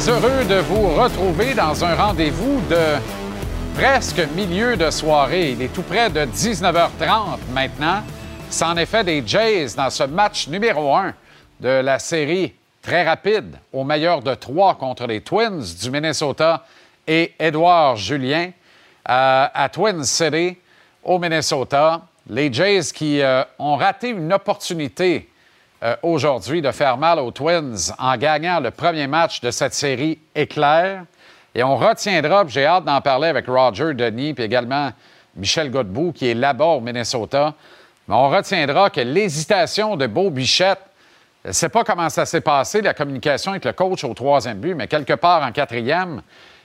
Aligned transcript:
heureux 0.00 0.44
de 0.44 0.56
vous 0.56 0.88
retrouver 0.88 1.54
dans 1.54 1.82
un 1.82 1.94
rendez-vous 1.94 2.60
de 2.68 2.98
presque 3.74 4.20
milieu 4.36 4.76
de 4.76 4.90
soirée. 4.90 5.52
Il 5.52 5.62
est 5.62 5.72
tout 5.72 5.82
près 5.82 6.10
de 6.10 6.20
19h30 6.20 7.38
maintenant. 7.54 8.02
C'est 8.50 8.66
en 8.66 8.76
effet 8.76 9.04
des 9.04 9.22
Jays 9.26 9.68
dans 9.74 9.88
ce 9.88 10.02
match 10.02 10.48
numéro 10.48 10.94
un 10.94 11.14
de 11.60 11.80
la 11.80 11.98
série 11.98 12.52
très 12.82 13.04
rapide 13.04 13.56
au 13.72 13.84
meilleur 13.84 14.20
de 14.20 14.34
trois 14.34 14.74
contre 14.74 15.06
les 15.06 15.22
Twins 15.22 15.64
du 15.82 15.90
Minnesota 15.90 16.66
et 17.06 17.32
Edouard 17.38 17.96
Julien 17.96 18.50
euh, 19.08 19.46
à 19.52 19.68
Twin 19.72 20.04
City 20.04 20.58
au 21.02 21.18
Minnesota. 21.18 22.02
Les 22.28 22.52
Jays 22.52 22.92
qui 22.94 23.22
euh, 23.22 23.42
ont 23.58 23.76
raté 23.76 24.10
une 24.10 24.30
opportunité 24.30 25.30
euh, 25.82 25.94
aujourd'hui 26.02 26.62
de 26.62 26.70
faire 26.70 26.96
mal 26.96 27.18
aux 27.18 27.30
Twins 27.30 27.92
en 27.98 28.16
gagnant 28.16 28.60
le 28.60 28.70
premier 28.70 29.06
match 29.06 29.40
de 29.40 29.50
cette 29.50 29.74
série 29.74 30.18
éclair. 30.34 31.04
Et 31.54 31.62
on 31.62 31.76
retiendra, 31.76 32.44
j'ai 32.46 32.64
hâte 32.64 32.84
d'en 32.84 33.00
parler 33.00 33.28
avec 33.28 33.46
Roger 33.46 33.92
Denis, 33.94 34.32
puis 34.32 34.44
également 34.44 34.90
Michel 35.34 35.70
Godbout, 35.70 36.12
qui 36.12 36.28
est 36.28 36.34
là-bas 36.34 36.64
au 36.64 36.80
Minnesota. 36.80 37.54
Mais 38.08 38.14
on 38.14 38.30
retiendra 38.30 38.88
que 38.90 39.00
l'hésitation 39.00 39.96
de 39.96 40.06
Beau 40.06 40.30
Bichette, 40.30 40.80
je 41.44 41.48
ne 41.48 41.52
sais 41.52 41.68
pas 41.68 41.84
comment 41.84 42.08
ça 42.08 42.24
s'est 42.24 42.40
passé, 42.40 42.80
la 42.80 42.94
communication 42.94 43.52
avec 43.52 43.64
le 43.64 43.72
coach 43.72 44.02
au 44.04 44.14
troisième 44.14 44.58
but, 44.58 44.74
mais 44.74 44.86
quelque 44.86 45.12
part 45.12 45.42
en 45.42 45.52
quatrième, 45.52 46.22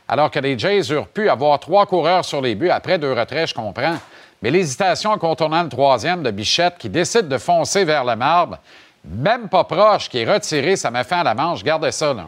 alors 0.08 0.31
que 0.31 0.40
les 0.40 0.58
Jays 0.58 0.92
eurent 0.92 1.08
pu 1.08 1.30
avoir 1.30 1.59
trois 1.59 1.86
coureurs 1.86 2.25
sur 2.25 2.42
les 2.42 2.56
buts 2.56 2.70
après 2.70 2.98
deux 2.98 3.14
retraits, 3.14 3.50
je 3.50 3.53
comprends. 3.53 3.96
Mais 4.42 4.52
l'hésitation 4.52 5.12
en 5.12 5.18
contournant 5.18 5.64
le 5.64 5.70
troisième 5.70 6.23
de 6.23 6.31
Bichette 6.31 6.78
qui 6.78 6.90
décide 6.90 7.28
de 7.28 7.38
foncer 7.38 7.86
vers 7.86 8.03
le 8.03 8.16
marbre, 8.16 8.58
même 9.04 9.50
pas 9.50 9.64
proche, 9.64 10.10
qui 10.10 10.20
est 10.20 10.32
retiré, 10.32 10.76
ça 10.76 10.92
m'a 10.92 11.04
fait 11.04 11.16
à 11.16 11.24
la 11.24 11.34
manche. 11.34 11.64
Gardez 11.64 11.92
ça, 11.92 12.14
là. 12.14 12.26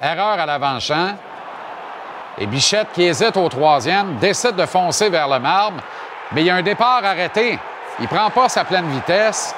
Erreur 0.00 0.38
à 0.38 0.46
l'avant-champ. 0.46 1.16
Et 2.38 2.46
Bichette, 2.46 2.88
qui 2.94 3.02
hésite 3.02 3.36
au 3.36 3.48
troisième, 3.48 4.16
décide 4.16 4.54
de 4.54 4.64
foncer 4.64 5.08
vers 5.10 5.28
le 5.28 5.38
marbre, 5.40 5.82
mais 6.32 6.42
il 6.42 6.46
y 6.46 6.50
a 6.50 6.54
un 6.54 6.62
départ 6.62 7.04
arrêté. 7.04 7.58
Il 8.00 8.06
prend 8.06 8.30
pas 8.30 8.48
sa 8.48 8.64
pleine 8.64 8.88
vitesse. 8.90 9.54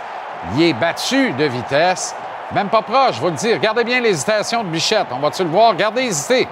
Il 0.54 0.62
est 0.62 0.72
battu 0.72 1.32
de 1.32 1.44
vitesse. 1.44 2.14
Même 2.52 2.68
pas 2.68 2.82
proche, 2.82 3.16
je 3.16 3.20
vous 3.20 3.28
le 3.28 3.34
dire. 3.34 3.56
Regardez 3.56 3.84
bien 3.84 4.00
l'hésitation 4.00 4.64
de 4.64 4.68
Bichette. 4.68 5.08
On 5.12 5.18
va-tu 5.18 5.44
le 5.44 5.50
voir? 5.50 5.70
Regardez 5.70 6.02
hésiter. 6.02 6.48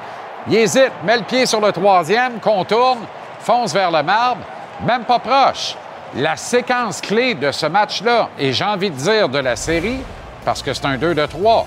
Il 0.47 0.55
hésite, 0.55 0.93
met 1.03 1.17
le 1.17 1.25
pied 1.25 1.47
sur 1.47 1.61
le 1.61 1.73
troisième, 1.73 2.39
contourne, 2.41 3.01
fonce 3.41 3.73
vers 3.73 3.91
le 3.91 4.03
marbre. 4.03 4.43
Même 4.87 5.05
pas 5.05 5.19
proche 5.19 5.77
la 6.15 6.37
séquence 6.37 7.01
clé 7.01 7.35
de 7.35 7.53
ce 7.53 7.67
match-là, 7.67 8.31
et 8.39 8.53
j'ai 8.53 8.65
envie 8.65 8.91
de 8.91 8.97
dire 8.97 9.29
de 9.29 9.39
la 9.39 9.57
série, 9.57 9.99
parce 10.45 10.63
que 10.63 10.73
c'est 10.73 10.87
un 10.87 10.97
2 10.97 11.15
de 11.15 11.27
3, 11.27 11.67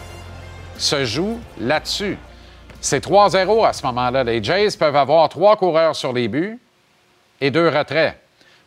se 0.77 1.05
joue 1.05 1.39
là-dessus. 1.59 2.17
C'est 2.79 3.05
3-0 3.05 3.67
à 3.67 3.73
ce 3.73 3.85
moment-là. 3.85 4.23
Les 4.23 4.43
Jays 4.43 4.75
peuvent 4.77 4.95
avoir 4.95 5.29
trois 5.29 5.55
coureurs 5.55 5.95
sur 5.95 6.13
les 6.13 6.27
buts 6.27 6.57
et 7.39 7.51
deux 7.51 7.69
retraits. 7.69 8.17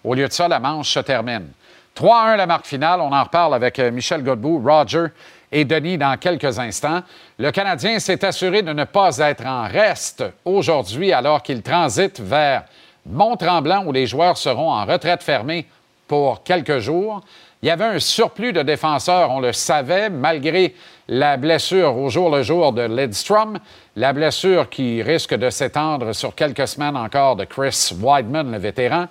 Au 0.05 0.15
lieu 0.15 0.29
de 0.29 0.33
ça, 0.33 0.47
la 0.47 0.61
manche 0.61 0.91
se 0.91 1.01
termine. 1.01 1.49
3-1 1.97 2.37
la 2.37 2.47
marque 2.47 2.67
finale. 2.67 3.01
On 3.01 3.13
en 3.13 3.25
reparle 3.25 3.55
avec 3.55 3.79
euh, 3.79 3.91
Michel 3.91 4.23
Godbout, 4.23 4.63
Roger 4.65 5.07
et 5.51 5.65
Denis 5.65 5.99
dans 5.99 6.17
quelques 6.17 6.59
instants. 6.59 7.03
Le 7.39 7.51
Canadien 7.51 7.99
s'est 7.99 8.25
assuré 8.25 8.63
de 8.63 8.73
ne 8.73 8.85
pas 8.85 9.19
être 9.19 9.47
en 9.47 9.67
reste 9.67 10.25
aujourd'hui 10.45 11.13
alors 11.13 11.43
qu'il 11.43 11.63
transite 11.63 12.21
vers 12.21 12.65
Mont-Tremblant, 13.07 13.85
où 13.87 13.93
les 13.93 14.07
joueurs 14.07 14.37
seront 14.37 14.71
en 14.71 14.85
retraite 14.85 15.23
fermée 15.23 15.67
pour 16.09 16.43
quelques 16.43 16.79
jours. 16.79 17.23
Il 17.63 17.69
y 17.69 17.71
avait 17.71 17.85
un 17.85 17.99
surplus 17.99 18.53
de 18.53 18.63
défenseurs, 18.63 19.31
on 19.31 19.41
le 19.41 19.53
savait, 19.53 20.11
malgré 20.11 20.75
la 21.09 21.37
blessure 21.37 21.97
au 21.97 22.11
jour 22.11 22.35
le 22.35 22.43
jour 22.43 22.73
de 22.73 22.83
Lidstrom, 22.83 23.59
la 23.97 24.13
blessure 24.13 24.69
qui 24.69 25.03
risque 25.03 25.35
de 25.35 25.51
s'étendre 25.51 26.15
sur 26.15 26.35
quelques 26.35 26.69
semaines 26.69 26.97
encore 26.97 27.37
de 27.37 27.45
Chris 27.45 27.93
Weidman, 27.99 28.53
le 28.53 28.59
vétéran. 28.59 29.07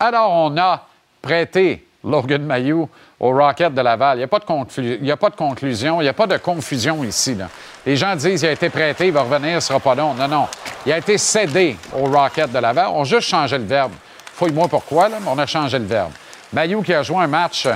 Alors, 0.00 0.32
on 0.32 0.56
a 0.58 0.86
prêté 1.22 1.86
Logan 2.04 2.42
Mayou 2.42 2.88
au 3.18 3.30
Rocket 3.30 3.72
de 3.72 3.80
Laval. 3.80 4.16
Il 4.16 4.20
n'y 4.20 4.24
a, 4.24 4.28
pas 4.28 4.38
de 4.38 5.34
conclusion, 5.34 6.00
il 6.00 6.04
n'y 6.04 6.08
a 6.08 6.12
pas 6.12 6.26
de 6.26 6.36
confusion 6.36 7.02
ici. 7.04 7.36
Les 7.84 7.96
gens 7.96 8.14
disent 8.14 8.40
qu'il 8.40 8.48
a 8.48 8.52
été 8.52 8.68
prêté, 8.68 9.06
il 9.06 9.12
va 9.12 9.22
revenir, 9.22 9.50
il 9.50 9.54
ne 9.54 9.60
sera 9.60 9.80
pas 9.80 9.94
long. 9.94 10.14
Non, 10.14 10.28
non. 10.28 10.48
Il 10.84 10.92
a 10.92 10.98
été 10.98 11.16
cédé 11.18 11.76
au 11.92 12.04
Rocket 12.04 12.52
de 12.52 12.58
Laval. 12.58 12.88
On 12.92 13.02
a 13.02 13.04
juste 13.04 13.28
changé 13.28 13.56
le 13.58 13.64
verbe. 13.64 13.92
Fouille-moi 14.34 14.68
pourquoi, 14.68 15.08
mais 15.08 15.16
on 15.26 15.38
a 15.38 15.46
changé 15.46 15.78
le 15.78 15.86
verbe. 15.86 16.12
Mayou 16.52 16.82
qui 16.82 16.92
a 16.92 17.02
joué 17.02 17.18
un 17.18 17.26
match 17.26 17.66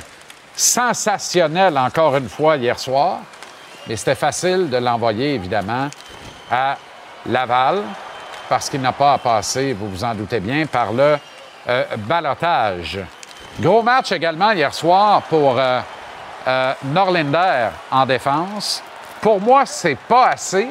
sensationnel 0.54 1.78
encore 1.78 2.16
une 2.16 2.28
fois 2.28 2.56
hier 2.56 2.78
soir, 2.78 3.20
mais 3.88 3.96
c'était 3.96 4.14
facile 4.14 4.68
de 4.68 4.76
l'envoyer, 4.76 5.34
évidemment, 5.34 5.88
à 6.50 6.76
Laval 7.26 7.82
parce 8.50 8.68
qu'il 8.68 8.80
n'a 8.80 8.92
pas 8.92 9.12
à 9.12 9.18
passer, 9.18 9.72
vous 9.72 9.88
vous 9.88 10.02
en 10.02 10.12
doutez 10.12 10.40
bien, 10.40 10.66
par 10.66 10.92
le 10.92 11.16
euh, 11.68 11.84
balotage. 11.98 12.98
Gros 13.58 13.82
match 13.82 14.12
également 14.12 14.52
hier 14.52 14.72
soir 14.72 15.22
pour 15.22 15.58
euh, 15.58 15.80
euh, 16.46 16.72
Norlinder 16.84 17.68
en 17.90 18.06
défense. 18.06 18.82
Pour 19.20 19.38
moi, 19.38 19.66
c'est 19.66 19.98
pas 19.98 20.28
assez, 20.28 20.66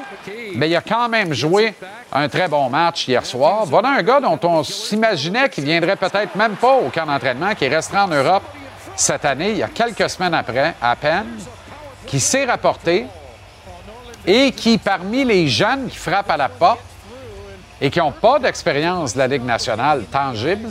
mais 0.56 0.70
il 0.70 0.76
a 0.76 0.82
quand 0.82 1.08
même 1.08 1.34
joué 1.34 1.76
un 2.12 2.28
très 2.28 2.48
bon 2.48 2.68
match 2.68 3.08
hier 3.08 3.24
soir. 3.24 3.66
Voilà 3.66 3.90
un 3.90 4.02
gars 4.02 4.20
dont 4.20 4.40
on 4.42 4.64
s'imaginait 4.64 5.50
qu'il 5.50 5.66
viendrait 5.66 5.96
peut-être 5.96 6.36
même 6.36 6.56
pas 6.56 6.78
au 6.78 6.90
camp 6.90 7.06
d'entraînement, 7.06 7.54
qui 7.54 7.68
restera 7.68 8.06
en 8.06 8.08
Europe 8.08 8.44
cette 8.96 9.24
année, 9.24 9.52
il 9.52 9.58
y 9.58 9.64
a 9.64 9.68
quelques 9.68 10.10
semaines 10.10 10.34
après, 10.34 10.74
à 10.82 10.96
peine, 10.96 11.38
qui 12.06 12.20
s'est 12.20 12.46
rapporté 12.46 13.06
et 14.26 14.52
qui, 14.52 14.78
parmi 14.78 15.24
les 15.24 15.48
jeunes 15.48 15.88
qui 15.88 15.96
frappent 15.96 16.32
à 16.32 16.38
la 16.38 16.50
porte 16.50 16.82
et 17.80 17.90
qui 17.90 18.00
n'ont 18.00 18.12
pas 18.12 18.40
d'expérience 18.40 19.14
de 19.14 19.20
la 19.20 19.28
Ligue 19.28 19.46
nationale 19.46 20.04
tangible, 20.12 20.70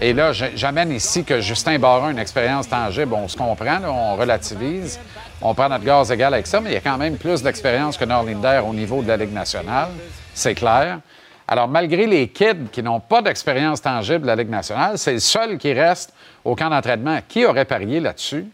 et 0.00 0.12
là, 0.14 0.32
j'amène 0.32 0.92
ici 0.92 1.24
que 1.24 1.40
Justin 1.40 1.78
Barron, 1.78 2.10
une 2.10 2.18
expérience 2.18 2.68
tangible, 2.68 3.12
on 3.14 3.28
se 3.28 3.36
comprend, 3.36 3.78
on 3.84 4.16
relativise, 4.16 4.98
on 5.42 5.54
prend 5.54 5.68
notre 5.68 5.84
gaz 5.84 6.10
égal 6.10 6.32
avec 6.32 6.46
ça, 6.46 6.60
mais 6.60 6.70
il 6.70 6.74
y 6.74 6.76
a 6.76 6.80
quand 6.80 6.96
même 6.96 7.16
plus 7.16 7.42
d'expérience 7.42 7.98
que 7.98 8.04
Norlinder 8.06 8.62
au 8.66 8.72
niveau 8.72 9.02
de 9.02 9.08
la 9.08 9.18
Ligue 9.18 9.32
nationale, 9.32 9.90
c'est 10.32 10.54
clair. 10.54 11.00
Alors, 11.46 11.68
malgré 11.68 12.06
les 12.06 12.28
kids 12.28 12.68
qui 12.70 12.82
n'ont 12.82 13.00
pas 13.00 13.22
d'expérience 13.22 13.82
tangible 13.82 14.22
de 14.22 14.26
la 14.28 14.36
Ligue 14.36 14.50
nationale, 14.50 14.96
c'est 14.96 15.14
le 15.14 15.18
seul 15.18 15.58
qui 15.58 15.72
reste 15.72 16.14
au 16.44 16.54
camp 16.54 16.70
d'entraînement. 16.70 17.18
Qui 17.28 17.44
aurait 17.44 17.64
parié 17.64 18.00
là-dessus 18.00 18.46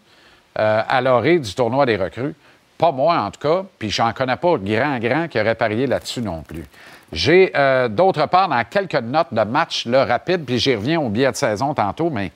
euh, 0.58 0.82
à 0.88 1.00
l'orée 1.00 1.38
du 1.38 1.54
tournoi 1.54 1.84
des 1.86 1.96
recrues? 1.96 2.34
Pas 2.78 2.92
moi, 2.92 3.18
en 3.18 3.30
tout 3.30 3.40
cas, 3.40 3.64
puis 3.78 3.90
j'en 3.90 4.12
connais 4.12 4.36
pas 4.36 4.56
grand, 4.56 4.98
grand 4.98 5.28
qui 5.28 5.38
aurait 5.38 5.54
parié 5.54 5.86
là-dessus 5.86 6.22
non 6.22 6.42
plus. 6.42 6.64
J'ai, 7.12 7.52
euh, 7.54 7.88
d'autre 7.88 8.26
part, 8.26 8.48
dans 8.48 8.64
quelques 8.64 8.94
notes 8.94 9.32
de 9.32 9.42
match 9.42 9.86
là, 9.86 10.04
rapide, 10.04 10.44
puis 10.44 10.58
j'y 10.58 10.74
reviens 10.74 11.00
au 11.00 11.08
billet 11.08 11.30
de 11.30 11.36
saison 11.36 11.72
tantôt, 11.72 12.10
mais 12.10 12.32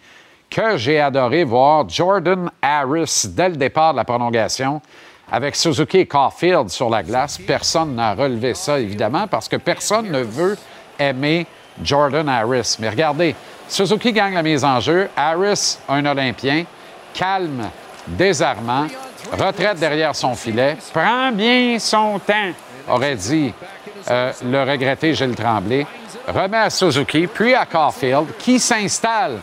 que 0.49 0.76
j'ai 0.76 1.00
adoré 1.00 1.44
voir 1.44 1.88
Jordan 1.88 2.50
Harris 2.61 3.26
dès 3.28 3.49
le 3.49 3.56
départ 3.56 3.93
de 3.93 3.99
la 3.99 4.05
prolongation 4.05 4.81
avec 5.31 5.55
Suzuki 5.55 5.99
et 5.99 6.06
Caulfield 6.06 6.69
sur 6.70 6.90
la 6.90 7.02
glace. 7.02 7.38
Personne 7.38 7.94
n'a 7.94 8.14
relevé 8.14 8.55
ça, 8.55 8.78
évidemment, 8.81 9.26
parce 9.28 9.49
que 9.49 9.56
personne 9.56 10.11
ne 10.11 10.22
veut 10.22 10.56
aimer 10.99 11.46
Jordan 11.82 12.28
Harris. 12.28 12.76
Mais 12.81 12.88
regardez, 12.88 13.34
Suzuki 13.69 14.12
gagne 14.12 14.34
la 14.34 14.43
mise 14.43 14.64
en 14.64 14.81
jeu. 14.81 15.08
Harris, 15.17 15.78
un 15.88 16.05
Olympien, 16.05 16.64
calme, 17.14 17.70
désarmant, 18.08 18.87
retraite 19.32 19.78
derrière 19.78 20.17
son 20.17 20.34
filet, 20.34 20.76
prend 20.93 21.31
bien 21.31 21.78
son 21.78 22.19
temps, 22.19 22.50
aurait 22.88 23.14
dit 23.14 23.52
euh, 24.10 24.32
le 24.44 24.62
regretté 24.62 25.14
Gilles 25.14 25.36
Tremblay, 25.36 25.86
remet 26.26 26.56
à 26.56 26.70
Suzuki, 26.70 27.26
puis 27.26 27.54
à 27.54 27.64
Caulfield, 27.64 28.26
qui 28.38 28.58
s'installe 28.58 29.38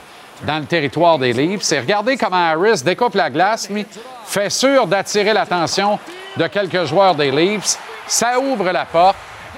dans 0.46 0.60
le 0.60 0.66
territoire 0.66 1.18
des 1.18 1.34
Leafs. 1.34 1.72
Et 1.72 1.80
regardez 1.80 2.18
comment 2.18 2.52
Harris 2.52 2.84
découpe 2.84 3.16
la 3.16 3.30
glace, 3.30 3.70
lui, 3.70 3.86
fait 4.26 4.50
sûr 4.50 4.86
d'attirer 4.86 5.34
l'attention 5.34 5.98
de 6.36 6.48
quelques 6.48 6.86
joueurs 6.86 7.16
des 7.16 7.32
Leafs. 7.32 7.80
Ça 8.08 8.40
ouvre 8.40 8.72
la 8.72 8.86
porte. 8.86 9.16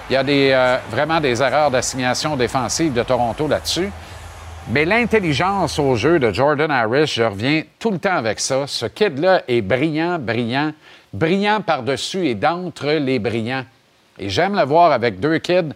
Il 0.09 0.13
y 0.13 0.15
a 0.15 0.23
euh, 0.23 0.77
vraiment 0.89 1.19
des 1.19 1.41
erreurs 1.41 1.69
d'assignation 1.69 2.35
défensive 2.35 2.93
de 2.93 3.03
Toronto 3.03 3.47
là-dessus. 3.47 3.89
Mais 4.71 4.85
l'intelligence 4.85 5.79
au 5.79 5.95
jeu 5.95 6.19
de 6.19 6.31
Jordan 6.31 6.69
Harris, 6.69 7.07
je 7.07 7.23
reviens 7.23 7.63
tout 7.79 7.91
le 7.91 7.97
temps 7.97 8.15
avec 8.15 8.39
ça. 8.39 8.65
Ce 8.67 8.85
kid-là 8.85 9.41
est 9.47 9.61
brillant, 9.61 10.19
brillant, 10.19 10.71
brillant 11.11 11.61
par-dessus 11.61 12.27
et 12.27 12.35
d'entre 12.35 12.87
les 12.91 13.17
brillants. 13.17 13.65
Et 14.19 14.29
j'aime 14.29 14.55
le 14.55 14.63
voir 14.63 14.91
avec 14.91 15.19
deux 15.19 15.37
kids 15.39 15.73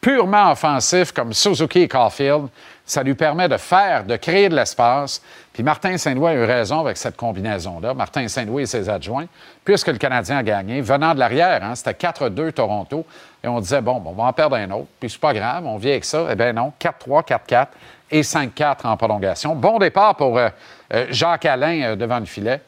purement 0.00 0.52
offensifs 0.52 1.12
comme 1.12 1.32
Suzuki 1.32 1.80
et 1.80 1.88
Caulfield. 1.88 2.48
Ça 2.84 3.02
lui 3.02 3.14
permet 3.14 3.48
de 3.48 3.56
faire, 3.56 4.04
de 4.04 4.14
créer 4.16 4.48
de 4.48 4.54
l'espace. 4.54 5.20
Puis 5.52 5.64
Martin 5.64 5.96
Saint-Louis 5.98 6.28
a 6.28 6.34
eu 6.34 6.44
raison 6.44 6.80
avec 6.80 6.96
cette 6.96 7.16
combinaison-là. 7.16 7.94
Martin 7.94 8.28
Saint-Louis 8.28 8.62
et 8.62 8.66
ses 8.66 8.88
adjoints, 8.88 9.26
puisque 9.64 9.88
le 9.88 9.98
Canadien 9.98 10.36
a 10.36 10.42
gagné, 10.44 10.80
venant 10.80 11.12
de 11.14 11.18
l'arrière, 11.18 11.64
hein, 11.64 11.74
c'était 11.74 12.06
4-2 12.06 12.52
Toronto. 12.52 13.04
Et 13.42 13.48
on 13.48 13.58
disait, 13.58 13.80
bon, 13.80 14.00
on 14.04 14.12
va 14.12 14.24
en 14.24 14.32
perdre 14.32 14.56
un 14.56 14.70
autre. 14.70 14.86
Puis 15.00 15.10
c'est 15.10 15.20
pas 15.20 15.34
grave, 15.34 15.66
on 15.66 15.78
vient 15.78 15.92
avec 15.92 16.04
ça. 16.04 16.26
Eh 16.30 16.34
bien 16.36 16.52
non, 16.52 16.72
4-3, 16.80 17.26
4-4 17.26 17.66
et 18.10 18.20
5-4 18.20 18.86
en 18.86 18.96
prolongation. 18.96 19.54
Bon 19.54 19.78
départ 19.78 20.14
pour 20.14 20.38
euh, 20.38 20.48
euh, 20.94 21.06
Jacques 21.10 21.46
Alain 21.46 21.82
euh, 21.82 21.96
devant 21.96 22.20
le 22.20 22.26
filet. 22.26 22.60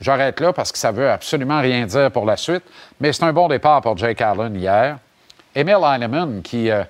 J'arrête 0.00 0.38
là 0.40 0.52
parce 0.52 0.70
que 0.70 0.78
ça 0.78 0.92
veut 0.92 1.10
absolument 1.10 1.60
rien 1.60 1.84
dire 1.86 2.10
pour 2.10 2.24
la 2.24 2.36
suite. 2.36 2.62
Mais 3.00 3.12
c'est 3.12 3.24
un 3.24 3.32
bon 3.32 3.48
départ 3.48 3.80
pour 3.80 3.96
Jake 3.96 4.20
Allen 4.20 4.54
hier. 4.54 4.98
Emil 5.54 5.78
Heinemann 5.84 6.40
qui, 6.42 6.70
euh, 6.70 6.84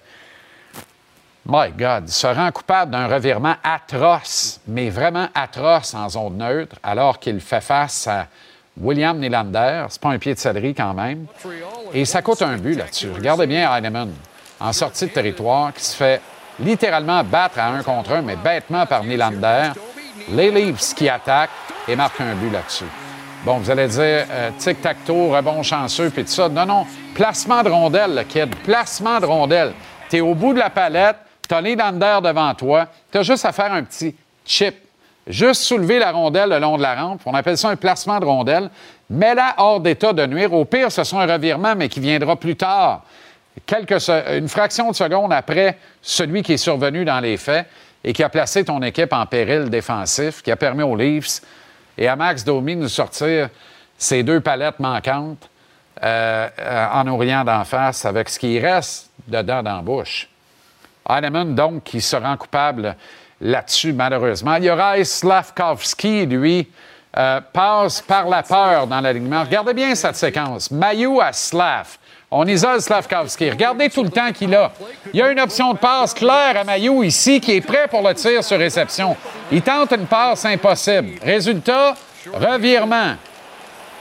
my 1.47 1.71
God, 1.71 2.09
se 2.09 2.27
rend 2.27 2.51
coupable 2.53 2.93
d'un 2.93 3.07
revirement 3.07 3.55
atroce, 3.65 4.61
mais 4.67 4.91
vraiment 4.91 5.29
atroce 5.35 5.95
en 5.95 6.09
zone 6.09 6.37
neutre, 6.37 6.77
alors 6.83 7.19
qu'il 7.19 7.41
fait 7.41 7.63
face 7.63 8.07
à 8.07 8.27
William 8.79 9.19
Nylander. 9.19 9.87
C'est 9.89 10.01
pas 10.01 10.11
un 10.11 10.19
pied 10.19 10.35
de 10.35 10.39
céleri 10.39 10.75
quand 10.75 10.93
même. 10.93 11.27
Et 11.95 12.05
ça 12.05 12.21
coûte 12.21 12.43
un 12.43 12.57
but 12.59 12.75
là-dessus. 12.75 13.11
Regardez 13.11 13.47
bien 13.47 13.75
Heinemann 13.75 14.13
en 14.61 14.73
sortie 14.73 15.07
de 15.07 15.11
territoire 15.11 15.73
qui 15.73 15.85
se 15.85 15.97
fait 15.97 16.21
littéralement 16.61 17.23
battre 17.25 17.59
à 17.59 17.69
un 17.69 17.83
contre 17.83 18.13
un, 18.13 18.23
mais 18.23 18.37
bêtement 18.37 18.85
par 18.85 19.05
Nylander. 19.05 19.71
Les 20.33 20.51
Leafs 20.51 20.95
qui 20.95 21.09
attaquent 21.09 21.51
et 21.87 21.97
marquent 21.97 22.21
un 22.21 22.35
but 22.35 22.51
là-dessus. 22.51 22.85
Bon, 23.45 23.59
vous 23.59 23.71
allez 23.71 23.87
dire 23.87 24.27
euh, 24.31 24.51
tic-tac-toe, 24.59 25.31
rebond 25.35 25.63
chanceux, 25.63 26.11
puis 26.11 26.25
tout 26.25 26.31
ça. 26.31 26.49
Non, 26.49 26.67
non. 26.67 26.87
Placement 27.15 27.63
de 27.63 27.71
rondelle, 27.71 28.15
le 28.15 28.23
kid. 28.25 28.55
Placement 28.57 29.21
de 29.21 29.27
rondelle. 29.27 29.73
Tu 30.11 30.17
es 30.17 30.21
au 30.21 30.35
bout 30.35 30.53
de 30.53 30.59
la 30.59 30.71
palette, 30.71 31.17
tu 31.49 31.55
as 31.55 31.63
Nylander 31.63 32.19
devant 32.23 32.53
toi. 32.55 32.87
Tu 33.11 33.19
as 33.19 33.23
juste 33.23 33.45
à 33.45 33.53
faire 33.53 33.73
un 33.73 33.85
petit 33.85 34.15
chip. 34.45 34.75
Juste 35.27 35.63
soulever 35.63 35.99
la 35.99 36.11
rondelle 36.11 36.51
le 36.51 36.59
long 36.59 36.77
de 36.77 36.83
la 36.83 36.95
rampe. 36.95 37.21
On 37.27 37.35
appelle 37.35 37.59
ça 37.59 37.69
un 37.69 37.77
placement 37.77 38.19
de 38.19 38.25
rondelle. 38.25 38.71
Mets-la 39.11 39.55
hors 39.59 39.81
d'état 39.81 40.13
de 40.13 40.27
nuire. 40.27 40.53
Au 40.53 40.65
pire, 40.65 40.91
ce 40.91 41.05
sera 41.05 41.23
un 41.23 41.33
revirement, 41.33 41.75
mais 41.77 41.89
qui 41.89 42.01
viendra 42.01 42.37
plus 42.37 42.57
tard 42.57 43.03
quelques, 43.67 44.09
une 44.09 44.49
fraction 44.49 44.91
de 44.91 44.97
seconde 44.97 45.33
après 45.33 45.79
celui 46.03 46.43
qui 46.43 46.55
est 46.55 46.59
survenu 46.59 47.05
dans 47.05 47.21
les 47.21 47.37
faits 47.37 47.67
et 48.05 48.13
qui 48.13 48.23
a 48.23 48.29
placé 48.29 48.65
ton 48.65 48.83
équipe 48.83 49.13
en 49.13 49.27
péril 49.27 49.71
défensif, 49.71 50.43
qui 50.43 50.51
a 50.51 50.57
permis 50.57 50.83
aux 50.83 50.97
Leafs 50.97 51.41
et 51.97 52.09
à 52.09 52.17
Max 52.17 52.45
Domi 52.45 52.77
de 52.77 52.89
sortir 52.89 53.49
ces 53.97 54.23
deux 54.23 54.41
palettes 54.41 54.79
manquantes 54.79 55.49
euh, 56.03 56.49
euh, 56.59 56.87
en 56.93 57.05
nous 57.05 57.17
riant 57.17 57.45
d'en 57.45 57.65
face 57.65 58.05
avec 58.05 58.29
ce 58.29 58.39
qui 58.39 58.59
reste 58.61 59.11
dedans 59.27 59.63
dans 59.63 59.83
la. 59.83 60.29
Heinemann, 61.09 61.55
donc, 61.55 61.85
qui 61.85 62.01
se 62.01 62.15
rend 62.17 62.37
coupable 62.37 62.95
là-dessus, 63.41 63.93
malheureusement. 63.93 64.57
Yoraï 64.57 65.05
Slavkovski, 65.05 66.27
lui, 66.27 66.69
euh, 67.17 67.41
passe 67.53 68.03
par 68.03 68.29
la 68.29 68.43
peur 68.43 68.87
dans 68.87 69.01
l'alignement. 69.01 69.43
Regardez 69.43 69.75
bien 69.75 69.95
cette 69.95 70.17
séquence. 70.17 70.71
Maillot 70.71 71.21
à 71.21 71.33
Slav. 71.33 71.99
On 72.31 72.47
isole 72.47 72.83
Slavkovski. 72.83 73.51
Regardez 73.51 73.89
tout 73.89 74.03
le 74.03 74.11
temps 74.11 74.33
qu'il 74.33 74.55
a. 74.55 74.71
Il 75.15 75.19
y 75.19 75.23
a 75.23 75.31
une 75.31 75.41
option 75.41 75.73
de 75.73 75.79
passe 75.79 76.13
claire 76.13 76.59
à 76.61 76.65
Maillot 76.65 77.03
ici 77.03 77.41
qui 77.41 77.53
est 77.53 77.61
prêt 77.63 77.89
pour 77.89 78.07
le 78.07 78.15
tir 78.15 78.45
sur 78.45 78.59
réception. 78.59 79.17
Il 79.51 79.63
tente 79.63 79.93
une 79.93 80.07
passe 80.07 80.45
impossible. 80.45 81.19
Résultat, 81.23 81.95
revirement. 82.35 83.15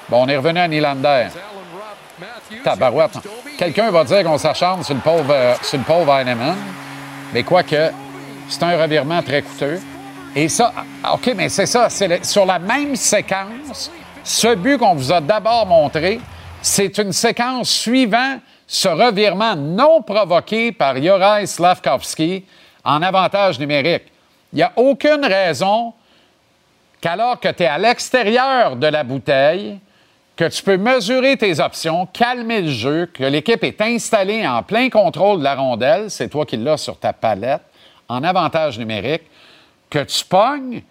Bon, 0.09 0.23
on 0.23 0.27
est 0.27 0.35
revenu 0.35 0.59
à 0.59 0.67
Nylander. 0.67 1.27
Tabarouette. 2.63 3.17
Quelqu'un 3.57 3.91
va 3.91 4.03
dire 4.03 4.23
qu'on 4.23 4.37
s'acharne 4.37 4.83
sur 4.83 4.95
le 4.95 5.01
pauvre, 5.01 5.31
euh, 5.31 6.21
Heinemann. 6.21 6.57
Mais 7.33 7.43
quoique, 7.43 7.91
c'est 8.49 8.63
un 8.63 8.81
revirement 8.81 9.21
très 9.21 9.41
coûteux. 9.41 9.79
Et 10.35 10.49
ça, 10.49 10.73
ah, 11.03 11.13
OK, 11.13 11.31
mais 11.35 11.47
c'est 11.47 11.65
ça. 11.65 11.89
C'est 11.89 12.25
sur 12.25 12.45
la 12.45 12.59
même 12.59 12.95
séquence, 12.95 13.89
ce 14.23 14.53
but 14.53 14.77
qu'on 14.77 14.95
vous 14.95 15.11
a 15.11 15.21
d'abord 15.21 15.65
montré, 15.65 16.19
c'est 16.61 16.97
une 16.97 17.13
séquence 17.13 17.69
suivant 17.69 18.39
ce 18.65 18.87
revirement 18.87 19.55
non 19.55 20.01
provoqué 20.01 20.71
par 20.71 20.97
Yoraï 20.97 21.47
Slavkovski 21.47 22.43
en 22.83 23.01
avantage 23.01 23.59
numérique. 23.59 24.03
Il 24.51 24.57
n'y 24.57 24.63
a 24.63 24.73
aucune 24.75 25.25
raison 25.25 25.93
qu'alors 27.01 27.39
que 27.39 27.49
tu 27.49 27.63
es 27.63 27.67
à 27.67 27.77
l'extérieur 27.77 28.75
de 28.75 28.87
la 28.87 29.03
bouteille, 29.03 29.79
que 30.35 30.45
tu 30.45 30.61
peux 30.63 30.77
mesurer 30.77 31.37
tes 31.37 31.59
options, 31.59 32.05
calmer 32.07 32.61
le 32.61 32.71
jeu, 32.71 33.09
que 33.11 33.23
l'équipe 33.23 33.63
est 33.63 33.81
installée 33.81 34.47
en 34.47 34.63
plein 34.63 34.89
contrôle 34.89 35.39
de 35.39 35.43
la 35.43 35.55
rondelle, 35.55 36.11
c'est 36.11 36.29
toi 36.29 36.45
qui 36.45 36.57
l'as 36.57 36.77
sur 36.77 36.99
ta 36.99 37.13
palette, 37.13 37.61
en 38.07 38.23
avantage 38.23 38.77
numérique, 38.77 39.23
que 39.89 40.03
tu 40.03 40.23
pognes 40.25 40.81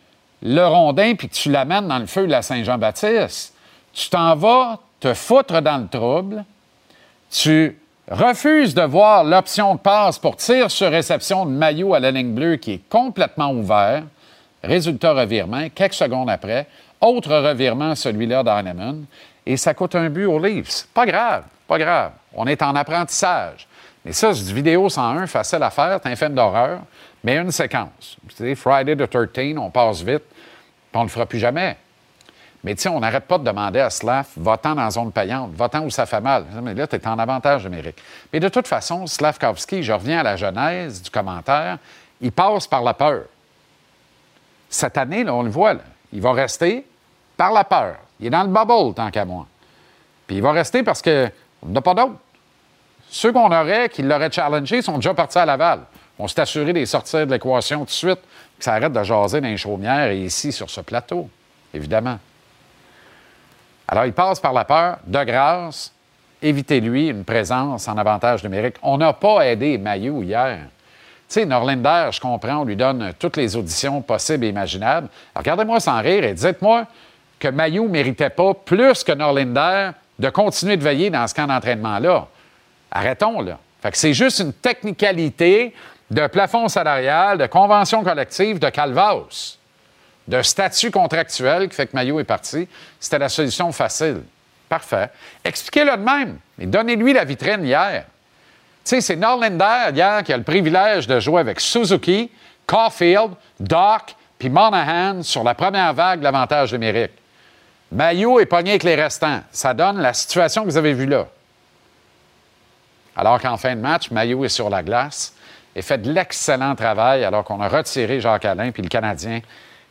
le 0.43 0.67
rondin 0.67 1.15
puis 1.15 1.29
que 1.29 1.35
tu 1.35 1.51
l'amènes 1.51 1.89
dans 1.89 1.99
le 1.99 2.07
feu 2.07 2.27
de 2.27 2.33
la 2.33 2.43
Saint-Jean-Baptiste. 2.43 3.55
Tu 3.93 4.11
t'en 4.11 4.35
vas 4.35 4.79
te 5.07 5.15
foutre 5.15 5.63
dans 5.63 5.79
le 5.79 5.87
trouble, 5.87 6.45
tu 7.31 7.79
refuses 8.11 8.75
de 8.75 8.83
voir 8.83 9.23
l'option 9.23 9.77
de 9.77 9.81
passe 9.81 10.19
pour 10.19 10.37
tir 10.37 10.69
sur 10.69 10.91
réception 10.91 11.47
de 11.47 11.51
maillot 11.53 11.95
à 11.95 12.01
la 12.01 12.11
ligne 12.11 12.35
bleue 12.35 12.57
qui 12.57 12.73
est 12.73 12.89
complètement 12.89 13.53
ouvert. 13.53 14.03
Résultat 14.65 15.13
revirement, 15.13 15.69
quelques 15.73 15.95
secondes 15.95 16.29
après. 16.29 16.67
Autre 17.01 17.37
revirement, 17.37 17.95
celui-là 17.95 18.43
d'Arneman. 18.43 19.05
Et 19.45 19.57
ça 19.57 19.75
coûte 19.75 19.95
un 19.95 20.11
but 20.11 20.27
aux 20.27 20.41
Leafs. 20.41 20.89
Pas 20.93 21.07
grave, 21.07 21.45
pas 21.69 21.79
grave. 21.79 22.11
On 22.35 22.47
est 22.49 22.63
en 22.63 22.75
apprentissage. 22.75 23.69
Mais 24.05 24.13
ça, 24.13 24.35
c'est 24.35 24.45
du 24.45 24.55
vidéo 24.55 24.89
101, 24.89 25.29
facile 25.29 25.63
à 25.63 25.71
faire, 25.71 26.01
c'est 26.03 26.11
un 26.11 26.17
film 26.17 26.35
d'horreur, 26.35 26.81
mais 27.23 27.37
une 27.37 27.53
séquence. 27.53 28.17
Friday 28.57 28.97
the 28.97 29.09
13, 29.09 29.57
on 29.57 29.71
passe 29.71 30.03
vite, 30.03 30.25
puis 30.25 30.95
on 30.95 31.01
ne 31.01 31.05
le 31.05 31.11
fera 31.11 31.27
plus 31.27 31.39
jamais. 31.39 31.77
Mais 32.67 32.75
tu 32.75 32.83
sais, 32.83 32.89
on 32.89 32.99
n'arrête 32.99 33.27
pas 33.27 33.39
de 33.39 33.45
demander 33.45 33.79
à 33.79 33.91
Slav, 33.91 34.27
va-t'en 34.37 34.75
dans 34.75 34.91
zone 34.91 35.13
payante, 35.13 35.53
va-t'en 35.55 35.85
où 35.85 35.91
ça 35.91 36.05
fait 36.05 36.21
mal. 36.21 36.47
Mais 36.65 36.75
là, 36.75 36.89
tu 36.89 36.97
es 36.97 37.07
en 37.07 37.17
avantage 37.17 37.63
numérique. 37.63 38.03
Mais 38.33 38.41
de 38.41 38.49
toute 38.49 38.67
façon, 38.67 39.07
Slavkovski, 39.07 39.85
je 39.85 39.93
reviens 39.93 40.19
à 40.19 40.23
la 40.25 40.35
genèse 40.35 41.01
du 41.01 41.09
commentaire, 41.09 41.79
il 42.21 42.33
passe 42.33 42.67
par 42.67 42.83
la 42.83 42.93
peur. 42.93 43.23
Cette 44.69 44.99
année, 44.99 45.25
on 45.31 45.45
le 45.45 45.49
voit, 45.49 45.77
il 46.13 46.21
va 46.21 46.33
rester 46.33 46.85
par 47.37 47.53
la 47.53 47.63
peur. 47.63 47.99
Il 48.19 48.27
est 48.27 48.31
dans 48.31 48.43
le 48.43 48.49
bubble, 48.49 48.95
tant 48.95 49.13
qu'à 49.13 49.25
moi. 49.25 49.47
Puis 50.27 50.35
il 50.35 50.43
va 50.43 50.51
rester 50.51 50.83
parce 50.83 51.01
qu'on 51.01 51.31
n'a 51.69 51.81
pas 51.81 51.95
d'autres. 51.95 52.17
Ceux 53.09 53.33
qu'on 53.33 53.53
aurait, 53.53 53.89
qui 53.91 54.03
l'auraient 54.03 54.33
challengé, 54.33 54.83
sont 54.83 54.97
déjà 54.97 55.15
partis 55.15 55.39
à 55.39 55.47
Laval. 55.47 55.83
On 56.19 56.27
s'est 56.27 56.41
assuré 56.41 56.73
de 56.73 56.81
les 56.81 56.87
sortir 56.87 57.29
de 57.29 57.33
l'équation 57.33 57.79
tout 57.79 57.85
de 57.85 57.91
suite, 57.91 58.21
que 58.59 58.65
ça 58.65 58.73
arrête 58.73 58.93
de 58.93 59.03
jaser 59.05 59.41
dans 59.41 59.47
les 59.47 59.57
chaumières 59.57 60.11
et 60.11 60.19
ici, 60.19 60.51
sur 60.51 60.69
ce 60.69 60.81
plateau, 60.81 61.31
évidemment. 61.73 62.19
Alors, 63.89 64.05
il 64.05 64.13
passe 64.13 64.41
par 64.41 64.53
la 64.53 64.65
peur. 64.65 64.99
De 65.07 65.23
grâce, 65.25 65.93
évitez-lui 66.43 67.09
une 67.09 67.25
présence 67.25 67.87
en 67.89 67.97
avantage 67.97 68.43
numérique. 68.43 68.77
On 68.83 68.99
n'a 68.99 69.13
pas 69.13 69.47
aidé 69.47 69.79
Maillot 69.79 70.23
hier. 70.23 70.59
Tu 71.29 71.35
sais, 71.41 71.47
Norlinder, 71.47 72.09
je 72.13 72.21
comprends, 72.21 72.59
on 72.59 72.65
lui 72.65 72.77
donne 72.77 73.13
toutes 73.19 73.37
les 73.37 73.57
auditions 73.57 74.01
possibles 74.01 74.45
et 74.45 74.49
imaginables. 74.49 75.09
Regardez-moi 75.35 75.81
sans 75.81 76.01
rire 76.01 76.25
et 76.25 76.35
dites-moi 76.35 76.87
que 77.39 77.49
Maillot 77.49 77.85
ne 77.85 77.89
méritait 77.89 78.31
pas 78.31 78.55
plus 78.55 79.03
que 79.03 79.13
Norlinder 79.13 79.91
de 80.19 80.31
continuer 80.31 80.77
de 80.77 80.85
veiller 80.85 81.11
dans 81.11 81.27
ce 81.27 81.35
camp 81.35 81.47
d'entraînement-là. 81.47 82.27
Arrêtons, 82.91 83.41
là. 83.41 83.59
Fait 83.83 83.91
que 83.91 83.99
c'est 83.99 84.15
juste 84.15 84.39
une 84.39 84.53
technicalité 84.53 85.75
de 86.11 86.27
plafond 86.29 86.69
salarial, 86.69 87.39
de 87.39 87.47
convention 87.47 88.03
collective 88.03 88.59
de 88.59 88.69
Calvas 88.69 89.59
de 90.29 90.43
statut 90.43 90.91
contractuel 90.91 91.69
qui 91.69 91.77
fait 91.77 91.87
que 91.87 91.95
Maillot 91.95 92.21
est 92.21 92.25
parti, 92.25 92.69
c'était 92.99 93.19
la 93.19 93.29
solution 93.29 93.71
facile. 93.73 94.23
Parfait. 94.69 95.11
Expliquez-le 95.45 95.97
de 95.97 96.03
même. 96.03 96.39
Mais 96.59 96.67
donnez-lui 96.67 97.13
la 97.13 97.25
vitrine 97.25 97.65
hier. 97.65 98.05
Tu 98.85 98.91
sais, 98.91 99.01
c'est 99.01 99.17
Norlander 99.17 99.93
hier 99.95 100.23
qui 100.25 100.33
a 100.33 100.37
le 100.37 100.43
privilège 100.43 101.07
de 101.07 101.21
jouer 101.21 101.41
avec 101.41 101.61
Suzuki, 101.61 102.31
Caulfield, 102.67 103.33
Doc 103.61 104.17
puis 104.39 104.49
Monahan 104.51 105.23
sur 105.23 105.43
la 105.43 105.55
première 105.55 105.95
vague 105.95 106.19
de 106.19 106.25
l'avantage 106.25 106.73
numérique. 106.73 107.13
Maillot 107.93 108.41
est 108.41 108.47
pogné 108.47 108.71
avec 108.71 108.83
les 108.83 108.97
restants. 108.97 109.41
Ça 109.53 109.73
donne 109.73 109.99
la 109.99 110.13
situation 110.13 110.63
que 110.63 110.69
vous 110.69 110.77
avez 110.77 110.93
vue 110.93 111.07
là. 111.07 111.27
Alors 113.17 113.41
qu'en 113.41 113.57
fin 113.57 113.75
de 113.75 113.81
match, 113.81 114.11
Maillot 114.11 114.45
est 114.45 114.51
sur 114.51 114.69
la 114.69 114.83
glace 114.83 115.35
et 115.75 115.83
fait 115.83 115.99
de 115.99 116.13
l'excellent 116.13 116.75
travail 116.75 117.25
alors 117.25 117.45
qu'on 117.45 117.61
a 117.61 117.69
retiré 117.69 118.21
Jacques 118.21 118.45
Alain 118.45 118.73
puis 118.73 118.83
le 118.83 118.89
Canadien 118.89 119.41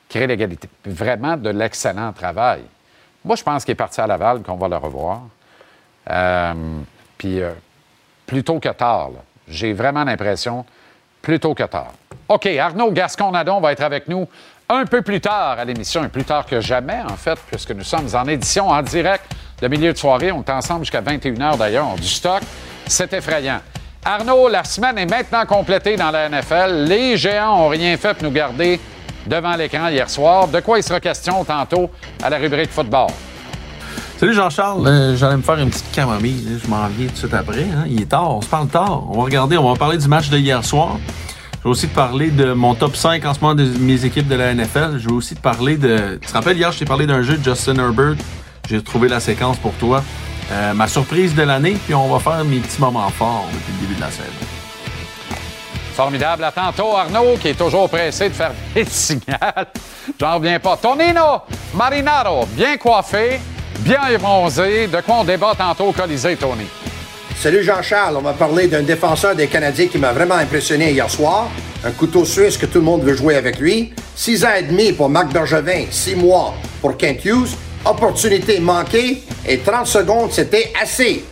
créer 0.09 0.27
l'égalité. 0.27 0.69
Vraiment 0.85 1.37
de 1.37 1.49
l'excellent 1.49 2.13
travail. 2.13 2.61
Moi, 3.23 3.35
je 3.35 3.43
pense 3.43 3.65
qu'il 3.65 3.71
est 3.71 3.75
parti 3.75 3.99
à 3.99 4.07
Laval, 4.07 4.41
qu'on 4.41 4.55
va 4.55 4.67
le 4.67 4.77
revoir. 4.77 5.21
Euh, 6.09 6.53
puis, 7.17 7.41
euh, 7.41 7.51
plutôt 8.25 8.59
que 8.59 8.69
tard, 8.69 9.09
j'ai 9.47 9.73
vraiment 9.73 10.03
l'impression, 10.03 10.65
plutôt 11.21 11.55
que 11.55 11.63
tard. 11.63 11.93
OK, 12.27 12.45
Arnaud 12.45 12.91
Gascon-Nadon 12.91 13.59
va 13.59 13.71
être 13.71 13.81
avec 13.81 14.07
nous 14.07 14.27
un 14.69 14.85
peu 14.85 15.01
plus 15.01 15.21
tard 15.21 15.59
à 15.59 15.65
l'émission, 15.65 16.07
plus 16.09 16.23
tard 16.23 16.45
que 16.45 16.59
jamais, 16.59 17.01
en 17.07 17.15
fait, 17.15 17.37
puisque 17.51 17.71
nous 17.71 17.83
sommes 17.83 18.07
en 18.13 18.25
édition 18.27 18.69
en 18.69 18.81
direct 18.81 19.25
de 19.61 19.67
milieu 19.67 19.93
de 19.93 19.97
soirée. 19.97 20.31
On 20.31 20.43
est 20.43 20.49
ensemble 20.49 20.81
jusqu'à 20.81 21.01
21h 21.01 21.57
d'ailleurs. 21.57 21.87
On 21.91 21.93
a 21.93 21.97
du 21.97 22.07
stock. 22.07 22.41
C'est 22.87 23.13
effrayant. 23.13 23.59
Arnaud, 24.03 24.49
la 24.49 24.63
semaine 24.63 24.97
est 24.99 25.09
maintenant 25.09 25.45
complétée 25.45 25.95
dans 25.95 26.11
la 26.11 26.29
NFL. 26.29 26.85
Les 26.87 27.17
géants 27.17 27.57
n'ont 27.57 27.69
rien 27.69 27.97
fait 27.97 28.13
pour 28.13 28.23
nous 28.23 28.31
garder 28.31 28.79
devant 29.25 29.55
l'écran 29.55 29.89
hier 29.89 30.09
soir. 30.09 30.47
De 30.47 30.59
quoi 30.59 30.77
il 30.77 30.83
sera 30.83 30.99
question 30.99 31.43
tantôt 31.43 31.89
à 32.21 32.29
la 32.29 32.37
rubrique 32.37 32.71
football? 32.71 33.07
Salut 34.17 34.33
Jean-Charles, 34.33 34.87
euh, 34.87 35.17
j'allais 35.17 35.35
me 35.35 35.41
faire 35.41 35.59
une 35.59 35.69
petite 35.69 35.91
camomille. 35.91 36.59
Je 36.63 36.69
m'en 36.69 36.87
viens 36.87 37.07
tout 37.07 37.13
de 37.13 37.17
suite 37.17 37.33
après. 37.33 37.63
Hein. 37.63 37.83
Il 37.87 38.01
est 38.01 38.05
tard, 38.05 38.33
on 38.33 38.41
se 38.41 38.47
parle 38.47 38.67
tard. 38.67 39.03
On 39.09 39.17
va 39.17 39.23
regarder, 39.23 39.57
on 39.57 39.69
va 39.69 39.77
parler 39.77 39.97
du 39.97 40.07
match 40.07 40.29
de 40.29 40.37
hier 40.37 40.63
soir. 40.63 40.97
vais 41.63 41.69
aussi 41.69 41.89
te 41.89 41.95
parler 41.95 42.31
de 42.31 42.53
mon 42.53 42.75
top 42.75 42.95
5 42.95 43.25
en 43.25 43.33
ce 43.33 43.41
moment 43.41 43.55
de 43.55 43.65
mes 43.79 44.05
équipes 44.05 44.29
de 44.29 44.35
la 44.35 44.53
NFL. 44.53 44.99
Je 44.99 45.09
vais 45.09 45.13
aussi 45.13 45.35
te 45.35 45.41
parler 45.41 45.75
de. 45.75 46.17
Tu 46.21 46.29
te 46.29 46.33
rappelles, 46.33 46.57
hier, 46.57 46.71
je 46.71 46.79
t'ai 46.79 46.85
parlé 46.85 47.05
d'un 47.05 47.23
jeu 47.23 47.37
de 47.37 47.43
Justin 47.43 47.75
Herbert. 47.75 48.15
J'ai 48.69 48.81
trouvé 48.81 49.09
la 49.09 49.19
séquence 49.19 49.57
pour 49.57 49.73
toi. 49.73 50.01
Euh, 50.51 50.73
ma 50.73 50.87
surprise 50.87 51.35
de 51.35 51.41
l'année, 51.41 51.75
puis 51.85 51.93
on 51.93 52.07
va 52.07 52.19
faire 52.19 52.45
mes 52.45 52.59
petits 52.59 52.79
moments 52.79 53.09
forts 53.09 53.47
depuis 53.53 53.73
le 53.73 53.79
début 53.81 53.95
de 53.95 54.01
la 54.01 54.11
saison. 54.11 54.54
Formidable. 55.95 56.43
À 56.43 56.51
tantôt, 56.51 56.93
Arnaud, 56.95 57.37
qui 57.39 57.47
est 57.49 57.53
toujours 57.57 57.89
pressé 57.89 58.27
de 58.27 58.33
faire 58.33 58.51
des 58.75 58.83
signaux. 58.83 59.21
J'en 60.19 60.35
reviens 60.35 60.59
pas. 60.59 60.75
Tonino 60.75 61.41
Marinaro, 61.73 62.45
bien 62.47 62.75
coiffé, 62.75 63.39
bien 63.79 63.99
bronzé. 64.19 64.87
De 64.87 64.99
quoi 64.99 65.19
on 65.19 65.23
débat 65.23 65.53
tantôt 65.57 65.85
au 65.85 65.91
Colisée, 65.93 66.35
Tony? 66.35 66.65
Salut 67.39 67.63
Jean-Charles, 67.63 68.17
on 68.17 68.21
va 68.21 68.33
parler 68.33 68.67
d'un 68.67 68.81
défenseur 68.83 69.35
des 69.35 69.47
Canadiens 69.47 69.87
qui 69.87 69.97
m'a 69.97 70.11
vraiment 70.11 70.35
impressionné 70.35 70.91
hier 70.91 71.09
soir. 71.09 71.47
Un 71.85 71.91
couteau 71.91 72.25
suisse 72.25 72.57
que 72.57 72.65
tout 72.65 72.79
le 72.79 72.85
monde 72.85 73.03
veut 73.03 73.15
jouer 73.15 73.35
avec 73.37 73.59
lui. 73.59 73.93
Six 74.15 74.43
ans 74.43 74.53
et 74.57 74.63
demi 74.63 74.91
pour 74.91 75.07
Marc 75.09 75.31
Bergevin, 75.31 75.85
six 75.91 76.15
mois 76.15 76.55
pour 76.81 76.97
Kent 76.97 77.23
Hughes. 77.23 77.55
Opportunité 77.85 78.59
manquée 78.59 79.23
et 79.47 79.59
30 79.59 79.87
secondes, 79.87 80.31
c'était 80.31 80.73
assez. 80.81 81.23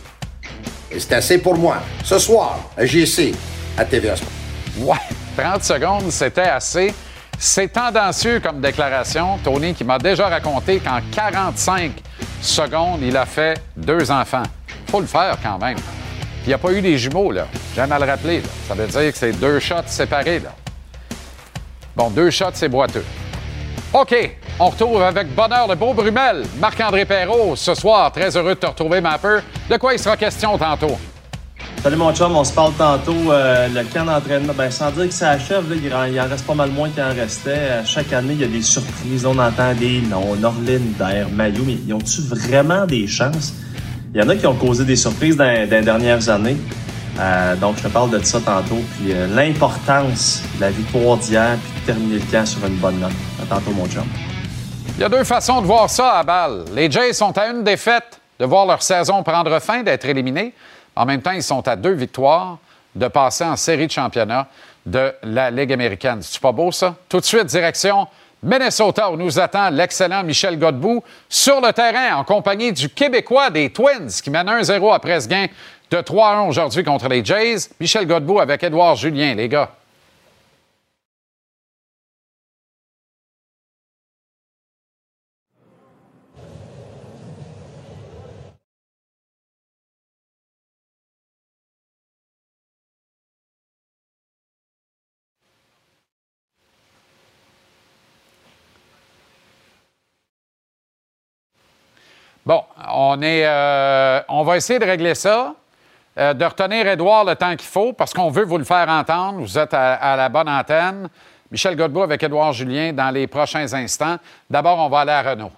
Et 0.90 1.00
c'est 1.00 1.12
assez 1.12 1.38
pour 1.38 1.56
moi. 1.56 1.78
Ce 2.02 2.18
soir, 2.18 2.60
à 2.78 2.86
JC, 2.86 3.34
à 3.76 3.84
TVA 3.84 4.16
Sport. 4.16 4.43
Ouais, 4.78 4.96
30 5.36 5.62
secondes, 5.62 6.10
c'était 6.10 6.42
assez. 6.42 6.94
C'est 7.38 7.68
tendancieux 7.68 8.40
comme 8.40 8.60
déclaration. 8.60 9.38
Tony 9.42 9.74
qui 9.74 9.84
m'a 9.84 9.98
déjà 9.98 10.28
raconté 10.28 10.78
qu'en 10.78 11.00
45 11.12 11.92
secondes, 12.40 13.00
il 13.02 13.16
a 13.16 13.26
fait 13.26 13.60
deux 13.76 14.10
enfants. 14.10 14.44
Faut 14.88 15.00
le 15.00 15.06
faire 15.06 15.36
quand 15.42 15.58
même. 15.58 15.76
Il 16.44 16.48
n'y 16.48 16.54
a 16.54 16.58
pas 16.58 16.72
eu 16.72 16.80
des 16.80 16.96
jumeaux, 16.98 17.32
là. 17.32 17.46
J'aime 17.74 17.90
à 17.90 17.98
le 17.98 18.04
rappeler. 18.04 18.42
Ça 18.68 18.74
veut 18.74 18.86
dire 18.86 19.12
que 19.12 19.18
c'est 19.18 19.32
deux 19.32 19.58
shots 19.58 19.86
séparés, 19.86 20.40
là. 20.40 20.50
Bon, 21.96 22.10
deux 22.10 22.30
shots, 22.30 22.50
c'est 22.54 22.68
boiteux. 22.68 23.04
OK, 23.92 24.14
on 24.58 24.68
retrouve 24.68 25.02
avec 25.02 25.34
bonheur 25.34 25.68
le 25.68 25.74
beau 25.74 25.94
Brumel, 25.94 26.44
Marc-André 26.58 27.04
Perrault, 27.04 27.56
ce 27.56 27.74
soir. 27.74 28.10
Très 28.12 28.36
heureux 28.36 28.54
de 28.54 28.60
te 28.60 28.66
retrouver, 28.66 29.00
Mapper. 29.00 29.38
De 29.70 29.76
quoi 29.76 29.94
il 29.94 29.98
sera 29.98 30.16
question 30.16 30.58
tantôt? 30.58 30.98
Salut 31.82 31.96
mon 31.96 32.14
chum, 32.14 32.34
on 32.34 32.44
se 32.44 32.52
parle 32.52 32.72
tantôt. 32.74 33.30
Euh, 33.30 33.68
le 33.68 33.84
camp 33.84 34.06
d'entraînement, 34.06 34.54
ben, 34.56 34.70
sans 34.70 34.90
dire 34.90 35.06
que 35.08 35.14
ça 35.14 35.30
achève, 35.30 35.64
il, 35.74 35.92
en, 35.92 36.28
reste 36.28 36.46
pas 36.46 36.54
mal 36.54 36.70
moins 36.70 36.88
qu'il 36.88 37.02
en 37.02 37.14
restait. 37.14 37.84
Chaque 37.84 38.12
année, 38.12 38.32
il 38.32 38.40
y 38.40 38.44
a 38.44 38.48
des 38.48 38.62
surprises. 38.62 39.26
On 39.26 39.38
entend 39.38 39.74
des 39.74 40.00
noms, 40.00 40.34
Norlinder, 40.36 41.26
Maillot, 41.32 41.64
mais 41.66 41.76
ils 41.86 41.92
ont-tu 41.92 42.22
vraiment 42.22 42.86
des 42.86 43.06
chances? 43.06 43.52
Il 44.14 44.20
y 44.20 44.24
en 44.24 44.28
a 44.28 44.36
qui 44.36 44.46
ont 44.46 44.54
causé 44.54 44.84
des 44.84 44.96
surprises 44.96 45.36
dans, 45.36 45.44
dans 45.44 45.76
les 45.76 45.82
dernières 45.82 46.28
années. 46.28 46.56
Euh, 47.18 47.54
donc, 47.56 47.76
je 47.78 47.82
te 47.82 47.88
parle 47.88 48.10
de 48.10 48.24
ça 48.24 48.40
tantôt. 48.40 48.80
Puis 48.96 49.12
euh, 49.12 49.26
l'importance 49.34 50.42
de 50.56 50.60
la 50.60 50.70
victoire 50.70 51.16
d'hier, 51.16 51.56
puis 51.62 51.80
de 51.80 51.86
terminer 51.86 52.14
le 52.16 52.30
camp 52.30 52.46
sur 52.46 52.64
une 52.66 52.76
bonne 52.76 52.98
note. 52.98 53.12
À 53.42 53.46
tantôt, 53.46 53.70
mon 53.72 53.86
chum. 53.86 54.04
Il 54.96 55.00
y 55.00 55.04
a 55.04 55.08
deux 55.08 55.24
façons 55.24 55.60
de 55.60 55.66
voir 55.66 55.90
ça 55.90 56.18
à 56.18 56.22
balle. 56.22 56.64
Les 56.74 56.90
Jays 56.90 57.12
sont 57.12 57.36
à 57.36 57.48
une 57.48 57.62
défaite 57.62 58.20
de 58.38 58.44
voir 58.44 58.66
leur 58.66 58.82
saison 58.82 59.22
prendre 59.22 59.58
fin, 59.60 59.82
d'être 59.82 60.04
éliminés. 60.06 60.54
En 60.96 61.04
même 61.04 61.22
temps, 61.22 61.32
ils 61.32 61.42
sont 61.42 61.66
à 61.66 61.76
deux 61.76 61.92
victoires 61.92 62.58
de 62.94 63.08
passer 63.08 63.44
en 63.44 63.56
série 63.56 63.86
de 63.86 63.92
championnat 63.92 64.46
de 64.86 65.12
la 65.22 65.50
Ligue 65.50 65.72
américaine. 65.72 66.18
C'est 66.22 66.40
pas 66.40 66.52
beau, 66.52 66.70
ça? 66.70 66.94
Tout 67.08 67.20
de 67.20 67.24
suite, 67.24 67.46
direction 67.46 68.06
Minnesota, 68.42 69.10
où 69.10 69.16
nous 69.16 69.40
attend 69.40 69.70
l'excellent 69.70 70.22
Michel 70.22 70.58
Godbout 70.58 71.02
sur 71.28 71.62
le 71.62 71.72
terrain 71.72 72.16
en 72.16 72.24
compagnie 72.24 72.72
du 72.72 72.90
Québécois 72.90 73.48
des 73.48 73.70
Twins 73.70 74.10
qui 74.22 74.30
mène 74.30 74.46
1-0 74.46 74.94
après 74.94 75.20
ce 75.22 75.28
gain 75.28 75.46
de 75.90 75.96
3-1 75.96 76.48
aujourd'hui 76.48 76.84
contre 76.84 77.08
les 77.08 77.24
Jays. 77.24 77.70
Michel 77.80 78.06
Godbout 78.06 78.40
avec 78.40 78.62
Édouard 78.62 78.96
Julien, 78.96 79.34
les 79.34 79.48
gars. 79.48 79.70
Bon, 102.46 102.62
on 102.92 103.22
est, 103.22 103.46
euh, 103.46 104.20
on 104.28 104.42
va 104.42 104.58
essayer 104.58 104.78
de 104.78 104.84
régler 104.84 105.14
ça, 105.14 105.54
euh, 106.18 106.34
de 106.34 106.44
retenir 106.44 106.86
Édouard 106.86 107.24
le 107.24 107.34
temps 107.34 107.56
qu'il 107.56 107.68
faut, 107.68 107.94
parce 107.94 108.12
qu'on 108.12 108.30
veut 108.30 108.44
vous 108.44 108.58
le 108.58 108.64
faire 108.64 108.88
entendre. 108.88 109.40
Vous 109.40 109.58
êtes 109.58 109.72
à, 109.72 110.14
la 110.16 110.28
bonne 110.28 110.48
antenne. 110.48 111.08
Michel 111.50 111.74
Godbout 111.74 112.02
avec 112.02 112.22
Édouard 112.22 112.52
Julien 112.52 112.92
dans 112.92 113.10
les 113.10 113.26
prochains 113.26 113.72
instants. 113.72 114.16
D'abord, 114.50 114.78
on 114.78 114.88
va 114.88 115.00
aller 115.00 115.12
à 115.12 115.22
Renault. 115.22 115.52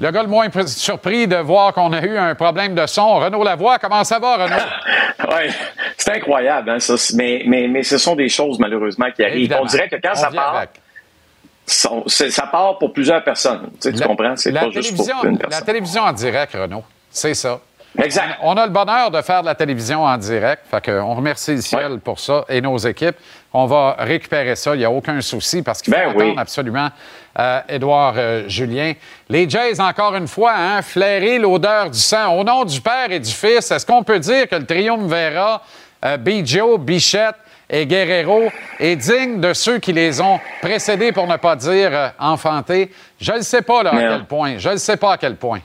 Le 0.00 0.10
gars 0.10 0.22
le 0.22 0.28
moins 0.28 0.48
pr- 0.48 0.66
surpris 0.66 1.26
de 1.28 1.36
voir 1.36 1.74
qu'on 1.74 1.92
a 1.92 2.00
eu 2.02 2.16
un 2.16 2.34
problème 2.34 2.74
de 2.74 2.86
son. 2.86 3.16
Renaud 3.16 3.44
Lavoie, 3.44 3.78
comment 3.78 4.02
ça 4.04 4.18
va, 4.18 4.36
Renaud? 4.36 4.56
Oui, 5.28 5.52
c'est 5.98 6.16
incroyable, 6.16 6.70
hein, 6.70 6.80
ça. 6.80 6.94
Mais, 7.14 7.42
mais, 7.46 7.68
mais 7.68 7.82
ce 7.82 7.98
sont 7.98 8.16
des 8.16 8.30
choses, 8.30 8.58
malheureusement, 8.58 9.06
qui 9.14 9.22
arrivent. 9.22 9.36
Évidemment. 9.36 9.62
On 9.62 9.66
dirait 9.66 9.88
que 9.88 9.96
quand 9.96 10.12
On 10.12 10.14
ça 10.16 10.30
part, 10.30 10.64
ça 11.66 12.46
part 12.46 12.78
pour 12.78 12.92
plusieurs 12.92 13.22
personnes. 13.22 13.68
Tu, 13.74 13.76
sais, 13.80 13.92
tu 13.92 13.98
La- 14.00 14.06
comprends? 14.06 14.34
C'est 14.36 14.50
la 14.50 14.62
pas 14.62 14.70
juste 14.70 14.96
pour 14.96 15.06
une 15.24 15.32
La 15.32 15.38
personne. 15.46 15.66
télévision 15.66 16.02
en 16.02 16.12
direct, 16.12 16.54
Renaud. 16.54 16.82
C'est 17.10 17.34
ça. 17.34 17.60
Exact. 17.98 18.38
On 18.42 18.56
a 18.56 18.66
le 18.66 18.72
bonheur 18.72 19.10
de 19.10 19.20
faire 19.20 19.40
de 19.40 19.46
la 19.46 19.54
télévision 19.54 20.04
en 20.04 20.16
direct. 20.16 20.62
Fait 20.70 20.88
on 21.00 21.14
remercie 21.14 21.56
le 21.56 21.60
ciel 21.60 21.92
Ouais. 21.92 21.98
pour 21.98 22.20
ça 22.20 22.44
et 22.48 22.60
nos 22.60 22.76
équipes. 22.78 23.16
On 23.52 23.66
va 23.66 23.96
récupérer 23.98 24.54
ça. 24.54 24.74
Il 24.76 24.78
n'y 24.78 24.84
a 24.84 24.90
aucun 24.90 25.20
souci 25.20 25.60
parce 25.62 25.82
qu'il 25.82 25.92
faut 25.92 25.98
Ben 25.98 26.10
entendre 26.10 26.24
oui. 26.24 26.34
absolument 26.38 26.88
euh, 27.38 27.60
Édouard 27.68 28.14
euh, 28.16 28.44
Julien. 28.48 28.92
Les 29.28 29.48
Jays, 29.50 29.80
encore 29.80 30.14
une 30.14 30.28
fois, 30.28 30.52
hein, 30.56 30.82
flairer 30.82 31.38
l'odeur 31.38 31.90
du 31.90 31.98
sang. 31.98 32.36
Au 32.38 32.44
nom 32.44 32.64
du 32.64 32.80
Père 32.80 33.10
et 33.10 33.18
du 33.18 33.30
Fils, 33.32 33.70
est-ce 33.70 33.84
qu'on 33.84 34.04
peut 34.04 34.20
dire 34.20 34.48
que 34.48 34.54
le 34.56 34.66
triumvirat 34.66 35.62
euh, 36.04 36.16
Biggio, 36.16 36.78
Bichette 36.78 37.34
et 37.68 37.86
Guerrero 37.86 38.50
est 38.78 38.96
digne 38.96 39.40
de 39.40 39.52
ceux 39.52 39.78
qui 39.78 39.92
les 39.92 40.20
ont 40.20 40.38
précédés, 40.62 41.10
pour 41.12 41.26
ne 41.26 41.36
pas 41.36 41.56
dire 41.56 41.90
euh, 41.92 42.08
enfantés? 42.20 42.92
Je 43.20 43.32
ne 43.32 43.40
sais 43.40 43.62
pas 43.62 43.82
là, 43.82 43.90
à 43.94 43.98
quel 43.98 44.24
point. 44.26 44.58
Je 44.58 44.68
ne 44.70 44.76
sais 44.76 44.96
pas 44.96 45.14
à 45.14 45.18
quel 45.18 45.34
point. 45.36 45.58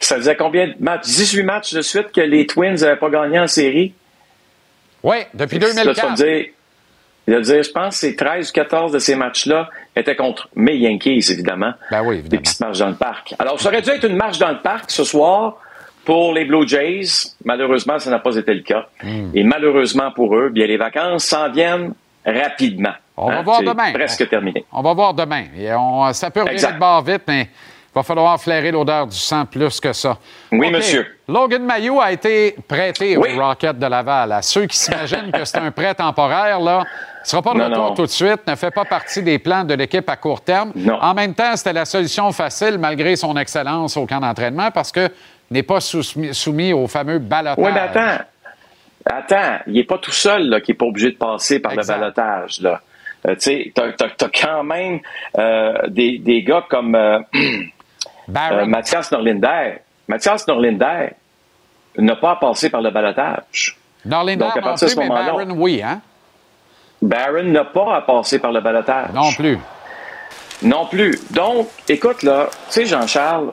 Ça 0.00 0.16
faisait 0.16 0.36
combien 0.36 0.68
de 0.68 0.74
matchs? 0.80 1.06
18 1.06 1.42
matchs 1.42 1.72
de 1.74 1.82
suite 1.82 2.12
que 2.12 2.20
les 2.20 2.46
Twins 2.46 2.74
n'avaient 2.74 2.96
pas 2.96 3.10
gagné 3.10 3.38
en 3.38 3.46
série? 3.46 3.94
Oui, 5.02 5.16
depuis 5.34 5.58
Là, 5.58 5.68
tu 5.70 5.76
vas 5.76 5.82
2004. 5.84 6.10
me 6.10 6.16
dire, 6.16 7.40
dire, 7.40 7.62
je 7.62 7.70
pense 7.70 7.94
que 7.94 8.00
ces 8.00 8.16
13 8.16 8.50
ou 8.50 8.52
14 8.52 8.92
de 8.92 8.98
ces 8.98 9.14
matchs-là 9.14 9.70
étaient 9.96 10.16
contre 10.16 10.48
mes 10.54 10.76
Yankees, 10.76 11.24
évidemment. 11.30 11.72
Ben 11.90 12.02
oui, 12.02 12.16
Des 12.16 12.20
évidemment. 12.20 12.42
petites 12.42 12.60
marches 12.60 12.78
dans 12.78 12.88
le 12.88 12.94
parc. 12.96 13.34
Alors, 13.38 13.60
ça 13.60 13.68
aurait 13.68 13.82
dû 13.82 13.90
être 13.90 14.04
une 14.06 14.16
marche 14.16 14.38
dans 14.38 14.50
le 14.50 14.58
parc 14.60 14.90
ce 14.90 15.04
soir 15.04 15.56
pour 16.04 16.34
les 16.34 16.44
Blue 16.44 16.66
Jays. 16.68 17.06
Malheureusement, 17.44 17.98
ça 17.98 18.10
n'a 18.10 18.18
pas 18.18 18.36
été 18.36 18.52
le 18.52 18.62
cas. 18.62 18.86
Hmm. 19.02 19.30
Et 19.34 19.42
malheureusement 19.42 20.10
pour 20.10 20.36
eux, 20.36 20.48
bien, 20.50 20.66
les 20.66 20.76
vacances 20.76 21.24
s'en 21.24 21.50
viennent 21.50 21.94
rapidement. 22.26 22.92
On 23.16 23.28
va 23.28 23.38
Hein, 23.38 23.42
voir 23.42 23.58
c'est 23.58 23.64
demain. 23.66 23.92
Presque 23.92 24.28
terminé. 24.28 24.64
On 24.72 24.82
va 24.82 24.92
voir 24.94 25.14
demain. 25.14 25.44
Et 25.58 25.72
on- 25.74 26.12
ça 26.12 26.30
peut 26.30 26.40
revenir 26.42 26.72
de 26.74 26.78
bord 26.78 27.02
vite, 27.02 27.22
mais 27.28 27.48
va 27.94 28.02
falloir 28.02 28.40
flairer 28.40 28.70
l'odeur 28.70 29.06
du 29.06 29.16
sang 29.16 29.44
plus 29.46 29.80
que 29.80 29.92
ça. 29.92 30.16
Oui, 30.52 30.70
monsieur. 30.70 31.06
Logan 31.26 31.64
Mayou 31.64 32.00
a 32.00 32.12
été 32.12 32.56
prêté 32.68 33.16
Oui. 33.16 33.34
au 33.36 33.40
Rocket 33.44 33.78
de 33.78 33.86
Laval. 33.86 34.32
À 34.32 34.42
ceux 34.42 34.66
qui 34.66 34.76
s'imaginent 34.76 35.32
que 35.32 35.44
c'est 35.44 35.58
un 35.58 35.70
prêt 35.70 35.94
temporaire, 35.94 36.60
là, 36.60 36.84
il 36.84 37.22
ne 37.22 37.26
sera 37.28 37.42
pas 37.42 37.52
de 37.54 37.62
retour 37.62 37.94
tout 37.94 38.02
de 38.02 38.10
suite, 38.10 38.40
ne 38.46 38.54
fait 38.54 38.70
pas 38.70 38.84
partie 38.84 39.22
des 39.22 39.38
plans 39.38 39.64
de 39.64 39.74
l'équipe 39.74 40.08
à 40.08 40.16
court 40.16 40.40
terme. 40.40 40.72
Non. 40.74 40.98
En 41.00 41.14
même 41.14 41.34
temps, 41.34 41.56
c'était 41.56 41.72
la 41.72 41.84
solution 41.84 42.30
facile 42.32 42.78
malgré 42.78 43.16
son 43.16 43.36
excellence 43.36 43.96
au 43.96 44.06
camp 44.06 44.20
d'entraînement 44.20 44.70
parce 44.70 44.92
que 44.92 45.08
n'est 45.50 45.62
pas 45.64 45.80
soumis, 45.80 46.32
soumis 46.34 46.72
au 46.72 46.86
fameux 46.86 47.18
balotage. 47.18 47.64
Oui, 47.64 47.70
mais 47.74 47.80
attends. 47.80 48.24
Attends, 49.04 49.58
il 49.66 49.72
n'est 49.74 49.84
pas 49.84 49.98
tout 49.98 50.12
seul 50.12 50.48
là, 50.48 50.60
qui 50.60 50.70
n'est 50.70 50.76
pas 50.76 50.84
obligé 50.86 51.10
de 51.10 51.16
passer 51.16 51.58
par 51.58 51.72
Exact. 51.72 51.94
le 51.94 52.00
balotage. 52.00 52.60
Là. 52.60 52.80
Euh, 53.26 53.34
tu 53.34 53.40
sais, 53.40 53.72
t'as, 53.74 53.92
t'as 53.92 54.28
quand 54.28 54.62
même 54.62 55.00
euh, 55.38 55.74
des, 55.88 56.18
des 56.18 56.42
gars 56.42 56.64
comme 56.70 56.94
euh. 56.94 57.18
euh, 58.36 58.66
Mathias 58.66 59.10
Norlinder. 59.12 59.78
Mathias 60.08 60.46
Norlinder 60.46 61.10
n'a 61.98 62.16
pas 62.16 62.36
passé 62.36 62.70
par 62.70 62.80
le 62.82 62.90
balotage. 62.90 63.76
Norlinder 64.04 64.44
donc, 64.44 64.56
à 64.56 64.60
partir 64.62 64.88
de 64.88 64.92
ce 64.92 64.98
moment-là- 64.98 65.24
Barron, 65.32 65.50
oui, 65.56 65.82
hein? 65.84 66.00
Barron 67.02 67.44
n'a 67.44 67.64
pas 67.64 67.96
à 67.96 68.00
passer 68.02 68.38
par 68.38 68.52
le 68.52 68.60
balotage. 68.60 69.10
Non 69.14 69.32
plus. 69.32 69.58
Non 70.62 70.86
plus. 70.86 71.18
Donc, 71.30 71.68
écoute, 71.88 72.22
là, 72.22 72.48
tu 72.50 72.58
sais, 72.70 72.86
Jean-Charles, 72.86 73.52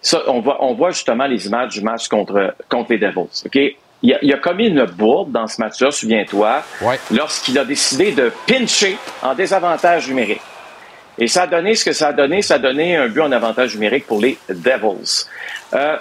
ça, 0.00 0.20
on, 0.26 0.40
voit, 0.40 0.62
on 0.62 0.74
voit 0.74 0.90
justement 0.90 1.26
les 1.26 1.46
images 1.46 1.70
du 1.70 1.80
match 1.82 2.08
contre, 2.08 2.54
contre 2.68 2.92
les 2.92 2.98
Devils. 2.98 3.42
OK? 3.46 3.58
Il 4.04 4.12
a, 4.14 4.18
il 4.20 4.32
a 4.34 4.36
commis 4.38 4.66
une 4.66 4.84
bourde 4.84 5.30
dans 5.30 5.46
ce 5.46 5.60
match-là, 5.60 5.90
souviens-toi, 5.92 6.62
Ouais. 6.82 6.98
lorsqu'il 7.12 7.56
a 7.58 7.64
décidé 7.64 8.10
de 8.12 8.32
pincher 8.48 8.98
en 9.22 9.32
désavantage 9.34 10.08
numérique. 10.08 10.40
Et 11.18 11.28
ça 11.28 11.42
a 11.42 11.46
donné 11.46 11.74
ce 11.74 11.84
que 11.84 11.92
ça 11.92 12.08
a 12.08 12.12
donné. 12.12 12.42
Ça 12.42 12.54
a 12.54 12.58
donné 12.58 12.96
un 12.96 13.08
but 13.08 13.20
en 13.20 13.32
avantage 13.32 13.74
numérique 13.74 14.06
pour 14.06 14.20
les 14.20 14.38
Devils. 14.48 15.26
Euh, 15.74 15.96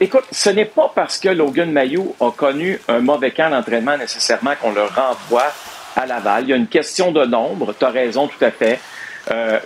écoute, 0.00 0.24
ce 0.30 0.50
n'est 0.50 0.64
pas 0.64 0.90
parce 0.94 1.18
que 1.18 1.28
Logan 1.28 1.70
Mayou 1.70 2.14
a 2.20 2.30
connu 2.30 2.80
un 2.88 3.00
mauvais 3.00 3.30
camp 3.30 3.50
d'entraînement 3.50 3.96
nécessairement 3.96 4.54
qu'on 4.60 4.72
le 4.72 4.84
renvoie 4.84 5.52
à 5.96 6.06
Laval. 6.06 6.44
Il 6.44 6.50
y 6.50 6.52
a 6.52 6.56
une 6.56 6.68
question 6.68 7.12
de 7.12 7.24
nombre. 7.24 7.74
Tu 7.78 7.84
as 7.84 7.90
raison 7.90 8.26
tout 8.26 8.42
à 8.44 8.50
fait. 8.50 8.80
Euh, 9.30 9.58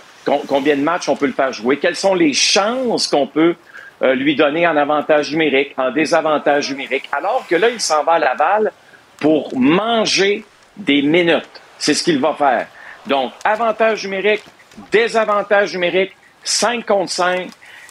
combien 0.47 0.75
de 0.75 0.81
matchs 0.81 1.07
on 1.09 1.15
peut 1.15 1.27
le 1.27 1.33
faire 1.33 1.53
jouer? 1.53 1.77
Quelles 1.77 1.95
sont 1.95 2.15
les 2.15 2.33
chances 2.33 3.07
qu'on 3.07 3.27
peut 3.27 3.55
euh, 4.01 4.15
lui 4.15 4.35
donner 4.35 4.67
en 4.67 4.75
avantage 4.75 5.31
numérique, 5.31 5.73
en 5.77 5.91
désavantage 5.91 6.69
numérique? 6.71 7.09
Alors 7.11 7.45
que 7.47 7.55
là, 7.55 7.69
il 7.69 7.79
s'en 7.79 8.03
va 8.03 8.13
à 8.13 8.19
Laval 8.19 8.71
pour 9.19 9.57
manger 9.57 10.43
des 10.75 11.01
minutes. 11.01 11.61
C'est 11.77 11.93
ce 11.93 12.03
qu'il 12.03 12.19
va 12.19 12.33
faire. 12.33 12.67
Donc, 13.05 13.31
avantage 13.43 14.03
numérique, 14.05 14.43
désavantage 14.91 15.73
numérique, 15.73 16.13
5 16.43 16.85
contre 16.85 17.11
5. 17.11 17.49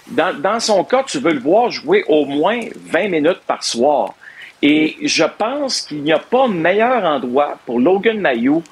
Dans, 0.09 0.61
son 0.61 0.85
cas, 0.85 1.05
tu 1.05 1.19
veux 1.19 1.33
le 1.33 1.41
voir 1.41 1.71
jouer 1.71 2.05
au 2.09 2.25
moins 2.25 2.61
20 2.77 3.09
minutes 3.09 3.41
par 3.47 3.63
soir. 3.63 4.15
Et 4.61 4.97
je 5.03 5.25
pense 5.25 5.83
qu'il 5.83 6.03
n'y 6.03 6.13
a 6.13 6.19
pas 6.19 6.49
meilleur 6.49 7.05
endroit 7.05 7.59
pour 7.67 7.81
Logan 7.81 8.21
Mayou 8.21 8.63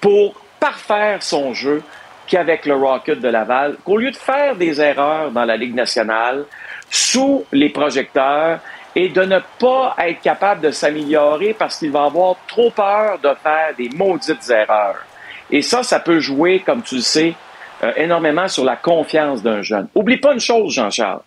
pour 0.00 0.34
parfaire 0.60 1.22
son 1.22 1.54
jeu 1.54 1.82
qu'avec 2.26 2.66
le 2.66 2.74
Rocket 2.74 3.20
de 3.20 3.28
Laval, 3.28 3.76
qu'au 3.84 3.96
lieu 3.96 4.10
de 4.10 4.16
faire 4.16 4.56
des 4.56 4.80
erreurs 4.80 5.30
dans 5.30 5.44
la 5.44 5.56
Ligue 5.56 5.74
nationale, 5.74 6.44
sous 6.90 7.44
les 7.52 7.70
projecteurs, 7.70 8.60
et 8.94 9.08
de 9.08 9.22
ne 9.22 9.38
pas 9.58 9.94
être 10.00 10.20
capable 10.20 10.60
de 10.60 10.70
s'améliorer 10.70 11.54
parce 11.54 11.78
qu'il 11.78 11.92
va 11.92 12.04
avoir 12.04 12.36
trop 12.46 12.70
peur 12.70 13.18
de 13.18 13.30
faire 13.42 13.74
des 13.76 13.88
maudites 13.90 14.50
erreurs. 14.50 15.04
Et 15.50 15.62
ça, 15.62 15.82
ça 15.82 16.00
peut 16.00 16.20
jouer, 16.20 16.60
comme 16.66 16.82
tu 16.82 16.96
le 16.96 17.00
sais, 17.00 17.34
euh, 17.82 17.92
énormément 17.96 18.48
sur 18.48 18.64
la 18.64 18.76
confiance 18.76 19.42
d'un 19.42 19.62
jeune. 19.62 19.88
Oublie 19.94 20.16
pas 20.16 20.32
une 20.32 20.40
chose, 20.40 20.72
Jean-Charles. 20.74 21.22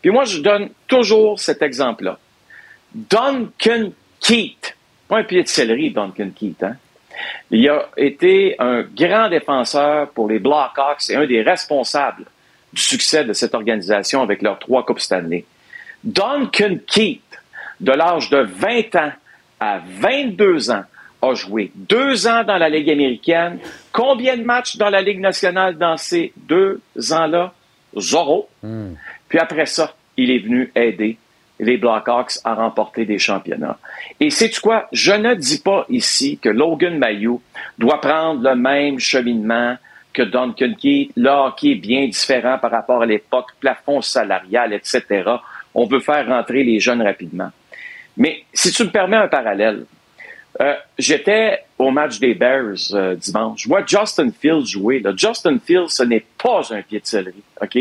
Puis 0.00 0.10
moi, 0.10 0.24
je 0.24 0.40
donne 0.40 0.70
toujours 0.88 1.38
cet 1.38 1.62
exemple-là. 1.62 2.18
Duncan 2.94 3.92
Keat, 4.20 4.74
pas 5.08 5.18
un 5.18 5.24
pied 5.24 5.42
de 5.42 5.48
céleri, 5.48 5.90
Duncan 5.90 6.30
Keat, 6.34 6.62
hein? 6.62 6.76
Il 7.50 7.68
a 7.68 7.88
été 7.96 8.56
un 8.58 8.82
grand 8.82 9.28
défenseur 9.28 10.10
pour 10.10 10.28
les 10.28 10.38
Blackhawks 10.38 11.10
et 11.10 11.16
un 11.16 11.26
des 11.26 11.42
responsables 11.42 12.24
du 12.72 12.80
succès 12.80 13.24
de 13.24 13.32
cette 13.32 13.54
organisation 13.54 14.22
avec 14.22 14.42
leurs 14.42 14.58
trois 14.58 14.84
Coupes 14.84 15.00
Stanley. 15.00 15.44
Duncan 16.02 16.76
Keith, 16.86 17.20
de 17.80 17.92
l'âge 17.92 18.30
de 18.30 18.38
20 18.38 18.96
ans 18.96 19.12
à 19.60 19.80
22 19.86 20.70
ans, 20.70 20.84
a 21.22 21.34
joué 21.34 21.70
deux 21.74 22.26
ans 22.26 22.44
dans 22.44 22.58
la 22.58 22.68
Ligue 22.68 22.90
américaine. 22.90 23.58
Combien 23.92 24.36
de 24.36 24.42
matchs 24.42 24.76
dans 24.76 24.90
la 24.90 25.00
Ligue 25.00 25.20
nationale 25.20 25.78
dans 25.78 25.96
ces 25.96 26.32
deux 26.36 26.80
ans-là? 27.10 27.54
Zéro. 27.96 28.48
Hmm. 28.62 28.94
Puis 29.28 29.38
après 29.38 29.66
ça, 29.66 29.94
il 30.16 30.30
est 30.30 30.40
venu 30.40 30.70
aider 30.74 31.16
les 31.60 31.76
Blackhawks 31.76 32.38
à 32.44 32.54
remporter 32.54 33.04
des 33.04 33.18
championnats. 33.18 33.78
Et 34.18 34.30
sais-tu 34.30 34.60
quoi? 34.60 34.88
Je 34.92 35.12
ne 35.12 35.34
dis 35.34 35.60
pas 35.60 35.86
ici 35.88 36.38
que 36.38 36.48
Logan 36.48 36.98
Mayou 36.98 37.40
doit 37.78 38.00
prendre 38.00 38.42
le 38.42 38.56
même 38.56 38.98
cheminement 38.98 39.76
que 40.12 40.22
Duncan 40.22 40.74
Keith. 40.78 41.12
Le 41.16 41.30
hockey 41.30 41.72
est 41.72 41.76
bien 41.76 42.06
différent 42.06 42.58
par 42.58 42.72
rapport 42.72 43.02
à 43.02 43.06
l'époque, 43.06 43.50
plafond 43.60 44.02
salarial, 44.02 44.72
etc. 44.72 45.22
On 45.74 45.86
veut 45.86 46.00
faire 46.00 46.26
rentrer 46.26 46.64
les 46.64 46.80
jeunes 46.80 47.02
rapidement. 47.02 47.50
Mais 48.16 48.44
si 48.52 48.72
tu 48.72 48.84
me 48.84 48.90
permets 48.90 49.16
un 49.16 49.28
parallèle, 49.28 49.84
euh, 50.60 50.74
j'étais 50.98 51.64
au 51.78 51.90
match 51.90 52.18
des 52.18 52.34
Bears 52.34 52.92
euh, 52.92 53.14
dimanche. 53.14 53.62
Je 53.62 53.68
vois 53.68 53.84
Justin 53.86 54.30
Fields 54.30 54.66
jouer. 54.66 55.02
Justin 55.16 55.58
Fields, 55.58 55.88
ce 55.88 56.02
n'est 56.02 56.24
pas 56.42 56.60
un 56.70 56.82
pied 56.82 57.00
de 57.00 57.06
céleri, 57.06 57.42
OK? 57.60 57.78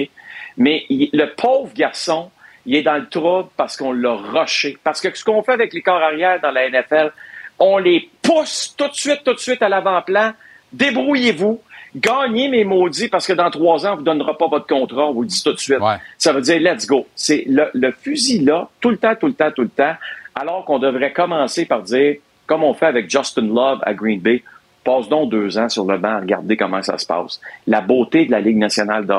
Mais 0.57 0.85
le 0.89 1.25
pauvre 1.35 1.73
garçon, 1.73 2.31
il 2.65 2.75
est 2.75 2.83
dans 2.83 2.97
le 2.97 3.07
trouble 3.07 3.49
parce 3.57 3.75
qu'on 3.77 3.91
l'a 3.91 4.13
rushé. 4.13 4.77
Parce 4.83 5.01
que 5.01 5.15
ce 5.15 5.23
qu'on 5.23 5.43
fait 5.43 5.53
avec 5.53 5.73
les 5.73 5.81
corps 5.81 6.01
arrière 6.01 6.39
dans 6.41 6.51
la 6.51 6.69
NFL, 6.69 7.11
on 7.59 7.77
les 7.77 8.09
pousse 8.21 8.73
tout 8.77 8.87
de 8.87 8.93
suite, 8.93 9.21
tout 9.23 9.33
de 9.33 9.39
suite 9.39 9.61
à 9.61 9.69
l'avant-plan. 9.69 10.33
Débrouillez-vous. 10.73 11.61
Gagnez 11.93 12.47
mes 12.47 12.63
maudits 12.63 13.09
parce 13.09 13.27
que 13.27 13.33
dans 13.33 13.51
trois 13.51 13.85
ans, 13.85 13.93
on 13.93 13.95
vous 13.97 14.03
donnera 14.03 14.37
pas 14.37 14.47
votre 14.47 14.65
contrat, 14.65 15.07
on 15.07 15.13
vous 15.13 15.23
le 15.23 15.27
dit 15.27 15.43
tout 15.43 15.51
de 15.51 15.59
suite. 15.59 15.79
Ça 16.17 16.31
veut 16.31 16.41
dire 16.41 16.57
let's 16.61 16.87
go. 16.87 17.05
C'est 17.15 17.43
le, 17.47 17.69
le, 17.73 17.91
fusil 17.91 18.39
là, 18.39 18.69
tout 18.79 18.91
le 18.91 18.97
temps, 18.97 19.13
tout 19.15 19.27
le 19.27 19.33
temps, 19.33 19.51
tout 19.51 19.63
le 19.63 19.69
temps, 19.69 19.95
alors 20.33 20.63
qu'on 20.63 20.79
devrait 20.79 21.11
commencer 21.11 21.65
par 21.65 21.81
dire, 21.81 22.15
comme 22.51 22.65
on 22.65 22.73
fait 22.73 22.87
avec 22.87 23.09
Justin 23.09 23.47
Love 23.47 23.79
à 23.83 23.93
Green 23.93 24.19
Bay, 24.19 24.43
passe 24.83 25.07
donc 25.07 25.31
deux 25.31 25.57
ans 25.57 25.69
sur 25.69 25.85
le 25.85 25.97
banc, 25.97 26.19
regardez 26.19 26.57
comment 26.57 26.81
ça 26.81 26.97
se 26.97 27.05
passe. 27.05 27.39
La 27.65 27.79
beauté 27.79 28.25
de 28.25 28.31
la 28.31 28.41
Ligue 28.41 28.57
nationale 28.57 29.05
de 29.05 29.13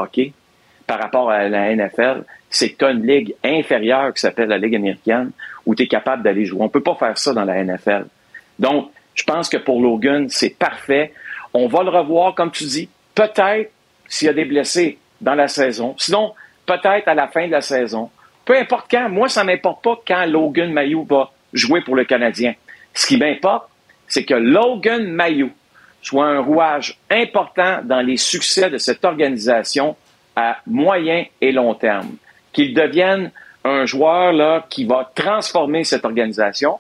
par 0.87 0.99
rapport 1.01 1.31
à 1.31 1.49
la 1.49 1.75
NFL, 1.75 2.25
c'est 2.51 2.73
que 2.73 2.77
tu 2.77 2.85
as 2.85 2.91
une 2.91 3.07
ligue 3.07 3.35
inférieure 3.43 4.13
qui 4.13 4.21
s'appelle 4.21 4.51
la 4.51 4.59
Ligue 4.59 4.77
américaine 4.77 5.31
où 5.65 5.75
tu 5.75 5.85
es 5.85 5.87
capable 5.87 6.23
d'aller 6.23 6.45
jouer. 6.45 6.61
On 6.61 6.69
peut 6.69 6.83
pas 6.83 6.95
faire 6.95 7.17
ça 7.17 7.33
dans 7.33 7.47
la 7.47 7.65
NFL. 7.65 8.05
Donc, 8.59 8.91
je 9.15 9.25
pense 9.25 9.49
que 9.49 9.57
pour 9.57 9.81
Logan, 9.81 10.29
c'est 10.29 10.59
parfait. 10.59 11.15
On 11.55 11.69
va 11.69 11.85
le 11.85 11.89
revoir, 11.89 12.35
comme 12.35 12.51
tu 12.51 12.65
dis, 12.65 12.91
peut-être 13.15 13.71
s'il 14.09 14.27
y 14.27 14.29
a 14.29 14.35
des 14.35 14.45
blessés 14.45 14.99
dans 15.23 15.35
la 15.35 15.49
saison. 15.49 15.95
Sinon, 15.97 16.35
peut-être 16.67 17.09
à 17.09 17.15
la 17.15 17.29
fin 17.29 17.47
de 17.47 17.53
la 17.53 17.63
saison. 17.63 18.11
Peu 18.45 18.59
importe 18.59 18.91
quand. 18.91 19.09
Moi, 19.09 19.31
ça 19.31 19.43
m'importe 19.43 19.83
pas 19.83 19.99
quand 20.07 20.27
Logan 20.27 20.71
Mayou 20.71 21.05
va 21.05 21.31
jouer 21.55 21.81
pour 21.81 21.97
le 21.97 22.05
Canadien. 22.05 22.53
Ce 22.95 23.07
qui 23.07 23.17
m'importe, 23.17 23.69
c'est 24.07 24.25
que 24.25 24.35
Logan 24.35 25.07
Mayou 25.11 25.51
soit 26.03 26.27
un 26.27 26.41
rouage 26.41 26.99
important 27.11 27.81
dans 27.83 28.01
les 28.01 28.17
succès 28.17 28.69
de 28.69 28.79
cette 28.79 29.05
organisation 29.05 29.97
à 30.37 30.59
moyen 30.67 31.25
et 31.41 31.53
long 31.53 31.75
terme. 31.75 32.17
Qu'il 32.53 32.75
devienne 32.75 33.31
un 33.65 33.87
joueur 33.87 34.33
là, 34.33 34.67
qui 34.69 34.85
va 34.85 35.11
transformer 35.15 35.85
cette 35.85 36.05
organisation, 36.05 36.79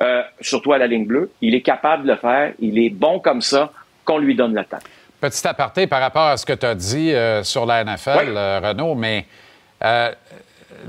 euh, 0.00 0.22
surtout 0.40 0.72
à 0.72 0.78
la 0.78 0.86
ligne 0.86 1.06
bleue. 1.06 1.30
Il 1.40 1.54
est 1.54 1.62
capable 1.62 2.04
de 2.04 2.12
le 2.12 2.16
faire. 2.18 2.52
Il 2.58 2.78
est 2.78 2.90
bon 2.90 3.20
comme 3.20 3.40
ça 3.40 3.70
qu'on 4.04 4.18
lui 4.18 4.34
donne 4.34 4.54
le 4.54 4.64
temps. 4.64 4.78
Petit 5.20 5.46
aparté 5.46 5.86
par 5.86 6.00
rapport 6.00 6.26
à 6.26 6.36
ce 6.36 6.44
que 6.44 6.52
tu 6.52 6.66
as 6.66 6.74
dit 6.74 7.12
euh, 7.12 7.42
sur 7.44 7.64
la 7.64 7.84
NFL, 7.84 8.34
euh, 8.36 8.60
Renaud, 8.60 8.94
mais 8.94 9.26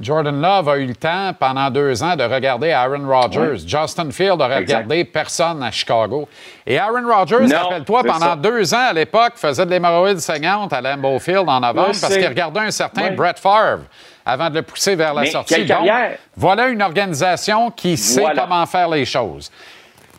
Jordan 0.01 0.41
Love 0.41 0.69
a 0.69 0.77
eu 0.77 0.85
le 0.85 0.95
temps 0.95 1.31
pendant 1.39 1.69
deux 1.69 2.03
ans 2.03 2.15
de 2.15 2.23
regarder 2.23 2.71
Aaron 2.71 3.07
Rodgers. 3.07 3.65
Justin 3.65 4.11
Field 4.11 4.41
a 4.41 4.47
regardé 4.47 5.03
personne 5.05 5.63
à 5.63 5.71
Chicago. 5.71 6.27
Et 6.65 6.77
Aaron 6.77 7.07
Rodgers, 7.07 7.53
rappelle-toi, 7.55 8.03
pendant 8.03 8.35
deux 8.35 8.73
ans 8.73 8.87
à 8.89 8.93
l'époque, 8.93 9.33
faisait 9.35 9.65
de 9.65 9.71
l'hémorroïde 9.71 10.19
saignante 10.19 10.73
à 10.73 10.81
Lambeau 10.81 11.19
Field 11.19 11.47
en 11.47 11.59
novembre 11.59 11.95
parce 11.99 12.15
qu'il 12.15 12.27
regardait 12.27 12.61
un 12.61 12.71
certain 12.71 13.11
Brett 13.11 13.39
Favre 13.39 13.83
avant 14.25 14.49
de 14.49 14.55
le 14.55 14.61
pousser 14.63 14.95
vers 14.95 15.13
la 15.13 15.25
sortie. 15.25 15.65
Donc, 15.65 15.87
voilà 16.35 16.67
une 16.67 16.81
organisation 16.81 17.71
qui 17.71 17.97
sait 17.97 18.25
comment 18.35 18.65
faire 18.65 18.89
les 18.89 19.05
choses. 19.05 19.51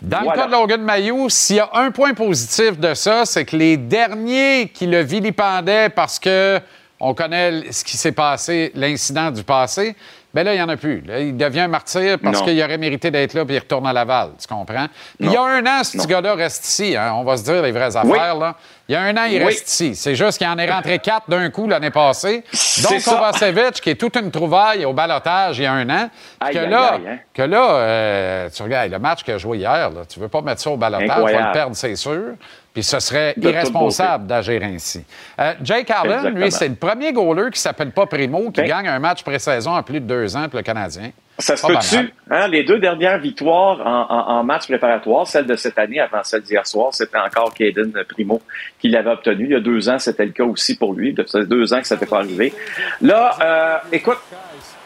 Dans 0.02 0.20
le 0.20 0.31
cas 0.33 0.46
de 0.46 0.52
Logan 0.52 0.83
Mayou, 0.83 1.29
s'il 1.31 1.57
y 1.57 1.61
a 1.61 1.70
un 1.72 1.90
point 1.90 2.12
positif 2.12 2.79
de 2.79 2.92
ça, 2.94 3.24
c'est 3.24 3.44
que 3.46 3.57
les 3.57 3.76
derniers 3.79 4.68
qui 4.68 4.87
le 4.87 5.00
vilipendaient 5.00 5.88
parce 5.88 6.18
que 6.18 6.61
on 7.00 7.14
connaît 7.14 7.70
ce 7.72 7.85
qui 7.85 7.96
s'est 7.96 8.12
passé, 8.12 8.72
l'incident 8.74 9.30
du 9.30 9.44
passé. 9.44 9.94
Bien 10.35 10.44
là, 10.44 10.54
il 10.54 10.56
n'y 10.56 10.62
en 10.62 10.68
a 10.68 10.76
plus. 10.76 11.02
il 11.18 11.37
devient 11.37 11.66
martyr 11.68 12.18
parce 12.18 12.42
qu'il 12.42 12.62
aurait 12.62 12.76
mérité 12.76 13.11
d'être 13.11 13.32
là 13.32 13.44
puis 13.44 13.54
il 13.54 13.59
retourne 13.59 13.87
à 13.87 13.92
Laval. 13.92 14.32
Tu 14.38 14.46
comprends? 14.46 14.87
Puis 15.18 15.28
il 15.28 15.32
y 15.32 15.37
a 15.37 15.42
un 15.42 15.64
an, 15.64 15.82
ce 15.82 15.96
petit 15.96 16.06
gars-là 16.06 16.35
reste 16.35 16.66
ici. 16.66 16.94
Hein. 16.94 17.12
On 17.14 17.24
va 17.24 17.38
se 17.38 17.44
dire 17.44 17.62
les 17.62 17.72
vraies 17.72 17.96
affaires. 17.96 18.37
Là. 18.37 18.56
Il 18.88 18.92
y 18.92 18.94
a 18.94 19.03
un 19.03 19.16
an, 19.16 19.25
il 19.25 19.42
reste 19.42 19.68
ici. 19.68 19.96
C'est 19.96 20.14
juste 20.14 20.38
qu'il 20.38 20.46
en 20.46 20.57
est 20.59 20.70
rentré 20.70 21.01
quatre 21.01 21.29
d'un 21.29 21.51
coup 21.51 21.66
l'année 21.66 21.90
passée. 21.90 22.44
Donc, 22.83 23.03
Kovacevic, 23.03 23.81
qui 23.81 23.90
est 23.90 23.96
toute 23.96 24.16
une 24.16 24.31
trouvaille 24.31 24.85
au 24.85 24.92
balotage 24.92 25.59
il 25.59 25.64
y 25.64 25.66
a 25.66 25.72
un 25.72 25.90
an, 25.90 26.09
que, 26.53 26.59
là, 26.59 26.94
hein. 26.94 27.16
que 27.35 27.42
là, 27.42 27.70
euh, 27.70 28.51
tu 28.51 28.62
regardes 28.62 28.92
le 28.92 28.99
match 29.01 29.25
qu'il 29.25 29.35
a 29.35 29.38
joué 29.38 29.59
hier, 29.59 29.90
là, 29.90 30.03
tu 30.09 30.20
veux 30.20 30.29
pas 30.29 30.40
mettre 30.40 30.61
ça 30.61 30.70
au 30.70 30.77
balotage, 30.77 31.25
tu 31.27 31.33
vas 31.33 31.46
le 31.49 31.53
perdre, 31.53 31.75
c'est 31.75 31.96
sûr. 31.96 32.35
Puis 32.72 32.85
ce 32.85 33.01
serait 33.01 33.35
irresponsable 33.40 34.27
d'agir 34.27 34.62
ainsi. 34.62 35.03
Euh, 35.40 35.55
Jake 35.62 35.90
Allen, 35.90 36.35
lui, 36.35 36.53
c'est 36.53 36.68
le 36.68 36.75
premier 36.75 37.12
goaler 37.12 37.51
qui 37.51 37.59
s'appelle 37.59 37.90
pas 37.90 38.07
Primo, 38.07 38.51
qui 38.51 38.61
ben 38.61 38.68
gagne 38.68 38.88
un 38.88 38.99
match 38.99 39.22
pré-saison 39.22 39.75
en 39.75 39.83
plus 39.83 39.99
de 39.99 40.07
deux 40.07 40.37
ans 40.37 40.49
pour 40.49 40.59
le 40.59 40.62
Canadien. 40.62 41.11
Ça 41.38 41.57
se 41.57 41.66
peut-tu? 41.66 42.12
Hein, 42.31 42.49
les 42.49 42.64
deux 42.64 42.79
dernières 42.79 43.18
victoires 43.18 43.81
en, 43.85 44.42
match 44.42 44.66
préparatoire, 44.66 45.27
celle 45.27 45.46
de 45.46 45.57
cette 45.57 45.79
année 45.79 46.01
avant 46.01 46.22
celle 46.22 46.42
d'hier 46.42 46.66
soir, 46.66 46.94
c'était 46.94 47.18
encore 47.18 47.53
Caden 47.53 47.92
Primo 48.09 48.40
qui 48.81 48.88
l'avait 48.88 49.11
obtenu. 49.11 49.44
Il 49.44 49.51
y 49.51 49.55
a 49.55 49.61
deux 49.61 49.88
ans, 49.88 49.99
c'était 49.99 50.25
le 50.25 50.33
cas 50.33 50.44
aussi 50.44 50.77
pour 50.77 50.94
lui. 50.94 51.14
Ça 51.27 51.40
fait 51.40 51.46
deux 51.46 51.75
ans 51.75 51.81
que 51.81 51.87
ça 51.87 51.96
n'était 51.96 52.07
pas 52.07 52.18
arrivé. 52.18 52.55
Là, 53.03 53.37
euh, 53.42 53.77
écoute, 53.92 54.18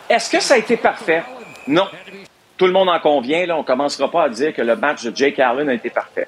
est-ce 0.08 0.30
que 0.30 0.40
ça 0.40 0.54
a 0.54 0.58
été 0.58 0.76
parfait? 0.76 1.22
Non. 1.68 1.86
Tout 2.56 2.66
le 2.66 2.72
monde 2.72 2.88
en 2.88 2.98
convient. 2.98 3.46
Là, 3.46 3.56
on 3.56 3.60
ne 3.60 3.64
commencera 3.64 4.10
pas 4.10 4.24
à 4.24 4.28
dire 4.28 4.52
que 4.52 4.62
le 4.62 4.74
match 4.74 5.04
de 5.04 5.14
Jake 5.14 5.38
Allen 5.38 5.68
a 5.68 5.74
été 5.74 5.88
parfait. 5.88 6.26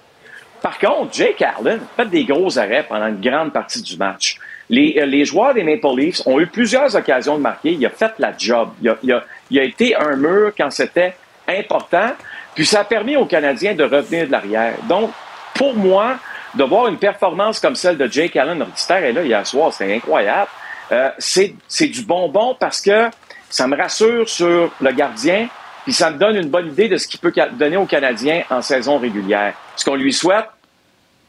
Par 0.62 0.78
contre, 0.78 1.12
Jake 1.12 1.42
Allen 1.42 1.80
a 1.80 2.04
fait 2.04 2.08
des 2.08 2.24
gros 2.24 2.56
arrêts 2.56 2.86
pendant 2.88 3.08
une 3.08 3.20
grande 3.20 3.52
partie 3.52 3.82
du 3.82 3.96
match. 3.96 4.38
Les, 4.70 4.94
euh, 4.98 5.06
les, 5.06 5.24
joueurs 5.24 5.52
des 5.52 5.64
Maple 5.64 5.98
Leafs 5.98 6.24
ont 6.26 6.38
eu 6.38 6.46
plusieurs 6.46 6.94
occasions 6.94 7.36
de 7.36 7.42
marquer. 7.42 7.72
Il 7.72 7.84
a 7.84 7.90
fait 7.90 8.12
la 8.20 8.32
job. 8.38 8.70
Il 8.80 8.88
a, 8.88 8.96
il 9.02 9.12
a, 9.12 9.24
il 9.52 9.60
a 9.60 9.64
été 9.64 9.94
un 9.94 10.16
mur 10.16 10.52
quand 10.56 10.70
c'était 10.70 11.14
important. 11.46 12.12
Puis 12.54 12.64
ça 12.64 12.80
a 12.80 12.84
permis 12.84 13.16
aux 13.16 13.26
Canadiens 13.26 13.74
de 13.74 13.84
revenir 13.84 14.26
de 14.26 14.32
l'arrière. 14.32 14.74
Donc, 14.88 15.10
pour 15.54 15.74
moi, 15.74 16.16
de 16.54 16.64
voir 16.64 16.88
une 16.88 16.96
performance 16.96 17.60
comme 17.60 17.76
celle 17.76 17.98
de 17.98 18.06
Jake 18.10 18.34
Allen, 18.36 18.58
notre 18.58 18.90
est 18.90 19.12
là 19.12 19.22
hier 19.22 19.46
soir, 19.46 19.72
c'est 19.72 19.94
incroyable. 19.94 20.48
Euh, 20.90 21.10
c'est 21.18 21.88
du 21.88 22.02
bonbon 22.02 22.56
parce 22.58 22.80
que 22.80 23.10
ça 23.50 23.66
me 23.66 23.76
rassure 23.76 24.26
sur 24.26 24.72
le 24.80 24.92
gardien, 24.92 25.48
puis 25.84 25.92
ça 25.92 26.10
me 26.10 26.18
donne 26.18 26.36
une 26.36 26.48
bonne 26.48 26.68
idée 26.68 26.88
de 26.88 26.96
ce 26.96 27.06
qu'il 27.06 27.20
peut 27.20 27.32
donner 27.52 27.76
aux 27.76 27.86
Canadiens 27.86 28.44
en 28.48 28.62
saison 28.62 28.98
régulière. 28.98 29.52
Ce 29.76 29.84
qu'on 29.84 29.96
lui 29.96 30.14
souhaite, 30.14 30.46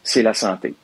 c'est 0.01 0.23
la 0.23 0.33
santé. 0.33 0.75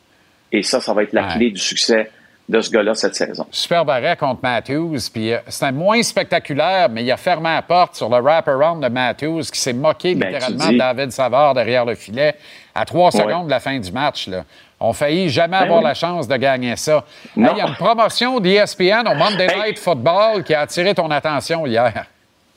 Et 0.51 0.63
ça, 0.63 0.81
ça 0.81 0.93
va 0.93 1.03
être 1.03 1.13
la 1.13 1.33
clé 1.33 1.51
du 1.51 1.59
succès 1.59 2.11
de 2.49 2.61
ce 2.61 2.71
gars-là 2.71 2.95
cette 2.95 3.15
saison. 3.15 3.45
Super 3.51 3.87
arrêt 3.87 4.17
contre 4.17 4.39
Matthews. 4.41 4.97
Puis 5.13 5.31
euh, 5.31 5.37
c'était 5.47 5.71
moins 5.71 6.01
spectaculaire, 6.01 6.89
mais 6.89 7.03
il 7.03 7.11
a 7.11 7.17
fermé 7.17 7.49
la 7.49 7.61
porte 7.61 7.95
sur 7.95 8.09
le 8.09 8.17
wrap-around 8.17 8.83
de 8.83 8.89
Matthews 8.89 9.43
qui 9.53 9.59
s'est 9.59 9.71
moqué 9.71 10.15
ben, 10.15 10.29
littéralement 10.29 10.71
de 10.71 10.77
David 10.77 11.11
Savard 11.11 11.53
derrière 11.53 11.85
le 11.85 11.93
filet 11.93 12.35
à 12.73 12.85
trois 12.85 13.11
secondes 13.11 13.45
de 13.45 13.51
la 13.51 13.59
fin 13.59 13.77
du 13.77 13.91
match. 13.91 14.27
Là. 14.27 14.43
On 14.79 14.93
faillit 14.93 15.29
jamais 15.29 15.59
ben 15.59 15.65
avoir 15.65 15.81
la 15.81 15.93
chance 15.93 16.27
de 16.27 16.35
gagner 16.37 16.75
ça. 16.75 17.03
il 17.37 17.43
y 17.43 17.61
a 17.61 17.67
une 17.67 17.75
promotion 17.75 18.39
d'ESPN 18.39 19.07
au 19.07 19.15
Monday 19.15 19.47
Night 19.55 19.77
Football 19.77 20.43
qui 20.43 20.55
a 20.55 20.61
attiré 20.61 20.95
ton 20.95 21.11
attention 21.11 21.67
hier. 21.67 22.05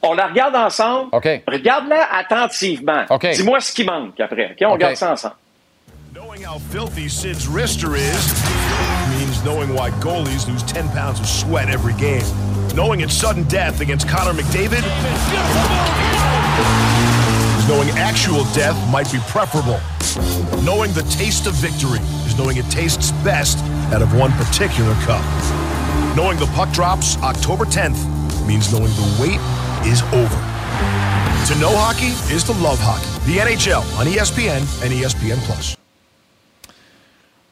On 0.01 0.15
la 0.15 0.27
regarde 0.27 0.57
ensemble. 0.57 1.11
Regarde-la 1.13 2.09
attentivement. 2.17 3.05
Dis-moi 3.21 3.61
ce 3.61 3.73
qui 3.73 3.85
manque 3.85 4.19
après. 4.19 4.57
On 4.65 4.73
regarde 4.73 4.97
ça 4.97 5.13
ensemble. 5.13 5.35
Knowing 6.33 6.45
how 6.45 6.59
filthy 6.59 7.11
Sid's 7.11 7.47
wrister 7.47 7.95
is 7.95 9.21
means 9.21 9.45
knowing 9.45 9.75
why 9.75 9.91
goalies 10.01 10.49
lose 10.49 10.63
10 10.63 10.89
pounds 10.89 11.21
of 11.21 11.27
sweat 11.27 11.69
every 11.69 11.93
game. 11.93 12.25
Knowing 12.75 13.03
it's 13.03 13.13
sudden 13.13 13.43
death 13.49 13.83
against 13.83 14.09
Connor 14.09 14.33
McDavid 14.33 14.81
is 17.59 17.69
knowing 17.69 17.91
actual 17.99 18.45
death 18.55 18.75
might 18.91 19.13
be 19.13 19.19
preferable. 19.29 19.79
Knowing 20.65 20.91
the 20.95 21.03
taste 21.11 21.47
of 21.47 21.53
victory 21.57 21.99
is 22.25 22.39
knowing 22.39 22.57
it 22.57 22.65
tastes 22.71 23.13
best 23.23 23.59
out 23.93 24.01
of 24.01 24.17
one 24.17 24.33
particular 24.33 24.95
cup. 25.05 25.21
Knowing 26.17 26.39
the 26.39 26.51
puck 26.55 26.73
drops 26.73 27.19
October 27.19 27.67
10th 27.67 28.01
means 28.47 28.73
knowing 28.73 28.89
the 28.95 29.17
wait 29.21 29.41
is 29.87 30.01
over. 30.15 30.41
To 31.53 31.61
know 31.61 31.77
hockey 31.77 32.17
is 32.35 32.43
to 32.45 32.53
love 32.53 32.79
hockey. 32.81 33.05
The 33.31 33.37
NHL 33.37 33.83
on 33.99 34.07
ESPN 34.07 34.63
and 34.83 34.95
ESPN 34.95 35.37
Plus. 35.45 35.77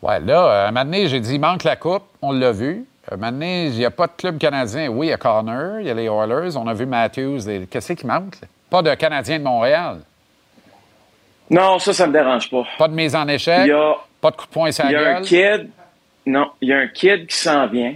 Ouais, 0.02 0.18
là, 0.20 0.66
un 0.66 0.70
moment 0.70 0.84
donné, 0.84 1.08
j'ai 1.08 1.20
dit, 1.20 1.34
il 1.34 1.40
manque 1.40 1.64
la 1.64 1.76
coupe. 1.76 2.04
On 2.22 2.32
l'a 2.32 2.52
vu. 2.52 2.86
Un 3.10 3.16
moment 3.16 3.32
donné, 3.32 3.66
il 3.66 3.72
n'y 3.72 3.84
a 3.84 3.90
pas 3.90 4.06
de 4.06 4.12
club 4.16 4.38
canadien. 4.38 4.88
Oui, 4.88 5.08
il 5.08 5.10
y 5.10 5.12
a 5.12 5.16
Connor, 5.16 5.80
il 5.80 5.86
y 5.86 5.90
a 5.90 5.94
les 5.94 6.04
Oilers. 6.04 6.56
On 6.56 6.66
a 6.66 6.74
vu 6.74 6.86
Matthews. 6.86 7.40
Qu'est-ce 7.70 7.92
qui 7.92 8.06
manque? 8.06 8.36
Pas 8.70 8.82
de 8.82 8.94
Canadien 8.94 9.38
de 9.38 9.44
Montréal. 9.44 10.00
Non, 11.50 11.78
ça, 11.80 11.92
ça 11.92 12.06
me 12.06 12.12
dérange 12.12 12.48
pas. 12.48 12.62
Pas 12.78 12.88
de 12.88 12.94
mise 12.94 13.14
en 13.16 13.26
échec? 13.26 13.66
Y 13.66 13.72
a, 13.72 13.94
pas 14.20 14.30
de 14.30 14.36
coup 14.36 14.46
de 14.46 14.50
poing 14.50 14.70
sur 14.70 14.84
la? 14.84 14.90
Il 14.90 14.94
y 14.94 14.96
a 14.96 15.16
un 15.16 15.22
kid... 15.22 15.70
Non, 16.26 16.50
il 16.60 16.68
y 16.68 16.72
a 16.72 16.78
un 16.78 16.86
kid 16.86 17.26
qui 17.26 17.36
s'en 17.36 17.66
vient. 17.66 17.94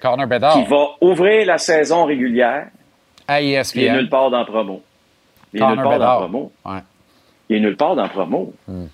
Connor 0.00 0.26
Bedard. 0.26 0.54
Qui 0.54 0.64
va 0.64 0.86
ouvrir 1.00 1.46
la 1.46 1.58
saison 1.58 2.06
régulière. 2.06 2.68
À 3.28 3.42
ESPN. 3.42 3.78
Il 3.78 3.84
est 3.84 3.92
nulle 3.92 4.08
part 4.08 4.30
dans 4.30 4.44
promo. 4.44 4.82
Il 5.52 5.62
est 5.62 5.66
nulle 5.66 5.82
part 5.82 5.98
dans 5.98 6.16
promo. 6.18 6.52
Ouais. 6.64 6.78
Il 7.48 7.56
est 7.56 7.60
nulle 7.60 7.76
part 7.76 7.96
dans 7.96 8.08
promo. 8.08 8.54
Hmm. 8.66 8.86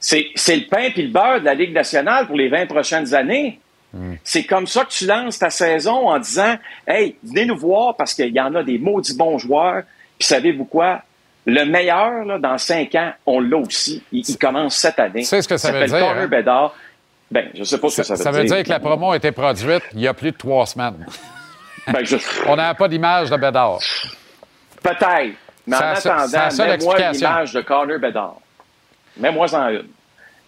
C'est, 0.00 0.32
le 0.48 0.68
pain 0.68 0.90
puis 0.90 1.02
le 1.02 1.12
beurre 1.12 1.40
de 1.40 1.44
la 1.44 1.54
Ligue 1.54 1.74
nationale 1.74 2.26
pour 2.26 2.36
les 2.36 2.48
20 2.48 2.66
prochaines 2.66 3.14
années. 3.14 3.60
C'est 4.22 4.44
comme 4.44 4.66
ça 4.66 4.84
que 4.84 4.90
tu 4.90 5.06
lances 5.06 5.38
ta 5.38 5.50
saison 5.50 6.08
en 6.08 6.18
disant 6.18 6.56
Hey, 6.86 7.16
venez 7.24 7.44
nous 7.44 7.58
voir 7.58 7.96
parce 7.96 8.14
qu'il 8.14 8.32
y 8.32 8.40
en 8.40 8.54
a 8.54 8.62
des 8.62 8.78
maudits 8.78 9.16
bons 9.16 9.38
joueurs. 9.38 9.82
Puis 10.18 10.28
savez-vous 10.28 10.64
quoi? 10.64 11.02
Le 11.46 11.64
meilleur, 11.64 12.24
là, 12.24 12.38
dans 12.38 12.56
cinq 12.58 12.94
ans, 12.94 13.12
on 13.26 13.40
l'a 13.40 13.56
aussi. 13.56 14.02
Il, 14.12 14.38
commence 14.38 14.76
cette 14.76 14.98
année. 15.00 15.22
Tu 15.22 15.26
sais 15.26 15.42
ce 15.42 15.48
que 15.48 15.56
ça, 15.56 15.72
veut 15.72 15.86
dire? 15.86 15.96
Hein? 15.96 16.28
Bédard. 16.28 16.74
Ben, 17.30 17.48
je 17.54 17.64
sais 17.64 17.78
pas 17.78 17.88
ce 17.88 17.96
que 17.96 18.02
ça 18.04 18.14
veut 18.14 18.18
dire. 18.18 18.24
Ça 18.24 18.30
veut 18.30 18.44
dire 18.44 18.62
que 18.62 18.68
la 18.68 18.78
promo 18.78 19.12
a 19.12 19.16
été 19.16 19.32
produite 19.32 19.82
il 19.94 20.00
y 20.00 20.06
a 20.06 20.14
plus 20.14 20.32
de 20.32 20.36
trois 20.36 20.66
semaines. 20.66 21.06
Ben, 21.86 22.04
on 22.46 22.56
n'a 22.56 22.74
pas 22.74 22.88
d'image 22.88 23.30
de 23.30 23.36
Bédard. 23.36 23.80
Peut-être. 24.82 25.34
Mais 25.66 25.76
en 25.76 25.80
attendant, 25.80 26.48
mets-moi 26.58 27.10
l'image 27.12 27.52
de 27.52 27.60
Connor 27.62 27.98
Bedard. 27.98 28.39
Mets-moi 29.20 29.54
en 29.54 29.68
une. 29.68 29.88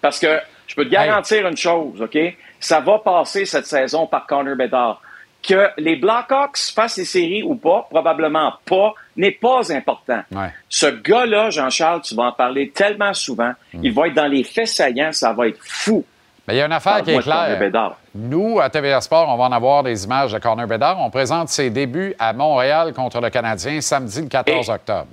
Parce 0.01 0.19
que 0.19 0.41
je 0.67 0.75
peux 0.75 0.85
te 0.85 0.91
garantir 0.91 1.47
une 1.47 1.57
chose, 1.57 2.01
OK? 2.01 2.19
Ça 2.59 2.81
va 2.81 2.99
passer 2.99 3.45
cette 3.45 3.67
saison 3.67 4.07
par 4.07 4.27
Connor 4.27 4.57
Bedard. 4.57 5.01
Que 5.43 5.69
les 5.77 5.97
Blackhawks 5.97 6.73
fassent 6.75 6.99
les 6.99 7.05
séries 7.05 7.43
ou 7.43 7.57
pas, 7.57 7.87
probablement 7.91 8.53
pas, 8.65 8.95
n'est 9.17 9.33
pas 9.33 9.73
important. 9.73 10.23
Ce 10.69 10.87
gars-là, 10.87 11.51
Jean-Charles, 11.51 12.03
tu 12.03 12.15
vas 12.15 12.25
en 12.25 12.33
parler 12.33 12.71
tellement 12.71 13.13
souvent, 13.13 13.53
mm. 13.75 13.81
il 13.83 13.93
va 13.93 14.07
être 14.07 14.15
dans 14.15 14.29
les 14.29 14.45
faits 14.45 14.69
saillants, 14.69 15.13
ça 15.13 15.33
va 15.33 15.49
être 15.49 15.59
fou. 15.61 16.05
Mais 16.47 16.55
il 16.55 16.59
y 16.59 16.61
a 16.61 16.67
une 16.67 16.73
affaire 16.73 17.03
qui 17.03 17.11
est 17.11 17.21
claire. 17.21 17.97
Nous, 18.15 18.61
à 18.61 18.69
TVR 18.69 19.03
Sport, 19.03 19.29
on 19.29 19.37
va 19.37 19.45
en 19.45 19.53
avoir 19.53 19.83
des 19.83 20.05
images 20.05 20.33
de 20.33 20.39
Corner 20.39 20.67
Bedard. 20.67 20.99
On 21.01 21.11
présente 21.11 21.49
ses 21.49 21.71
débuts 21.71 22.15
à 22.19 22.33
Montréal 22.33 22.93
contre 22.93 23.21
le 23.21 23.31
Canadien 23.31 23.81
samedi 23.81 24.23
le 24.23 24.29
14 24.29 24.71
octobre. 24.71 25.07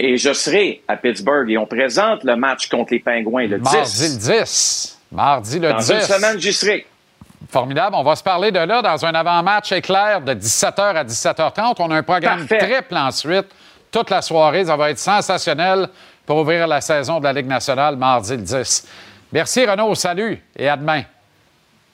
Et 0.00 0.16
je 0.16 0.32
serai 0.32 0.80
à 0.86 0.96
Pittsburgh 0.96 1.50
et 1.50 1.58
on 1.58 1.66
présente 1.66 2.22
le 2.22 2.36
match 2.36 2.68
contre 2.68 2.92
les 2.92 3.00
Pingouins 3.00 3.48
le 3.48 3.58
10. 3.58 3.64
Mardi 3.64 4.08
le 4.08 4.40
10. 4.40 4.98
Mardi 5.10 5.58
le 5.58 5.72
10. 5.72 5.88
Dans 5.88 5.94
une 5.94 6.00
semaine, 6.00 6.40
j'y 6.40 6.52
serai. 6.52 6.86
Formidable. 7.50 7.96
On 7.96 8.04
va 8.04 8.14
se 8.14 8.22
parler 8.22 8.52
de 8.52 8.60
là 8.60 8.80
dans 8.80 9.04
un 9.04 9.14
avant-match 9.14 9.72
éclair 9.72 10.20
de 10.20 10.34
17h 10.34 10.80
à 10.80 11.04
17h30. 11.04 11.74
On 11.80 11.90
a 11.90 11.96
un 11.96 12.02
programme 12.04 12.46
triple 12.46 12.96
ensuite. 12.96 13.46
Toute 13.90 14.10
la 14.10 14.22
soirée, 14.22 14.66
ça 14.66 14.76
va 14.76 14.90
être 14.90 14.98
sensationnel 14.98 15.88
pour 16.24 16.36
ouvrir 16.36 16.68
la 16.68 16.80
saison 16.80 17.18
de 17.18 17.24
la 17.24 17.32
Ligue 17.32 17.46
nationale 17.46 17.96
mardi 17.96 18.36
le 18.36 18.42
10. 18.42 18.86
Merci, 19.32 19.66
Renaud. 19.66 19.94
Salut 19.96 20.40
et 20.56 20.68
à 20.68 20.76
demain. 20.76 21.02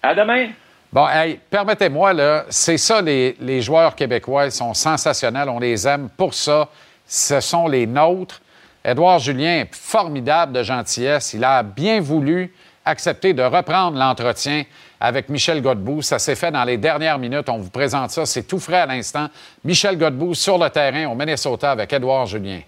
À 0.03 0.15
demain. 0.15 0.49
Bon, 0.93 1.09
hey, 1.09 1.41
permettez-moi, 1.49 2.13
là, 2.13 2.45
c'est 2.51 2.77
ça, 2.77 3.01
les, 3.01 3.37
les, 3.41 3.61
joueurs 3.61 3.97
québécois, 3.97 4.47
ils 4.47 4.53
sont 4.53 4.75
sensationnels. 4.75 5.49
On 5.49 5.59
les 5.59 5.89
aime 5.89 6.09
pour 6.17 6.35
ça. 6.35 6.69
Ce 7.07 7.41
sont 7.41 7.69
les 7.69 7.87
nôtres. 7.87 8.41
Édouard 8.85 9.19
Julien 9.19 9.61
est 9.61 9.75
formidable 9.75 10.53
de 10.53 10.63
gentillesse. 10.63 11.33
Il 11.33 11.45
a 11.45 11.63
bien 11.63 12.01
voulu 12.01 12.53
accepter 12.85 13.33
de 13.33 13.43
reprendre 13.43 13.99
l'entretien 13.99 14.65
avec 15.01 15.29
Michel 15.29 15.63
Godbout. 15.63 16.03
Ça 16.03 16.19
s'est 16.19 16.35
fait 16.35 16.51
dans 16.51 16.65
les 16.65 16.77
dernières 16.77 17.19
minutes. 17.19 17.49
On 17.49 17.59
vous 17.59 17.71
présente 17.71 18.11
ça. 18.11 18.27
C'est 18.27 18.43
tout 18.43 18.59
frais 18.59 18.81
à 18.81 18.87
l'instant. 18.87 19.29
Michel 19.65 19.97
Godbout 19.97 20.35
sur 20.35 20.59
le 20.59 20.69
terrain 20.71 21.07
au 21.09 21.15
Minnesota 21.15 21.71
avec 21.71 21.93
Édouard 21.93 22.27
Julien. 22.27 22.61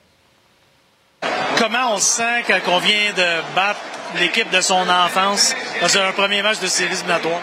Comment 1.59 1.94
on 1.94 1.96
se 1.99 2.16
sent 2.16 2.42
quand 2.46 2.61
on 2.68 2.79
vient 2.79 3.12
de 3.16 3.55
battre 3.55 3.81
l'équipe 4.18 4.51
de 4.51 4.61
son 4.61 4.88
enfance 4.88 5.55
dans 5.81 5.99
un 5.99 6.12
premier 6.12 6.42
match 6.42 6.61
de 6.61 6.66
séries 6.66 6.92
éliminatoires? 6.92 7.40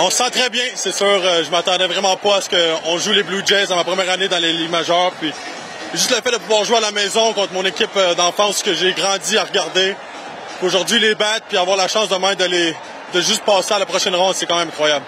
On 0.00 0.10
se 0.10 0.18
sent 0.18 0.30
très 0.30 0.48
bien, 0.48 0.64
c'est 0.74 0.94
sûr. 0.94 1.06
Euh, 1.06 1.42
je 1.44 1.50
m'attendais 1.50 1.86
vraiment 1.86 2.16
pas 2.16 2.36
à 2.36 2.40
ce 2.40 2.48
qu'on 2.48 2.98
joue 2.98 3.12
les 3.12 3.24
Blue 3.24 3.42
Jays 3.44 3.66
dans 3.66 3.76
ma 3.76 3.84
première 3.84 4.08
année 4.10 4.28
dans 4.28 4.38
les 4.38 4.52
ligues 4.52 4.70
majeures. 4.70 5.12
Puis 5.20 5.32
juste 5.94 6.10
le 6.10 6.16
fait 6.16 6.30
de 6.30 6.38
pouvoir 6.38 6.64
jouer 6.64 6.76
à 6.76 6.80
la 6.80 6.92
maison 6.92 7.32
contre 7.32 7.52
mon 7.52 7.64
équipe 7.64 7.96
euh, 7.96 8.14
d'enfance 8.14 8.62
que 8.62 8.74
j'ai 8.74 8.92
grandi 8.92 9.36
à 9.38 9.44
regarder. 9.44 9.96
Aujourd'hui 10.62 10.98
les 10.98 11.14
battre 11.14 11.46
puis 11.48 11.56
avoir 11.56 11.76
la 11.76 11.88
chance 11.88 12.08
demain 12.08 12.34
de 12.34 12.44
les 12.44 12.74
de 13.14 13.20
juste 13.20 13.42
passer 13.42 13.72
à 13.72 13.78
la 13.78 13.86
prochaine 13.86 14.14
ronde, 14.14 14.34
c'est 14.34 14.46
quand 14.46 14.58
même 14.58 14.68
incroyable. 14.68 15.04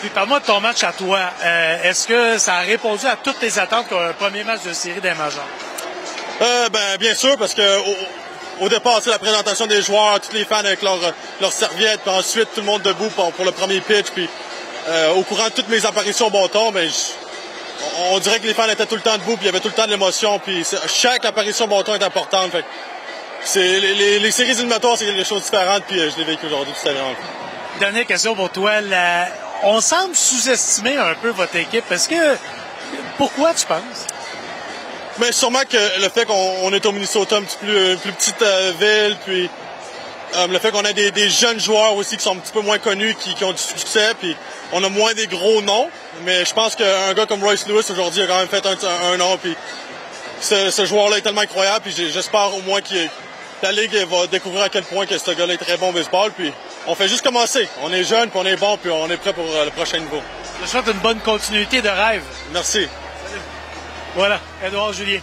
Puis 0.00 0.10
parle-moi 0.10 0.40
de 0.40 0.44
ton 0.44 0.60
match 0.60 0.84
à 0.84 0.92
toi. 0.92 1.18
Euh, 1.42 1.82
est-ce 1.82 2.06
que 2.06 2.38
ça 2.38 2.56
a 2.56 2.60
répondu 2.60 3.06
à 3.06 3.16
toutes 3.16 3.38
tes 3.40 3.58
attentes 3.58 3.88
pour 3.88 4.00
un 4.00 4.12
premier 4.12 4.44
match 4.44 4.62
de 4.62 4.72
série 4.72 5.00
des 5.00 5.14
majeurs? 5.14 5.48
Euh, 6.42 6.68
ben, 6.68 6.96
bien 7.00 7.14
sûr, 7.14 7.36
parce 7.38 7.54
que 7.54 7.62
au, 8.60 8.68
départ, 8.68 9.00
c'est 9.02 9.10
la 9.10 9.18
présentation 9.18 9.66
des 9.66 9.82
joueurs, 9.82 10.20
tous 10.20 10.34
les 10.34 10.44
fans 10.44 10.56
avec 10.56 10.82
leurs 10.82 11.00
leur 11.40 11.52
serviettes, 11.52 12.00
puis 12.02 12.10
ensuite 12.10 12.48
tout 12.54 12.60
le 12.60 12.66
monde 12.66 12.82
debout 12.82 13.08
pour, 13.08 13.44
le 13.44 13.52
premier 13.52 13.80
pitch, 13.80 14.10
puis 14.14 14.28
euh, 14.88 15.14
au 15.14 15.22
courant 15.22 15.46
de 15.46 15.52
toutes 15.52 15.68
mes 15.68 15.84
apparitions 15.84 16.30
bon 16.30 16.46
temps, 16.48 16.72
ben, 16.72 16.88
on, 18.10 18.18
dirait 18.18 18.40
que 18.40 18.46
les 18.46 18.54
fans 18.54 18.68
étaient 18.68 18.86
tout 18.86 18.94
le 18.94 19.00
temps 19.00 19.16
debout, 19.16 19.36
puis 19.36 19.44
il 19.44 19.46
y 19.46 19.48
avait 19.48 19.60
tout 19.60 19.68
le 19.68 19.74
temps 19.74 19.86
de 19.86 19.90
l'émotion, 19.90 20.38
puis 20.38 20.64
chaque 20.86 21.24
apparition 21.24 21.66
bon 21.66 21.82
temps 21.82 21.94
est 21.94 22.02
importante. 22.02 22.52
Fait, 22.52 22.64
c'est, 23.44 23.80
les, 23.80 24.30
séries 24.30 24.52
éliminatoires, 24.52 24.96
c'est 24.96 25.06
quelque 25.06 25.24
chose 25.24 25.40
de 25.40 25.44
différent, 25.44 25.78
puis 25.86 26.00
euh, 26.00 26.10
je 26.10 26.18
l'ai 26.18 26.24
vécu 26.24 26.46
aujourd'hui, 26.46 26.74
c'est 26.76 26.90
vraiment 26.90 27.14
Dernière 27.78 28.06
question 28.06 28.34
pour 28.34 28.50
toi. 28.50 28.72
On 29.62 29.80
semble 29.80 30.16
sous-estimer 30.16 30.96
un 30.96 31.14
peu 31.14 31.28
votre 31.28 31.56
équipe. 31.56 31.90
Est-ce 31.90 32.08
que... 32.08 32.36
Pourquoi 33.18 33.52
tu 33.54 33.66
penses? 33.66 34.06
Mais 35.18 35.32
sûrement 35.32 35.62
que 35.68 36.00
le 36.00 36.08
fait 36.08 36.26
qu'on 36.26 36.72
est 36.72 36.84
au 36.84 36.92
Minnesota, 36.92 37.36
un 37.36 37.42
petit 37.42 37.56
plus, 37.56 37.96
plus 37.96 38.12
petite 38.12 38.42
euh, 38.42 38.72
ville, 38.78 39.16
puis 39.24 39.50
euh, 40.36 40.46
le 40.48 40.58
fait 40.58 40.70
qu'on 40.70 40.84
a 40.84 40.92
des, 40.92 41.30
jeunes 41.30 41.60
joueurs 41.60 41.94
aussi 41.94 42.16
qui 42.16 42.22
sont 42.22 42.32
un 42.32 42.40
petit 42.40 42.52
peu 42.52 42.60
moins 42.60 42.78
connus, 42.78 43.14
qui, 43.14 43.42
ont 43.44 43.52
du 43.52 43.58
succès, 43.58 44.12
puis 44.18 44.36
on 44.72 44.82
a 44.84 44.88
moins 44.88 45.14
des 45.14 45.26
gros 45.26 45.62
noms. 45.62 45.88
Mais 46.24 46.44
je 46.44 46.54
pense 46.54 46.74
qu'un 46.74 47.14
gars 47.14 47.26
comme 47.26 47.42
Royce 47.42 47.66
Lewis 47.66 47.86
aujourd'hui 47.90 48.22
a 48.22 48.26
quand 48.26 48.38
même 48.38 48.48
fait 48.48 48.64
un, 48.66 49.16
nom, 49.16 49.36
puis 49.36 49.54
ce, 50.40 50.84
joueur-là 50.84 51.18
est 51.18 51.22
tellement 51.22 51.42
incroyable, 51.42 51.84
puis 51.84 52.10
j'espère 52.12 52.54
au 52.54 52.62
moins 52.62 52.80
que 52.80 52.94
la 53.62 53.72
Ligue 53.72 53.94
va 54.10 54.26
découvrir 54.26 54.64
à 54.64 54.68
quel 54.68 54.84
point 54.84 55.06
que 55.06 55.16
ce 55.16 55.30
gars-là 55.30 55.54
est 55.54 55.58
très 55.58 55.76
bon 55.76 55.90
au 55.90 55.92
baseball, 55.92 56.30
puis 56.32 56.52
on 56.86 56.94
fait 56.94 57.08
juste 57.08 57.22
commencer. 57.22 57.68
On 57.82 57.92
est 57.92 58.04
jeune, 58.04 58.30
puis 58.30 58.38
on 58.42 58.46
est 58.46 58.56
bon, 58.56 58.76
puis 58.76 58.90
on 58.90 59.08
est 59.10 59.16
prêt 59.16 59.32
pour 59.32 59.46
euh, 59.46 59.64
le 59.64 59.70
prochain 59.70 59.98
niveau. 59.98 60.20
Je 60.62 60.68
souhaite 60.68 60.86
une 60.86 60.98
bonne 61.00 61.20
continuité 61.20 61.82
de 61.82 61.88
rêve. 61.88 62.22
Merci. 62.52 62.86
Voilà, 64.14 64.40
Edouard 64.64 64.92
Julien. 64.92 65.20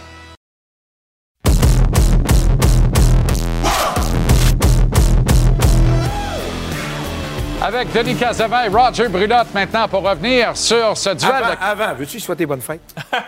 Avec 7.64 7.92
Denis 7.92 8.14
Casavin 8.16 8.64
et 8.64 8.68
Roger 8.68 9.08
Brulotte 9.08 9.54
maintenant 9.54 9.88
pour 9.88 10.02
revenir 10.02 10.54
sur 10.56 10.96
ce 10.98 11.10
duel. 11.10 11.30
Avant, 11.32 11.50
de- 11.50 11.56
avant, 11.82 11.94
veux-tu 11.94 12.20
souhaiter 12.20 12.44
bonne 12.44 12.60
fête? 12.60 12.82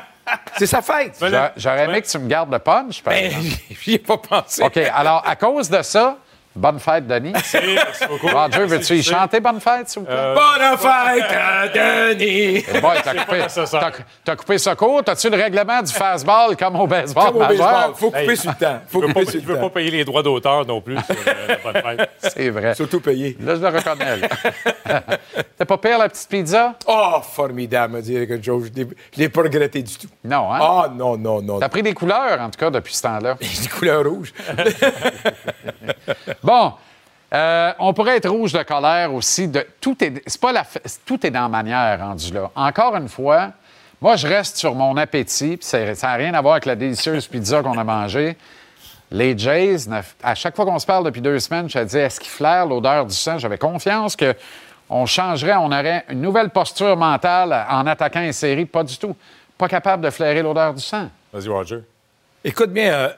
C'est 0.59 0.67
sa 0.67 0.83
fête. 0.83 1.17
J'a- 1.21 1.53
J'aurais 1.57 1.85
aimé 1.85 2.03
que 2.03 2.07
tu 2.09 2.19
me 2.19 2.27
gardes 2.29 2.53
le 2.53 2.59
punch. 2.59 3.03
par 3.03 3.15
Ben, 3.15 3.33
j'y 3.83 3.95
ai 3.95 3.99
pas 3.99 4.19
pensé. 4.19 4.63
OK, 4.63 4.77
alors 4.77 5.23
à 5.27 5.37
cause 5.37 5.71
de 5.71 5.81
ça, 5.83 6.19
bonne 6.57 6.79
fête, 6.79 7.07
Denis. 7.07 7.33
Roger, 8.23 8.65
veux-tu 8.67 8.95
y 8.97 9.03
chanter 9.03 9.41
bonne 9.41 9.61
fête, 9.61 9.89
s'il 9.89 10.01
vous 10.01 10.07
plaît? 10.07 10.35
Bonne 10.35 10.79
fête, 10.79 11.25
à 11.31 11.69
Denis! 11.69 12.65
Eh 12.75 12.81
boy, 12.81 12.97
t'as 13.05 13.15
coupé, 13.25 13.43
t'as- 13.55 13.93
t'as 14.25 14.37
coupé 14.37 14.59
ça 14.59 14.75
court. 14.75 15.03
T'as-tu 15.05 15.31
le 15.31 15.37
règlement 15.37 15.83
du 15.83 15.93
fastball 15.93 16.57
comme 16.57 16.77
au 16.81 16.87
baseball 16.87 17.25
Comme 17.27 17.37
au 17.37 17.47
baseball, 17.47 17.95
faut 17.95 18.11
couper 18.11 18.31
Hey, 18.31 18.37
sur 18.37 18.51
le 18.51 18.57
temps. 18.65 18.81
Faut 18.89 19.01
Je 19.03 19.07
veux 19.07 19.13
couper 19.13 19.25
pas, 19.25 19.31
sur 19.31 19.41
je 19.41 19.47
le 19.47 19.55
veux 19.55 19.61
pas 19.61 19.71
payer 19.71 19.91
les 19.91 20.05
droits 20.05 20.23
d'auteur 20.23 20.67
non 20.67 20.81
plus 20.81 20.97
sur 20.97 21.15
euh, 21.29 21.47
la 21.49 21.57
bonne 21.83 21.83
fête. 21.99 22.11
C'est 22.35 22.51
vrai. 22.51 22.75
Surtout 22.75 23.01
payé. 23.01 23.37
Là, 23.41 23.55
je 23.57 23.61
le 23.61 23.69
reconnais. 23.69 24.21
T'as 25.59 25.65
pas 25.65 25.79
pire, 25.79 25.99
la 25.99 26.09
petite 26.09 26.29
pizza? 26.29 26.75
Oh, 26.87 27.21
formidable, 27.23 27.95
me 27.97 28.01
dire 28.03 28.27
quelque 28.27 28.45
chose. 28.45 28.71
Je 28.77 28.85
l'ai- 29.17 29.29
pas 29.29 29.43
regretté 29.43 29.83
du 29.83 29.95
tout. 29.97 30.09
Non, 30.25 30.53
hein? 30.53 30.59
Ah, 30.61 30.89
non, 30.95 31.17
non, 31.17 31.43
non. 31.43 31.59
T'as 31.59 31.69
pris 31.69 31.83
des 31.83 31.93
couleurs, 31.95 32.41
en 32.41 32.49
tout 32.51 32.59
cas, 32.59 32.71
depuis 32.71 32.95
ce 32.95 33.03
temps-là. 33.03 33.35
Des 33.41 33.69
couleurs 33.69 34.05
rouges. 34.05 34.33
Bon, 36.47 36.75
euh, 37.35 37.73
on 37.81 37.93
pourrait 37.93 38.19
être 38.19 38.29
rouge 38.29 38.53
de 38.53 38.63
colère 38.63 39.13
aussi. 39.13 39.49
De, 39.49 39.67
tout, 39.81 39.97
est, 40.05 40.23
c'est 40.29 40.41
pas 40.41 40.53
tout 41.05 41.27
est 41.27 41.31
dans 41.33 41.43
la 41.43 41.49
manière 41.49 41.99
rendu 41.99 42.33
là. 42.33 42.53
Encore 42.55 42.95
une 42.95 43.09
fois, 43.09 43.51
moi, 44.01 44.15
je 44.15 44.29
reste 44.29 44.57
sur 44.57 44.73
mon 44.77 44.97
appétit. 44.97 45.57
puis 45.57 45.67
ça 45.67 45.81
n'a 45.85 46.15
rien 46.15 46.35
à 46.35 46.41
voir 46.41 46.55
avec 46.55 46.67
la 46.67 46.77
délicieuse 46.77 47.27
pizza 47.27 47.65
qu'on 47.65 47.77
a 47.77 47.83
mangée. 47.83 48.37
Les 49.11 49.37
Jays, 49.37 49.89
à 50.23 50.37
chaque 50.37 50.55
fois 50.55 50.65
qu'on 50.65 50.79
se 50.79 50.87
parle 50.87 51.05
depuis 51.07 51.21
deux 51.21 51.41
semaines, 51.41 51.69
je 51.69 51.81
te 51.81 51.85
dis, 51.85 51.99
est-ce 51.99 52.21
qu'ils 52.21 52.31
flairent 52.31 52.67
l'odeur 52.67 53.07
du 53.07 53.15
sang? 53.15 53.39
J'avais 53.39 53.59
confiance 53.59 54.15
que 54.15 54.33
on 54.89 55.05
changerait, 55.05 55.57
on 55.57 55.73
aurait 55.73 56.05
une 56.11 56.21
nouvelle 56.21 56.51
posture 56.51 56.97
mentale 56.97 57.67
en 57.69 57.89
attaquant 57.89 58.23
une 58.23 58.33
série. 58.33 58.67
Pas 58.67 58.85
du 58.85 58.97
tout. 58.97 59.17
Pas 59.59 59.67
capable 59.67 60.05
de 60.05 60.11
flairer 60.11 60.43
l'odeur 60.43 60.75
du 60.75 60.83
sang. 60.83 61.09
Vas-y, 61.33 61.49
Roger. 61.49 61.81
Écoute 62.45 62.71
bien, 62.71 62.93
euh, 62.93 63.09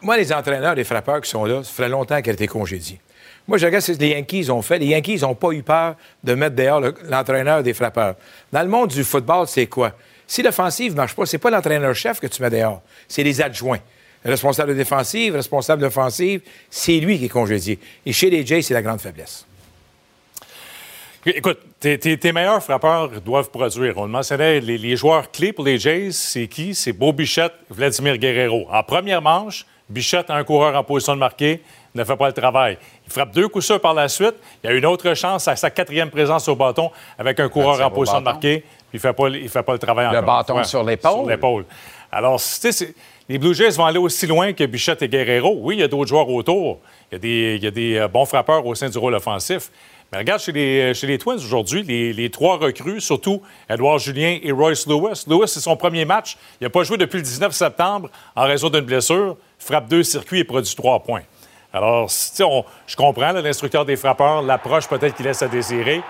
moi, 0.00 0.16
les 0.16 0.32
entraîneurs, 0.32 0.74
les 0.74 0.84
frappeurs 0.84 1.20
qui 1.20 1.30
sont 1.30 1.44
là, 1.44 1.62
ça 1.64 1.70
ferait 1.72 1.88
longtemps 1.88 2.20
qu'elle 2.22 2.34
était 2.34 2.46
congédiée. 2.46 3.00
Moi, 3.46 3.56
je 3.58 3.66
regarde 3.66 3.82
ce 3.82 3.92
que 3.92 3.98
les 3.98 4.10
Yankees 4.10 4.50
ont 4.50 4.60
fait. 4.62 4.78
Les 4.78 4.86
Yankees 4.86 5.18
n'ont 5.22 5.34
pas 5.34 5.52
eu 5.52 5.62
peur 5.62 5.96
de 6.22 6.34
mettre 6.34 6.54
dehors 6.54 6.80
le- 6.80 6.94
l'entraîneur 7.08 7.62
des 7.62 7.72
frappeurs. 7.72 8.14
Dans 8.52 8.62
le 8.62 8.68
monde 8.68 8.90
du 8.90 9.02
football, 9.04 9.46
c'est 9.48 9.66
quoi? 9.66 9.92
Si 10.26 10.42
l'offensive 10.42 10.92
ne 10.92 10.96
marche 10.98 11.14
pas, 11.14 11.24
c'est 11.24 11.38
pas 11.38 11.48
l'entraîneur-chef 11.50 12.20
que 12.20 12.26
tu 12.26 12.42
mets 12.42 12.50
dehors, 12.50 12.82
c'est 13.08 13.22
les 13.22 13.40
adjoints. 13.40 13.78
Le 14.24 14.30
responsable 14.32 14.76
défensive, 14.76 15.32
le 15.32 15.38
responsable 15.38 15.80
d'offensive, 15.80 16.42
c'est 16.68 16.98
lui 17.00 17.18
qui 17.18 17.24
est 17.26 17.30
congédié. 17.30 17.78
Et 18.04 18.12
chez 18.12 18.28
les 18.28 18.44
Jays, 18.44 18.60
c'est 18.62 18.74
la 18.74 18.82
grande 18.82 19.00
faiblesse. 19.00 19.46
Écoute, 21.24 21.58
tes 21.80 22.32
meilleurs 22.32 22.62
frappeurs 22.62 23.20
doivent 23.20 23.50
produire. 23.50 23.96
On 23.98 24.04
le 24.04 24.10
mentionnait, 24.10 24.60
les, 24.60 24.78
les 24.78 24.96
joueurs 24.96 25.30
clés 25.30 25.52
pour 25.52 25.64
les 25.64 25.78
Jays, 25.78 26.12
c'est 26.12 26.46
qui? 26.48 26.74
C'est 26.74 26.92
Beau 26.92 27.12
Bichette, 27.12 27.52
Vladimir 27.70 28.18
Guerrero. 28.18 28.66
En 28.70 28.82
première 28.82 29.20
manche, 29.22 29.66
Bichette 29.88 30.28
a 30.30 30.34
un 30.34 30.44
coureur 30.44 30.74
en 30.76 30.84
position 30.84 31.14
de 31.14 31.18
marquer, 31.20 31.62
ne 31.94 32.04
fait 32.04 32.16
pas 32.16 32.26
le 32.26 32.32
travail. 32.34 32.76
Il 33.06 33.12
frappe 33.12 33.32
deux 33.32 33.48
coups 33.48 33.64
sûrs 33.64 33.80
par 33.80 33.94
la 33.94 34.08
suite. 34.08 34.34
Il 34.62 34.70
a 34.70 34.72
une 34.74 34.84
autre 34.86 35.14
chance 35.14 35.48
à 35.48 35.56
sa 35.56 35.70
quatrième 35.70 36.10
présence 36.10 36.46
au 36.48 36.54
bâton 36.56 36.90
avec 37.18 37.40
un 37.40 37.48
coureur 37.48 37.80
en 37.80 37.90
position 37.90 38.20
de 38.20 38.24
bâton. 38.24 38.34
marquer, 38.36 38.58
puis 38.60 38.68
il 38.94 38.96
ne 38.96 39.00
fait, 39.00 39.12
pas 39.12 39.28
le- 39.28 39.38
il 39.38 39.48
fait 39.48 39.62
pas 39.62 39.72
le 39.72 39.78
travail 39.78 40.06
encore. 40.06 40.22
bâton 40.22 40.56
Ouais, 40.56 40.64
sur 40.64 40.82
l'épaule. 40.84 41.10
Sur 41.12 41.26
l'épaule. 41.26 41.64
Alors, 42.12 42.38
tu 42.40 42.72
sais, 42.72 42.94
les 43.28 43.38
Blue 43.38 43.54
Jays 43.54 43.70
vont 43.70 43.84
aller 43.86 43.98
aussi 43.98 44.26
loin 44.26 44.52
que 44.52 44.64
Bichette 44.64 45.02
et 45.02 45.08
Guerrero. 45.08 45.56
Oui, 45.60 45.76
il 45.76 45.80
y 45.80 45.82
a 45.82 45.88
d'autres 45.88 46.08
joueurs 46.08 46.28
autour. 46.28 46.78
Il 47.10 47.14
y 47.14 47.16
a 47.16 47.18
des, 47.18 47.54
il 47.56 47.64
y 47.64 47.66
a 47.66 47.70
des 47.70 47.96
euh, 47.98 48.08
bons 48.08 48.24
frappeurs 48.26 48.64
au 48.66 48.74
sein 48.74 48.88
du 48.88 48.96
rôle 48.98 49.14
offensif. 49.14 49.70
Mais 50.12 50.18
regarde, 50.18 50.40
chez 50.40 50.52
les, 50.52 50.94
chez 50.94 51.06
les 51.06 51.18
Twins 51.18 51.36
aujourd'hui, 51.36 51.82
les, 51.82 52.12
les 52.14 52.30
trois 52.30 52.56
recrues, 52.56 53.00
surtout 53.00 53.42
Edouard 53.68 53.98
Julien 53.98 54.38
et 54.42 54.50
Royce 54.52 54.86
Lewis. 54.86 55.24
Lewis, 55.28 55.48
c'est 55.48 55.60
son 55.60 55.76
premier 55.76 56.06
match. 56.06 56.38
Il 56.60 56.64
n'a 56.64 56.70
pas 56.70 56.82
joué 56.82 56.96
depuis 56.96 57.18
le 57.18 57.22
19 57.22 57.52
septembre 57.52 58.08
en 58.34 58.44
raison 58.44 58.70
d'une 58.70 58.80
blessure. 58.86 59.36
Frappe 59.58 59.86
deux 59.88 60.02
circuits 60.02 60.38
et 60.40 60.44
produit 60.44 60.74
trois 60.74 61.00
points. 61.00 61.22
Alors, 61.74 62.08
on- 62.40 62.64
je 62.86 62.96
comprends, 62.96 63.32
l'instructeur 63.32 63.84
des 63.84 63.96
frappeurs, 63.96 64.40
l'approche 64.40 64.88
peut-être 64.88 65.14
qu'il 65.14 65.26
laisse 65.26 65.42
à 65.42 65.48
désirer. 65.48 66.00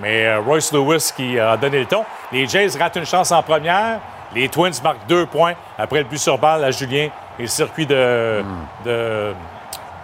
Mais 0.00 0.26
euh, 0.26 0.40
Royce 0.40 0.70
Lewis 0.74 1.10
qui 1.16 1.38
a 1.38 1.56
donné 1.56 1.78
le 1.78 1.86
ton. 1.86 2.04
Les 2.32 2.46
Jays 2.46 2.68
ratent 2.78 2.96
une 2.96 3.06
chance 3.06 3.32
en 3.32 3.42
première. 3.42 4.00
Les 4.34 4.50
Twins 4.50 4.74
marquent 4.84 5.06
deux 5.08 5.24
points 5.24 5.54
après 5.78 6.00
le 6.00 6.04
but 6.04 6.18
sur 6.18 6.36
balle 6.36 6.62
à 6.62 6.70
Julien 6.70 7.08
et 7.38 7.42
le 7.42 7.48
circuit 7.48 7.86
de, 7.86 8.42
de, 8.84 9.32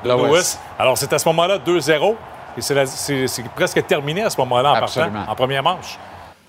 de 0.05 0.09
Lewis. 0.09 0.31
Lewis. 0.31 0.57
Alors, 0.79 0.97
c'est 0.97 1.13
à 1.13 1.19
ce 1.19 1.29
moment-là 1.29 1.59
2-0. 1.59 2.15
Et 2.57 2.61
c'est 2.61 3.49
presque 3.55 3.87
terminé 3.87 4.23
à 4.23 4.31
ce 4.31 4.39
moment-là 4.41 4.73
en 4.73 4.75
Absolument. 4.75 5.19
partant, 5.19 5.33
en 5.33 5.35
première 5.35 5.63
manche. 5.63 5.99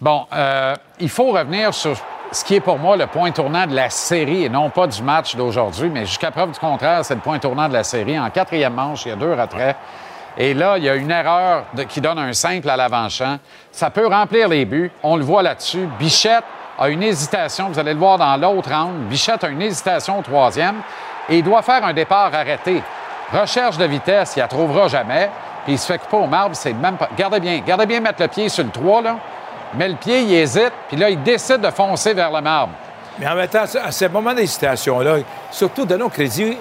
Bon, 0.01 0.25
euh, 0.33 0.75
il 0.99 1.09
faut 1.09 1.31
revenir 1.31 1.73
sur 1.73 1.95
ce 2.31 2.43
qui 2.43 2.55
est 2.55 2.59
pour 2.59 2.77
moi 2.79 2.97
le 2.97 3.07
point 3.07 3.31
tournant 3.31 3.65
de 3.67 3.75
la 3.75 3.89
série 3.89 4.43
et 4.43 4.49
non 4.49 4.69
pas 4.69 4.87
du 4.87 5.01
match 5.03 5.35
d'aujourd'hui, 5.35 5.89
mais 5.89 6.05
jusqu'à 6.05 6.31
preuve 6.31 6.51
du 6.51 6.59
contraire, 6.59 7.05
c'est 7.05 7.13
le 7.15 7.21
point 7.21 7.39
tournant 7.39 7.67
de 7.69 7.73
la 7.73 7.83
série. 7.83 8.19
En 8.19 8.29
quatrième 8.29 8.73
manche, 8.73 9.05
il 9.05 9.09
y 9.09 9.11
a 9.11 9.15
deux 9.15 9.33
retraits. 9.33 9.75
Et 10.35 10.53
là, 10.55 10.77
il 10.79 10.83
y 10.83 10.89
a 10.89 10.95
une 10.95 11.11
erreur 11.11 11.65
de- 11.75 11.83
qui 11.83 12.01
donne 12.01 12.17
un 12.17 12.33
simple 12.33 12.67
à 12.69 12.75
l'avant-champ. 12.75 13.37
Ça 13.71 13.91
peut 13.91 14.07
remplir 14.07 14.47
les 14.49 14.65
buts. 14.65 14.91
On 15.03 15.15
le 15.15 15.23
voit 15.23 15.43
là-dessus. 15.43 15.87
Bichette 15.99 16.43
a 16.79 16.89
une 16.89 17.03
hésitation. 17.03 17.69
Vous 17.69 17.77
allez 17.77 17.93
le 17.93 17.99
voir 17.99 18.17
dans 18.17 18.35
l'autre 18.35 18.73
angle. 18.73 18.97
Bichette 19.05 19.43
a 19.43 19.47
une 19.49 19.61
hésitation 19.61 20.17
au 20.17 20.21
troisième 20.23 20.77
et 21.29 21.37
il 21.37 21.43
doit 21.43 21.61
faire 21.61 21.85
un 21.85 21.93
départ 21.93 22.33
arrêté. 22.33 22.81
Recherche 23.31 23.77
de 23.77 23.85
vitesse, 23.85 24.33
il 24.35 24.39
la 24.39 24.47
trouvera 24.47 24.87
jamais. 24.87 25.29
Puis 25.63 25.73
il 25.73 25.79
se 25.79 25.85
fait 25.85 25.97
couper 25.97 26.17
au 26.17 26.27
marbre, 26.27 26.55
c'est 26.55 26.73
même 26.73 26.97
pas. 26.97 27.09
Gardez 27.17 27.39
bien, 27.39 27.61
gardez 27.65 27.85
bien 27.85 27.99
mettre 27.99 28.21
le 28.21 28.27
pied 28.27 28.49
sur 28.49 28.63
le 28.63 28.69
3, 28.69 29.01
là. 29.01 29.17
Mais 29.75 29.87
le 29.87 29.95
pied, 29.95 30.21
il 30.21 30.33
hésite, 30.33 30.71
puis 30.87 30.97
là, 30.97 31.09
il 31.09 31.21
décide 31.23 31.61
de 31.61 31.69
foncer 31.71 32.13
vers 32.13 32.31
le 32.31 32.41
marbre. 32.41 32.73
Mais 33.19 33.27
en 33.27 33.35
même 33.35 33.47
temps, 33.47 33.63
à 33.63 33.91
ce 33.91 34.05
moment 34.05 34.33
d'hésitation-là, 34.33 35.17
surtout 35.51 35.85
donnons 35.85 36.09
crédit 36.09 36.57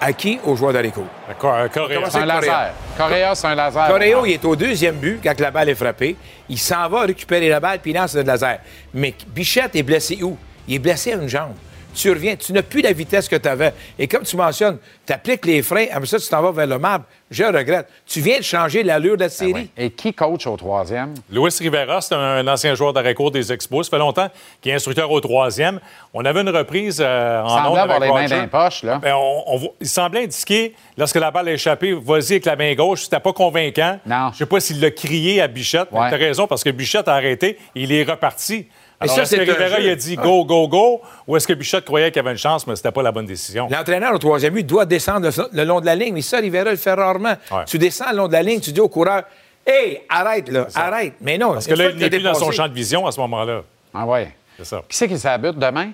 à 0.00 0.12
qui? 0.12 0.38
Aux 0.44 0.56
joueurs 0.56 0.72
d'Arico. 0.72 1.04
D'accord, 1.28 1.54
euh, 1.54 1.68
Correa. 1.68 1.98
C'est 2.10 2.18
un 2.18 2.26
Correa? 2.26 2.40
laser. 2.40 2.70
Correa, 2.96 3.34
c'est 3.34 3.46
un 3.46 3.54
laser. 3.54 3.88
Correo, 3.88 4.26
il 4.26 4.32
est 4.32 4.44
au 4.44 4.56
deuxième 4.56 4.96
but 4.96 5.20
quand 5.22 5.38
la 5.40 5.50
balle 5.50 5.68
est 5.68 5.74
frappée. 5.74 6.16
Il 6.48 6.58
s'en 6.58 6.88
va 6.88 7.02
récupérer 7.02 7.48
la 7.48 7.60
balle 7.60 7.78
puis 7.78 7.92
il 7.92 7.94
lance 7.94 8.14
le 8.14 8.22
laser. 8.22 8.58
Mais 8.92 9.14
Bichette 9.28 9.74
est 9.76 9.82
blessé 9.82 10.18
où? 10.22 10.36
Il 10.68 10.74
est 10.74 10.78
blessé 10.78 11.12
à 11.12 11.16
une 11.16 11.28
jambe. 11.28 11.54
Tu 11.94 12.10
reviens, 12.10 12.36
tu 12.36 12.52
n'as 12.52 12.62
plus 12.62 12.80
la 12.82 12.92
vitesse 12.92 13.28
que 13.28 13.36
tu 13.36 13.48
avais. 13.48 13.72
Et 13.98 14.08
comme 14.08 14.22
tu 14.24 14.36
mentionnes, 14.36 14.78
tu 15.06 15.12
appliques 15.12 15.46
les 15.46 15.62
freins, 15.62 15.86
après 15.92 16.06
ça, 16.06 16.18
tu 16.18 16.28
t'en 16.28 16.42
vas 16.42 16.50
vers 16.52 16.66
le 16.66 16.78
marbre. 16.78 17.04
Je 17.30 17.42
regrette. 17.44 17.88
Tu 18.06 18.20
viens 18.20 18.38
de 18.38 18.44
changer 18.44 18.82
l'allure 18.82 19.16
de 19.16 19.22
la 19.22 19.28
série. 19.28 19.52
Oui. 19.54 19.70
Et 19.76 19.90
qui 19.90 20.12
coach 20.12 20.46
au 20.46 20.56
troisième? 20.56 21.14
Luis 21.30 21.50
Rivera, 21.58 22.00
c'est 22.00 22.14
un 22.14 22.46
ancien 22.46 22.74
joueur 22.74 22.92
d'arrêt-court 22.92 23.30
des 23.30 23.52
Expos. 23.52 23.86
Ça 23.86 23.90
fait 23.90 23.98
longtemps 23.98 24.28
qu'il 24.60 24.72
est 24.72 24.74
instructeur 24.74 25.10
au 25.10 25.20
troisième. 25.20 25.80
On 26.12 26.24
avait 26.24 26.40
une 26.42 26.50
reprise 26.50 26.98
euh, 27.04 27.42
en 27.42 27.48
semblait 27.48 27.80
avoir 27.80 27.96
avec 27.96 28.00
les 28.02 28.08
mains 28.14 28.28
dans 28.36 28.42
les 28.42 28.46
poches, 28.48 28.82
là. 28.82 28.98
Ben, 29.02 29.14
on- 29.16 29.72
il 29.80 29.88
semblait 29.88 30.24
indiquer, 30.24 30.74
lorsque 30.96 31.16
la 31.16 31.30
balle 31.30 31.48
a 31.48 31.52
échappé, 31.52 31.92
vas-y 31.92 32.32
avec 32.32 32.44
la 32.44 32.56
main 32.56 32.74
gauche. 32.74 33.02
C'était 33.04 33.20
pas 33.20 33.32
convaincant. 33.32 33.98
Non. 34.06 34.30
Je 34.32 34.38
sais 34.38 34.46
pas 34.46 34.60
s'il 34.60 34.80
l'a 34.80 34.90
crié 34.90 35.40
à 35.40 35.48
Bichette. 35.48 35.88
Ouais. 35.92 36.08
Tu 36.08 36.14
as 36.14 36.18
raison, 36.18 36.46
parce 36.46 36.62
que 36.62 36.70
Bichette 36.70 37.08
a 37.08 37.14
arrêté. 37.14 37.58
Il 37.74 37.90
est 37.92 38.04
reparti. 38.04 38.66
Alors, 39.00 39.14
ça, 39.14 39.22
est-ce 39.22 39.36
que 39.36 39.40
Rivera 39.40 39.80
il 39.80 39.90
a 39.90 39.96
dit 39.96 40.16
go, 40.16 40.44
go, 40.44 40.68
go, 40.68 41.02
ou 41.26 41.36
est-ce 41.36 41.46
que 41.46 41.52
Bichette 41.52 41.84
croyait 41.84 42.10
qu'il 42.10 42.20
avait 42.20 42.30
une 42.30 42.38
chance, 42.38 42.66
mais 42.66 42.76
c'était 42.76 42.92
pas 42.92 43.02
la 43.02 43.12
bonne 43.12 43.26
décision? 43.26 43.68
L'entraîneur 43.70 44.14
au 44.14 44.18
troisième 44.18 44.54
but 44.54 44.64
doit 44.66 44.86
descendre 44.86 45.28
le, 45.52 45.64
long 45.64 45.80
de 45.80 45.86
la 45.86 45.94
ligne. 45.94 46.14
Mais 46.14 46.22
ça, 46.22 46.38
Rivera 46.38 46.70
le 46.70 46.76
fait 46.76 46.92
rarement. 46.94 47.34
Ouais. 47.50 47.64
Tu 47.66 47.78
descends 47.78 48.10
le 48.12 48.16
long 48.18 48.28
de 48.28 48.32
la 48.32 48.42
ligne, 48.42 48.60
tu 48.60 48.72
dis 48.72 48.80
au 48.80 48.88
coureur 48.88 49.22
Hey, 49.66 50.02
arrête, 50.08 50.48
là, 50.50 50.66
arrête. 50.74 51.14
Mais 51.20 51.38
non, 51.38 51.54
Parce 51.54 51.66
que 51.66 51.74
là, 51.74 51.90
il 51.90 51.96
n'est 51.96 52.10
plus 52.10 52.20
dans 52.22 52.34
son 52.34 52.50
champ 52.50 52.68
de 52.68 52.74
vision 52.74 53.06
à 53.06 53.12
ce 53.12 53.20
moment-là. 53.20 53.62
Ah 53.94 54.06
ouais. 54.06 54.34
C'est 54.58 54.66
ça. 54.66 54.82
Qui 54.88 54.96
c'est 54.96 55.08
qui 55.08 55.18
s'habite 55.18 55.58
demain? 55.58 55.90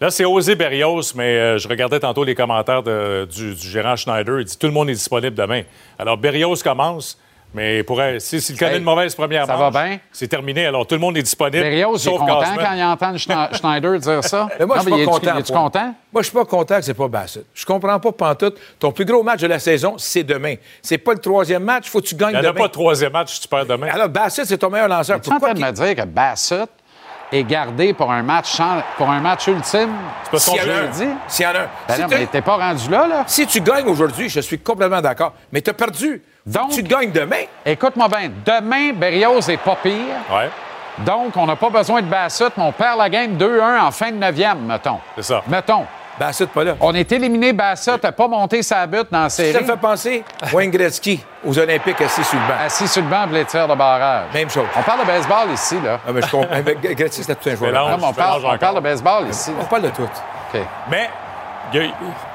Là, 0.00 0.10
c'est 0.10 0.24
Osé 0.24 0.54
Berrios, 0.54 1.14
mais 1.14 1.36
euh, 1.38 1.58
je 1.58 1.68
regardais 1.68 2.00
tantôt 2.00 2.24
les 2.24 2.34
commentaires 2.34 2.82
de- 2.82 3.28
du, 3.30 3.54
du 3.54 3.68
gérant 3.68 3.94
Schneider. 3.96 4.40
Il 4.40 4.46
dit 4.46 4.56
tout 4.58 4.66
le 4.66 4.72
monde 4.72 4.90
est 4.90 4.94
disponible 4.94 5.34
demain. 5.36 5.62
Alors, 5.98 6.16
Berrios 6.16 6.56
commence, 6.56 7.18
mais 7.54 7.82
pour, 7.82 8.00
si- 8.18 8.40
s'il 8.40 8.58
connaît 8.58 8.72
Hey, 8.72 8.78
une 8.78 8.84
mauvaise 8.84 9.14
première 9.14 9.46
ça 9.46 9.56
manche, 9.56 9.72
va 9.72 9.84
bien? 9.88 9.98
c'est 10.12 10.28
terminé. 10.28 10.66
Alors, 10.66 10.86
tout 10.86 10.94
le 10.94 11.00
monde 11.00 11.16
est 11.18 11.22
disponible. 11.22 11.62
Berrios, 11.62 11.92
il 11.92 11.96
est 11.96 11.98
sauf 11.98 12.18
content 12.18 12.42
quand 12.56 12.72
il 12.74 12.82
entend 12.82 13.12
Schne- 13.16 13.54
Schneider 13.60 13.98
dire 13.98 14.24
ça? 14.24 14.48
Mais 14.58 14.66
moi, 14.66 14.76
Non, 14.76 14.82
je 14.82 14.88
suis 14.90 15.00
il 15.00 15.04
pas 15.04 15.10
content. 15.12 15.36
Es-tu 15.38 15.52
content? 15.52 15.94
Moi, 16.12 16.22
je 16.22 16.28
suis 16.28 16.36
pas 16.36 16.44
content 16.44 16.76
que 16.76 16.82
c'est 16.82 16.94
pas 16.94 17.08
Bassett. 17.08 17.44
Je 17.54 17.64
comprends 17.66 18.00
pas 18.00 18.12
pantoute. 18.12 18.58
Ton 18.78 18.92
plus 18.92 19.04
gros 19.04 19.22
match 19.22 19.40
de 19.40 19.46
la 19.46 19.58
saison, 19.58 19.94
c'est 19.98 20.22
demain. 20.24 20.54
C'est 20.80 20.98
pas 20.98 21.12
le 21.12 21.18
troisième 21.18 21.64
match, 21.64 21.88
faut 21.88 22.00
que 22.00 22.06
tu 22.06 22.14
gagnes 22.14 22.30
Il 22.30 22.40
n'y 22.40 22.46
en 22.46 22.50
a 22.50 22.52
demain. 22.52 22.60
pas 22.62 22.68
de 22.68 22.72
troisième 22.72 23.12
match 23.12 23.34
si 23.34 23.40
tu 23.42 23.48
perds 23.48 23.66
demain. 23.66 23.88
Alors, 23.92 24.08
Bassett, 24.08 24.46
c'est 24.46 24.58
ton 24.58 24.70
meilleur 24.70 24.88
lanceur. 24.88 25.20
Tu 25.20 25.30
es 25.30 25.32
en 25.32 25.38
train 25.38 25.54
de 25.54 25.60
me 25.60 25.70
dire 25.72 25.94
que 25.94 26.04
Bassett 26.06 26.68
est 27.30 27.44
gardé 27.44 27.94
pour 27.94 28.12
un 28.12 28.22
match, 28.22 28.54
chan- 28.56 28.82
pour 28.98 29.08
un 29.08 29.20
match 29.20 29.46
ultime? 29.46 29.88
C'est 30.24 30.30
pas 30.30 30.38
son 30.38 30.52
S'il 30.52 30.60
y 30.60 30.64
en 30.64 30.68
a 30.68 30.76
jeu. 30.76 30.82
un, 30.84 30.90
dit. 30.90 31.08
S'il 31.28 31.44
y 31.44 31.48
en 31.48 31.50
a 31.52 31.58
un. 31.60 31.68
Ben 31.88 31.94
Si 31.94 32.00
non, 32.02 32.08
t'as- 32.08 32.18
mais 32.18 32.26
t'es 32.26 32.42
pas 32.42 32.56
rendu 32.56 32.90
là, 32.90 33.06
là. 33.06 33.24
Si 33.26 33.46
tu 33.46 33.60
gagnes 33.62 33.86
aujourd'hui, 33.88 34.28
je 34.28 34.40
suis 34.40 34.58
complètement 34.58 35.00
d'accord. 35.00 35.32
Mais 35.50 35.60
tu 35.62 35.70
as 35.70 35.74
perdu. 35.74 36.22
Donc- 36.46 36.70
tu 36.72 36.82
gagnes 36.82 37.12
demain. 37.12 37.44
Écoute-moi 37.64 38.08
bien, 38.08 38.30
demain, 38.44 38.92
Berrios 38.94 39.40
est 39.48 39.56
pas 39.58 39.76
pire. 39.82 39.92
Ouais, 40.32 40.50
Donc, 40.98 41.36
on 41.36 41.46
n'a 41.46 41.56
pas 41.56 41.70
besoin 41.70 42.02
de 42.02 42.06
Bassett, 42.06 42.52
mais 42.56 42.64
on 42.64 42.72
perd 42.72 42.98
la 42.98 43.08
game 43.08 43.36
2-1 43.36 43.80
en 43.86 43.90
fin 43.90 44.10
de 44.10 44.16
neuvième, 44.16 44.66
mettons. 44.66 44.98
c'est 45.16 45.22
ça. 45.22 45.42
Mettons. 45.46 45.86
Bassett 46.20 46.50
pas 46.50 46.62
là. 46.62 46.74
On 46.80 46.94
est 46.94 47.10
éliminé, 47.10 47.54
Bassett 47.54 48.02
n'a 48.02 48.12
pas 48.12 48.28
monté 48.28 48.62
sa 48.62 48.86
butte 48.86 49.06
dans 49.10 49.22
la 49.22 49.28
série. 49.30 49.52
Ça 49.54 49.60
me 49.62 49.66
fait 49.66 49.76
penser 49.78 50.22
Wayne 50.52 50.70
Gretzky 50.70 51.24
aux 51.42 51.58
Olympiques 51.58 52.00
assis 52.02 52.22
sur 52.22 52.38
le 52.38 52.46
banc. 52.46 52.60
Assis 52.66 52.86
sur 52.86 53.02
le 53.02 53.08
banc 53.08 53.22
pour 53.24 53.32
les 53.32 53.44
tirs 53.46 53.66
de 53.66 53.74
barrage. 53.74 54.26
Même 54.34 54.50
chose. 54.50 54.66
On 54.78 54.82
parle 54.82 55.00
de 55.00 55.06
baseball 55.06 55.50
ici, 55.54 55.76
là. 55.82 56.00
Ah, 56.06 56.12
mais 56.12 56.20
je 56.20 56.30
comprends. 56.30 56.60
Gretzky, 56.82 57.22
c'était 57.22 57.34
tout 57.34 57.48
un 57.48 57.56
joueur. 57.56 57.72
Mélange. 57.72 57.90
Non, 57.92 57.96
mais 57.96 58.04
on, 58.08 58.12
parle, 58.12 58.42
on 58.44 58.58
parle 58.58 58.74
de 58.76 58.80
baseball 58.80 59.28
ici. 59.30 59.52
On 59.58 59.64
parle 59.64 59.82
de 59.82 59.88
tout. 59.88 60.02
OK. 60.02 60.60
Mais, 60.90 61.08
il 61.72 61.80
y 61.80 61.84
a- 61.84 61.90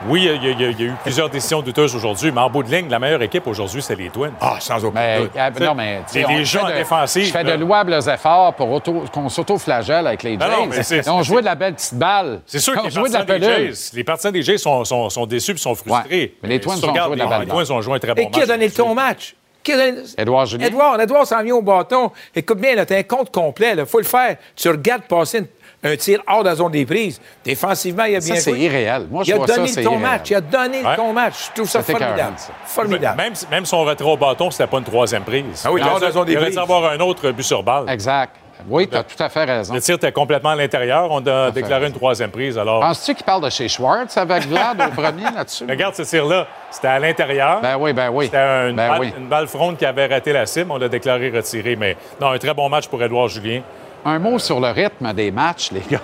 oui, 0.08 0.30
il 0.42 0.44
y, 0.44 0.50
a- 0.52 0.70
il 0.72 0.80
y 0.82 0.84
eu 0.86 0.94
plusieurs 1.04 1.30
décisions 1.30 1.62
douteuses 1.62 1.96
aujourd'hui, 1.96 2.32
mais 2.32 2.42
en 2.42 2.50
bout 2.50 2.64
de 2.64 2.72
ligne, 2.72 2.90
la 2.90 3.00
meilleure 3.00 3.22
équipe 3.22 3.46
aujourd'hui, 3.48 3.82
c'est 3.82 3.96
les 3.96 4.10
Twins. 4.10 4.34
Ah, 4.42 4.58
sans 4.60 4.84
aucun 4.84 5.00
Mais, 5.00 5.20
doute. 5.20 5.32
ah, 5.38 5.50
non, 5.60 5.76
mais 5.76 6.02
Les- 6.14 6.46
gens 6.46 6.68
de- 6.68 6.74
défensive, 6.74 7.26
Je 7.26 7.32
fais 7.32 7.44
de 7.44 7.50
là. 7.50 7.58
louables 7.58 7.94
efforts 7.94 8.54
pour 8.54 8.72
auto- 8.72 9.04
qu'on 9.12 9.30
s'auto-flagelle 9.30 10.08
avec 10.08 10.24
les 10.24 10.38
Non, 10.38 10.46
Jays. 10.46 10.56
non, 10.58 10.66
mais 10.68 10.84
c'est- 10.84 10.98
Ils 11.06 11.10
ont 11.10 11.18
c'est- 11.20 11.24
joué 11.28 11.42
de 11.42 11.46
la 11.46 11.56
belle 11.56 11.74
petite 11.76 11.96
balle. 11.96 12.42
C'est 12.46 12.60
sûr 12.60 12.74
que 12.74 12.80
ont 12.80 12.84
les 12.86 12.90
joué 12.92 13.10
de 13.10 13.14
la 13.14 13.20
partisans 13.26 13.40
des 13.50 13.56
pelule. 13.56 13.74
Jays, 13.76 13.90
les 13.94 14.04
partisans 14.04 14.32
des 14.32 14.42
Jays 14.42 14.58
sont, 14.58 14.84
sont, 14.86 15.10
sont 15.10 15.26
déçus 15.26 15.52
et 15.52 15.58
sont 15.58 15.76
frustrés. 15.76 16.10
Ouais, 16.10 16.34
mais 16.44 16.50
les 16.50 16.60
Twins 16.62 16.76
ont 16.76 16.78
joué 16.82 16.92
de 17.16 17.20
la 17.20 17.26
balle 17.28 17.48
Les 17.60 17.72
ont 17.72 17.82
joué 17.82 17.96
un 17.96 18.00
très 18.00 18.14
bon 18.14 18.22
Et 18.22 18.26
match. 18.26 18.34
qui 18.34 18.42
a 18.42 18.46
donné 18.46 18.66
le 18.66 18.72
ton 18.74 18.94
match? 18.94 19.36
Qui 19.64 19.74
a 19.74 19.78
donné- 19.92 20.04
Édouard 20.18 20.46
Julien. 20.46 20.68
Édouard, 20.68 21.02
Édouard 21.02 21.28
s'en 21.28 21.44
vient 21.44 21.56
au 21.56 21.62
bâton. 21.62 22.10
Écoute 22.34 22.58
bien, 22.60 22.74
là, 22.76 22.86
t'as 22.86 23.00
un 23.00 23.04
compte 23.04 23.32
complet. 23.32 23.74
Il 23.78 23.86
faut 23.86 23.98
le 23.98 24.06
faire. 24.06 24.38
Tu 24.56 24.70
regardes 24.70 25.04
passer 25.04 25.40
une- 25.40 25.48
un 25.84 25.96
tir 25.96 26.20
hors 26.28 26.44
de 26.44 26.50
la 26.50 26.56
zone 26.56 26.72
des 26.72 26.86
prises. 26.86 27.22
Défensivement, 27.44 28.06
il 28.06 28.16
a 28.16 28.22
Ça, 28.22 28.34
bien 28.34 28.42
c'est 28.42 28.52
joué. 28.52 28.60
irréel. 28.62 29.08
Moi, 29.12 29.24
je 29.24 29.30
il 29.30 29.34
a 29.34 29.38
vois 29.38 29.48
ça, 29.48 29.56
donné 29.58 29.68
c'est 29.68 29.82
le 29.82 29.86
ton 29.86 29.92
irréel. 29.94 30.10
match. 30.10 30.30
Il 30.30 30.36
a 30.36 30.42
donné 30.42 30.82
Ouais. 30.84 30.90
le 30.92 30.96
ton 30.96 31.14
match. 31.14 31.34
Je 31.50 31.54
trouve 31.56 31.70
ça 31.70 31.82
C'est 31.84 31.92
formidable. 31.98 32.34
ça. 32.38 32.54
Formidable. 32.66 33.18
Même, 33.18 33.34
même 33.52 33.66
son 33.66 33.84
retrait 33.84 34.10
au 34.10 34.18
bâton, 34.18 34.50
c'était 34.52 34.68
pas 34.68 34.78
une 34.80 34.84
troisième 34.84 35.24
prise. 35.24 35.64
Ah 35.66 35.72
oui, 35.72 35.80
il 35.82 35.84
hors 35.86 35.92
aurait 35.92 36.00
de 36.02 36.06
la 36.06 36.12
zone 36.12 36.26
des 36.26 36.32
il 36.34 36.38
aurait 36.38 36.46
prises. 36.48 36.56
dû 36.58 36.62
avoir 36.62 36.92
un 36.92 37.00
autre 37.00 37.32
but 37.32 37.44
sur 37.44 37.62
balle. 37.64 37.86
Exact. 37.90 38.36
Oui, 38.68 38.88
tu 38.90 38.98
as 38.98 39.04
tout 39.04 39.22
à 39.22 39.30
fait 39.30 39.44
raison. 39.44 39.76
Le 39.76 39.80
tir 39.82 39.96
était 39.96 40.12
complètement 40.12 40.50
à 40.50 40.56
l'intérieur. 40.56 41.10
On 41.12 41.26
a 41.28 41.52
déclaré 41.52 41.86
une 41.86 41.94
troisième 41.94 42.32
prise. 42.32 42.58
Alors, 42.58 42.80
Penses-tu 42.80 43.14
qu'il 43.14 43.24
parle 43.24 43.44
de 43.44 43.52
chez 43.52 43.70
Schwartz 43.70 44.18
avec 44.18 44.48
Vlad 44.48 44.82
au 44.82 44.90
premier 45.00 45.26
là-dessus? 45.26 45.66
regarde 45.70 45.94
ce 45.94 46.02
tir-là. 46.02 46.48
C'était 46.72 46.88
à 46.88 46.98
l'intérieur. 46.98 47.62
Ben 47.62 47.78
oui, 47.80 47.94
ben 47.94 48.10
oui. 48.12 48.26
C'était 48.26 48.38
une, 48.70 48.76
Ben 48.76 48.90
balle, 48.90 49.00
oui. 49.00 49.14
une 49.16 49.28
balle 49.28 49.48
fronde 49.48 49.78
qui 49.78 49.86
avait 49.86 50.08
raté 50.08 50.34
la 50.34 50.48
cible. 50.48 50.72
On 50.72 50.78
l'a 50.80 50.90
déclaré 50.90 51.30
retiré. 51.30 51.76
Mais 51.76 51.96
non, 52.20 52.32
un 52.32 52.38
très 52.40 52.56
bon 52.56 52.68
match 52.68 52.88
pour 52.88 53.02
Édouard 53.04 53.28
Julien. 53.28 53.62
Un 54.10 54.20
mot 54.20 54.40
sur 54.40 54.60
le 54.62 54.70
rythme 54.72 55.12
des 55.14 55.32
matchs, 55.32 55.72
les 55.72 55.82
gars. 55.82 56.02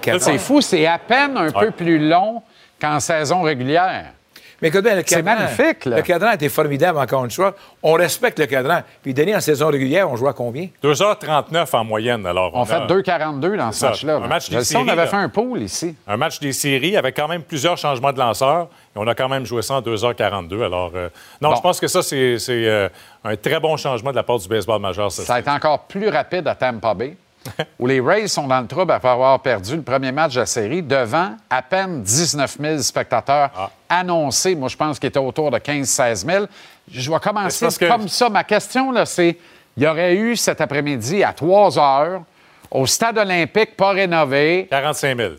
Cadran- 0.00 0.20
C'est 0.20 0.38
fou, 0.38 0.60
c'est 0.60 0.86
à 0.86 0.98
peine 0.98 1.36
un 1.36 1.50
peu 1.50 1.70
plus 1.72 1.98
long 1.98 2.42
qu'en 2.80 3.00
saison 3.00 3.42
régulière. 3.42 4.12
Mais 4.62 4.68
écoute 4.68 4.84
bien, 4.84 4.94
le 4.94 5.02
C'est 5.06 5.16
cadran. 5.22 5.36
magnifique, 5.36 5.86
là. 5.86 5.96
Le 5.96 6.02
cadran 6.02 6.32
était 6.32 6.50
formidable, 6.50 6.98
encore 6.98 7.24
une 7.24 7.30
fois. 7.30 7.54
On 7.82 7.94
respecte 7.94 8.38
le 8.38 8.44
cadran. 8.44 8.82
Puis, 9.02 9.14
Denis, 9.14 9.34
en 9.34 9.40
saison 9.40 9.68
régulière, 9.68 10.10
on 10.10 10.16
joue 10.16 10.28
à 10.28 10.34
combien? 10.34 10.68
2h39 10.82 11.72
en 11.74 11.82
moyenne. 11.82 12.26
Alors, 12.26 12.50
On 12.54 12.62
a- 12.62 12.66
fait 12.66 12.86
2,42 12.86 13.56
dans 13.56 13.72
ce 13.72 13.86
match-là. 13.86 14.16
Un 14.16 14.26
match 14.28 14.50
Je 14.50 14.58
des 14.58 14.64
sais, 14.64 14.76
on 14.76 14.80
séries, 14.80 14.90
avait 14.90 15.02
là. 15.04 15.06
fait 15.08 15.16
un 15.16 15.30
pool 15.30 15.62
ici. 15.62 15.96
Un 16.06 16.18
match 16.18 16.38
des 16.40 16.52
séries 16.52 16.96
avec 16.98 17.16
quand 17.16 17.26
même 17.26 17.42
plusieurs 17.42 17.78
changements 17.78 18.12
de 18.12 18.18
lanceurs. 18.18 18.64
Et 18.94 18.98
on 18.98 19.06
a 19.08 19.14
quand 19.14 19.30
même 19.30 19.46
joué 19.46 19.62
ça 19.62 19.74
en 19.76 19.80
2h42. 19.80 20.62
Alors, 20.62 20.92
euh, 20.94 21.08
non, 21.40 21.48
Bon. 21.50 21.56
je 21.56 21.60
pense 21.62 21.80
que 21.80 21.88
ça, 21.88 22.02
c'est 22.02 22.38
c'est, 22.38 22.66
euh, 22.68 22.88
un 23.24 23.36
très 23.36 23.60
bon 23.60 23.78
changement 23.78 24.10
de 24.10 24.16
la 24.16 24.22
part 24.22 24.38
du 24.38 24.46
baseball 24.46 24.78
majeur. 24.80 25.10
Ça, 25.10 25.22
Ça 25.22 25.34
a 25.36 25.40
été 25.40 25.50
encore 25.50 25.80
plus 25.86 26.10
rapide 26.10 26.46
à 26.46 26.54
Tampa 26.54 26.92
Bay, 26.92 27.16
où 27.78 27.86
les 27.86 28.00
Rays 28.00 28.28
sont 28.28 28.46
dans 28.46 28.60
le 28.60 28.66
trouble 28.66 28.92
après 28.92 29.08
avoir 29.08 29.40
perdu 29.40 29.76
le 29.76 29.82
premier 29.82 30.12
match 30.12 30.34
de 30.34 30.40
la 30.40 30.46
série 30.46 30.82
devant 30.82 31.32
à 31.48 31.62
peine 31.62 32.02
19 32.02 32.56
000 32.60 32.78
spectateurs 32.78 33.50
Ah. 33.56 33.70
annoncés. 33.88 34.54
Moi, 34.54 34.68
je 34.68 34.76
pense 34.76 34.98
qu'il 34.98 35.08
était 35.08 35.18
autour 35.18 35.50
de 35.50 35.58
15-16 35.58 36.26
000. 36.26 36.44
Je 36.92 37.10
vais 37.10 37.18
commencer 37.18 37.66
que- 37.78 37.88
comme 37.88 38.08
ça. 38.08 38.28
Ma 38.28 38.44
question, 38.44 38.90
là, 38.92 39.06
c'est 39.06 39.36
il 39.76 39.82
y 39.82 39.86
aurait 39.86 40.14
eu 40.16 40.36
cet 40.36 40.60
après-midi 40.60 41.22
à 41.24 41.32
3 41.32 41.78
heures 41.78 42.22
au 42.70 42.86
stade 42.86 43.16
olympique 43.18 43.76
pas 43.76 43.90
rénové 43.90 44.66
45 44.70 45.16
000. 45.16 45.30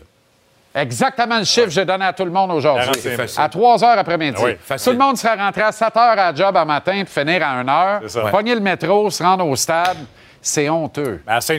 Exactement 0.74 1.38
le 1.38 1.44
chiffre 1.44 1.66
que 1.66 1.72
j'ai 1.72 1.84
donné 1.84 2.04
à 2.06 2.14
tout 2.14 2.24
le 2.24 2.30
monde 2.30 2.50
aujourd'hui. 2.50 2.86
45 3.02 3.16
facile. 3.16 3.42
À 3.42 3.48
3 3.50 3.84
heures 3.84 3.98
après-midi. 3.98 4.38
Ah 4.40 4.44
oui, 4.46 4.76
tout 4.82 4.90
le 4.90 4.96
monde 4.96 5.18
serait 5.18 5.34
rentré 5.36 5.60
à 5.62 5.70
7 5.70 5.94
heures 5.96 6.12
à 6.12 6.16
la 6.16 6.34
job 6.34 6.56
à 6.56 6.64
matin 6.64 7.02
puis 7.04 7.12
finir 7.12 7.46
à 7.46 7.50
1 7.58 7.68
heure. 7.68 8.00
C'est 8.02 8.08
ça. 8.08 8.22
Pogner 8.30 8.54
le 8.54 8.60
métro, 8.60 9.10
se 9.10 9.22
rendre 9.22 9.46
au 9.46 9.54
stade. 9.54 9.98
C'est 10.44 10.68
honteux. 10.68 11.20
À 11.26 11.40
Ça, 11.40 11.54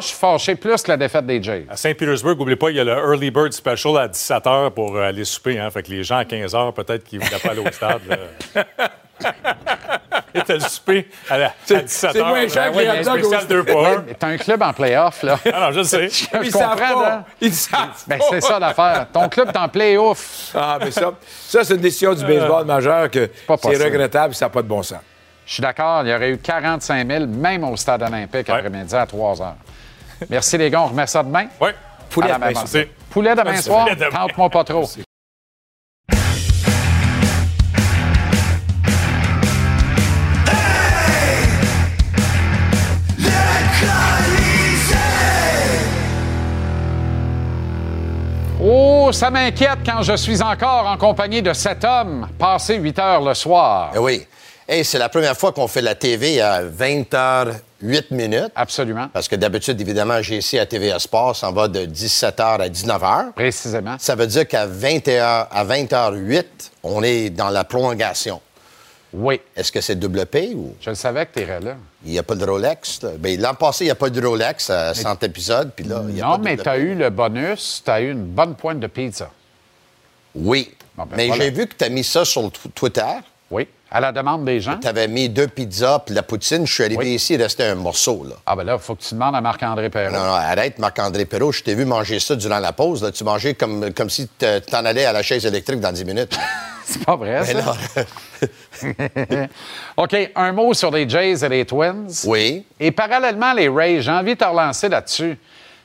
je 0.00 0.06
suis 0.06 0.16
fâché 0.16 0.54
plus 0.54 0.80
que 0.82 0.90
la 0.90 0.96
défaite 0.96 1.26
des 1.26 1.42
Jays. 1.42 1.66
à 1.68 1.76
Saint-Pétersbourg, 1.76 2.36
n'oubliez 2.36 2.56
pas, 2.56 2.70
il 2.70 2.76
y 2.76 2.80
a 2.80 2.84
le 2.84 2.92
Early 2.92 3.30
Bird 3.32 3.52
Special 3.52 3.96
à 3.98 4.06
17 4.06 4.44
h 4.44 4.70
pour 4.70 4.96
euh, 4.96 5.02
aller 5.08 5.24
souper. 5.24 5.58
Hein. 5.58 5.68
Fait 5.70 5.82
que 5.82 5.90
les 5.90 6.04
gens 6.04 6.18
à 6.18 6.24
15 6.24 6.54
h 6.54 6.72
peut-être 6.72 7.02
qu'ils 7.04 7.18
ne 7.18 7.24
voulaient 7.24 7.38
pas 7.40 7.50
aller 7.50 7.60
au 7.68 7.72
stade. 7.72 8.00
là. 8.08 8.64
C'était 10.34 10.54
le 10.54 10.60
souper 10.60 11.08
à, 11.28 11.38
la- 11.38 11.46
à 11.48 11.52
17 11.82 11.88
c'est 11.90 12.08
h. 12.20 12.26
moins 12.28 12.48
cher 12.48 12.72
que 12.72 12.78
les 12.78 13.04
spécial 13.04 13.42
au- 13.42 13.46
2 13.46 13.64
pour 13.64 13.86
1. 13.86 14.04
T'as 14.18 14.28
un 14.28 14.36
club 14.38 14.62
en 14.62 14.72
playoff, 14.72 15.22
là. 15.24 15.38
Ah 15.52 15.60
non, 15.66 15.72
je 15.72 15.78
le 15.78 15.84
sais. 15.84 16.08
je 16.08 16.24
Ils 16.44 16.50
savent 16.52 16.78
pas. 16.78 17.24
Ils 17.40 17.52
savent 17.54 18.04
Ben, 18.06 18.20
c'est 18.30 18.40
ça 18.40 18.58
l'affaire. 18.60 19.06
Ton 19.12 19.28
club 19.28 19.48
est 19.52 19.58
en 19.58 19.68
playoff. 19.68 20.52
Ah, 20.54 20.78
mais 20.80 20.92
ça, 20.92 21.12
ça 21.48 21.64
c'est 21.64 21.74
une 21.74 21.80
décision 21.80 22.14
du 22.14 22.24
baseball 22.24 22.64
majeur 22.64 23.10
que 23.10 23.28
c'est 23.62 23.82
regrettable, 23.84 24.34
ça 24.34 24.46
n'a 24.46 24.50
pas 24.50 24.62
de 24.62 24.68
bon 24.68 24.82
sens. 24.84 25.00
Je 25.50 25.54
suis 25.54 25.62
d'accord, 25.62 26.02
il 26.04 26.10
y 26.10 26.14
aurait 26.14 26.30
eu 26.30 26.38
45 26.38 27.08
000, 27.10 27.26
même 27.26 27.64
au 27.64 27.76
stade 27.76 28.04
olympique 28.04 28.46
Ouais. 28.46 28.54
après-midi 28.54 28.94
à 28.94 29.04
3 29.04 29.42
heures. 29.42 29.56
Merci, 30.28 30.56
les 30.56 30.70
gars. 30.70 30.82
On 30.82 30.86
remet 30.86 31.08
ça 31.08 31.24
demain. 31.24 31.46
Oui. 31.60 31.70
Poulet 32.08 32.32
demain 32.32 32.54
soir. 32.54 32.84
Poulet 33.10 33.34
demain 33.34 33.56
soir, 33.56 33.88
tente-moi 34.12 34.48
pas 34.48 34.62
trop. 34.62 34.84
Oh, 48.62 49.10
ça 49.12 49.30
m'inquiète 49.30 49.78
quand 49.84 50.02
je 50.02 50.14
suis 50.16 50.42
encore 50.42 50.86
en 50.86 50.96
compagnie 50.96 51.40
de 51.42 51.52
cet 51.52 51.82
homme 51.84 52.28
passé 52.38 52.76
8 52.76 52.98
heures 52.98 53.22
le 53.22 53.34
soir. 53.34 53.90
Eh 53.94 53.98
oui. 53.98 54.26
Hey, 54.72 54.84
c'est 54.84 54.98
la 54.98 55.08
première 55.08 55.36
fois 55.36 55.50
qu'on 55.50 55.66
fait 55.66 55.82
la 55.82 55.96
TV 55.96 56.40
à 56.40 56.62
20h08 56.62 58.04
minutes. 58.12 58.52
Absolument. 58.54 59.08
Parce 59.12 59.26
que 59.26 59.34
d'habitude, 59.34 59.80
évidemment, 59.80 60.22
GC 60.22 60.60
à 60.60 60.66
TVA 60.66 61.00
Sport, 61.00 61.34
ça 61.34 61.50
va 61.50 61.66
de 61.66 61.80
17h 61.86 62.40
à 62.40 62.68
19h. 62.68 63.32
Précisément. 63.32 63.96
Ça 63.98 64.14
veut 64.14 64.28
dire 64.28 64.46
qu'à 64.46 64.68
20h, 64.68 65.48
à 65.50 65.64
20h08, 65.64 66.44
on 66.84 67.02
est 67.02 67.30
dans 67.30 67.48
la 67.50 67.64
prolongation. 67.64 68.40
Oui. 69.12 69.40
Est-ce 69.56 69.72
que 69.72 69.80
c'est 69.80 69.96
double 69.96 70.24
P 70.26 70.52
ou? 70.54 70.76
Je 70.80 70.90
le 70.90 70.94
savais 70.94 71.26
que 71.26 71.32
tu 71.34 71.40
irais 71.40 71.58
là. 71.58 71.74
il 72.04 72.12
n'y 72.12 72.18
a 72.20 72.22
pas 72.22 72.36
de 72.36 72.44
Rolex? 72.44 73.00
Ben, 73.18 73.40
L'an 73.40 73.54
passé, 73.54 73.82
il 73.82 73.88
n'y 73.88 73.90
a 73.90 73.96
pas 73.96 74.08
de 74.08 74.24
Rolex 74.24 74.70
à 74.70 74.94
100 74.94 75.24
épisodes, 75.24 75.72
puis 75.74 75.84
là, 75.84 76.04
y 76.10 76.20
a 76.22 76.26
Non, 76.26 76.36
pas 76.36 76.42
mais 76.44 76.56
tu 76.56 76.68
as 76.68 76.78
eu 76.78 76.94
le 76.94 77.10
bonus, 77.10 77.82
tu 77.84 77.90
as 77.90 78.00
eu 78.02 78.12
une 78.12 78.22
bonne 78.24 78.54
pointe 78.54 78.78
de 78.78 78.86
pizza. 78.86 79.30
Oui. 80.32 80.72
Bon, 80.96 81.06
ben, 81.06 81.16
mais 81.16 81.26
voilà. 81.26 81.42
j'ai 81.42 81.50
vu 81.50 81.66
que 81.66 81.74
tu 81.74 81.84
as 81.84 81.88
mis 81.88 82.04
ça 82.04 82.24
sur 82.24 82.42
le 82.42 82.50
Twitter. 82.72 83.02
À 83.92 83.98
la 84.00 84.12
demande 84.12 84.44
des 84.44 84.60
gens? 84.60 84.78
Tu 84.80 84.86
avais 84.86 85.08
mis 85.08 85.28
deux 85.28 85.48
pizzas 85.48 85.98
puis 86.06 86.14
la 86.14 86.22
poutine. 86.22 86.64
Je 86.66 86.72
suis 86.72 86.84
arrivé 86.84 86.98
Oui. 86.98 87.14
ici, 87.14 87.34
il 87.34 87.42
restait 87.42 87.64
un 87.64 87.74
morceau. 87.74 88.24
Là. 88.28 88.36
Ah, 88.46 88.54
ben 88.54 88.62
là, 88.64 88.74
il 88.74 88.80
faut 88.80 88.94
que 88.94 89.02
tu 89.02 89.14
demandes 89.14 89.34
à 89.34 89.40
Marc-André 89.40 89.90
Perrault. 89.90 90.12
Non, 90.14 90.24
non, 90.24 90.32
arrête, 90.34 90.78
Marc-André 90.78 91.24
Perrault. 91.24 91.50
Je 91.50 91.62
t'ai 91.64 91.74
vu 91.74 91.84
manger 91.84 92.20
ça 92.20 92.36
durant 92.36 92.60
la 92.60 92.72
pause. 92.72 93.02
Là. 93.02 93.10
Tu 93.10 93.24
mangeais 93.24 93.54
comme, 93.54 93.92
comme 93.92 94.08
si 94.08 94.28
tu 94.38 94.46
t'en 94.70 94.84
allais 94.84 95.06
à 95.06 95.12
la 95.12 95.22
chaise 95.22 95.44
électrique 95.44 95.80
dans 95.80 95.90
10 95.92 96.04
minutes. 96.04 96.38
C'est 96.84 97.04
pas 97.04 97.16
vrai, 97.16 97.40
Mais 97.40 97.62
ça? 97.62 97.76
là, 98.40 99.46
OK, 99.96 100.30
un 100.34 100.52
mot 100.52 100.74
sur 100.74 100.90
les 100.90 101.08
Jays 101.08 101.44
et 101.44 101.48
les 101.48 101.64
Twins. 101.64 102.06
oui. 102.26 102.64
Et 102.78 102.90
parallèlement, 102.90 103.52
les 103.52 103.68
Rays, 103.68 104.02
j'ai 104.02 104.10
envie 104.10 104.34
de 104.34 104.38
te 104.40 104.44
relancer 104.44 104.88
là-dessus. 104.88 105.38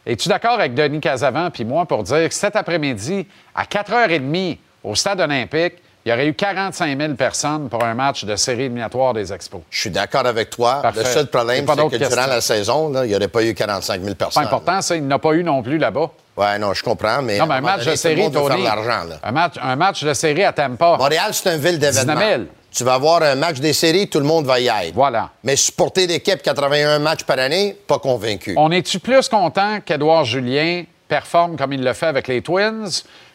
Es-tu 0.05 0.29
d'accord 0.29 0.53
avec 0.53 0.73
Denis 0.73 0.99
Casavant 1.01 1.49
puis 1.51 1.65
moi 1.65 1.85
pour 1.85 2.03
dire 2.03 2.27
que 2.29 2.33
cet 2.35 2.55
après-midi, 2.55 3.27
à 3.53 3.63
4h30, 3.65 4.57
au 4.83 4.95
stade 4.95 5.19
olympique, 5.21 5.73
il 6.05 6.09
y 6.09 6.13
aurait 6.13 6.27
eu 6.27 6.33
45 6.35 6.99
000 6.99 7.13
personnes 7.15 7.67
pour 7.67 7.83
un 7.83 7.95
match 7.95 8.25
de 8.25 8.35
série 8.35 8.63
éliminatoire 8.65 9.13
des 9.13 9.33
Expos? 9.33 9.61
Je 9.71 9.79
suis 9.81 9.89
d'accord 9.89 10.25
avec 10.27 10.51
toi. 10.51 10.79
Parfait. 10.83 10.99
Le 10.99 11.05
seul 11.05 11.27
problème, 11.27 11.65
c'est 11.67 11.97
que 11.97 12.07
durant 12.07 12.27
la 12.27 12.41
saison, 12.41 12.89
là, 12.91 13.05
il 13.05 13.09
n'y 13.09 13.15
aurait 13.15 13.27
pas 13.27 13.43
eu 13.43 13.55
45 13.55 13.95
000 13.95 14.05
C'est 14.09 14.15
personnes. 14.15 14.43
pas 14.43 14.47
important, 14.49 14.81
ça. 14.81 14.95
Il 14.95 15.07
n'a 15.07 15.17
pas 15.17 15.33
eu 15.33 15.43
non 15.43 15.63
plus 15.63 15.79
là-bas. 15.79 16.11
Oui, 16.37 16.59
non, 16.59 16.73
je 16.73 16.83
comprends, 16.83 17.21
mais, 17.23 17.39
Non, 17.39 17.47
mais 17.47 17.55
un 17.55 17.61
match 17.61 17.79
donné, 17.79 17.91
de 17.91 17.95
série, 17.95 18.31
Tony. 18.31 18.47
faire 18.47 18.57
de 18.57 18.63
l'argent. 18.63 19.09
là. 19.09 19.15
Un 19.23 19.31
match, 19.31 19.53
un 19.59 19.75
match 19.75 20.03
de 20.03 20.13
série 20.13 20.43
à 20.43 20.53
Tampa. 20.53 20.97
Montréal, 20.97 21.29
c'est 21.33 21.55
une 21.55 21.61
ville 21.61 21.79
d'événements. 21.79 22.13
19 22.13 22.29
000. 22.37 22.41
Tu 22.71 22.83
vas 22.83 22.95
avoir 22.95 23.23
un 23.23 23.35
match 23.35 23.59
des 23.59 23.71
séries, 23.73 24.07
tout 24.09 24.19
le 24.19 24.25
monde 24.25 24.45
va 24.45 24.59
y 24.59 24.67
être. 24.67 24.93
Voilà. 24.93 25.29
Mais 25.43 25.55
supporter 25.55 26.05
l'équipe 26.07 26.41
81 26.43 26.99
matchs 26.99 27.23
par 27.23 27.39
année, 27.39 27.75
pas 27.87 27.99
convaincu. 27.99 28.53
On 28.57 28.69
est-tu 28.69 28.99
plus 28.99 29.27
content 29.29 29.79
qu'Édouard 29.83 30.25
Julien 30.25 30.83
performe 31.07 31.55
comme 31.55 31.71
il 31.71 31.83
le 31.83 31.93
fait 31.93 32.07
avec 32.07 32.27
les 32.27 32.41
Twins, 32.41 32.89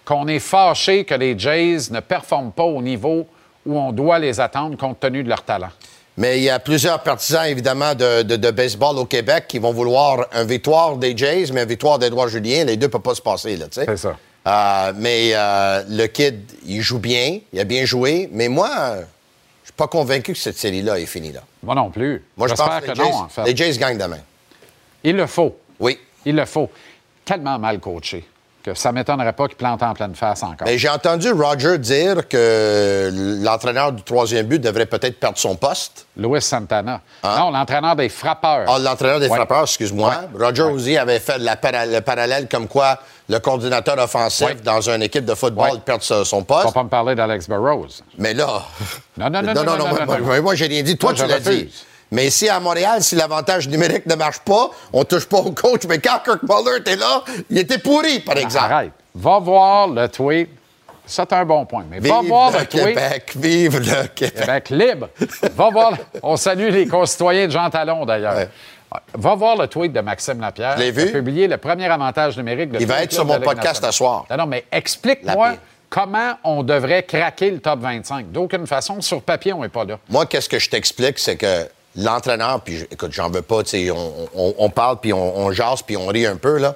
qu'on 0.04 0.26
est 0.28 0.38
fâché 0.38 1.04
que 1.04 1.14
les 1.14 1.38
Jays 1.38 1.90
ne 1.90 2.00
performent 2.00 2.52
pas 2.52 2.64
au 2.64 2.82
niveau 2.82 3.26
où 3.66 3.78
on 3.78 3.92
doit 3.92 4.18
les 4.18 4.40
attendre 4.40 4.76
compte 4.76 5.00
tenu 5.00 5.22
de 5.22 5.28
leur 5.28 5.42
talent? 5.42 5.68
Mais 6.16 6.38
il 6.38 6.44
y 6.44 6.50
a 6.50 6.58
plusieurs 6.58 7.02
partisans, 7.02 7.46
évidemment, 7.46 7.94
de, 7.94 8.22
de- 8.22 8.36
de 8.36 8.50
baseball 8.50 8.98
au 8.98 9.04
Québec 9.06 9.44
qui 9.48 9.58
vont 9.58 9.72
vouloir 9.72 10.26
une 10.34 10.46
victoire 10.46 10.96
des 10.96 11.16
Jays, 11.16 11.46
mais 11.52 11.62
une 11.62 11.68
victoire 11.68 11.98
d'Edouard 11.98 12.28
Julien. 12.28 12.64
Les 12.64 12.76
deux 12.76 12.86
ne 12.86 12.90
peuvent 12.92 13.00
pas 13.00 13.14
se 13.14 13.22
passer, 13.22 13.56
là, 13.56 13.66
tu 13.66 13.80
sais. 13.80 13.86
C'est 13.86 13.96
ça. 13.96 14.16
Euh, 14.48 14.92
mais 14.96 15.30
euh, 15.34 15.82
le 15.88 16.06
kid, 16.06 16.40
il 16.66 16.80
joue 16.82 16.98
bien, 16.98 17.38
il 17.52 17.60
a 17.60 17.64
bien 17.64 17.84
joué, 17.84 18.28
mais 18.32 18.48
moi, 18.48 18.68
je 19.62 19.66
suis 19.68 19.72
pas 19.76 19.86
convaincu 19.86 20.32
que 20.32 20.38
cette 20.38 20.56
série-là 20.58 20.98
est 20.98 21.06
finie, 21.06 21.32
là. 21.32 21.40
Moi 21.62 21.74
non 21.74 21.90
plus. 21.90 22.24
Moi, 22.36 22.48
je 22.48 22.54
pense 22.54 22.68
que, 22.80 22.86
que, 22.86 22.90
les, 22.90 22.94
Jays, 22.96 23.10
non, 23.10 23.16
en 23.18 23.28
fait. 23.28 23.44
les 23.44 23.56
Jays 23.56 23.78
gagnent 23.78 23.98
demain. 23.98 24.18
Il 25.04 25.16
le 25.16 25.26
faut. 25.26 25.56
Oui. 25.78 25.98
Il 26.24 26.36
le 26.36 26.44
faut. 26.46 26.70
Tellement 27.24 27.58
mal 27.58 27.78
coaché. 27.80 28.26
Que 28.62 28.74
ça 28.74 28.92
m'étonnerait 28.92 29.32
pas 29.32 29.46
qu'il 29.48 29.56
plante 29.56 29.82
en 29.82 29.94
pleine 29.94 30.14
face 30.14 30.42
encore. 30.42 30.66
Mais 30.66 30.76
j'ai 30.76 30.88
entendu 30.88 31.30
Roger 31.32 31.78
dire 31.78 32.28
que 32.28 33.10
l'entraîneur 33.42 33.92
du 33.92 34.02
troisième 34.02 34.46
but 34.46 34.58
devrait 34.60 34.86
peut-être 34.86 35.18
perdre 35.18 35.38
son 35.38 35.56
poste. 35.56 36.06
Louis 36.16 36.42
Santana. 36.42 37.00
Non, 37.24 37.50
l'entraîneur 37.50 37.96
des 37.96 38.08
frappeurs. 38.08 38.66
Ah, 38.68 38.78
l'entraîneur 38.78 39.18
des 39.20 39.28
Ouais. 39.28 39.36
frappeurs, 39.36 39.62
excuse-moi. 39.62 40.14
Roger 40.38 40.62
aussi 40.62 40.96
avait 40.98 41.20
fait 41.20 41.38
la 41.38 41.56
para- 41.56 41.86
le 41.86 42.00
parallèle 42.00 42.48
comme 42.48 42.68
quoi 42.68 42.98
le 43.28 43.38
coordinateur 43.38 43.96
offensif 43.98 44.46
Ouais. 44.46 44.54
dans 44.56 44.80
une 44.90 45.02
équipe 45.02 45.24
de 45.24 45.34
football 45.34 45.70
Ouais. 45.72 45.78
perd 45.84 46.02
son 46.02 46.24
son 46.24 46.36
On 46.36 46.40
va 46.40 46.62
poste. 46.62 46.74
pas 46.74 46.82
me 46.82 46.88
parler 46.88 47.14
d'Alex 47.14 47.48
Burrows. 47.48 47.86
Mais 48.18 48.34
là. 48.34 48.62
Non, 49.16 49.30
non, 49.30 49.40
non, 49.42 49.54
non, 49.54 49.54
non, 49.54 49.64
moi, 49.64 49.76
non, 49.78 50.06
moi, 50.06 50.18
non. 50.18 50.24
moi, 50.26 50.40
moi, 50.40 50.54
j'ai 50.54 50.66
rien 50.66 50.82
dit. 50.82 50.96
Toi, 50.98 51.12
Moi, 51.14 51.24
tu 51.24 51.30
l'as 51.30 51.40
dit. 51.40 51.70
Mais 52.10 52.26
ici, 52.26 52.48
à 52.48 52.58
Montréal, 52.58 53.02
si 53.02 53.14
l'avantage 53.14 53.68
numérique 53.68 54.06
ne 54.06 54.14
marche 54.16 54.40
pas, 54.40 54.70
on 54.92 55.04
touche 55.04 55.26
pas 55.26 55.38
au 55.38 55.52
coach. 55.52 55.82
Mais 55.88 55.98
quand 55.98 56.18
Kirk 56.24 56.42
Muller 56.42 56.78
était 56.78 56.96
là, 56.96 57.22
il 57.48 57.58
était 57.58 57.78
pourri, 57.78 58.20
par 58.20 58.36
exemple. 58.36 58.72
Arrête. 58.72 58.92
Va 59.14 59.38
voir 59.38 59.88
le 59.88 60.08
tweet. 60.08 60.48
Ça, 61.06 61.24
c'est 61.28 61.34
un 61.36 61.44
bon 61.44 61.64
point. 61.66 61.84
Mais 61.90 61.98
va 62.00 62.20
voir 62.22 62.52
le, 62.52 62.58
le 62.60 62.66
tweet. 62.66 62.84
Québec, 62.84 63.32
vive 63.36 63.78
le 63.78 64.06
Québec. 64.08 64.34
Québec 64.34 64.70
libre. 64.70 65.08
Va 65.54 65.70
voir. 65.70 65.92
On 66.22 66.36
salue 66.36 66.68
les 66.70 66.86
concitoyens 66.86 67.46
de 67.46 67.52
Jean 67.52 67.68
Talon, 67.70 68.04
d'ailleurs. 68.04 68.36
Ouais. 68.36 68.48
Va 69.14 69.34
voir 69.36 69.56
le 69.56 69.66
tweet 69.68 69.92
de 69.92 70.00
Maxime 70.00 70.40
Lapierre. 70.40 70.74
Je 70.76 70.82
l'ai 70.82 70.90
vu. 70.90 71.02
Il 71.02 71.08
a 71.08 71.12
publié 71.12 71.48
le 71.48 71.56
premier 71.58 71.86
avantage 71.86 72.36
numérique 72.36 72.72
de 72.72 72.80
Il 72.80 72.86
va 72.86 73.02
être 73.02 73.12
sur 73.12 73.24
mon 73.24 73.40
podcast 73.40 73.84
à 73.84 73.92
soir. 73.92 74.24
Non, 74.30 74.36
non, 74.36 74.46
mais 74.46 74.64
explique-moi 74.72 75.54
comment 75.88 76.34
on 76.44 76.62
devrait 76.62 77.04
craquer 77.04 77.50
le 77.50 77.60
top 77.60 77.80
25. 77.80 78.30
D'aucune 78.30 78.66
façon, 78.66 79.00
sur 79.00 79.22
papier, 79.22 79.52
on 79.52 79.62
n'est 79.62 79.68
pas 79.68 79.84
là. 79.84 79.98
Moi, 80.08 80.26
qu'est-ce 80.26 80.48
que 80.48 80.58
je 80.58 80.70
t'explique, 80.70 81.18
c'est 81.18 81.36
que 81.36 81.68
l'entraîneur, 81.96 82.60
puis 82.60 82.86
écoute, 82.90 83.12
j'en 83.12 83.30
veux 83.30 83.42
pas, 83.42 83.62
tu 83.62 83.70
sais, 83.70 83.90
on, 83.90 84.12
on- 84.34 84.54
on 84.58 84.70
parle, 84.70 84.98
puis 85.00 85.12
on, 85.12 85.36
on 85.38 85.50
jase, 85.52 85.82
puis 85.82 85.96
on 85.96 86.06
rit 86.06 86.26
un 86.26 86.36
peu, 86.36 86.58
là. 86.58 86.74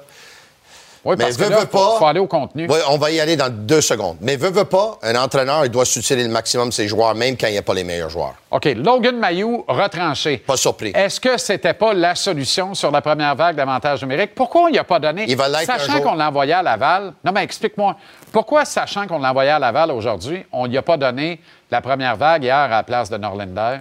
Oui, 1.07 1.13
Mais 1.19 1.31
que 1.31 1.43
là, 1.43 1.57
faut, 1.59 1.65
pas. 1.67 1.95
faut 1.99 2.05
aller 2.07 2.19
au 2.19 2.25
contenu. 2.25 2.65
Oui, 2.67 2.79
on 2.89 2.97
va 2.97 3.11
y 3.11 3.19
aller 3.19 3.35
dans 3.35 3.49
deux 3.49 3.81
secondes. 3.81 4.17
Mais 4.21 4.37
veux, 4.37 4.49
veux 4.49 4.65
pas, 4.65 4.97
un 5.03 5.13
entraîneur, 5.15 5.63
il 5.63 5.69
doit 5.69 5.85
soutirer 5.85 6.23
le 6.23 6.29
maximum 6.29 6.71
ses 6.71 6.87
joueurs, 6.87 7.13
même 7.13 7.37
quand 7.37 7.45
il 7.45 7.51
n'y 7.51 7.59
a 7.59 7.61
pas 7.61 7.75
les 7.75 7.83
meilleurs 7.83 8.09
joueurs. 8.09 8.33
OK, 8.49 8.65
Logan 8.75 9.19
Mayou 9.19 9.63
retranché. 9.67 10.37
Pas 10.37 10.57
surpris. 10.57 10.93
Est-ce 10.95 11.19
que 11.19 11.37
c'était 11.37 11.75
pas 11.75 11.93
la 11.93 12.15
solution 12.15 12.73
sur 12.73 12.89
la 12.89 13.01
première 13.01 13.35
vague 13.35 13.55
d'avantage 13.55 14.01
numérique? 14.01 14.33
Pourquoi 14.33 14.63
on 14.63 14.69
n'y 14.71 14.79
a 14.79 14.83
pas 14.83 14.97
donné? 14.97 15.25
Il 15.27 15.37
va 15.37 15.47
Sachant 15.63 16.01
qu'on 16.01 16.15
l'envoyait 16.15 16.53
à 16.53 16.63
Laval? 16.63 17.13
Non, 17.23 17.31
mais 17.31 17.43
explique-moi. 17.43 17.95
Pourquoi, 18.31 18.65
sachant 18.65 19.05
qu'on 19.05 19.19
l'envoyait 19.19 19.51
à 19.51 19.59
Laval 19.59 19.91
aujourd'hui, 19.91 20.43
on 20.51 20.67
n'y 20.67 20.75
a 20.77 20.81
pas 20.81 20.97
donné 20.97 21.39
la 21.69 21.81
première 21.81 22.15
vague 22.15 22.43
hier 22.45 22.55
à 22.57 22.67
la 22.67 22.81
place 22.83 23.11
de 23.11 23.17
Norlinder? 23.17 23.77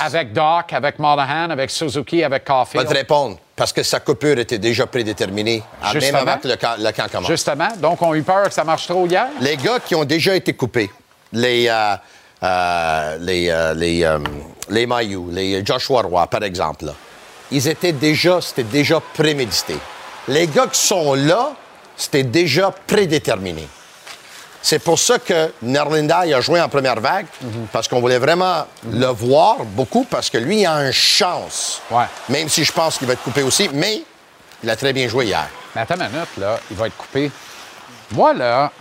Avec 0.00 0.32
Doc, 0.32 0.72
avec 0.72 0.98
Monahan, 0.98 1.50
avec 1.50 1.70
Suzuki, 1.70 2.22
avec 2.24 2.42
Je 2.46 2.52
vais 2.52 2.58
Caulfield. 2.58 2.88
te 2.88 2.94
répondre, 2.94 3.38
parce 3.56 3.72
que 3.72 3.82
sa 3.82 4.00
coupure 4.00 4.38
était 4.38 4.58
déjà 4.58 4.86
prédéterminée, 4.86 5.62
même 5.94 6.14
avant 6.14 6.38
que 6.38 6.48
le 6.48 6.56
camp, 6.56 6.74
le 6.78 6.90
camp 6.92 7.06
commence. 7.10 7.28
Justement. 7.28 7.68
Donc, 7.78 8.00
on 8.02 8.12
a 8.12 8.16
eu 8.16 8.22
peur 8.22 8.44
que 8.48 8.52
ça 8.54 8.64
marche 8.64 8.86
trop 8.86 9.06
hier? 9.06 9.26
Les 9.40 9.56
gars 9.56 9.80
qui 9.80 9.94
ont 9.94 10.04
déjà 10.04 10.34
été 10.34 10.52
coupés, 10.52 10.90
les, 11.32 11.68
euh, 11.68 11.94
euh, 12.42 13.18
les, 13.20 13.48
euh, 13.50 13.74
les, 13.74 14.04
euh, 14.04 14.18
les 14.68 14.86
Mailloux, 14.86 15.28
les 15.32 15.64
Joshua 15.64 16.02
Roy, 16.02 16.26
par 16.26 16.42
exemple, 16.44 16.86
là, 16.86 16.92
ils 17.50 17.66
étaient 17.66 17.92
déjà, 17.92 18.40
c'était 18.40 18.62
déjà 18.62 19.00
prémédité. 19.00 19.76
Les 20.28 20.46
gars 20.46 20.66
qui 20.66 20.78
sont 20.80 21.14
là, 21.14 21.52
c'était 21.96 22.22
déjà 22.22 22.70
prédéterminé. 22.86 23.66
C'est 24.60 24.80
pour 24.80 24.98
ça 24.98 25.18
que 25.18 25.52
Nerlinda 25.62 26.18
a 26.18 26.40
joué 26.40 26.60
en 26.60 26.68
première 26.68 27.00
vague, 27.00 27.26
parce 27.72 27.88
qu'on 27.88 28.00
voulait 28.00 28.18
vraiment 28.18 28.66
le 28.90 29.06
voir 29.06 29.58
beaucoup, 29.64 30.04
parce 30.04 30.28
que 30.28 30.38
lui, 30.38 30.60
il 30.60 30.66
a 30.66 30.86
une 30.86 30.92
chance. 30.92 31.80
Ouais. 31.90 32.04
Même 32.28 32.48
si 32.48 32.64
je 32.64 32.72
pense 32.72 32.98
qu'il 32.98 33.06
va 33.06 33.12
être 33.12 33.22
coupé 33.22 33.42
aussi, 33.42 33.70
mais 33.72 34.02
il 34.62 34.68
a 34.68 34.76
très 34.76 34.92
bien 34.92 35.08
joué 35.08 35.26
hier. 35.26 35.48
Mais 35.74 35.82
attends 35.82 35.94
une 35.94 36.10
minute, 36.10 36.36
là. 36.36 36.58
Il 36.70 36.76
va 36.76 36.88
être 36.88 36.96
coupé. 36.96 37.30
Moi, 38.10 38.34
là, 38.34 38.72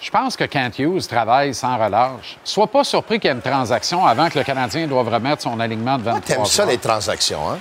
je 0.00 0.10
pense 0.10 0.36
que 0.36 0.44
Kent 0.44 0.78
Hughes 0.78 1.06
travaille 1.06 1.54
sans 1.54 1.76
relâche. 1.76 2.38
Sois 2.42 2.66
pas 2.66 2.84
surpris 2.84 3.20
qu'il 3.20 3.28
y 3.28 3.32
ait 3.32 3.36
une 3.36 3.42
transaction 3.42 4.04
avant 4.04 4.28
que 4.28 4.38
le 4.38 4.44
Canadien 4.44 4.86
doive 4.86 5.08
remettre 5.08 5.42
son 5.42 5.60
alignement 5.60 5.98
de 5.98 6.04
23 6.04 6.22
T'aimes 6.22 6.46
ça, 6.46 6.64
les 6.64 6.78
transactions, 6.78 7.50
hein? 7.50 7.58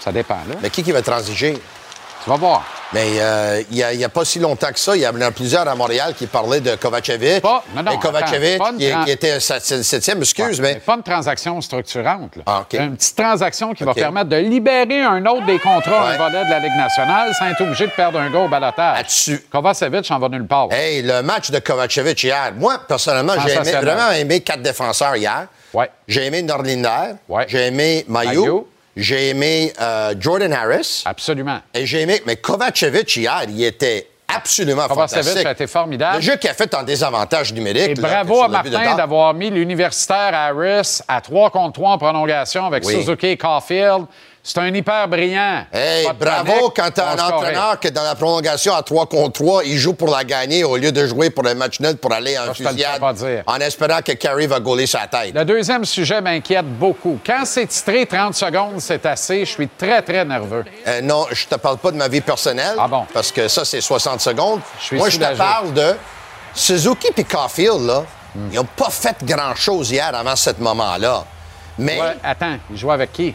Ça 0.00 0.10
dépend, 0.10 0.40
là. 0.48 0.56
Mais 0.62 0.70
qui 0.70 0.82
qui 0.82 0.92
va 0.92 1.02
transiger? 1.02 1.60
Tu 2.24 2.30
vas 2.30 2.36
voir. 2.36 2.64
Mais 2.94 3.18
euh, 3.18 3.62
il 3.70 3.76
n'y 3.98 4.04
a, 4.04 4.08
pas 4.08 4.24
si 4.24 4.38
longtemps 4.38 4.72
que 4.72 4.78
ça, 4.78 4.96
il 4.96 5.02
y 5.02 5.06
en 5.06 5.20
a 5.20 5.30
plusieurs 5.30 5.68
à 5.68 5.74
Montréal 5.74 6.14
qui 6.16 6.26
parlaient 6.26 6.60
de 6.60 6.74
Kovacevic. 6.76 7.42
Pas- 7.42 7.62
non, 7.76 7.82
non, 7.82 7.90
et 7.92 7.98
Kovacevic, 7.98 8.60
attends, 8.60 8.76
qui, 8.78 9.10
était 9.10 9.40
septième, 9.40 10.20
excuse, 10.20 10.58
mais... 10.60 10.76
pas 10.76 10.94
une 10.94 11.02
transaction 11.02 11.60
structurante. 11.60 12.36
Là. 12.36 12.42
Ah, 12.46 12.60
OK. 12.62 12.78
Une 12.80 12.96
petite 12.96 13.16
transaction 13.16 13.74
qui 13.74 13.84
va 13.84 13.92
permettre 13.92 14.30
de 14.30 14.36
libérer 14.36 15.02
un 15.02 15.24
autre 15.26 15.44
des 15.44 15.58
contrats, 15.58 16.06
Ouais. 16.06 16.14
un 16.14 16.16
volet 16.16 16.44
de 16.46 16.50
la 16.50 16.60
Ligue 16.60 16.76
nationale, 16.76 17.34
sans 17.34 17.46
être 17.48 17.60
obligé 17.60 17.86
de 17.86 17.92
perdre 17.92 18.18
un 18.18 18.30
gars 18.30 18.38
au 18.40 18.48
balotage. 18.48 18.96
Là-dessus. 18.98 19.46
Kovacevic 19.50 20.10
en 20.10 20.18
va 20.18 20.28
nulle 20.30 20.46
part. 20.46 20.68
Hey, 20.72 21.02
le 21.02 21.20
match 21.22 21.50
de 21.50 21.58
Kovacevic 21.58 22.22
hier, 22.22 22.52
moi, 22.56 22.78
personnellement, 22.88 23.34
j'ai 23.44 23.52
aimé- 23.54 23.72
vraiment 23.72 24.10
aimé 24.12 24.40
quatre 24.40 24.62
défenseurs 24.62 25.16
hier. 25.16 25.48
Ouais. 25.74 25.90
J'ai 26.08 26.26
aimé 26.26 26.40
Norlinder, 26.42 27.16
Ouais. 27.28 27.44
j'ai 27.48 27.66
aimé 27.66 28.04
Mayu, 28.08 28.28
Mailloux. 28.38 28.68
J'ai 28.96 29.28
aimé 29.30 29.72
euh, 29.80 30.14
Jordan 30.18 30.52
Harris, 30.52 31.02
Absolument. 31.06 31.58
et 31.72 31.86
j'ai 31.86 32.02
aimé... 32.02 32.22
Mais 32.26 32.36
Kovacevic 32.36 33.16
hier, 33.16 33.42
il 33.48 33.62
était 33.64 34.08
absolument 34.28 34.86
Kovacevic 34.88 35.24
fantastique. 35.24 35.46
a 35.46 35.52
été 35.52 35.66
formidable. 35.66 36.16
Le 36.16 36.22
jeu 36.22 36.36
qu'il 36.36 36.50
a 36.50 36.54
fait 36.54 36.74
en 36.74 36.82
désavantage 36.82 37.52
numérique. 37.52 37.90
Et 37.90 37.94
là, 37.94 38.24
bravo 38.24 38.42
à 38.42 38.48
Martin 38.48 38.96
d'avoir 38.96 39.34
mis 39.34 39.50
l'universitaire 39.50 40.32
Harris 40.34 41.00
à 41.08 41.20
3 41.20 41.50
contre 41.50 41.72
3 41.74 41.90
en 41.90 41.98
prolongation 41.98 42.66
avec 42.66 42.84
Oui. 42.84 42.94
Suzuki 42.94 43.26
et 43.28 43.36
Caulfield. 43.36 44.06
C'est 44.46 44.58
un 44.58 44.74
hyper 44.74 45.08
brillant. 45.08 45.64
Hey, 45.72 46.06
bravo 46.20 46.68
quand 46.76 46.90
t'as 46.92 47.12
un 47.14 47.18
entraîneur 47.18 47.80
qui, 47.80 47.90
dans 47.90 48.02
la 48.02 48.14
prolongation 48.14 48.74
à 48.74 48.82
3 48.82 49.06
contre 49.06 49.32
3, 49.42 49.64
il 49.64 49.78
joue 49.78 49.94
pour 49.94 50.10
la 50.10 50.22
gagner 50.22 50.64
au 50.64 50.76
lieu 50.76 50.92
de 50.92 51.06
jouer 51.06 51.30
pour 51.30 51.44
le 51.44 51.54
match 51.54 51.80
nul 51.80 51.96
pour 51.96 52.12
aller 52.12 52.38
en 52.38 52.52
fusillade 52.52 53.02
en 53.46 53.56
espérant 53.56 54.02
que 54.02 54.12
Carey 54.12 54.46
va 54.46 54.60
gauler 54.60 54.86
sa 54.86 55.06
tête. 55.06 55.34
Le 55.34 55.46
deuxième 55.46 55.86
sujet 55.86 56.20
m'inquiète 56.20 56.66
beaucoup. 56.66 57.18
Quand 57.24 57.46
c'est 57.46 57.66
titré 57.66 58.04
30 58.04 58.34
secondes, 58.34 58.80
c'est 58.80 59.06
assez, 59.06 59.46
je 59.46 59.50
suis 59.50 59.68
très, 59.68 60.02
très 60.02 60.26
nerveux. 60.26 60.66
Euh, 60.86 61.00
non, 61.00 61.24
je 61.32 61.46
te 61.46 61.54
parle 61.54 61.78
pas 61.78 61.90
de 61.90 61.96
ma 61.96 62.08
vie 62.08 62.20
personnelle. 62.20 62.76
Ah 62.78 62.86
bon? 62.86 63.06
Parce 63.14 63.32
que 63.32 63.48
ça, 63.48 63.64
c'est 63.64 63.80
60 63.80 64.20
secondes. 64.20 64.60
Je 64.78 64.84
suis 64.84 64.96
Moi, 64.98 65.08
je 65.08 65.20
te 65.20 65.36
parle 65.38 65.72
de 65.72 65.94
Suzuki 66.52 67.08
et 67.16 67.24
Caulfield, 67.24 67.80
là. 67.86 68.04
Hmm. 68.34 68.48
Ils 68.52 68.56
n'ont 68.56 68.64
pas 68.64 68.90
fait 68.90 69.16
grand-chose 69.24 69.90
hier 69.90 70.14
avant 70.14 70.36
ce 70.36 70.50
moment-là. 70.58 71.24
Mais 71.78 71.98
Ouais, 71.98 72.16
attends, 72.22 72.58
il 72.70 72.76
joue 72.76 72.90
avec 72.90 73.10
qui? 73.10 73.34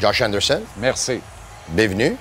Josh 0.00 0.22
Anderson, 0.22 0.62
Merci. 0.78 1.20
bienvenue. 1.68 2.16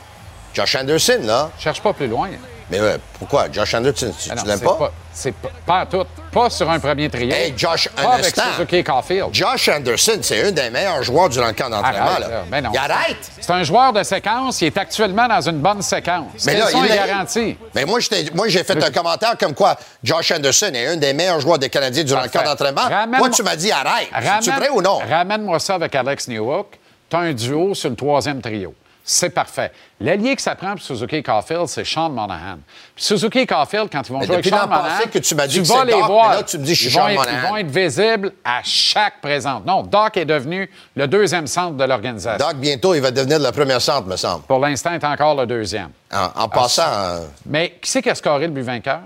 Josh 0.54 0.76
Anderson, 0.76 1.20
là. 1.24 1.50
Cherche 1.60 1.82
pas 1.82 1.94
plus 1.94 2.08
loin. 2.08 2.30
Mais 2.72 2.80
ouais, 2.80 2.98
pourquoi? 3.18 3.48
Josh 3.52 3.74
Anderson, 3.74 4.14
tu, 4.20 4.30
Ah 4.32 4.36
tu 4.40 4.46
l'aimes 4.46 4.60
pas? 4.60 4.92
C'est 5.12 5.34
pas, 5.66 5.86
tout. 5.88 6.06
Pas 6.32 6.50
sur 6.52 6.70
un 6.70 6.80
premier 6.80 7.10
trio. 7.10 7.32
Hey, 7.34 7.54
Josh, 7.58 7.90
Pas 7.90 8.14
avec. 8.14 8.36
Suzuki 8.36 8.76
et 8.78 8.84
Caulfield. 8.84 9.30
Josh 9.34 9.70
Anderson, 9.70 10.20
c'est 10.22 10.46
un 10.48 10.52
des 10.52 10.70
meilleurs 10.70 11.02
joueurs 11.02 11.30
durant 11.30 11.48
le 11.48 11.54
camp 11.54 11.70
d'entraînement. 11.70 12.20
Non. 12.62 12.70
Il 12.72 12.78
arrête! 12.78 13.18
C'est 13.42 13.52
un 13.52 13.64
joueur 13.64 13.92
de 13.92 14.04
séquence. 14.04 14.62
Il 14.62 14.68
est 14.68 14.78
actuellement 14.78 15.28
dans 15.28 15.42
une 15.42 15.58
bonne 15.60 15.82
séquence. 15.82 16.46
Mais 16.46 16.58
là, 16.58 16.68
sont 16.68 16.84
il 16.84 16.90
les 16.90 16.94
est- 16.94 17.08
garanties? 17.08 17.58
Mais 17.74 17.86
moi, 17.86 18.00
j'ai 18.48 18.64
fait 18.64 18.84
un 18.84 18.92
commentaire 18.92 19.36
comme 19.40 19.56
quoi 19.56 19.76
Josh 20.04 20.32
Anderson 20.32 20.72
est 20.74 20.88
un 20.88 20.96
des 20.98 21.14
meilleurs 21.14 21.40
joueurs 21.40 21.58
des 21.58 21.70
Canadiens 21.70 22.04
durant 22.04 22.22
le 22.22 22.30
camp 22.30 22.44
d'entraînement. 22.44 22.88
Moi, 23.18 23.30
tu 23.32 23.42
m'as 23.42 23.56
dit 23.56 23.72
arrête. 23.72 24.10
C'est 24.42 24.52
vrai 24.52 24.70
ou 24.70 24.82
non? 24.82 25.00
Ramène-moi 25.10 25.60
ça 25.60 25.76
avec 25.76 25.96
Alex 25.96 26.28
Newhook. 26.28 26.68
Tu 27.10 27.16
as 27.16 27.20
un 27.20 27.34
duo 27.34 27.74
sur 27.74 27.90
le 27.90 27.96
troisième 27.96 28.42
trio. 28.42 28.74
C'est 29.12 29.32
parfait. 29.32 29.72
L'allié 30.00 30.36
que 30.36 30.42
ça 30.42 30.54
prend 30.54 30.74
pour 30.74 30.82
Suzuki 30.82 31.16
et 31.16 31.24
Caulfield, 31.24 31.66
c'est 31.68 31.84
Sean 31.84 32.10
Monahan. 32.12 32.60
Puis 32.96 33.04
Suzuki 33.06 33.40
et 33.40 33.48
Caulfield, 33.48 33.90
quand 33.92 34.08
ils 34.08 34.12
vont 34.12 34.20
Mais 34.20 34.28
jouer 34.28 34.36
avec 34.36 34.46
Sean 34.46 34.68
Monahan, 34.68 35.00
que 35.12 35.18
tu 35.18 35.20
dit 35.20 35.28
tu 35.56 35.62
que 35.64 35.68
vas 35.68 35.74
c'est 35.80 35.86
les 35.86 35.92
Doc, 35.94 36.06
voir. 36.06 36.30
mais 36.30 36.36
là, 36.36 36.44
tu 36.44 36.58
me 36.60 36.64
dis, 36.64 36.76
je 36.76 36.80
suis 36.82 36.90
ils 36.90 36.94
vont 36.94 37.00
Sean 37.02 37.08
être- 37.10 37.18
Monahan. 37.18 37.48
Ils 37.48 37.50
vont 37.50 37.58
être 37.58 37.72
visibles 37.72 38.34
à 38.46 38.60
chaque 38.64 39.20
présente. 39.20 39.66
Non, 39.66 39.82
Doc 39.82 40.16
est 40.18 40.26
devenu 40.26 40.70
le 40.96 41.08
deuxième 41.08 41.48
centre 41.48 41.76
de 41.76 41.84
l'organisation. 41.86 42.46
Doc, 42.46 42.58
bientôt, 42.58 42.94
il 42.94 43.02
va 43.02 43.10
devenir 43.10 43.40
le 43.40 43.52
premier 43.52 43.80
centre, 43.80 44.06
me 44.08 44.16
semble. 44.16 44.44
Pour 44.44 44.60
l'instant, 44.60 44.92
il 44.92 44.98
est 44.98 45.06
encore 45.06 45.34
le 45.34 45.48
deuxième. 45.48 45.90
En, 46.14 46.44
en 46.44 46.48
passant, 46.50 46.84
euh, 46.86 47.26
Mais 47.48 47.80
qui 47.82 47.90
c'est 47.90 48.04
qui 48.04 48.12
a 48.12 48.16
scoré 48.16 48.46
le 48.46 48.54
but 48.54 48.62
vainqueur? 48.62 49.00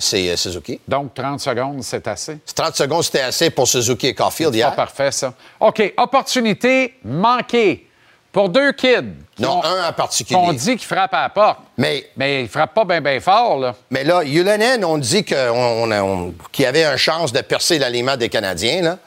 C'est 0.00 0.30
euh, 0.30 0.36
Suzuki. 0.36 0.80
Donc, 0.88 1.14
30 1.14 1.38
secondes, 1.38 1.82
c'est 1.84 2.08
assez. 2.08 2.38
30 2.54 2.74
secondes, 2.74 3.04
c'était 3.04 3.20
assez 3.20 3.50
pour 3.50 3.68
Suzuki 3.68 4.08
et 4.08 4.14
Caulfield 4.14 4.50
Pas 4.52 4.56
hier. 4.56 4.74
parfait, 4.74 5.12
ça. 5.12 5.32
OK, 5.60 5.92
opportunité 5.96 6.94
manquée 7.04 7.86
pour 8.32 8.48
deux 8.48 8.72
kids. 8.72 9.12
Non, 9.38 9.58
ont- 9.58 9.64
un 9.64 9.88
en 9.88 9.92
particulier. 9.92 10.38
qu'on 10.38 10.52
dit 10.52 10.76
qu'il 10.76 10.86
frappe 10.86 11.12
à 11.14 11.22
la 11.22 11.28
porte. 11.28 11.58
Mais, 11.76 12.06
Mais 12.16 12.42
il 12.42 12.48
frappe 12.48 12.74
pas 12.74 12.84
bien, 12.84 13.00
bien 13.00 13.20
fort, 13.20 13.58
là. 13.58 13.74
mais 13.90 14.04
là, 14.04 14.22
Yulanen, 14.24 14.84
on 14.84 14.98
dit 14.98 15.24
qu'on- 15.24 15.36
on 15.36 15.90
on- 15.92 16.34
qu'il 16.52 16.66
avait 16.66 16.84
une 16.84 16.96
chance 16.96 17.32
de 17.32 17.40
percer 17.40 17.78
l'aliment 17.78 18.16
des 18.16 18.28
Canadiens, 18.28 18.82
là, 18.82 18.98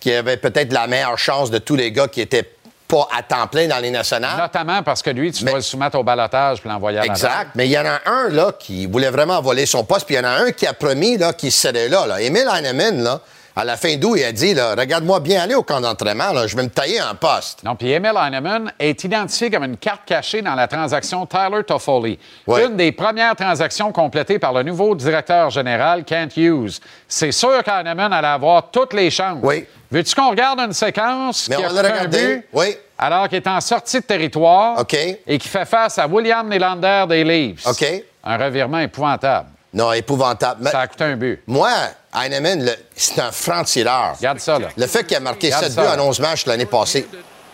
qu'il 0.00 0.12
avait 0.14 0.36
peut-être 0.36 0.72
la 0.72 0.86
meilleure 0.86 1.18
chance 1.18 1.50
de 1.50 1.58
tous 1.58 1.76
les 1.76 1.92
gars 1.92 2.08
qui 2.08 2.20
étaient 2.20 2.48
pas 2.92 3.08
à 3.16 3.22
temps 3.22 3.46
plein 3.46 3.66
dans 3.66 3.78
les 3.78 3.90
nationales. 3.90 4.36
Notamment 4.36 4.82
parce 4.82 5.00
que 5.00 5.08
lui, 5.08 5.32
tu 5.32 5.44
Mais- 5.44 5.52
dois 5.52 5.58
le 5.60 5.64
soumettre 5.64 5.98
au 5.98 6.04
balotage 6.04 6.60
puis 6.60 6.68
l'envoyer 6.68 6.98
à 6.98 7.04
Exact. 7.06 7.52
Mais 7.54 7.66
il 7.66 7.70
y 7.72 7.78
en 7.78 7.86
a 7.86 8.00
un 8.04 8.28
là, 8.28 8.52
qui 8.58 8.84
voulait 8.84 9.08
vraiment 9.10 9.40
voler 9.40 9.64
son 9.64 9.82
poste, 9.82 10.04
puis 10.04 10.14
il 10.14 10.18
y 10.18 10.20
en 10.20 10.28
a 10.28 10.44
un 10.44 10.50
qui 10.52 10.66
a 10.66 10.74
promis 10.74 11.16
là, 11.16 11.32
qu'il 11.32 11.50
serait 11.52 11.88
là, 11.88 12.06
là. 12.06 12.20
Emile 12.20 12.48
Heinemann, 12.54 13.02
là, 13.02 13.20
À 13.54 13.66
la 13.66 13.76
fin 13.76 13.96
d'août, 13.96 14.14
il 14.16 14.24
a 14.24 14.32
dit 14.32 14.54
là, 14.54 14.74
Regarde-moi 14.74 15.20
bien 15.20 15.42
aller 15.42 15.54
au 15.54 15.62
camp 15.62 15.78
d'entraînement, 15.82 16.32
là, 16.32 16.46
je 16.46 16.56
vais 16.56 16.62
me 16.62 16.70
tailler 16.70 17.02
en 17.02 17.14
poste. 17.14 17.62
Non, 17.62 17.76
puis 17.76 17.90
Emil 17.92 18.12
Heinemann 18.16 18.72
est 18.78 19.04
identifié 19.04 19.50
comme 19.50 19.64
une 19.64 19.76
carte 19.76 20.06
cachée 20.06 20.40
dans 20.40 20.54
la 20.54 20.66
transaction 20.66 21.26
Tyler 21.26 21.62
Toffoli. 21.66 22.18
Une 22.48 22.76
des 22.76 22.92
premières 22.92 23.36
transactions 23.36 23.92
complétées 23.92 24.38
par 24.38 24.54
le 24.54 24.62
nouveau 24.62 24.94
directeur 24.94 25.50
général, 25.50 26.04
Kent 26.04 26.34
Hughes. 26.38 26.78
C'est 27.06 27.32
sûr 27.32 27.62
qu'Heinemann 27.62 28.10
allait 28.14 28.28
avoir 28.28 28.70
toutes 28.70 28.94
les 28.94 29.10
chances. 29.10 29.38
Oui. 29.42 29.66
Veux-tu 29.92 30.14
qu'on 30.14 30.30
regarde 30.30 30.58
une 30.60 30.72
séquence 30.72 31.48
Mais 31.50 31.56
qui 31.56 31.62
on 31.64 31.76
a 31.76 31.82
le 31.82 31.88
pris 31.90 31.98
un 31.98 32.08
but 32.08 32.46
Oui. 32.54 32.76
alors 32.98 33.28
qu'il 33.28 33.36
est 33.36 33.46
en 33.46 33.60
sortie 33.60 34.00
de 34.00 34.04
territoire 34.04 34.82
et 35.26 35.38
qui 35.38 35.48
fait 35.48 35.66
face 35.66 35.98
à 35.98 36.06
William 36.06 36.48
Nylander 36.48 37.04
des 37.08 37.22
Leafs? 37.24 37.66
OK. 37.66 37.84
Un 38.24 38.36
revirement 38.38 38.78
épouvantable. 38.78 39.48
Non, 39.74 39.92
épouvantable. 39.92 40.60
Mais 40.64 40.70
Ça 40.70 40.80
a 40.80 40.86
coûté 40.86 41.04
un 41.04 41.16
but. 41.16 41.42
moi, 41.46 41.70
Heinemann, 42.14 42.70
c'est 42.96 43.20
un 43.20 43.30
franc-tireur. 43.32 44.14
Regarde 44.18 44.38
ça, 44.40 44.58
là. 44.58 44.68
Le 44.76 44.86
fait 44.86 45.04
qu'il 45.04 45.16
a 45.16 45.20
marqué 45.20 45.48
Regarde 45.48 45.64
7 45.64 45.72
ça, 45.72 45.82
buts 45.82 46.00
en 46.00 46.08
11 46.08 46.20
matchs 46.20 46.46
l'année 46.46 46.66
passée, 46.66 47.06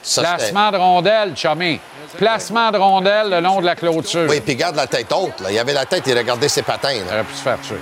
ça 0.03 0.23
Placement 0.23 0.71
de 0.71 0.77
rondelle, 0.77 1.37
Chummy. 1.37 1.81
Placement 2.17 2.71
de 2.71 2.79
rondelle 2.79 3.31
le 3.31 3.41
long 3.41 3.61
de 3.61 3.67
la 3.67 3.75
clôture. 3.75 4.27
Oui, 4.29 4.41
puis 4.41 4.55
garde 4.57 4.77
la 4.77 4.87
tête 4.87 5.13
haute. 5.13 5.41
Là. 5.41 5.51
Il 5.51 5.59
avait 5.59 5.73
la 5.73 5.87
tête, 5.87 6.05
il 6.07 6.17
regardait 6.17 6.49
ses 6.49 6.63
patins. 6.63 6.93
Il 6.93 7.01
là. 7.05 7.15
aurait 7.15 7.25
pu 7.25 7.35
se 7.35 7.43
faire 7.43 7.61
tuer. 7.61 7.77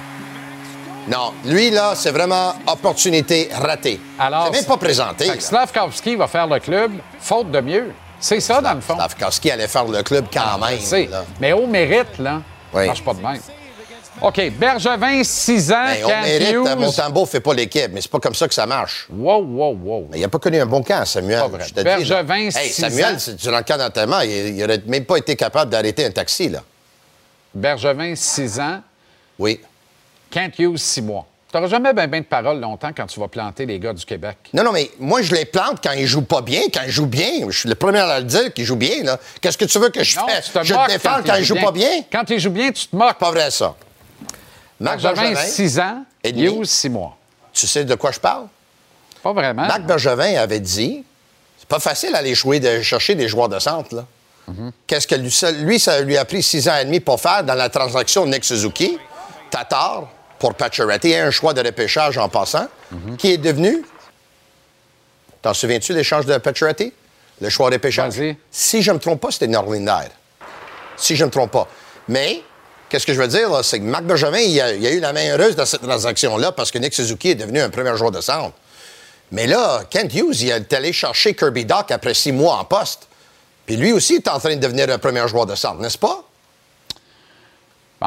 Non, 1.09 1.33
lui, 1.45 1.71
là, 1.71 1.95
c'est 1.95 2.11
vraiment 2.11 2.55
opportunité 2.67 3.49
ratée. 3.53 4.01
Alors, 4.19 4.47
c'est 4.47 4.53
même 4.61 4.65
pas 4.65 4.77
présenté. 4.77 5.27
Fait 5.31 5.39
que 5.39 6.17
va 6.17 6.27
faire 6.27 6.47
le 6.47 6.59
club, 6.59 6.93
faute 7.21 7.51
de 7.51 7.61
mieux. 7.61 7.93
C'est 8.19 8.41
ça, 8.41 8.61
dans 8.61 8.75
le 8.75 8.81
fond. 8.81 8.95
Slavkovski 8.97 9.51
allait 9.51 9.69
faire 9.69 9.85
le 9.85 10.03
club 10.03 10.27
quand 10.33 10.59
même. 10.59 10.79
C'est. 10.81 11.07
là. 11.07 11.25
Mais 11.41 11.53
au 11.53 11.67
mérite, 11.67 12.19
là, 12.19 12.41
Oui. 12.73 12.83
ça 12.83 12.87
marche 12.87 13.05
pas 13.05 13.15
de 13.15 13.21
même. 13.21 13.41
OK, 14.23 14.51
Bergevin, 14.59 15.23
6 15.23 15.73
ans, 15.73 15.85
Ben, 15.85 16.07
Kent 16.07 16.23
mérite. 16.25 16.79
Montembeau 16.79 17.27
fait 17.27 17.41
pas 17.41 17.53
l'équipe, 17.53 17.91
mais 17.93 18.01
c'est 18.01 18.11
pas 18.11 18.19
comme 18.19 18.35
ça 18.35 18.49
que 18.49 18.55
ça 18.55 18.65
marche. 18.65 19.07
Wow, 19.13 19.43
wow, 19.45 19.79
wow. 19.85 20.09
Mais 20.11 20.21
il 20.21 20.25
a 20.25 20.29
pas 20.29 20.39
connu 20.39 20.59
un 20.59 20.65
bon 20.65 20.83
camp, 20.83 21.05
Samuel. 21.05 21.41
Pas 21.41 21.49
vrai. 21.49 21.65
je 21.69 21.75
te 21.75 21.81
dis, 21.81 21.85
là. 21.85 21.97
Bergevin, 21.99 22.35
Hey, 22.47 22.51
six 22.71 22.81
Samuel, 22.81 23.15
ans. 23.15 23.19
c'est 23.19 23.37
durant 23.37 23.59
le 23.59 23.63
camp 23.65 23.77
d'entraînement, 23.77 24.21
il, 24.21 24.57
il 24.57 24.65
aurait 24.65 24.81
même 24.87 25.05
pas 25.05 25.19
été 25.19 25.37
capable 25.37 25.71
d'arrêter 25.71 26.07
un 26.07 26.11
taxi, 26.11 26.49
là. 26.49 26.61
Bergevin, 27.55 28.15
6 28.17 28.59
ans, 28.61 28.81
Oui. 29.39 29.61
Kent 30.31 30.59
Hughes, 30.59 30.79
6 30.79 31.03
mois. 31.03 31.27
Tu 31.51 31.57
n'auras 31.57 31.69
jamais 31.69 31.93
bien 31.93 32.09
ben 32.09 32.21
de 32.21 32.27
paroles 32.27 32.61
longtemps 32.61 32.91
quand 32.95 33.07
tu 33.07 33.21
vas 33.21 33.29
planter 33.29 33.67
les 33.67 33.79
gars 33.79 33.93
du 33.93 34.05
Québec. 34.05 34.37
Non, 34.53 34.65
non, 34.65 34.73
mais 34.73 34.91
moi, 34.99 35.23
je 35.23 35.33
les 35.35 35.45
plante 35.45 35.79
quand 35.83 35.93
ils 35.93 36.07
jouent 36.07 36.23
pas 36.25 36.43
bien. 36.43 36.63
Quand 36.75 36.83
ils 36.85 36.91
jouent 36.91 37.07
bien, 37.07 37.49
je 37.49 37.59
suis 37.61 37.69
le 37.69 37.77
premier 37.77 38.01
à 38.01 38.19
le 38.19 38.25
dire 38.25 38.53
qu'ils 38.53 38.65
jouent 38.65 38.77
bien, 38.77 39.05
là. 39.05 39.19
Qu'est-ce 39.41 39.57
que 39.57 39.65
tu 39.65 39.79
veux 39.79 39.89
que 39.91 40.03
je 40.03 40.19
Non, 40.19 40.27
fasse? 40.27 40.51
Je 40.65 40.75
te 40.75 40.89
défends 40.89 41.21
quand 41.25 41.37
ils 41.37 41.45
jouent 41.45 41.55
pas 41.61 41.71
bien? 41.73 42.03
Quand 42.11 42.29
ils 42.31 42.41
jouent 42.41 42.51
bien, 42.51 42.73
tu 42.73 42.89
te 42.89 42.97
moques. 42.97 43.19
Pas 43.19 43.31
vrai, 43.31 43.51
ça. 43.51 43.75
Marc 44.81 45.01
Bergevin, 45.01 45.33
Bergevin, 45.33 45.49
6 45.49 45.81
ans, 45.81 46.05
Et 46.23 46.33
demi. 46.33 46.45
Hughes, 46.47 46.65
6 46.67 46.89
mois. 46.91 47.17
tu 47.53 47.67
sais 47.67 47.85
de 47.85 47.95
quoi 47.95 48.11
je 48.11 48.21
parle? 48.21 48.49
Pas 49.23 49.33
vraiment. 49.33 49.67
Marc 49.67 49.83
Bergevin 49.83 50.37
avait 50.37 50.61
dit 50.61 51.05
c'est 51.59 51.69
pas 51.69 51.79
facile 51.81 52.13
d'aller 52.13 52.35
jouer, 52.35 52.61
de 52.61 52.83
chercher 52.83 53.15
des 53.15 53.29
joueurs 53.29 53.49
de 53.49 53.59
centre. 53.59 53.95
Là. 53.95 54.05
Mhm. 54.49 54.73
Qu'est-ce 54.87 55.07
que 55.07 55.15
lui 55.15 55.31
ça, 55.31 55.51
lui, 55.51 55.81
ça 55.81 56.01
lui 56.03 56.17
a 56.19 56.25
pris 56.25 56.43
six 56.43 56.69
ans 56.69 56.77
et 56.77 56.85
demi 56.85 57.01
pour 57.01 57.21
faire 57.21 57.43
dans 57.43 57.55
la 57.55 57.69
transaction 57.71 58.27
Nick 58.27 58.45
Suzuki, 58.45 58.99
Tatar 59.51 60.09
pour 60.39 60.55
Pacioretty 60.55 61.11
et 61.11 61.19
un 61.19 61.31
choix 61.31 61.55
de 61.55 61.63
repêchage 61.63 62.19
en 62.19 62.29
passant, 62.29 62.67
qui 63.19 63.33
est 63.33 63.39
devenu. 63.39 63.85
T'en 65.43 65.55
souviens-tu 65.55 65.93
l'échange 65.93 66.27
de 66.27 66.37
Pacioretty? 66.39 66.93
Le 67.41 67.49
choix 67.51 67.71
de 67.71 67.75
repêchage? 67.75 68.15
Si 68.51 68.83
je 68.83 68.93
me 68.93 68.99
trompe 68.99 69.21
pas, 69.21 69.31
c'était 69.31 69.47
Norlinder. 69.47 70.09
Si 70.97 71.17
je 71.17 71.25
me 71.25 71.31
trompe 71.31 71.53
pas. 71.53 71.69
Mais, 72.09 72.43
qu'est-ce 72.89 73.07
que 73.07 73.13
je 73.13 73.21
veux 73.21 73.29
dire, 73.29 73.65
c'est 73.65 73.79
que 73.79 73.85
Marc 73.85 74.05
Bergevin, 74.05 74.39
il 74.39 74.61
a, 74.61 74.73
il 74.75 74.87
a 74.87 74.91
eu 74.91 75.01
la 75.01 75.13
main 75.13 75.31
heureuse 75.31 75.57
dans 75.57 75.67
cette 75.67 75.83
transaction-là 75.83 76.53
parce 76.53 76.71
que 76.71 76.79
Nick 76.79 76.95
Suzuki 76.95 77.31
est 77.31 77.35
devenu 77.35 77.61
un 77.61 77.71
premier 77.71 77.97
joueur 77.97 78.11
de 78.11 78.21
centre. 78.21 78.55
Mais 79.33 79.47
là, 79.47 79.83
Kent 79.91 80.15
Hughes, 80.15 80.41
il 80.43 80.51
est 80.51 80.73
allé 80.73 80.93
chercher 80.93 81.35
Kirby 81.35 81.65
Doc 81.65 81.91
après 81.91 82.15
six 82.15 82.33
mois 82.33 82.57
en 82.57 82.65
poste. 82.65 83.09
Puis 83.67 83.77
lui 83.77 83.93
aussi 83.93 84.15
est 84.15 84.29
en 84.29 84.39
train 84.39 84.55
de 84.55 84.61
devenir 84.61 84.89
un 84.91 84.99
premier 84.99 85.27
joueur 85.29 85.47
de 85.47 85.55
centre, 85.55 85.81
n'est-ce 85.81 85.99
pas? 85.99 86.23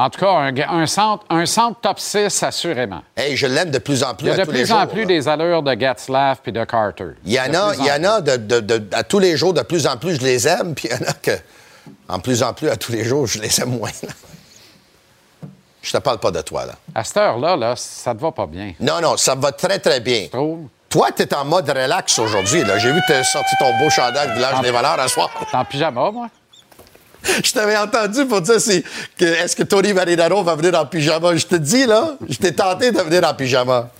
En 0.00 0.08
tout 0.10 0.20
cas, 0.20 0.30
un, 0.30 0.56
un 0.56 0.86
centre, 0.86 1.24
un 1.28 1.44
centre 1.46 1.78
top 1.80 1.98
6, 1.98 2.42
assurément. 2.42 3.02
Hey, 3.16 3.36
je 3.36 3.46
l'aime 3.46 3.70
de 3.70 3.78
plus 3.78 4.02
en 4.02 4.14
plus 4.14 4.26
Il 4.26 4.28
y 4.28 4.30
a 4.30 4.34
à 4.34 4.36
de 4.36 4.50
les 4.52 4.58
plus 4.60 4.66
jours. 4.66 4.78
en 4.78 4.86
plus 4.86 5.00
là. 5.00 5.06
des 5.06 5.28
allures 5.28 5.62
de 5.62 5.74
Gatslav 5.74 6.38
puis 6.42 6.52
de 6.52 6.64
Carter. 6.64 7.10
Il 7.24 7.32
y 7.32 7.38
en 7.40 7.52
a, 7.52 7.74
il 7.78 7.84
y 7.84 7.90
en 7.92 8.04
a 8.04 8.20
de, 8.20 8.36
de- 8.36 8.60
de- 8.60 8.96
à 8.96 9.02
tous 9.02 9.18
les 9.18 9.36
jours, 9.36 9.52
de 9.52 9.62
plus 9.62 9.86
en 9.86 9.96
plus, 9.98 10.14
je 10.16 10.20
les 10.22 10.48
aime, 10.48 10.74
puis 10.74 10.88
il 10.90 10.96
y 10.98 11.04
en 11.04 11.08
a 11.08 11.12
que, 11.12 11.32
en 12.08 12.18
plus 12.18 12.42
en 12.42 12.52
plus, 12.54 12.68
à 12.70 12.76
tous 12.76 12.92
les 12.92 13.04
jours, 13.04 13.26
je 13.26 13.40
les 13.40 13.60
aime 13.60 13.78
moins. 13.78 13.90
là. 14.02 14.08
Je 15.82 15.92
te 15.92 15.98
parle 15.98 16.18
pas 16.18 16.30
de 16.30 16.40
toi, 16.42 16.66
là. 16.66 16.74
À 16.94 17.04
cette 17.04 17.16
heure-là, 17.16 17.56
là, 17.56 17.74
ça 17.76 18.14
te 18.14 18.20
va 18.20 18.32
pas 18.32 18.46
bien. 18.46 18.72
Non, 18.80 19.00
non, 19.00 19.16
ça 19.16 19.34
va 19.34 19.50
très, 19.52 19.78
très 19.78 20.00
bien. 20.00 20.24
Tu 20.24 20.30
trouves? 20.30 20.66
Toi, 20.90 21.08
tu 21.16 21.22
es 21.22 21.34
en 21.34 21.44
mode 21.44 21.68
relax 21.70 22.18
aujourd'hui, 22.18 22.64
là. 22.64 22.76
J'ai 22.78 22.90
vu 22.92 23.00
que 23.02 23.06
tu 23.06 23.12
as 23.12 23.24
sorti 23.24 23.54
ton 23.58 23.78
beau 23.78 23.88
chandail 23.90 24.32
Village 24.34 24.60
des 24.60 24.70
Valeurs 24.72 24.98
à 24.98 25.08
soir. 25.08 25.30
T'es 25.50 25.56
en 25.56 25.64
pyjama, 25.64 26.10
moi? 26.10 26.26
Je 27.44 27.52
t'avais 27.52 27.76
entendu 27.76 28.26
pour 28.26 28.40
dire 28.40 28.56
que 29.16 29.24
est-ce 29.24 29.54
que 29.54 29.62
Tony 29.62 29.92
Marinaro 29.92 30.42
va 30.42 30.54
venir 30.54 30.78
en 30.78 30.86
pyjama? 30.86 31.36
Je 31.36 31.46
te 31.46 31.56
dis, 31.56 31.86
là, 31.86 32.16
je 32.28 32.36
t'ai 32.36 32.54
tenté 32.54 32.92
de 32.92 33.00
venir 33.00 33.28
en 33.28 33.34
pyjama. 33.34 33.90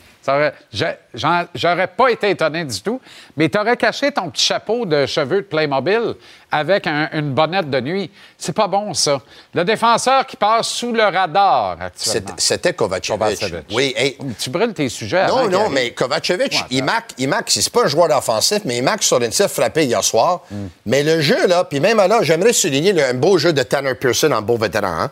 J'aurais 1.15 1.87
pas 1.89 2.09
été 2.11 2.31
étonné 2.31 2.65
du 2.65 2.81
tout, 2.81 3.01
mais 3.37 3.49
tu 3.49 3.59
aurais 3.59 3.77
caché 3.77 4.13
ton 4.13 4.31
petit 4.31 4.45
chapeau 4.45 4.85
de 4.87 5.07
cheveux 5.07 5.39
de 5.39 5.47
Playmobil 5.47 6.15
avec 6.53 6.87
un- 6.87 7.09
une 7.13 7.33
bonnette 7.33 7.71
de 7.71 7.81
nuit. 7.81 8.11
C'est 8.37 8.53
pas 8.55 8.67
bon, 8.67 8.93
ça. 8.95 9.21
Le 9.55 9.65
défenseur 9.65 10.27
qui 10.27 10.37
passe 10.37 10.69
sous 10.69 10.93
le 10.93 11.03
radar 11.03 11.77
C'était 11.95 12.17
actuellement. 12.19 12.35
c'était 12.39 12.73
Kovacevic. 12.75 13.19
Kovacevic. 13.19 13.65
Oui, 13.73 13.95
hey, 13.97 14.17
Tu 14.39 14.51
brûles 14.51 14.75
tes 14.75 14.89
sujets 14.89 15.27
Non, 15.27 15.49
non, 15.49 15.61
arrive. 15.61 15.73
mais 15.73 15.91
Kovacevic, 15.93 16.53
Ouais, 16.53 16.59
il 16.71 16.85
marque, 16.85 17.11
il 17.19 17.29
marque, 17.29 17.51
c'est 17.51 17.73
pas 17.73 17.85
un 17.85 17.89
joueur 17.89 18.17
offensif, 18.17 18.61
mais 18.65 18.79
il 18.79 18.83
marque 18.83 19.03
sur 19.03 19.21
une 19.23 19.33
frappé 19.33 19.85
hier 19.85 20.03
soir. 20.05 20.43
Mm. 20.51 20.67
Mais 20.87 21.03
le 21.03 21.21
jeu, 21.21 21.47
là, 21.47 21.65
puis 21.65 21.81
même 21.81 21.99
là, 21.99 22.19
j'aimerais 22.23 22.53
souligner 22.53 22.93
le- 22.93 23.05
un 23.05 23.15
beau 23.15 23.39
jeu 23.39 23.53
de 23.53 23.63
Tanner 23.63 23.95
Pearson 23.95 24.31
en 24.33 24.43
beau 24.43 24.57
vétéran. 24.57 24.89
hein. 24.89 25.11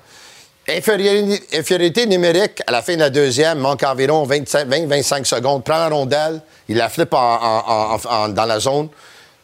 Infériorité, 0.68 2.06
numérique 2.06 2.62
à 2.66 2.72
la 2.72 2.82
fin 2.82 2.94
de 2.94 3.00
la 3.00 3.10
deuxième, 3.10 3.58
manque 3.58 3.82
environ 3.84 4.26
20-25 4.26 5.24
secondes. 5.24 5.64
Prend 5.64 5.78
la 5.78 5.88
rondelle, 5.88 6.40
il 6.68 6.76
la 6.76 6.88
flippe 6.88 7.14
en- 7.14 7.18
en- 7.18 7.94
en- 7.94 8.00
en- 8.10 8.28
dans 8.28 8.44
la 8.44 8.60
zone. 8.60 8.88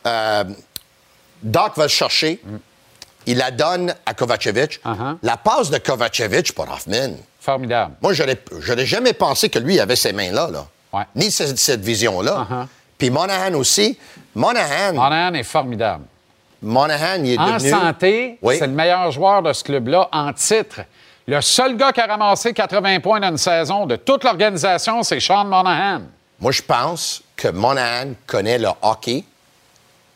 Euh, 0.06 0.44
Doc 1.42 1.76
va 1.76 1.84
le 1.84 1.88
chercher. 1.88 2.40
Il 3.26 3.38
la 3.38 3.50
donne 3.50 3.94
à 4.04 4.12
Kovacevic. 4.12 4.80
Uh-huh. 4.84 5.16
La 5.22 5.36
passe 5.38 5.70
de 5.70 5.78
Kovacevic 5.78 6.52
pour 6.54 6.70
Hoffman. 6.70 7.14
Formidable. 7.40 7.94
Moi, 8.02 8.12
j'aurais 8.12 8.38
j'aurais 8.60 8.84
jamais 8.86 9.14
pensé 9.14 9.48
que 9.48 9.58
lui 9.58 9.80
avait 9.80 9.96
ces 9.96 10.12
mains-là, 10.12 10.50
là. 10.50 10.66
Ouais. 10.92 11.04
Ni 11.14 11.30
cette, 11.30 11.58
cette 11.58 11.80
vision-là. 11.80 12.46
Uh-huh. 12.50 12.66
Puis 12.98 13.08
Monahan 13.10 13.54
aussi. 13.54 13.98
Monahan, 14.34 14.92
Monahan 14.94 15.34
est 15.34 15.42
formidable. 15.42 16.04
Monahan, 16.62 17.22
il 17.24 17.32
est 17.32 17.38
En 17.38 17.54
devenu... 17.54 17.70
santé, 17.70 18.38
Oui. 18.42 18.56
c'est 18.58 18.66
le 18.66 18.72
meilleur 18.72 19.10
joueur 19.10 19.42
de 19.42 19.52
ce 19.52 19.64
club-là 19.64 20.08
en 20.12 20.32
titre. 20.32 20.80
Le 21.26 21.40
seul 21.40 21.76
gars 21.76 21.92
qui 21.92 22.00
a 22.00 22.06
ramassé 22.06 22.52
80 22.52 23.00
points 23.00 23.20
dans 23.20 23.28
une 23.30 23.38
saison 23.38 23.86
de 23.86 23.96
toute 23.96 24.24
l'organisation, 24.24 25.02
c'est 25.02 25.20
Sean 25.20 25.44
Monahan. 25.44 26.02
Moi, 26.38 26.52
je 26.52 26.60
pense 26.62 27.22
que 27.36 27.48
Monahan 27.48 28.12
connaît 28.26 28.58
le 28.58 28.68
hockey 28.82 29.24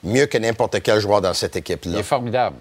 mieux 0.05 0.27
que 0.27 0.37
n'importe 0.39 0.83
quel 0.83 1.01
joueur 1.01 1.21
dans 1.23 1.33
cette 1.35 1.55
Il 1.55 1.59
équipe-là. 1.59 1.99
est 1.99 2.03
formidable. 2.03 2.57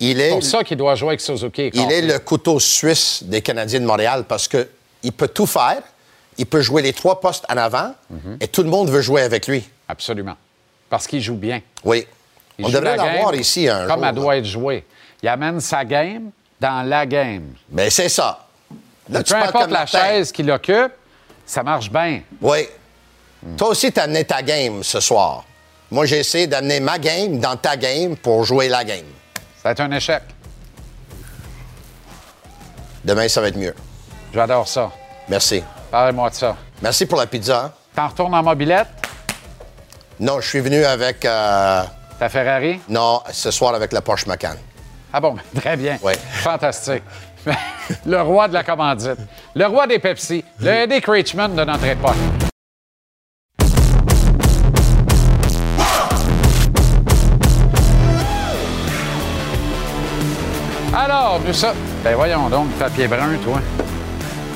Il 0.00 0.16
C'est 0.18 0.22
est, 0.28 0.30
pour 0.30 0.42
ça 0.44 0.62
qu'il 0.62 0.76
doit 0.76 0.94
jouer 0.94 1.08
avec 1.08 1.20
Suzuki. 1.20 1.70
il 1.74 1.90
est 1.90 2.02
le 2.02 2.18
couteau 2.20 2.60
suisse 2.60 3.22
des 3.24 3.42
Canadiens 3.42 3.80
de 3.80 3.84
Montréal 3.86 4.24
parce 4.28 4.46
que 4.46 4.68
il 5.02 5.12
peut 5.12 5.28
tout 5.28 5.46
faire. 5.46 5.82
Il 6.36 6.46
peut 6.46 6.60
jouer 6.60 6.82
les 6.82 6.92
trois 6.92 7.20
postes 7.20 7.44
en 7.50 7.56
avant 7.56 7.94
Mhm. 8.10 8.36
et 8.40 8.46
tout 8.46 8.62
le 8.62 8.70
monde 8.70 8.90
veut 8.90 9.00
jouer 9.02 9.22
avec 9.22 9.48
lui. 9.48 9.68
Absolument. 9.88 10.36
Parce 10.88 11.08
qu'il 11.08 11.20
joue 11.20 11.34
bien. 11.34 11.60
Oui. 11.82 12.06
Il 12.58 12.64
On 12.66 12.68
devrait 12.68 12.96
la 12.96 13.06
l'avoir 13.06 13.34
ici 13.34 13.68
un 13.68 13.86
Comme 13.88 13.96
jour. 13.96 14.06
elle 14.06 14.14
là. 14.14 14.20
doit 14.20 14.36
être 14.36 14.44
jouée. 14.44 14.84
Il 15.20 15.28
amène 15.28 15.58
sa 15.60 15.84
game 15.84 16.30
dans 16.60 16.86
la 16.88 17.06
game. 17.06 17.54
Mais 17.70 17.90
c'est 17.90 18.08
ça. 18.08 18.46
Là, 19.08 19.22
tu 19.22 19.32
Peu 19.32 19.38
importe 19.40 19.52
comme 19.64 19.72
la 19.72 19.78
Martin. 19.80 19.98
chaise 19.98 20.32
qu'il 20.32 20.50
occupe, 20.50 20.92
ça 21.46 21.62
marche 21.62 21.90
bien. 21.90 22.20
Oui. 22.40 22.68
Toi 23.56 23.68
aussi, 23.68 23.92
tu 23.92 24.00
as 24.00 24.04
amené 24.04 24.24
ta 24.24 24.42
game 24.42 24.82
ce 24.82 25.00
soir. 25.00 25.44
Moi, 25.90 26.04
j'ai 26.06 26.18
essayé 26.18 26.46
d'amener 26.46 26.80
ma 26.80 26.98
game 26.98 27.38
dans 27.38 27.56
ta 27.56 27.76
game 27.76 28.16
pour 28.16 28.44
jouer 28.44 28.68
la 28.68 28.84
game. 28.84 29.06
Ça 29.56 29.62
va 29.64 29.70
être 29.70 29.80
un 29.80 29.90
échec. 29.92 30.22
Demain, 33.04 33.28
ça 33.28 33.40
va 33.40 33.48
être 33.48 33.56
mieux. 33.56 33.74
J'adore 34.34 34.68
ça. 34.68 34.90
Merci. 35.28 35.62
Parlez-moi 35.90 36.28
de 36.30 36.34
ça. 36.34 36.56
Merci 36.82 37.06
pour 37.06 37.18
la 37.18 37.26
pizza. 37.26 37.72
T'en 37.94 38.08
retournes 38.08 38.34
en 38.34 38.42
mobilette? 38.42 38.88
Non, 40.20 40.40
je 40.40 40.48
suis 40.48 40.60
venu 40.60 40.84
avec. 40.84 41.24
euh, 41.24 41.82
Ta 42.18 42.28
Ferrari? 42.28 42.80
non, 42.88 43.22
ce 43.32 43.50
soir 43.50 43.74
avec 43.74 43.92
la 43.92 44.02
Porsche 44.02 44.26
Macan. 44.26 44.54
Ah 45.12 45.20
bon, 45.20 45.36
très 45.54 45.76
bien. 45.76 45.98
Oui. 46.02 46.12
Fantastique. 46.42 47.02
le 48.06 48.20
roi 48.20 48.48
de 48.48 48.54
la 48.54 48.62
commandite. 48.62 49.18
Le 49.54 49.66
roi 49.66 49.86
des 49.86 49.98
Pepsi. 49.98 50.44
Le 50.60 50.68
Eddie 50.68 51.00
Richmond 51.06 51.48
de 51.50 51.64
notre 51.64 51.84
époque. 51.86 52.16
Alors, 60.94 61.40
nous 61.44 61.52
sommes. 61.52 61.76
Ben 62.02 62.14
voyons 62.14 62.48
donc, 62.48 62.70
papier 62.78 63.06
brun, 63.06 63.36
toi. 63.44 63.60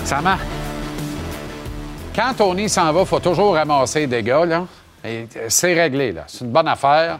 Ça 0.04 0.20
marche. 0.20 0.40
quand 2.14 2.34
Tony 2.36 2.68
s'en 2.68 2.92
va, 2.92 3.00
il 3.00 3.06
faut 3.06 3.20
toujours 3.20 3.54
ramasser 3.54 4.00
les 4.00 4.06
dégâts, 4.06 4.44
là. 4.46 4.64
Euh, 5.04 5.24
C'est 5.48 5.74
réglé, 5.74 6.12
là. 6.12 6.24
C'est 6.26 6.44
une 6.44 6.50
bonne 6.50 6.68
affaire. 6.68 7.18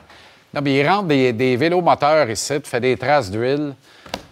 Non, 0.55 0.61
mais 0.63 0.75
il 0.75 0.89
rentre 0.89 1.05
des, 1.05 1.33
des 1.33 1.57
vélos 1.57 1.81
moteurs 1.81 2.29
ici, 2.29 2.55
fait 2.65 2.81
des 2.81 2.97
traces 2.97 3.31
d'huile. 3.31 3.75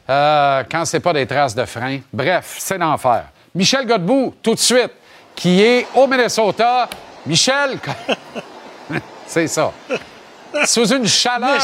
Euh, 0.09 0.65
quand 0.71 0.85
c'est 0.85 1.01
pas 1.01 1.13
des 1.13 1.27
traces 1.27 1.55
de 1.55 1.65
frein. 1.65 2.01
Bref, 2.13 2.57
c'est 2.59 2.79
l'enfer. 2.79 3.25
Michel 3.55 3.87
Godbout, 3.87 4.35
tout 4.43 4.55
de 4.55 4.59
suite, 4.59 4.91
qui 5.37 5.63
est 5.63 5.87
au 5.95 6.07
Minnesota. 6.07 6.89
Michel, 7.25 7.79
c'est 9.27 9.47
ça. 9.47 9.73
Sous 10.65 10.93
une 10.93 11.07
chaleur 11.07 11.61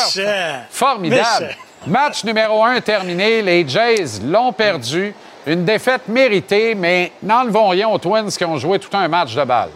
formidable. 0.70 1.56
Match 1.86 2.24
numéro 2.24 2.64
un 2.64 2.80
terminé. 2.80 3.42
Les 3.42 3.66
Jays 3.68 4.20
l'ont 4.24 4.52
perdu. 4.52 5.12
Une 5.46 5.64
défaite 5.64 6.08
méritée, 6.08 6.74
mais 6.74 7.12
n'enlevons 7.22 7.68
rien 7.68 7.88
aux 7.88 7.98
Twins 7.98 8.30
qui 8.30 8.44
ont 8.44 8.56
joué 8.56 8.78
tout 8.78 8.94
un 8.96 9.06
match 9.06 9.34
de 9.34 9.44
balle. 9.44 9.70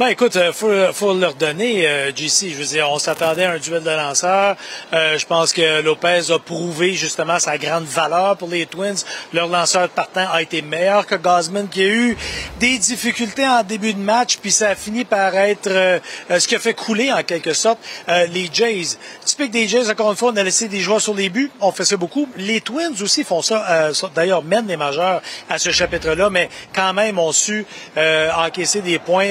Ben 0.00 0.06
écoute, 0.06 0.34
euh, 0.36 0.50
faut, 0.50 0.70
faut 0.94 1.12
leur 1.12 1.34
donner, 1.34 1.86
euh, 1.86 2.10
JC. 2.10 2.48
Je 2.52 2.56
veux 2.56 2.64
dire, 2.64 2.90
on 2.90 2.98
s'attendait 2.98 3.44
à 3.44 3.50
un 3.50 3.58
duel 3.58 3.82
de 3.82 3.90
lanceurs. 3.90 4.56
Euh, 4.94 5.18
je 5.18 5.26
pense 5.26 5.52
que 5.52 5.82
Lopez 5.82 6.32
a 6.32 6.38
prouvé 6.38 6.94
justement 6.94 7.38
sa 7.38 7.58
grande 7.58 7.84
valeur 7.84 8.38
pour 8.38 8.48
les 8.48 8.64
Twins. 8.64 9.04
Leur 9.34 9.48
lanceur 9.48 9.82
de 9.82 9.92
partant 9.92 10.26
a 10.32 10.40
été 10.40 10.62
meilleur 10.62 11.04
que 11.04 11.16
Gosman, 11.16 11.68
qui 11.68 11.82
a 11.82 11.86
eu 11.88 12.16
des 12.58 12.78
difficultés 12.78 13.46
en 13.46 13.62
début 13.62 13.92
de 13.92 13.98
match, 13.98 14.38
puis 14.38 14.50
ça 14.50 14.70
a 14.70 14.74
fini 14.74 15.04
par 15.04 15.34
être 15.34 15.66
euh, 15.66 15.98
ce 16.30 16.48
qui 16.48 16.54
a 16.54 16.58
fait 16.58 16.72
couler 16.72 17.12
en 17.12 17.22
quelque 17.22 17.52
sorte 17.52 17.78
euh, 18.08 18.24
les 18.32 18.48
Jays. 18.50 18.96
Typique 19.26 19.50
des 19.50 19.68
Jays, 19.68 19.90
encore 19.90 20.12
une 20.12 20.16
fois, 20.16 20.32
on 20.32 20.36
a 20.38 20.42
laissé 20.42 20.68
des 20.68 20.80
joueurs 20.80 21.02
sur 21.02 21.12
les 21.12 21.28
buts. 21.28 21.50
On 21.60 21.72
fait 21.72 21.84
ça 21.84 21.98
beaucoup. 21.98 22.26
Les 22.38 22.62
Twins 22.62 22.96
aussi 23.02 23.22
font 23.22 23.42
ça. 23.42 23.90
D'ailleurs, 24.14 24.42
mènent 24.42 24.66
les 24.66 24.78
majeurs 24.78 25.20
à 25.50 25.58
ce 25.58 25.70
chapitre-là, 25.70 26.30
mais 26.30 26.48
quand 26.74 26.94
même 26.94 27.18
ont 27.18 27.32
su 27.32 27.66
encaisser 27.96 28.80
des 28.80 28.98
points 28.98 29.28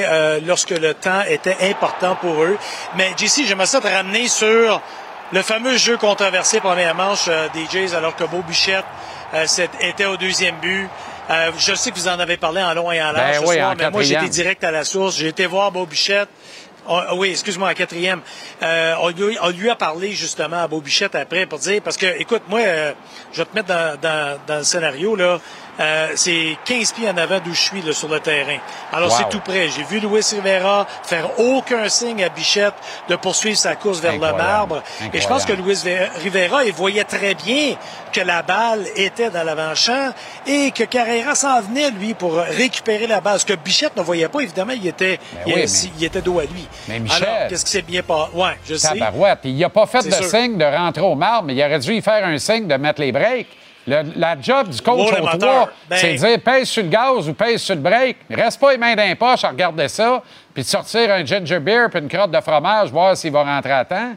lorsque 0.59 0.81
le 0.81 0.93
temps 0.93 1.21
était 1.29 1.55
important 1.69 2.15
pour 2.15 2.43
eux. 2.43 2.57
Mais 2.97 3.11
JC, 3.17 3.45
j'aimerais 3.47 3.65
ça 3.65 3.79
te 3.79 3.87
ramener 3.87 4.27
sur 4.27 4.81
le 5.31 5.41
fameux 5.41 5.77
jeu 5.77 5.95
controversé 5.97 6.59
première 6.59 6.95
manche 6.95 7.25
euh, 7.29 7.47
des 7.53 7.65
Jays 7.71 7.95
alors 7.95 8.15
que 8.15 8.23
Beau 8.25 8.41
Bichette 8.41 8.83
euh, 9.33 9.45
était 9.79 10.05
au 10.05 10.17
deuxième 10.17 10.55
but. 10.57 10.89
Euh, 11.29 11.51
je 11.57 11.75
sais 11.75 11.91
que 11.91 11.95
vous 11.95 12.07
en 12.09 12.19
avez 12.19 12.35
parlé 12.37 12.61
en 12.61 12.73
long 12.73 12.91
et 12.91 13.01
en 13.01 13.11
large 13.11 13.37
Ben 13.37 13.41
ce 13.41 13.47
oui, 13.47 13.55
soir, 13.57 13.71
en 13.71 13.75
mais 13.75 13.89
moi 13.89 14.01
quatrième. 14.01 14.27
direct 14.29 14.63
à 14.65 14.71
la 14.71 14.83
source. 14.83 15.15
J'ai 15.17 15.27
été 15.27 15.45
voir 15.45 15.71
Beau 15.71 15.85
Bichette. 15.85 16.29
On- 16.87 17.15
oui, 17.17 17.29
excuse-moi, 17.29 17.69
en 17.69 17.73
quatrième. 17.73 18.19
On, 18.61 19.09
lui, 19.09 19.37
on 19.41 19.49
lui 19.49 19.69
a 19.69 19.75
parlé 19.75 20.11
justement 20.13 20.63
à 20.63 20.67
Beau 20.67 20.81
Bichette 20.81 21.13
après 21.15 21.45
pour 21.45 21.59
dire, 21.59 21.81
parce 21.83 21.97
que, 21.97 22.07
écoute, 22.19 22.41
moi, 22.49 22.61
je 23.31 23.37
vais 23.41 23.45
te 23.45 23.53
mettre 23.55 23.67
dans, 23.67 23.97
dans, 24.01 24.39
dans 24.47 24.57
le 24.57 24.63
scénario, 24.63 25.15
là. 25.15 25.39
Euh, 25.79 26.09
c'est 26.15 26.57
15 26.65 26.91
pieds 26.93 27.09
en 27.09 27.15
avant 27.17 27.39
d'où 27.39 27.53
je 27.53 27.61
suis 27.61 27.81
là, 27.81 27.93
sur 27.93 28.09
le 28.09 28.19
terrain. 28.19 28.57
Alors, 28.91 29.09
Wow. 29.11 29.17
c'est 29.17 29.29
tout 29.29 29.39
près. 29.39 29.69
J'ai 29.69 29.83
vu 29.83 29.99
Luis 29.99 30.25
Rivera 30.31 30.85
faire 31.03 31.39
aucun 31.39 31.87
signe 31.87 32.23
à 32.23 32.29
Bichette 32.29 32.73
de 33.07 33.15
poursuivre 33.15 33.57
sa 33.57 33.75
course 33.75 33.99
vers 34.01 34.11
le 34.11 34.17
Incroyable. 34.17 34.43
marbre. 34.43 34.83
Et 35.13 35.21
je 35.21 35.27
pense 35.27 35.45
que. 35.45 35.53
Luis 35.53 35.77
Rivera, 36.21 36.63
il 36.65 36.73
voyait 36.73 37.03
très 37.03 37.33
bien 37.35 37.75
que 38.11 38.21
la 38.21 38.41
balle 38.41 38.85
était 38.95 39.29
dans 39.29 39.43
l'avant-champ 39.43 40.11
et 40.47 40.71
que 40.71 40.83
Carrera 40.83 41.35
s'en 41.35 41.61
venait, 41.61 41.91
lui, 41.91 42.13
pour 42.13 42.33
récupérer 42.35 43.07
la 43.07 43.21
balle. 43.21 43.39
Ce 43.39 43.45
que 43.45 43.53
Bichette 43.53 43.95
ne 43.97 44.01
voyait 44.01 44.27
pas, 44.27 44.39
évidemment, 44.41 44.73
il 44.73 44.85
était, 44.87 45.17
Ben 45.33 45.39
il, 45.47 45.53
oui, 45.53 45.61
mais- 45.65 45.89
il 45.97 46.03
était 46.05 46.21
dos 46.21 46.39
à 46.39 46.43
lui. 46.43 46.67
Mais 46.87 46.99
Michel- 46.99 47.23
Alors, 47.27 47.47
qu'est-ce 47.49 47.65
qui 47.65 47.71
s'est 47.71 47.81
bien 47.81 48.01
passé? 48.03 48.31
Ouais, 48.33 48.57
je 48.67 48.75
sais. 48.75 48.87
Il 49.45 49.57
n'a 49.57 49.69
pas 49.69 49.85
fait 49.85 50.03
de 50.07 50.11
sûr. 50.13 50.25
signe 50.25 50.57
de 50.57 50.65
rentrer 50.65 51.01
au 51.03 51.15
marbre, 51.15 51.47
mais 51.47 51.55
il 51.55 51.63
aurait 51.63 51.79
dû 51.79 51.93
y 51.93 52.01
faire 52.01 52.25
un 52.25 52.37
signe 52.37 52.67
de 52.67 52.75
mettre 52.75 53.01
les 53.01 53.11
breaks. 53.11 53.47
Le- 53.89 54.13
la 54.15 54.39
job 54.39 54.69
du 54.69 54.81
coach 54.81 55.11
au 55.11 55.25
Ben- 55.89 55.97
c'est 55.97 56.13
de 56.13 56.17
dire 56.17 56.39
pèse 56.41 56.67
sur 56.69 56.83
le 56.83 56.89
gaz 56.89 57.27
ou 57.27 57.33
pèse 57.33 57.61
sur 57.61 57.75
le 57.75 57.81
break. 57.81 58.17
Reste 58.29 58.59
pas 58.59 58.71
les 58.71 58.77
mains 58.77 58.95
dans 58.95 59.03
les 59.07 59.15
poches 59.15 59.43
à 59.43 59.49
regarder 59.49 59.87
ça, 59.87 60.21
puis 60.53 60.63
de 60.63 60.67
sortir 60.67 61.11
un 61.11 61.25
ginger 61.25 61.59
beer 61.59 61.87
puis 61.89 61.99
une 61.99 62.07
crotte 62.09 62.31
de 62.31 62.39
fromage, 62.41 62.89
voir 62.91 63.17
s'il 63.17 63.31
va 63.31 63.43
rentrer 63.43 63.71
à 63.71 63.85
temps. 63.85 64.13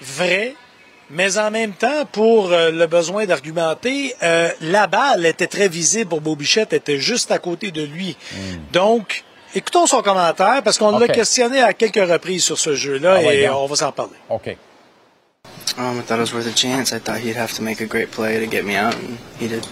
Vrai. 0.00 0.54
Mais 1.12 1.38
en 1.38 1.50
même 1.50 1.72
temps, 1.72 2.04
pour 2.12 2.52
euh, 2.52 2.70
le 2.70 2.86
besoin 2.86 3.26
d'argumenter, 3.26 4.14
euh, 4.22 4.48
la 4.60 4.86
balle 4.86 5.26
était 5.26 5.48
très 5.48 5.66
visible 5.68 6.08
pour 6.08 6.20
Bobichette, 6.20 6.72
était 6.72 6.98
juste 6.98 7.32
à 7.32 7.38
côté 7.38 7.72
de 7.72 7.82
lui. 7.82 8.16
Donc, 8.72 9.24
écoutons 9.54 9.86
son 9.86 10.02
commentaire, 10.02 10.62
parce 10.62 10.78
qu'on 10.78 10.96
l'a 10.96 11.08
questionné 11.08 11.60
à 11.62 11.72
quelques 11.72 12.08
reprises 12.08 12.44
sur 12.44 12.58
ce 12.58 12.76
jeu-là, 12.76 13.14
Ah 13.16 13.22
et 13.24 13.38
bien. 13.38 13.54
on 13.54 13.66
va 13.66 13.74
s'en 13.74 13.90
parler. 13.90 14.12
OK. 14.28 14.56
Um, 15.80 15.98
I 15.98 16.02
thought 16.02 16.18
it 16.18 16.20
was 16.20 16.34
worth 16.34 16.46
a 16.46 16.52
chance. 16.52 16.92
I 16.92 16.98
thought 16.98 17.20
he'd 17.20 17.36
have 17.36 17.52
to 17.54 17.62
make 17.62 17.80
a 17.80 17.86
great 17.86 18.10
play 18.10 18.38
to 18.38 18.46
get 18.46 18.66
me 18.66 18.74
out, 18.74 18.94
and 18.96 19.16
he 19.38 19.48
did. 19.48 19.66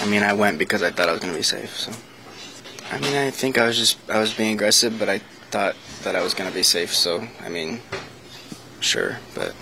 I 0.00 0.06
mean, 0.06 0.24
I 0.24 0.32
went 0.32 0.58
because 0.58 0.82
I 0.82 0.90
thought 0.90 1.08
I 1.08 1.12
was 1.12 1.20
going 1.20 1.32
to 1.32 1.38
be 1.38 1.44
safe. 1.44 1.76
So, 1.76 1.92
I 2.90 2.98
mean, 2.98 3.14
I 3.14 3.30
think 3.30 3.56
I 3.56 3.66
was 3.66 3.78
just 3.78 3.98
I 4.10 4.18
was 4.18 4.34
being 4.34 4.54
aggressive, 4.54 4.98
but 4.98 5.08
I 5.08 5.18
thought 5.52 5.76
that 6.02 6.16
I 6.16 6.22
was 6.22 6.34
going 6.34 6.50
to 6.50 6.56
be 6.56 6.64
safe. 6.64 6.92
So, 6.92 7.28
I 7.40 7.48
mean, 7.48 7.80
sure, 8.80 9.18
but 9.32 9.54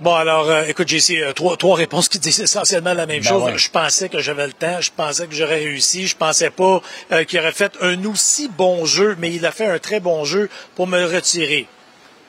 Bon, 0.00 0.14
alors, 0.14 0.48
euh, 0.48 0.62
écoute, 0.68 0.86
j'ai 0.86 1.24
euh, 1.24 1.32
trois, 1.32 1.56
trois 1.56 1.76
réponses 1.76 2.08
qui 2.08 2.20
disent 2.20 2.38
essentiellement 2.40 2.94
la 2.94 3.06
même 3.06 3.20
Ben 3.20 3.28
chose. 3.28 3.42
ouais. 3.42 3.58
Je 3.58 3.68
pensais 3.68 4.08
que 4.08 4.20
j'avais 4.20 4.46
le 4.46 4.52
temps, 4.52 4.80
je 4.80 4.92
pensais 4.96 5.26
que 5.26 5.34
j'aurais 5.34 5.56
réussi, 5.58 6.06
je 6.06 6.16
pensais 6.16 6.50
pas 6.50 6.80
euh, 7.10 7.24
qu'il 7.24 7.40
aurait 7.40 7.50
fait 7.50 7.76
un 7.80 8.04
aussi 8.04 8.48
bon 8.48 8.84
jeu, 8.84 9.16
mais 9.18 9.32
il 9.32 9.44
a 9.44 9.50
fait 9.50 9.66
un 9.66 9.80
très 9.80 9.98
bon 9.98 10.24
jeu 10.24 10.48
pour 10.76 10.86
me 10.86 11.00
le 11.00 11.06
retirer. 11.06 11.66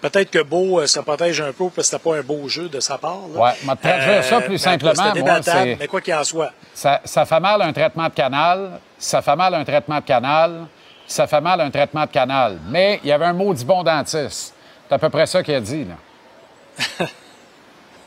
Peut-être 0.01 0.31
que 0.31 0.41
Beau 0.41 0.83
se 0.87 0.99
protège 1.01 1.41
un 1.41 1.51
peu 1.51 1.65
parce 1.65 1.75
que 1.75 1.83
c'était 1.97 1.99
pas 1.99 2.15
un 2.17 2.21
beau 2.21 2.47
jeu 2.47 2.69
de 2.69 2.79
sa 2.79 2.97
part. 2.97 3.19
là. 3.35 3.39
Ouais, 3.39 3.51
m'a 3.65 3.75
traduire 3.75 4.23
ça 4.23 4.39
plus 4.41 4.51
mais 4.53 4.57
simplement, 4.57 5.13
moi, 5.15 5.41
mais 5.77 5.87
quoi 5.87 5.99
qu'il 6.01 6.13
en 6.15 6.23
soit. 6.23 6.53
Ça, 6.73 7.01
ça 7.03 7.25
fait 7.25 7.39
mal 7.41 7.61
un 7.61 7.73
traitement 7.73 8.07
de 8.07 8.13
canal, 8.13 8.79
ça 8.97 9.21
fait 9.21 9.35
mal 9.35 9.53
un 9.53 9.65
traitement 9.65 9.99
de 9.99 10.05
canal, 10.05 10.67
ça 11.05 11.27
fait 11.27 11.41
mal 11.41 11.59
un 11.59 11.69
traitement 11.69 12.05
de 12.05 12.11
canal. 12.11 12.59
Mais 12.69 12.99
il 13.03 13.09
y 13.09 13.11
avait 13.11 13.25
un 13.25 13.33
maudit 13.33 13.65
bon 13.65 13.83
dentiste. 13.83 14.53
C'est 14.87 14.95
à 14.95 14.97
peu 14.97 15.09
près 15.09 15.27
ça 15.27 15.43
qu'il 15.43 15.53
a 15.53 15.59
dit, 15.59 15.85
là. 15.85 17.05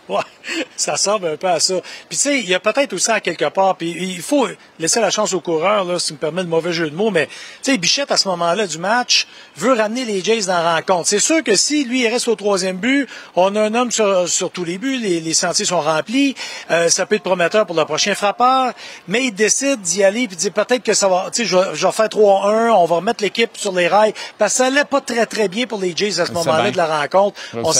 Ouais, 0.08 0.20
ça 0.76 0.92
ressemble 0.92 1.26
un 1.28 1.36
peu 1.36 1.48
à 1.48 1.60
ça. 1.60 1.74
Puis 2.08 2.16
tu 2.18 2.22
sais, 2.24 2.38
il 2.40 2.48
y 2.48 2.54
a 2.54 2.60
peut-être 2.60 2.92
aussi 2.92 3.10
en 3.10 3.20
quelque 3.20 3.48
part, 3.48 3.76
puis 3.76 3.90
il 3.98 4.20
faut 4.22 4.46
laisser 4.78 5.00
la 5.00 5.10
chance 5.10 5.32
aux 5.34 5.40
coureurs, 5.40 5.84
là, 5.84 5.98
si 5.98 6.12
me 6.12 6.18
permets 6.18 6.42
le 6.42 6.48
mauvais 6.48 6.72
jeu 6.72 6.90
de 6.90 6.94
mots, 6.94 7.10
mais 7.10 7.26
tu 7.26 7.32
sais, 7.72 7.78
Bichette, 7.78 8.10
à 8.10 8.16
ce 8.16 8.28
moment-là 8.28 8.66
du 8.66 8.78
match, 8.78 9.26
veut 9.56 9.72
ramener 9.74 10.04
les 10.04 10.22
Jays 10.22 10.42
dans 10.46 10.62
la 10.62 10.76
rencontre. 10.76 11.08
C'est 11.08 11.18
sûr 11.18 11.42
que 11.42 11.54
si 11.56 11.84
lui, 11.84 12.02
il 12.02 12.08
reste 12.08 12.28
au 12.28 12.34
troisième 12.36 12.76
but, 12.78 13.08
on 13.36 13.54
a 13.56 13.60
un 13.62 13.74
homme 13.74 13.90
sur, 13.90 14.28
sur 14.28 14.50
tous 14.50 14.64
les 14.64 14.78
buts, 14.78 14.98
les, 14.98 15.20
les 15.20 15.34
sentiers 15.34 15.64
sont 15.64 15.80
remplis, 15.80 16.34
euh, 16.70 16.88
ça 16.88 17.06
peut 17.06 17.14
être 17.16 17.22
prometteur 17.22 17.66
pour 17.66 17.76
le 17.76 17.84
prochain 17.84 18.14
frappeur, 18.14 18.72
mais 19.08 19.24
il 19.24 19.32
décide 19.32 19.80
d'y 19.80 20.02
aller, 20.04 20.26
puis 20.28 20.36
dit 20.36 20.50
peut-être 20.50 20.82
que 20.82 20.94
ça 20.94 21.08
va, 21.08 21.28
tu 21.32 21.42
sais, 21.42 21.48
je, 21.48 21.56
vais- 21.56 21.74
je 21.74 21.86
vais 21.86 21.92
faire 21.92 22.08
3-1, 22.08 22.70
on 22.70 22.84
va 22.86 22.96
remettre 22.96 23.22
l'équipe 23.22 23.50
sur 23.56 23.72
les 23.72 23.88
rails, 23.88 24.14
parce 24.38 24.52
que 24.52 24.58
ça 24.58 24.66
allait 24.66 24.84
pas 24.84 25.00
très 25.00 25.26
très 25.26 25.48
bien 25.48 25.66
pour 25.66 25.80
les 25.80 25.94
Jays 25.96 26.20
à 26.20 26.26
ce 26.26 26.32
moment-là 26.32 26.70
de 26.72 26.76
la 26.76 26.86
rencontre. 27.00 27.40
On, 27.64 27.72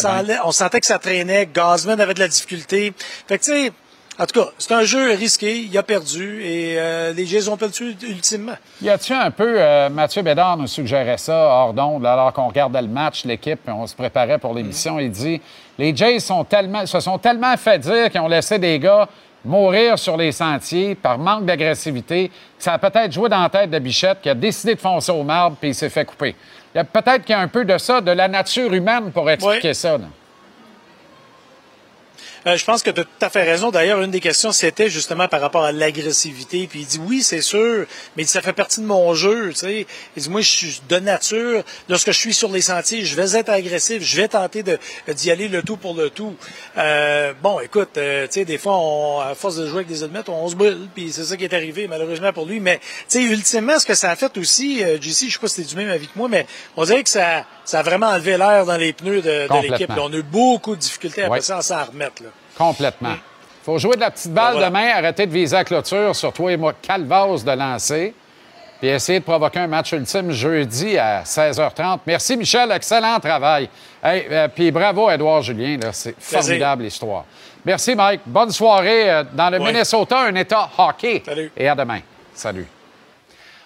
on 0.44 0.52
sentait 0.52 0.80
que 0.80 0.86
ça 0.86 0.98
traînait, 0.98 1.46
Gosman 1.46 2.00
avait 2.00 2.14
de 2.14 2.20
la 2.20 2.28
difficulté. 2.28 2.51
Fait 2.60 3.38
que, 3.38 3.44
tu 3.44 3.50
sais, 3.50 3.72
en 4.18 4.26
tout 4.26 4.40
cas, 4.40 4.50
c'est 4.58 4.72
un 4.72 4.82
jeu 4.82 5.12
risqué, 5.12 5.56
il 5.60 5.78
a 5.78 5.82
perdu 5.82 6.42
et 6.44 6.78
euh, 6.78 7.12
les 7.14 7.24
Jays 7.24 7.48
ont 7.48 7.56
perdu 7.56 7.96
ultimement. 8.02 8.56
Y 8.82 8.90
a-tu 8.90 9.14
un 9.14 9.30
peu, 9.30 9.54
euh, 9.58 9.88
Mathieu 9.88 10.20
Bédard 10.22 10.58
nous 10.58 10.66
suggérait 10.66 11.16
ça 11.16 11.34
hors 11.34 11.72
d'onde, 11.72 12.04
alors 12.04 12.32
qu'on 12.32 12.48
regardait 12.48 12.82
le 12.82 12.88
match, 12.88 13.24
l'équipe, 13.24 13.60
on 13.68 13.86
se 13.86 13.94
préparait 13.94 14.38
pour 14.38 14.52
l'émission. 14.52 14.98
Il 14.98 15.10
dit 15.10 15.40
les 15.78 15.96
Jays 15.96 16.20
sont 16.20 16.44
tellement, 16.44 16.84
se 16.84 17.00
sont 17.00 17.18
tellement 17.18 17.56
fait 17.56 17.78
dire 17.78 18.10
qu'ils 18.10 18.20
ont 18.20 18.28
laissé 18.28 18.58
des 18.58 18.78
gars 18.78 19.08
mourir 19.44 19.98
sur 19.98 20.16
les 20.16 20.30
sentiers 20.30 20.94
par 20.94 21.18
manque 21.18 21.44
d'agressivité, 21.44 22.30
ça 22.58 22.74
a 22.74 22.78
peut-être 22.78 23.12
joué 23.12 23.28
dans 23.28 23.42
la 23.42 23.48
tête 23.48 23.70
de 23.70 23.78
Bichette 23.78 24.20
qui 24.22 24.28
a 24.28 24.34
décidé 24.34 24.74
de 24.74 24.80
foncer 24.80 25.10
au 25.10 25.22
marbre 25.22 25.56
puis 25.58 25.70
il 25.70 25.74
s'est 25.74 25.88
fait 25.88 26.04
couper. 26.04 26.36
Il 26.74 26.78
y 26.78 26.80
a 26.80 26.84
peut-être 26.84 27.24
qu'il 27.24 27.34
y 27.34 27.38
a 27.38 27.40
un 27.40 27.48
peu 27.48 27.64
de 27.64 27.76
ça, 27.78 28.00
de 28.00 28.10
la 28.10 28.28
nature 28.28 28.72
humaine 28.72 29.10
pour 29.12 29.28
expliquer 29.30 29.74
ça. 29.74 29.98
là. 29.98 30.04
Euh, 32.46 32.56
je 32.56 32.64
pense 32.64 32.82
que 32.82 32.90
tu 32.90 33.00
as 33.00 33.04
tout 33.04 33.10
à 33.20 33.30
fait 33.30 33.42
raison. 33.42 33.70
D'ailleurs, 33.70 34.02
une 34.02 34.10
des 34.10 34.20
questions, 34.20 34.52
c'était 34.52 34.90
justement 34.90 35.28
par 35.28 35.40
rapport 35.40 35.64
à 35.64 35.72
l'agressivité. 35.72 36.66
Puis 36.66 36.80
il 36.80 36.86
dit 36.86 37.00
oui, 37.06 37.22
c'est 37.22 37.40
sûr, 37.40 37.86
mais 38.16 38.24
ça 38.24 38.42
fait 38.42 38.52
partie 38.52 38.80
de 38.80 38.86
mon 38.86 39.14
jeu. 39.14 39.52
Tu. 39.52 39.86
Il 40.16 40.22
dit 40.22 40.28
moi, 40.28 40.40
je 40.40 40.50
suis 40.50 40.82
de 40.88 40.96
nature. 40.96 41.62
Lorsque 41.88 42.12
je 42.12 42.18
suis 42.18 42.34
sur 42.34 42.50
les 42.50 42.62
sentiers, 42.62 43.04
je 43.04 43.14
vais 43.14 43.38
être 43.38 43.50
agressif. 43.50 44.02
Je 44.02 44.16
vais 44.16 44.28
tenter 44.28 44.62
de 44.62 44.78
d'y 45.08 45.30
aller 45.30 45.48
le 45.48 45.62
tout 45.62 45.76
pour 45.76 45.94
le 45.94 46.10
tout. 46.10 46.34
Euh, 46.78 47.32
bon, 47.42 47.60
écoute, 47.60 47.96
euh, 47.96 48.26
tu 48.26 48.34
sais, 48.34 48.44
des 48.44 48.58
fois, 48.58 48.76
on, 48.76 49.20
à 49.20 49.34
force 49.34 49.56
de 49.56 49.66
jouer 49.66 49.78
avec 49.78 49.88
des 49.88 50.02
allumettes, 50.02 50.28
on 50.28 50.48
se 50.48 50.56
brûle. 50.56 50.88
Puis 50.94 51.12
c'est 51.12 51.24
ça 51.24 51.36
qui 51.36 51.44
est 51.44 51.54
arrivé 51.54 51.86
malheureusement 51.86 52.32
pour 52.32 52.46
lui. 52.46 52.60
Mais 52.60 52.78
tu 52.78 52.84
sais, 53.08 53.22
ultimement, 53.22 53.78
ce 53.78 53.86
que 53.86 53.94
ça 53.94 54.10
a 54.10 54.16
fait 54.16 54.36
aussi, 54.38 54.82
euh, 54.82 55.00
JC, 55.00 55.26
je 55.28 55.32
sais 55.32 55.38
pas 55.38 55.48
si 55.48 55.62
t'es 55.62 55.68
du 55.68 55.76
même 55.76 55.90
avis 55.90 56.06
que 56.06 56.18
moi, 56.18 56.28
mais 56.28 56.46
on 56.76 56.84
dirait 56.84 57.02
que 57.02 57.10
ça, 57.10 57.44
ça 57.64 57.80
a 57.80 57.82
vraiment 57.82 58.08
enlevé 58.08 58.36
l'air 58.36 58.64
dans 58.66 58.76
les 58.76 58.92
pneus 58.92 59.22
de, 59.22 59.62
l'équipe. 59.62 59.90
On 59.98 60.12
a 60.12 60.16
eu 60.16 60.22
beaucoup 60.22 60.74
de 60.74 60.80
difficultés 60.80 61.22
après 61.22 61.38
Ouais. 61.38 61.40
ça 61.40 61.58
à 61.58 61.62
s'en 61.62 61.84
remettre. 61.84 62.22
Là. 62.22 62.28
Complètement. 62.56 63.14
faut 63.64 63.78
jouer 63.78 63.96
de 63.96 64.00
la 64.00 64.10
petite 64.10 64.32
balle 64.32 64.54
Ben 64.54 64.60
voilà. 64.60 64.68
demain, 64.68 64.88
arrêter 64.96 65.26
de 65.26 65.32
viser 65.32 65.56
la 65.56 65.64
clôture 65.64 66.14
sur 66.16 66.32
toi 66.32 66.52
et 66.52 66.56
moi, 66.56 66.72
calvase 66.80 67.44
de 67.44 67.52
lancer. 67.52 68.14
puis 68.80 68.88
essayer 68.88 69.20
de 69.20 69.24
provoquer 69.24 69.60
un 69.60 69.68
match 69.68 69.92
ultime 69.92 70.32
jeudi 70.32 70.98
à 70.98 71.22
16h30. 71.22 72.00
Merci, 72.06 72.36
Michel. 72.36 72.72
Excellent 72.72 73.20
travail. 73.20 73.68
Hey, 74.02 74.26
euh, 74.30 74.48
puis 74.48 74.72
bravo, 74.72 75.08
Edouard 75.08 75.42
Julien. 75.42 75.78
C'est 75.92 76.16
formidable 76.18 76.84
histoire. 76.84 77.24
Merci, 77.64 77.94
Mike. 77.94 78.22
Bonne 78.26 78.50
soirée 78.50 79.08
euh, 79.08 79.24
dans 79.32 79.50
le 79.50 79.58
Oui. 79.60 79.66
Minnesota, 79.66 80.18
un 80.22 80.34
État 80.34 80.68
hockey. 80.76 81.22
Salut. 81.24 81.52
Et 81.56 81.68
à 81.68 81.76
demain. 81.76 82.00
Salut. 82.34 82.66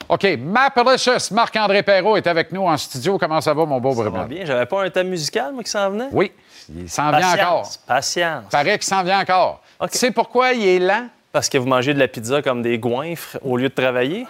OK, 0.09 0.24
Mapalicious, 0.38 1.32
Marc-André 1.32 1.82
Perrault 1.82 2.16
est 2.16 2.26
avec 2.26 2.52
nous 2.52 2.62
en 2.62 2.76
studio. 2.76 3.18
Comment 3.18 3.40
ça 3.40 3.52
va, 3.52 3.64
mon 3.64 3.80
beau 3.80 3.92
Ça 3.94 4.09
va 4.09 4.24
bien. 4.24 4.44
J'avais 4.44 4.66
pas 4.66 4.84
un 4.84 4.90
thème 4.90 5.09
musical, 5.09 5.52
moi, 5.52 5.62
qui 5.64 5.70
s'en 5.70 5.90
venait? 5.90 6.09
Oui, 6.12 6.32
il 6.74 6.88
s'en 6.88 7.11
vient 7.11 7.32
encore. 7.32 7.62
Patience. 7.62 7.76
Patience. 7.86 8.44
Paraît 8.50 8.78
qu'il 8.78 8.84
s'en 8.86 9.02
vient 9.02 9.20
encore. 9.20 9.62
OK. 9.80 9.90
Tu 9.90 9.98
sais 9.98 10.11
pourquoi 10.12 10.52
il 10.52 10.66
est 10.66 10.78
lent? 10.78 11.09
Parce 11.32 11.48
que 11.48 11.59
vous 11.59 11.66
mangez 11.66 11.92
de 11.92 11.98
la 11.98 12.09
pizza 12.09 12.40
comme 12.40 12.62
des 12.62 12.78
goinfres 12.78 13.36
au 13.42 13.57
lieu 13.57 13.68
de 13.68 13.74
travailler? 13.74 14.26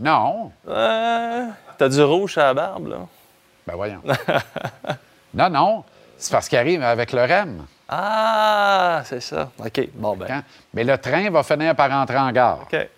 Non. 0.00 0.50
Euh, 0.68 1.46
T'as 1.78 1.88
du 1.88 2.02
rouge 2.02 2.36
à 2.38 2.44
la 2.46 2.54
barbe, 2.54 2.88
là. 2.88 2.96
Ben 3.66 3.74
voyons. 3.76 4.02
non, 5.34 5.48
non. 5.48 5.84
C'est 6.18 6.32
parce 6.32 6.48
qu'il 6.48 6.58
arrive 6.58 6.82
avec 6.82 7.12
le 7.12 7.22
REM. 7.22 7.64
Ah, 7.88 9.02
c'est 9.04 9.20
ça. 9.20 9.50
OK. 9.58 9.88
Bon, 9.94 10.16
ben. 10.16 10.26
Quand- 10.26 10.42
Mais 10.74 10.82
le 10.84 10.98
train 10.98 11.30
va 11.30 11.42
finir 11.44 11.74
par 11.76 11.90
rentrer 11.90 12.18
en 12.18 12.32
gare. 12.32 12.60
OK. 12.62 12.88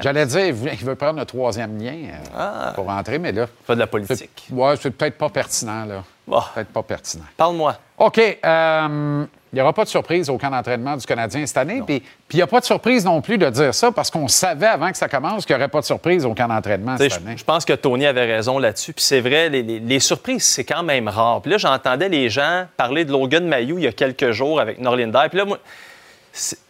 J'allais 0.00 0.26
dire, 0.26 0.46
il 0.46 0.52
veut- 0.54 0.94
prendre 0.94 1.18
le 1.18 1.24
troisième 1.26 1.78
lien 1.78 1.92
euh, 1.92 2.16
Ah. 2.36 2.72
pour 2.74 2.86
rentrer, 2.86 3.18
mais 3.18 3.32
là, 3.32 3.46
Pas 3.66 3.74
de 3.74 3.80
la 3.80 3.86
politique. 3.86 4.46
ouais, 4.50 4.74
c'est 4.80 4.90
peut-être 4.90 5.16
pas 5.18 5.28
pertinent, 5.28 5.84
là. 5.84 6.02
Bon, 6.26 6.40
Peut-être 6.54 6.68
pas 6.68 6.82
pertinent. 6.82 7.24
parle-moi. 7.36 7.74
OK. 7.98 8.18
euh, 8.44 9.24
il 9.52 9.56
n'y 9.56 9.60
aura 9.62 9.72
pas 9.72 9.82
de 9.82 9.88
surprise 9.88 10.30
au 10.30 10.38
camp 10.38 10.50
d'entraînement 10.50 10.96
du 10.96 11.04
Canadien 11.04 11.44
cette 11.44 11.56
année. 11.56 11.82
Puis 11.84 11.98
puis 12.00 12.08
il 12.34 12.36
n'y 12.36 12.42
a 12.42 12.46
pas 12.46 12.60
de 12.60 12.64
surprise 12.64 13.04
non 13.04 13.20
plus 13.20 13.36
de 13.36 13.50
dire 13.50 13.74
ça 13.74 13.90
parce 13.90 14.08
qu'on 14.08 14.28
savait 14.28 14.66
avant 14.68 14.92
que 14.92 14.96
ça 14.96 15.08
commence 15.08 15.44
qu'il 15.44 15.56
n'y 15.56 15.60
aurait 15.60 15.68
pas 15.70 15.80
de 15.80 15.84
surprise 15.86 16.24
au 16.24 16.32
camp 16.32 16.46
d'entraînement 16.46 16.96
cette 16.96 17.14
année. 17.14 17.34
je 17.36 17.42
pense 17.44 17.64
que 17.64 17.72
Tony 17.72 18.06
avait 18.06 18.26
raison 18.32 18.60
là-dessus. 18.60 18.92
Puis 18.92 19.04
c'est 19.04 19.20
vrai, 19.20 19.48
les, 19.48 19.64
les- 19.64 19.80
les 19.80 19.98
surprises, 19.98 20.44
c'est 20.44 20.62
quand 20.62 20.84
même 20.84 21.08
rare. 21.08 21.42
Puis 21.42 21.50
là, 21.50 21.58
j'entendais 21.58 22.08
les 22.08 22.30
gens 22.30 22.66
parler 22.76 23.04
de 23.04 23.10
Logan 23.10 23.44
Mayou 23.48 23.78
il 23.78 23.84
y 23.84 23.88
a 23.88 23.92
quelques 23.92 24.30
jours 24.30 24.60
avec 24.60 24.78
Norlinder. 24.78 25.26
Puis 25.28 25.38
là, 25.38 25.44
moi, 25.44 25.58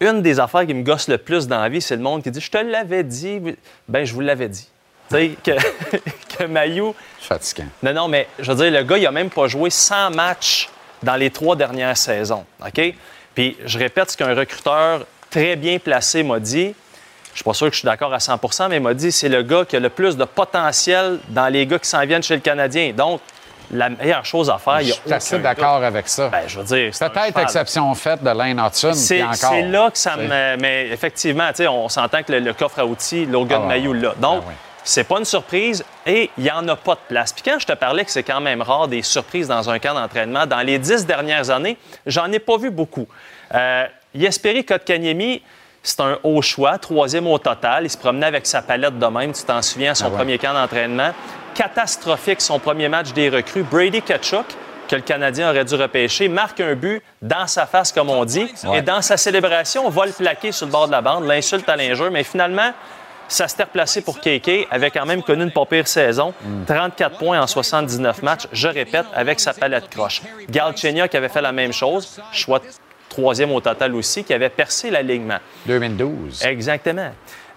une 0.01 0.23
des 0.23 0.41
affaires 0.41 0.67
qui 0.67 0.75
me 0.75 0.83
gosse 0.83 1.09
le 1.09 1.19
plus 1.19 1.47
dans 1.47 1.61
la 1.61 1.69
vie, 1.69 1.81
c'est 1.81 1.97
le 1.97 2.03
monde 2.03 2.23
qui 2.23 2.31
dit 2.31 2.41
Je 2.41 2.51
te 2.51 2.59
l'avais 2.59 3.05
dit. 3.05 3.41
Ben, 3.89 4.05
je 4.05 4.13
vous 4.13 4.21
l'avais 4.21 4.49
dit. 4.49 4.69
Tu 5.11 5.17
sais, 5.17 5.31
que, 5.43 5.51
que 6.37 6.45
Mayou. 6.45 6.95
Fatigant. 7.21 7.67
Non, 7.83 7.93
non, 7.93 8.09
mais 8.09 8.29
je 8.39 8.51
veux 8.53 8.57
dire, 8.57 8.71
le 8.81 8.87
gars, 8.87 8.99
il 8.99 9.07
a 9.07 9.11
même 9.11 9.31
pas 9.31 9.49
joué 9.49 9.71
100 9.71 10.11
matchs 10.11 10.69
dans 11.03 11.17
les 11.17 11.31
trois 11.31 11.57
dernières 11.57 11.97
saisons. 11.97 12.45
OK? 12.65 12.95
Puis 13.35 13.57
je 13.65 13.79
répète 13.79 14.11
ce 14.11 14.17
qu'un 14.17 14.35
recruteur 14.35 15.07
très 15.31 15.57
bien 15.57 15.79
placé 15.79 16.23
m'a 16.23 16.41
dit. 16.41 16.75
Je 17.33 17.37
suis 17.37 17.45
pas 17.45 17.55
sûr 17.55 17.69
que 17.69 17.75
je 17.75 17.79
suis 17.79 17.87
d'accord 17.87 18.13
à 18.13 18.19
100 18.19 18.69
mais 18.69 18.77
il 18.77 18.83
m'a 18.83 18.93
dit 18.93 19.13
c'est 19.13 19.29
le 19.29 19.43
gars 19.43 19.65
qui 19.65 19.77
a 19.77 19.81
le 19.81 19.89
plus 19.89 20.17
de 20.17 20.25
potentiel 20.25 21.21
dans 21.29 21.49
les 21.49 21.65
gars 21.65 21.79
qui 21.79 21.89
s'en 21.89 22.05
viennent 22.05 22.23
chez 22.23 22.35
le 22.35 22.41
Canadien. 22.41 22.93
Donc, 22.93 23.21
la 23.73 23.89
meilleure 23.91 24.25
chose 24.25 24.51
à 24.51 24.59
faire, 24.59 24.81
il 24.81 24.89
y 24.89 24.91
Je 24.91 24.95
suis 24.95 25.13
assez 25.13 25.39
d'accord 25.39 25.83
avec 25.85 26.09
ça. 26.09 26.29
Ben, 26.29 26.43
je 26.47 26.59
veux 26.59 26.65
dire, 26.65 26.91
Peut-être 26.99 27.39
exception 27.39 27.95
faite 27.95 28.23
de 28.23 28.31
Lane 28.31 28.59
Hudson. 28.61 28.93
C'est 28.95 29.17
puis 29.17 29.23
encore. 29.25 29.37
c'est 29.37 29.63
là 29.63 29.91
que 29.91 29.99
ça 29.99 30.17
me. 30.17 30.57
Mais 30.57 30.89
effectivement, 30.89 31.51
on 31.71 31.89
s'entend 31.89 32.23
que 32.23 32.33
le, 32.33 32.41
le 32.41 32.53
coffre 32.53 32.79
à 32.81 32.87
outils, 32.87 33.27
Logan 33.27 33.63
Ah 33.65 33.69
Mayou, 33.69 33.93
là. 33.93 34.15
Donc, 34.19 34.43
Ah 34.45 34.49
ouais. 34.49 34.55
c'est 34.83 35.05
pas 35.05 35.19
une 35.19 35.25
surprise 35.25 35.85
et 36.07 36.31
il 36.37 36.45
n'y 36.45 36.51
en 36.51 36.67
a 36.69 36.77
pas 36.77 36.95
de 36.95 37.01
place. 37.09 37.33
Puis 37.33 37.43
quand 37.45 37.59
je 37.59 37.67
te 37.67 37.73
parlais 37.75 38.05
que 38.05 38.11
c'est 38.11 38.23
quand 38.25 38.41
même 38.41 38.63
rare 38.63 38.89
des 38.89 39.03
surprises 39.03 39.47
dans 39.49 39.69
un 39.71 39.79
camp 39.79 39.95
d'entraînement, 39.95 40.47
dans 40.47 40.61
les 40.61 40.79
dix 40.79 41.07
dernières 41.07 41.51
années, 41.51 41.77
j'en 42.07 42.31
ai 42.33 42.39
pas 42.39 42.57
vu 42.57 42.71
beaucoup. 42.71 43.07
Euh, 43.55 43.85
Jesperi 44.15 44.65
Kotkaniemi, 44.65 45.43
c'est 45.83 46.01
un 46.01 46.19
haut 46.25 46.43
choix, 46.43 46.77
troisième 46.79 47.27
au 47.27 47.39
total. 47.39 47.85
Il 47.85 47.91
se 47.91 47.97
promenait 47.97 48.27
avec 48.27 48.47
sa 48.47 48.61
palette 48.63 48.99
de 48.99 49.07
même, 49.07 49.33
tu 49.33 49.43
t'en 49.45 49.63
souviens, 49.63 49.93
à 49.93 49.95
son 49.95 50.07
Ah 50.07 50.11
ouais. 50.11 50.17
premier 50.17 50.39
camp 50.39 50.53
d'entraînement. 50.53 51.11
Catastrophique, 51.61 52.41
son 52.41 52.59
premier 52.59 52.89
match 52.89 53.13
des 53.13 53.29
recrues. 53.29 53.63
Brady 53.63 54.01
Kachuk, 54.01 54.47
que 54.89 54.97
le 54.97 55.03
Canadien 55.03 55.51
aurait 55.51 55.67
dû 55.67 55.75
repêcher, 55.75 56.27
marque 56.27 56.59
un 56.61 56.75
but 56.75 57.03
dans 57.21 57.47
sa 57.47 57.67
face, 57.67 57.93
comme 57.93 58.09
on 58.09 58.25
dit. 58.25 58.51
Et 58.75 58.81
dans 58.81 59.03
sa 59.03 59.19
célébration, 59.19 59.87
on 59.87 59.91
va 59.91 60.07
le 60.07 60.13
plaquer 60.13 60.53
sur 60.53 60.65
le 60.65 60.73
bord 60.73 60.87
de 60.87 60.93
la 60.93 61.03
bande, 61.03 61.27
l'insulte 61.27 61.69
à 61.69 61.77
l'injure. 61.77 62.11
Mais 62.11 62.25
finalement, 62.25 62.73
ça 63.29 63.47
s'était 63.47 63.65
replacé 63.65 64.01
pour 64.01 64.21
KK, 64.21 64.69
avait 64.71 64.91
quand 64.91 65.05
même 65.05 65.23
connu 65.23 65.43
une 65.43 65.51
pas 65.51 65.67
pire 65.67 65.87
saison. 65.87 66.33
34 66.67 67.19
points 67.19 67.39
en 67.39 67.47
79 67.47 68.23
matchs, 68.23 68.47
je 68.55 68.69
répète, 68.69 69.05
avec 69.15 69.39
sa 69.39 69.53
palette 69.53 69.91
croche. 69.91 70.23
Galchenia 70.49 71.09
qui 71.09 71.19
avait 71.19 71.29
fait 71.29 71.43
la 71.43 71.53
même 71.53 71.75
chose, 71.75 72.23
choix 72.33 72.63
troisième 73.11 73.53
au 73.53 73.61
total 73.61 73.95
aussi, 73.95 74.25
qui 74.25 74.33
avait 74.33 74.49
percé 74.49 74.89
l'alignement. 74.89 75.41
2012. 75.67 76.43
Exactement. 76.43 77.11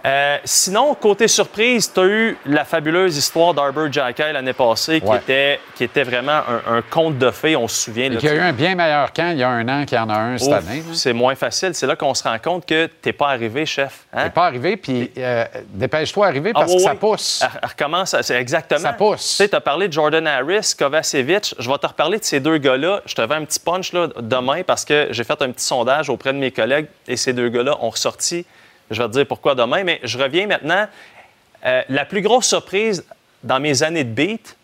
Euh, 0.06 0.38
sinon, 0.44 0.96
côté 0.96 1.30
surprise, 1.30 1.90
tu 1.94 2.00
as 2.02 2.04
eu 2.06 2.38
la 2.46 2.66
fabuleuse 2.66 3.16
histoire 3.16 3.54
d'Arbor 3.54 3.90
Jackay 3.90 4.34
l'année 4.34 4.52
passée, 4.52 5.00
qui, 5.00 5.14
était, 5.16 5.62
qui 5.76 5.86
était 5.86 6.04
vraiment 6.04 6.42
un, 6.68 6.78
un 6.78 6.82
conte 6.82 7.18
de 7.18 7.32
fées, 7.32 7.56
on 7.56 7.70
se 7.70 7.86
souvient. 7.86 8.10
Qu'il 8.10 8.28
y 8.28 8.32
a 8.32 8.36
eu 8.36 8.40
un 8.40 8.52
bien 8.52 8.76
meilleur 8.76 9.14
camp 9.14 9.30
il 9.32 9.38
y 9.38 9.44
a 9.44 9.48
un 9.50 9.66
an 9.70 9.86
qu'il 9.86 9.98
y 9.98 10.02
en 10.02 10.10
a 10.10 10.18
un 10.18 10.38
cette 10.38 10.52
année. 10.52 10.78
là. 10.86 10.94
C'est 10.94 11.14
moins 11.14 11.36
facile. 11.36 11.74
C'est 11.74 11.88
là 11.88 11.96
qu'on 11.96 12.14
se 12.14 12.24
rend 12.24 12.38
compte 12.38 12.66
que 12.66 12.88
t'es 13.02 13.14
pas 13.14 13.30
arrivé, 13.30 13.66
chef. 13.66 14.00
Hein? 14.12 14.24
C'est 14.26 14.34
pas 14.34 14.46
arrivé, 14.48 14.76
puis 14.76 15.10
euh, 15.18 15.46
dépêche-toi 15.70 16.26
d'arriver 16.28 16.52
Ah, 16.54 16.60
parce 16.60 16.72
oui, 16.72 16.78
que 16.78 16.84
ça 16.84 16.92
oui. 16.92 16.98
pousse. 17.00 17.42
Elle- 17.42 17.60
elle 17.62 17.70
recommence, 17.70 18.16
c'est 18.22 18.36
exactement. 18.36 18.82
Ça 18.82 18.92
pousse. 18.94 19.22
Tu 19.30 19.36
sais, 19.38 19.48
tu 19.48 19.56
as 19.56 19.62
parlé 19.62 19.88
de 19.88 19.94
Jordan 19.94 20.28
Harris, 20.28 20.74
Kovacevic. 20.78 21.56
Je 21.58 21.70
vais 21.72 21.78
te 21.78 21.88
reparler 21.88 22.20
de 22.20 22.26
ces 22.26 22.42
deux 22.42 22.58
gars-là. 22.58 23.00
Je 23.06 23.16
te 23.16 23.26
fais 23.26 23.34
un 23.36 23.46
petit 23.46 23.60
punch 23.62 23.94
là, 23.94 24.08
demain 24.20 24.64
parce 24.68 24.84
que 24.84 25.08
j'ai 25.12 25.24
fait 25.24 25.42
un 25.42 25.52
petit 25.52 25.64
sondage 25.66 26.10
auprès 26.10 26.34
de 26.34 26.38
mes 26.40 26.52
collègues 26.52 26.88
et 27.08 27.16
ces 27.16 27.32
deux 27.32 27.48
gars-là 27.48 27.78
ont 27.80 27.90
ressorti. 27.90 28.46
Je 28.94 29.02
vais 29.02 29.08
te 29.08 29.14
dire 29.14 29.26
pourquoi 29.28 29.56
demain, 29.56 29.84
mais 29.84 30.00
je 30.04 30.18
reviens 30.18 30.48
maintenant. 30.48 30.88
Euh, 31.66 31.82
la 31.90 32.06
plus 32.06 32.22
grosse 32.22 32.48
surprise 32.48 33.04
dans 33.44 33.60
mes 33.60 33.84
années 33.84 34.04
de 34.04 34.12
beat, 34.14 34.56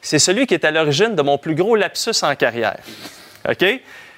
c'est 0.00 0.18
celui 0.18 0.46
qui 0.46 0.54
est 0.54 0.64
à 0.64 0.70
l'origine 0.70 1.14
de 1.14 1.22
mon 1.22 1.38
plus 1.38 1.54
gros 1.54 1.76
lapsus 1.76 2.22
en 2.22 2.34
carrière. 2.34 2.78
OK? 3.48 3.64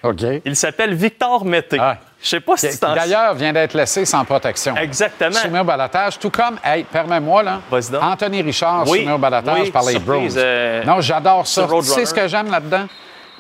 OK. 0.03 0.23
Il 0.45 0.57
s'appelle 0.57 0.95
Victor 0.95 1.45
Mété. 1.45 1.77
Ah. 1.79 1.99
Je 2.23 2.29
sais 2.29 2.41
pas 2.41 2.57
si 2.57 2.67
Qui, 2.69 2.75
tu 2.75 2.81
t'en 2.81 2.95
D'ailleurs, 2.95 3.35
vient 3.35 3.53
d'être 3.53 3.75
laissé 3.75 4.05
sans 4.05 4.25
protection. 4.25 4.77
Exactement. 4.77 5.33
Soumis 5.33 5.59
au 5.61 5.65
balotage, 5.65 6.19
tout 6.19 6.31
comme, 6.31 6.59
hey, 6.63 6.85
permets-moi, 6.85 7.43
là. 7.43 7.61
Anthony 8.01 8.43
Richard 8.43 8.87
Oui, 8.89 9.01
soumis 9.01 9.13
au 9.13 9.19
balotage 9.19 9.61
oui, 9.63 9.71
par 9.71 9.85
les 9.85 9.99
Bruins. 9.99 10.29
euh, 10.37 10.85
non, 10.85 11.01
j'adore 11.01 11.47
ça. 11.47 11.67
Tu 11.67 11.83
sais 11.83 12.05
ce 12.05 12.15
que 12.15 12.29
j'aime 12.29 12.51
là-dedans? 12.51 12.87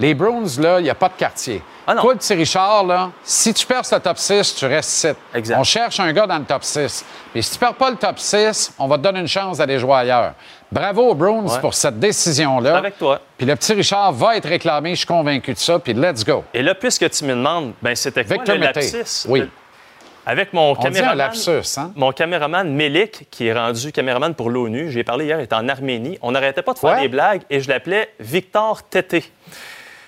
Les 0.00 0.14
Bruins, 0.14 0.46
là, 0.58 0.80
il 0.80 0.84
n'y 0.84 0.90
a 0.90 0.94
pas 0.94 1.08
de 1.08 1.14
quartier. 1.14 1.62
Ah 1.86 1.94
non. 1.94 2.00
Toi, 2.02 2.12
le 2.14 2.18
petit 2.18 2.34
Richard, 2.34 2.84
là, 2.84 3.10
si 3.22 3.52
tu 3.54 3.66
perds 3.66 3.82
le 3.92 3.98
top 4.00 4.16
6, 4.18 4.54
tu 4.54 4.64
restes 4.64 4.90
7. 4.90 5.16
Exact. 5.34 5.56
On 5.58 5.62
cherche 5.62 6.00
un 6.00 6.12
gars 6.12 6.26
dans 6.26 6.38
le 6.38 6.44
top 6.44 6.64
6. 6.64 7.04
Puis 7.32 7.42
si 7.42 7.52
tu 7.52 7.58
perds 7.58 7.74
pas 7.74 7.90
le 7.90 7.96
top 7.96 8.18
6, 8.18 8.72
on 8.78 8.88
va 8.88 8.96
te 8.96 9.02
donner 9.02 9.20
une 9.20 9.28
chance 9.28 9.58
d'aller 9.58 9.78
jouer 9.78 9.94
ailleurs. 9.94 10.32
Bravo 10.72 11.10
aux 11.10 11.14
Bruins 11.14 11.42
Ouais. 11.44 11.60
pour 11.60 11.74
cette 11.74 11.98
décision-là. 11.98 12.76
Avec 12.78 12.96
toi. 12.98 13.20
Puis 13.36 13.46
le 13.46 13.54
petit 13.56 13.74
Richard 13.74 14.12
va 14.12 14.36
être 14.36 14.48
réclamé, 14.48 14.90
je 14.90 14.98
suis 15.00 15.06
convaincu 15.06 15.52
de 15.52 15.58
ça, 15.58 15.78
puis 15.78 15.92
let's 15.92 16.24
go. 16.24 16.44
Et 16.54 16.62
là, 16.62 16.74
puisque 16.74 17.08
tu 17.10 17.24
me 17.24 17.34
demandes, 17.34 17.72
ben 17.82 17.94
c'était 17.94 18.24
quoi 18.24 18.36
Victor 18.36 18.54
le 18.54 18.60
Mété. 18.62 18.80
lapsus? 18.80 19.26
Oui. 19.28 19.48
Avec 20.26 20.52
mon 20.52 20.70
On 20.72 20.74
caméraman, 20.76 21.16
lapsus, 21.18 21.78
hein? 21.78 21.92
mon 21.96 22.12
caméraman 22.12 22.72
Melik, 22.72 23.26
qui 23.30 23.46
est 23.48 23.52
rendu 23.54 23.90
caméraman 23.90 24.34
pour 24.34 24.48
l'ONU, 24.50 24.90
j'ai 24.90 25.02
parlé 25.02 25.24
hier, 25.24 25.38
il 25.40 25.42
est 25.42 25.52
en 25.52 25.66
Arménie. 25.68 26.18
On 26.22 26.30
n'arrêtait 26.32 26.62
pas 26.62 26.72
de 26.74 26.78
faire 26.78 27.00
des 27.00 27.08
blagues 27.08 27.42
et 27.50 27.60
je 27.60 27.68
l'appelais 27.68 28.10
Victor 28.20 28.82
Tété. 28.84 29.24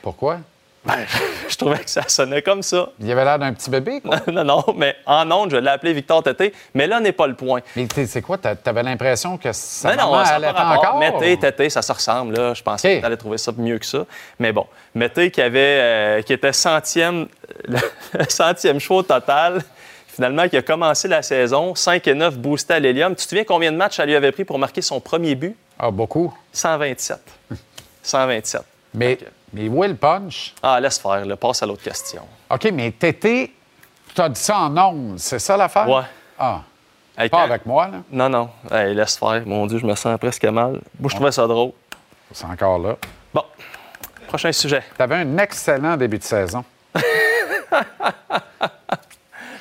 Pourquoi? 0.02 0.38
Je 1.48 1.56
trouvais 1.56 1.78
que 1.78 1.88
ça 1.88 2.02
sonnait 2.08 2.42
comme 2.42 2.62
ça. 2.62 2.88
Il 2.98 3.08
avait 3.12 3.24
l'air 3.24 3.38
d'un 3.38 3.52
petit 3.52 3.70
bébé, 3.70 4.00
quoi. 4.00 4.16
non, 4.32 4.42
non, 4.42 4.64
mais 4.76 4.96
en 5.06 5.30
ondes, 5.30 5.50
je 5.52 5.56
l'ai 5.56 5.70
appelé 5.70 5.92
Victor 5.92 6.24
Tété. 6.24 6.52
Mais 6.74 6.88
là 6.88 6.98
n'est 6.98 7.12
pas 7.12 7.28
le 7.28 7.34
point. 7.34 7.60
Mais 7.76 7.86
c'est 8.04 8.20
quoi? 8.20 8.36
t'a- 8.36 8.56
T'avais 8.56 8.82
l'impression 8.82 9.38
que 9.38 9.52
ça 9.52 9.94
Non, 9.94 10.10
non, 10.16 10.24
ça 10.24 10.34
allait 10.34 10.48
encore? 10.48 10.98
Mété, 10.98 11.38
Tété, 11.38 11.70
ça 11.70 11.82
se 11.82 11.92
ressemble. 11.92 12.34
Là. 12.36 12.52
Je 12.54 12.62
pensais 12.64 12.88
OK. 12.88 12.94
que 12.96 13.00
tu 13.00 13.06
allais 13.06 13.16
trouver 13.16 13.38
ça 13.38 13.52
mieux 13.56 13.78
que 13.78 13.86
ça. 13.86 14.04
Mais 14.40 14.50
bon, 14.50 14.66
Mété 14.96 15.30
qui, 15.30 15.40
avait, 15.40 15.60
euh, 15.60 16.22
qui 16.22 16.32
était 16.32 16.52
centième, 16.52 17.28
le 17.68 17.78
centième 18.28 18.80
choix 18.80 18.96
au 18.98 19.02
total, 19.04 19.62
finalement, 20.08 20.48
qui 20.48 20.56
a 20.56 20.62
commencé 20.62 21.06
la 21.06 21.22
saison, 21.22 21.76
5 21.76 22.08
et 22.08 22.14
9 22.14 22.38
boostés 22.38 22.74
à 22.74 22.80
l'hélium. 22.80 23.14
Tu 23.14 23.22
te 23.22 23.28
souviens 23.28 23.44
combien 23.44 23.70
de 23.70 23.76
matchs 23.76 23.96
ça 23.98 24.04
lui 24.04 24.16
avait 24.16 24.32
pris 24.32 24.44
pour 24.44 24.58
marquer 24.58 24.82
son 24.82 24.98
premier 25.00 25.36
but? 25.36 25.54
Ah, 25.78 25.92
beaucoup. 25.92 26.34
127. 26.52 27.20
127. 28.02 28.62
Mais. 28.94 29.16
Mais 29.52 29.68
où 29.68 29.82
est 29.84 29.88
le 29.88 29.96
punch? 29.96 30.54
Ah, 30.62 30.80
laisse 30.80 30.98
faire, 30.98 31.24
là. 31.24 31.36
passe 31.36 31.62
à 31.62 31.66
l'autre 31.66 31.82
question. 31.82 32.22
OK, 32.50 32.68
mais 32.72 32.90
Tété, 32.92 33.54
tu 34.14 34.20
as 34.20 34.28
dit 34.28 34.40
ça 34.40 34.58
en 34.58 34.76
ondes, 34.76 35.18
c'est 35.18 35.38
ça 35.38 35.56
l'affaire? 35.56 35.88
Ouais. 35.88 36.02
Ah, 36.38 36.62
Hey, 37.18 37.28
pas 37.28 37.38
quand- 37.38 37.42
avec 37.44 37.66
moi, 37.66 37.88
là. 37.88 37.98
Non, 38.10 38.28
non. 38.30 38.48
Hey, 38.70 38.94
laisse 38.94 39.18
faire. 39.18 39.42
Mon 39.44 39.66
Dieu, 39.66 39.78
je 39.78 39.84
me 39.84 39.94
sens 39.94 40.18
presque 40.18 40.44
mal. 40.46 40.80
Moi, 40.98 41.10
je 41.10 41.14
trouvais 41.14 41.30
ça 41.32 41.46
drôle. 41.46 41.72
C'est 42.32 42.46
encore 42.46 42.78
là. 42.78 42.96
Bon, 43.34 43.44
prochain 44.28 44.50
sujet. 44.50 44.82
Tu 44.96 45.02
avais 45.02 45.16
un 45.16 45.36
excellent 45.36 45.96
début 45.98 46.16
de 46.18 46.22
saison. 46.24 46.64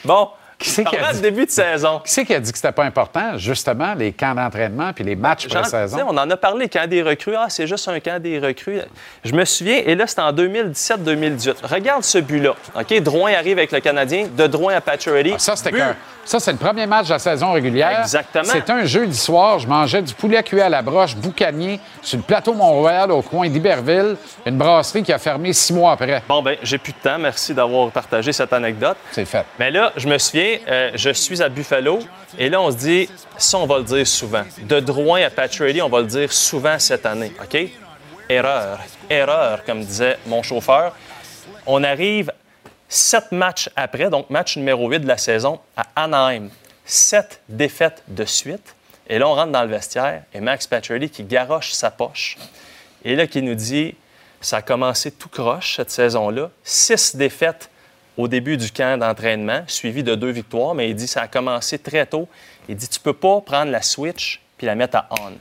Bon, 0.04 0.30
Qui 0.62 0.70
c'est 0.70 0.84
qui 0.84 0.95
a 0.97 1.12
dit- 1.14 1.22
début 1.22 1.45
de 1.45 1.51
saison. 1.51 1.99
Qui 2.05 2.12
c'est 2.12 2.26
qui 2.26 2.34
a 2.36 2.39
dit 2.39 2.51
que 2.51 2.57
c'était 2.57 2.72
pas 2.72 2.84
important, 2.84 3.38
justement, 3.38 3.93
les 3.95 4.12
camps 4.14 4.36
d'entraînement 4.36 4.93
puis 4.93 5.03
les 5.03 5.16
matchs 5.16 5.47
pré-saison? 5.47 5.97
on 6.07 6.18
en 6.18 6.30
a 6.30 6.38
parlé, 6.38 6.70
camp 6.70 6.88
des 6.89 7.01
recrues. 7.01 7.36
Ah, 7.38 7.47
c'est 7.49 7.68
juste 7.68 7.88
un 7.88 7.99
camp 7.99 8.22
des 8.22 8.39
recrues. 8.39 8.80
Je 9.24 9.34
me 9.34 9.43
souviens, 9.45 9.82
et 9.86 9.95
là, 9.95 10.05
c'était 10.07 10.22
en 10.22 10.32
2017-2018. 10.32 11.55
Regarde 11.64 12.03
ce 12.03 12.18
but-là. 12.20 12.53
OK? 12.76 13.01
Drouin 13.01 13.34
arrive 13.34 13.57
avec 13.57 13.72
le 13.72 13.80
Canadien, 13.80 14.28
de 14.36 14.47
Drouin 14.47 14.76
à 14.76 14.82
Pacioretty. 14.82 15.32
Ah, 15.36 15.39
ça, 15.39 15.55
c'était 15.55 15.72
qu'un- 15.72 15.95
Ça, 16.24 16.39
c'est 16.39 16.51
le 16.51 16.57
premier 16.59 16.86
match 16.86 17.07
de 17.07 17.14
la 17.14 17.20
saison 17.20 17.51
régulière. 17.53 18.01
Exactement. 18.01 18.43
C'était 18.45 18.72
un 18.72 18.86
jeudi 18.86 19.18
soir. 19.18 19.57
Je 19.57 19.68
mangeais 19.68 20.03
du 20.03 20.14
poulet 20.14 20.43
cuit 20.43 20.62
à 20.62 20.70
la 20.70 20.84
broche, 20.84 21.16
boucanier, 21.16 21.80
sur 22.03 22.18
le 22.20 22.24
plateau 22.24 22.53
Mont-Royal, 22.53 23.12
au 23.12 23.24
coin 23.24 23.49
d'Iberville. 23.49 24.16
Une 24.45 24.55
brasserie 24.57 25.01
qui 25.01 25.12
a 25.12 25.18
fermé 25.18 25.51
six 25.51 25.74
mois 25.74 25.93
après. 25.93 26.22
Bon, 26.30 26.43
ben, 26.43 26.57
j'ai 26.62 26.78
plus 26.78 26.93
de 26.93 26.97
temps. 26.99 27.18
Merci 27.18 27.55
d'avoir 27.55 27.89
partagé 27.89 28.32
cette 28.32 28.53
anecdote. 28.53 28.97
C'est 29.12 29.26
fait. 29.26 29.45
Mais 29.57 29.72
là, 29.72 29.91
je 29.97 30.07
me 30.07 30.18
souviens, 30.20 30.51
euh, 30.68 30.91
je 30.95 31.10
suis 31.12 31.41
à 31.41 31.49
Buffalo, 31.49 31.99
et 32.38 32.49
là, 32.49 32.62
on 32.62 32.72
se 32.72 32.78
dit, 32.78 33.10
ça, 33.38 33.58
on 33.58 33.66
va 33.66 33.78
le 33.78 33.84
dire 33.84 34.08
souvent. 34.08 34.43
De 34.64 34.80
Drouin 34.80 35.22
à 35.24 35.30
Pacioretty, 35.30 35.82
on 35.82 35.89
va 35.89 36.02
le 36.02 36.08
dire 36.08 36.32
souvent 36.32 36.78
cette 36.80 37.06
année, 37.06 37.32
OK? 37.41 37.58
Erreur, 38.30 38.80
erreur, 39.10 39.64
comme 39.66 39.84
disait 39.84 40.18
mon 40.26 40.41
chauffeur. 40.41 40.95
On 41.66 41.84
arrive 41.84 42.32
sept 42.88 43.32
matchs 43.32 43.70
après, 43.76 44.10
donc 44.10 44.30
match 44.30 44.58
numéro 44.58 44.89
8 44.89 44.99
de 44.99 45.08
la 45.08 45.18
saison, 45.18 45.60
à 45.76 45.84
Anaheim. 45.95 46.49
Sept 46.86 47.41
défaites 47.47 48.04
de 48.08 48.26
suite. 48.26 48.76
Et 49.08 49.20
là, 49.20 49.28
on 49.28 49.36
rentre 49.36 49.52
dans 49.52 49.64
le 49.64 49.70
vestiaire, 49.70 50.24
et 50.34 50.39
Max 50.39 50.68
Pacioretty 50.68 51.10
qui 51.10 51.24
garoche 51.24 51.72
sa 51.72 51.91
poche. 51.91 52.38
Et 53.04 53.16
là, 53.16 53.28
qui 53.28 53.41
nous 53.41 53.56
dit, 53.56 53.95
ça 54.39 54.58
a 54.58 54.62
commencé 54.62 55.12
tout 55.12 55.30
croche 55.30 55.76
cette 55.76 55.91
saison-là. 55.91 56.49
Six 56.64 57.16
défaites 57.16 57.70
au 58.22 58.28
début 58.28 58.57
du 58.57 58.72
camp 58.72 58.99
d'entraînement, 58.99 59.61
suivi 59.67 60.03
de 60.03 60.15
deux 60.15 60.30
victoires, 60.32 60.76
mais 60.76 60.89
il 60.89 60.95
dit 60.95 61.07
ça 61.07 61.22
a 61.22 61.28
commencé 61.28 61.80
très 61.80 62.05
tôt. 62.05 62.28
Il 62.69 62.76
dit 62.76 62.88
tu 62.88 62.99
peux 62.99 63.13
pas 63.13 63.41
prendre 63.41 63.72
la 63.72 63.82
switch 63.82 64.39
puis 64.57 64.67
la 64.67 64.76
mettre 64.76 64.97
à 64.97 65.07
on. 65.11 65.32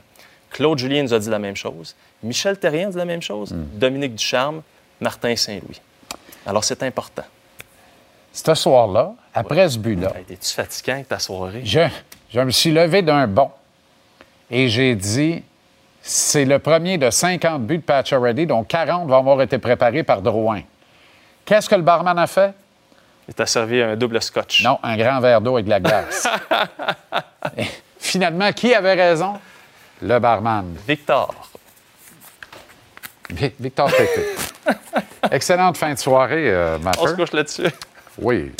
Claude 0.49 0.77
Julien 0.79 1.03
nous 1.03 1.13
a 1.13 1.19
dit 1.19 1.29
la 1.29 1.39
même 1.39 1.55
chose. 1.55 1.95
Michel 2.23 2.57
Terrien 2.57 2.89
dit 2.89 2.97
la 2.97 3.05
même 3.05 3.21
chose. 3.21 3.51
Dominique 3.53 4.15
Ducharme, 4.15 4.61
Martin 4.99 5.35
Saint-Louis. 5.35 5.79
Alors 6.45 6.63
c'est 6.63 6.81
important. 6.83 7.23
Ce 8.33 8.53
soir-là, 8.55 9.13
après 9.33 9.69
ce 9.69 9.77
but-là, 9.77 10.13
Hey, 10.17 10.23
T'es-tu 10.23 10.53
fatiguant 10.53 10.93
avec 10.95 11.07
ta 11.07 11.19
soirée? 11.19 11.61
je, 11.63 11.81
je 12.33 12.39
me 12.39 12.51
suis 12.51 12.71
levé 12.71 13.01
d'un 13.01 13.27
bond 13.27 13.51
et 14.49 14.69
j'ai 14.69 14.95
dit 14.95 15.43
c'est 16.01 16.45
le 16.45 16.57
premier 16.57 16.97
de 16.97 17.09
50 17.09 17.63
buts 17.63 17.77
de 17.77 17.83
Patch 17.83 18.11
Already, 18.11 18.47
dont 18.47 18.63
40 18.63 19.07
vont 19.07 19.17
avoir 19.17 19.41
été 19.41 19.57
préparés 19.59 20.03
par 20.03 20.21
Drouin. 20.21 20.61
Qu'est-ce 21.45 21.69
que 21.69 21.75
le 21.75 21.81
barman 21.83 22.17
a 22.17 22.25
fait? 22.27 22.53
Il 23.27 23.33
t'a 23.33 23.45
servi 23.45 23.81
un 23.81 23.95
double 23.95 24.21
scotch. 24.21 24.63
Non, 24.63 24.79
un 24.83 24.97
grand 24.97 25.19
verre 25.19 25.41
d'eau 25.41 25.53
avec 25.55 25.65
de 25.65 25.69
la 25.69 25.79
glace. 25.79 26.27
Et 27.57 27.65
finalement, 27.99 28.51
qui 28.51 28.73
avait 28.73 28.93
raison? 28.93 29.39
Le 30.01 30.19
barman. 30.19 30.75
Victor. 30.87 31.33
Vi- 33.29 33.53
Victor 33.59 33.89
Pété. 33.91 34.25
Excellente 35.31 35.77
fin 35.77 35.93
de 35.93 35.99
soirée, 35.99 36.49
euh, 36.49 36.77
ma 36.79 36.91
On 36.99 37.07
se 37.07 37.13
couche 37.13 37.31
là-dessus. 37.31 37.69
Oui. 38.17 38.51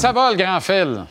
Ça 0.00 0.12
va, 0.12 0.30
le 0.30 0.36
grand 0.36 0.60
Phil? 0.60 1.04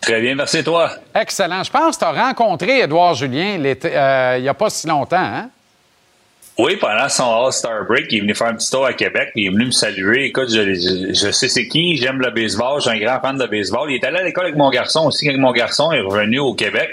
Très 0.00 0.20
bien, 0.20 0.34
merci 0.34 0.64
toi. 0.64 0.90
Excellent. 1.14 1.62
Je 1.62 1.70
pense 1.70 1.96
que 1.96 2.04
tu 2.04 2.06
as 2.06 2.26
rencontré 2.26 2.80
Édouard 2.80 3.14
Julien 3.14 3.58
euh, 3.62 4.34
il 4.38 4.42
n'y 4.42 4.48
a 4.48 4.54
pas 4.54 4.70
si 4.70 4.86
longtemps, 4.86 5.16
hein? 5.16 5.50
Oui, 6.56 6.76
pendant 6.76 7.08
son 7.08 7.24
All-Star 7.24 7.84
Break, 7.84 8.06
il 8.10 8.18
est 8.18 8.20
venu 8.20 8.34
faire 8.34 8.46
un 8.46 8.54
petit 8.54 8.70
tour 8.70 8.86
à 8.86 8.92
Québec, 8.92 9.30
puis 9.34 9.42
il 9.42 9.46
est 9.48 9.50
venu 9.50 9.66
me 9.66 9.70
saluer. 9.72 10.26
Écoute, 10.26 10.48
je, 10.50 10.62
je, 10.74 11.12
je 11.12 11.30
sais 11.32 11.48
c'est 11.48 11.66
qui, 11.66 11.96
j'aime 11.96 12.20
le 12.20 12.30
baseball, 12.30 12.80
je 12.80 12.88
suis 12.88 12.96
un 12.96 13.04
grand 13.04 13.20
fan 13.20 13.36
de 13.36 13.46
baseball. 13.46 13.90
Il 13.90 13.96
est 13.96 14.04
allé 14.04 14.18
à 14.18 14.22
l'école 14.22 14.44
avec 14.44 14.56
mon 14.56 14.70
garçon 14.70 15.06
aussi, 15.06 15.26
quand 15.26 15.36
mon 15.36 15.52
garçon 15.52 15.90
est 15.90 16.00
revenu 16.00 16.38
au 16.38 16.54
Québec. 16.54 16.90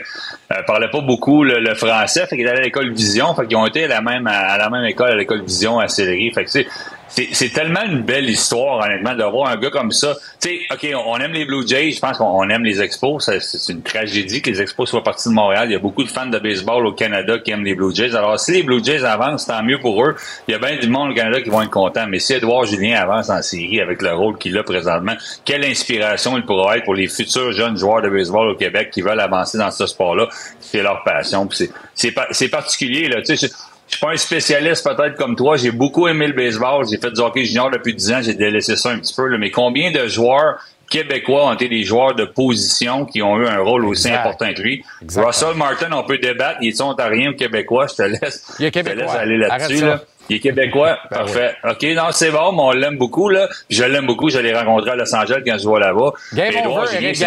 Euh, 0.51 0.63
parlait 0.63 0.89
pas 0.89 1.01
beaucoup 1.01 1.43
le, 1.43 1.59
le 1.59 1.75
français, 1.75 2.25
fait 2.25 2.37
qu'il 2.37 2.45
est 2.45 2.49
allé 2.49 2.59
à 2.59 2.63
l'école 2.63 2.91
Vision, 2.91 3.35
fait 3.35 3.45
qu'ils 3.45 3.55
ont 3.55 3.67
été 3.67 3.85
à 3.85 3.87
la 3.87 4.01
même, 4.01 4.25
à 4.25 4.57
la 4.57 4.69
même 4.69 4.85
école, 4.85 5.11
à 5.11 5.15
l'école 5.15 5.43
Vision 5.43 5.79
à 5.79 5.87
Sillery. 5.87 6.31
Fait 6.33 6.43
que 6.43 6.49
tu 6.49 6.63
sais, 6.63 6.67
c'est 7.13 7.49
tellement 7.53 7.83
une 7.83 8.01
belle 8.01 8.29
histoire, 8.29 8.85
honnêtement, 8.85 9.13
de 9.15 9.23
voir 9.23 9.49
un 9.49 9.57
gars 9.57 9.69
comme 9.69 9.91
ça. 9.91 10.15
Tu 10.41 10.47
sais, 10.49 10.59
OK, 10.71 10.87
on, 11.05 11.17
aime 11.17 11.33
les 11.33 11.45
Blue 11.45 11.67
Jays, 11.67 11.91
je 11.91 11.99
pense 11.99 12.17
qu'on 12.17 12.25
on 12.25 12.47
aime 12.49 12.63
les 12.63 12.81
Expos. 12.81 13.29
C'est 13.39 13.71
une 13.73 13.81
tragédie 13.81 14.41
que 14.41 14.49
les 14.49 14.61
Expos 14.61 14.89
soient 14.89 15.03
partis 15.03 15.27
de 15.29 15.33
Montréal. 15.33 15.67
Il 15.69 15.73
y 15.73 15.75
a 15.75 15.79
beaucoup 15.79 16.03
de 16.03 16.09
fans 16.09 16.25
de 16.27 16.39
baseball 16.39 16.85
au 16.87 16.93
Canada 16.93 17.37
qui 17.39 17.51
aiment 17.51 17.65
les 17.65 17.75
Blue 17.75 17.93
Jays. 17.93 18.15
Alors, 18.15 18.39
si 18.39 18.51
les 18.53 18.63
Blue 18.63 18.83
Jays 18.83 19.03
avancent, 19.03 19.45
tant 19.45 19.61
mieux 19.61 19.79
pour 19.79 20.03
eux. 20.05 20.15
Il 20.47 20.51
y 20.51 20.55
a 20.55 20.59
bien 20.59 20.77
du 20.77 20.87
monde 20.87 21.11
au 21.11 21.13
Canada 21.13 21.41
qui 21.41 21.49
vont 21.49 21.61
être 21.61 21.69
contents. 21.69 22.07
Mais 22.07 22.19
si 22.19 22.33
Edouard 22.33 22.65
Julien 22.65 22.99
avance 23.01 23.29
en 23.29 23.41
série 23.41 23.81
avec 23.81 24.01
le 24.01 24.13
rôle 24.13 24.37
qu'il 24.37 24.57
a 24.57 24.63
présentement, 24.63 25.13
quelle 25.45 25.65
inspiration 25.65 26.37
il 26.37 26.45
pourra 26.45 26.77
être 26.77 26.85
pour 26.85 26.95
les 26.95 27.07
futurs 27.07 27.51
jeunes 27.51 27.77
joueurs 27.77 28.01
de 28.01 28.09
baseball 28.09 28.49
au 28.49 28.55
Québec 28.55 28.89
qui 28.91 29.01
veulent 29.01 29.19
avancer 29.19 29.57
dans 29.57 29.71
ce 29.71 29.85
sport-là. 29.85 30.27
C'est 30.59 30.81
leur 30.81 31.03
passion. 31.03 31.47
C'est- 31.51 31.71
C'est 31.93 32.11
par- 32.13 32.27
c'est 32.31 32.47
particulier, 32.49 33.09
là. 33.09 33.21
Tu 33.21 33.35
sais, 33.37 33.49
je- 33.91 33.97
suis 33.97 34.05
pas 34.05 34.11
un 34.13 34.17
spécialiste 34.17 34.83
peut-être 34.87 35.15
comme 35.15 35.35
toi. 35.35 35.57
J'ai 35.57 35.71
beaucoup 35.71 36.07
aimé 36.07 36.27
le 36.27 36.33
baseball. 36.33 36.85
J'ai 36.89 36.97
fait 36.97 37.11
du 37.11 37.21
hockey 37.21 37.45
junior 37.45 37.69
depuis 37.69 37.93
10 37.93 38.11
ans. 38.11 38.21
J'ai 38.21 38.33
délaissé 38.33 38.75
ça 38.75 38.89
un 38.89 38.97
petit 38.99 39.13
peu. 39.13 39.27
là. 39.27 39.37
Mais 39.37 39.51
combien 39.51 39.91
de 39.91 40.07
joueurs 40.07 40.55
québécois 40.89 41.47
ont 41.47 41.53
été 41.53 41.69
des 41.69 41.83
joueurs 41.83 42.15
de 42.15 42.25
position 42.25 43.05
qui 43.05 43.21
ont 43.21 43.37
eu 43.39 43.47
un 43.47 43.59
rôle 43.59 43.85
aussi 43.85 44.07
Exact. 44.07 44.19
important 44.21 44.53
que 44.53 44.61
lui? 44.61 44.83
Russell 45.15 45.55
Martin, 45.55 45.87
on 45.93 46.03
peut 46.03 46.17
débattre. 46.17 46.57
Il 46.61 46.69
est 46.69 46.81
ontarien 46.81 47.31
ou 47.31 47.35
québécois? 47.35 47.87
Je 47.89 47.95
te 47.95 48.01
laisse, 48.03 48.45
Il 48.59 48.65
est 48.65 48.67
je 48.67 48.71
te 48.71 48.79
québécois. 48.79 49.03
laisse 49.03 49.15
aller 49.15 49.37
là-dessus. 49.37 49.85
Là. 49.85 50.01
Il 50.29 50.35
est 50.35 50.39
québécois. 50.39 50.97
Parfait. 51.09 51.53
OK, 51.69 51.83
non, 51.95 52.03
c'est 52.11 52.31
bon, 52.31 52.51
mais 52.53 52.61
on 52.61 52.71
l'aime 52.71 52.97
beaucoup. 52.97 53.29
Là. 53.29 53.47
Je 53.69 53.83
l'aime 53.83 54.05
beaucoup. 54.05 54.29
Je 54.29 54.39
l'ai 54.39 54.53
rencontré 54.53 54.91
à 54.91 54.95
Los 54.95 55.13
Angeles 55.15 55.41
quand 55.45 55.57
je 55.57 55.63
vois 55.65 55.79
là-bas. 55.79 56.11
Game 56.33 56.53
Édouard 56.57 56.83
over, 56.83 57.05
Éric 57.05 57.19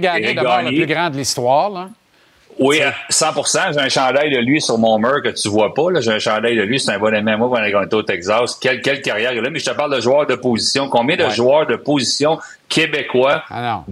Gagné 0.00 0.26
Éric 0.26 0.36
demeure 0.38 0.62
le 0.62 0.68
plus 0.68 0.86
grand 0.86 1.10
de 1.10 1.16
l'histoire. 1.16 1.88
Oui, 2.58 2.80
à 2.80 2.94
100 3.10 3.72
J'ai 3.72 3.80
un 3.80 3.88
chandail 3.88 4.30
de 4.30 4.38
lui 4.38 4.60
sur 4.62 4.78
mon 4.78 4.98
mur 4.98 5.22
que 5.22 5.28
tu 5.28 5.48
vois 5.48 5.74
pas. 5.74 6.00
J'ai 6.00 6.12
un 6.12 6.18
chandail 6.18 6.56
de 6.56 6.62
lui. 6.62 6.80
C'est 6.80 6.92
un 6.92 6.98
bon 6.98 7.14
ami 7.14 7.30
à 7.32 7.36
moi 7.36 7.50
pendant 7.50 7.70
qu'on 7.70 7.84
était 7.84 7.94
au 7.94 8.02
Texas. 8.02 8.56
Quelle, 8.60 8.80
quelle 8.80 9.02
carrière 9.02 9.32
il 9.34 9.44
a. 9.44 9.50
Mais 9.50 9.58
je 9.58 9.66
te 9.66 9.74
parle 9.74 9.94
de 9.94 10.00
joueurs 10.00 10.26
de 10.26 10.36
position. 10.36 10.88
Combien 10.88 11.16
de 11.16 11.24
Ouais. 11.24 11.30
joueurs 11.30 11.66
de 11.66 11.76
position 11.76 12.38
québécois 12.68 13.42
Ah 13.50 13.82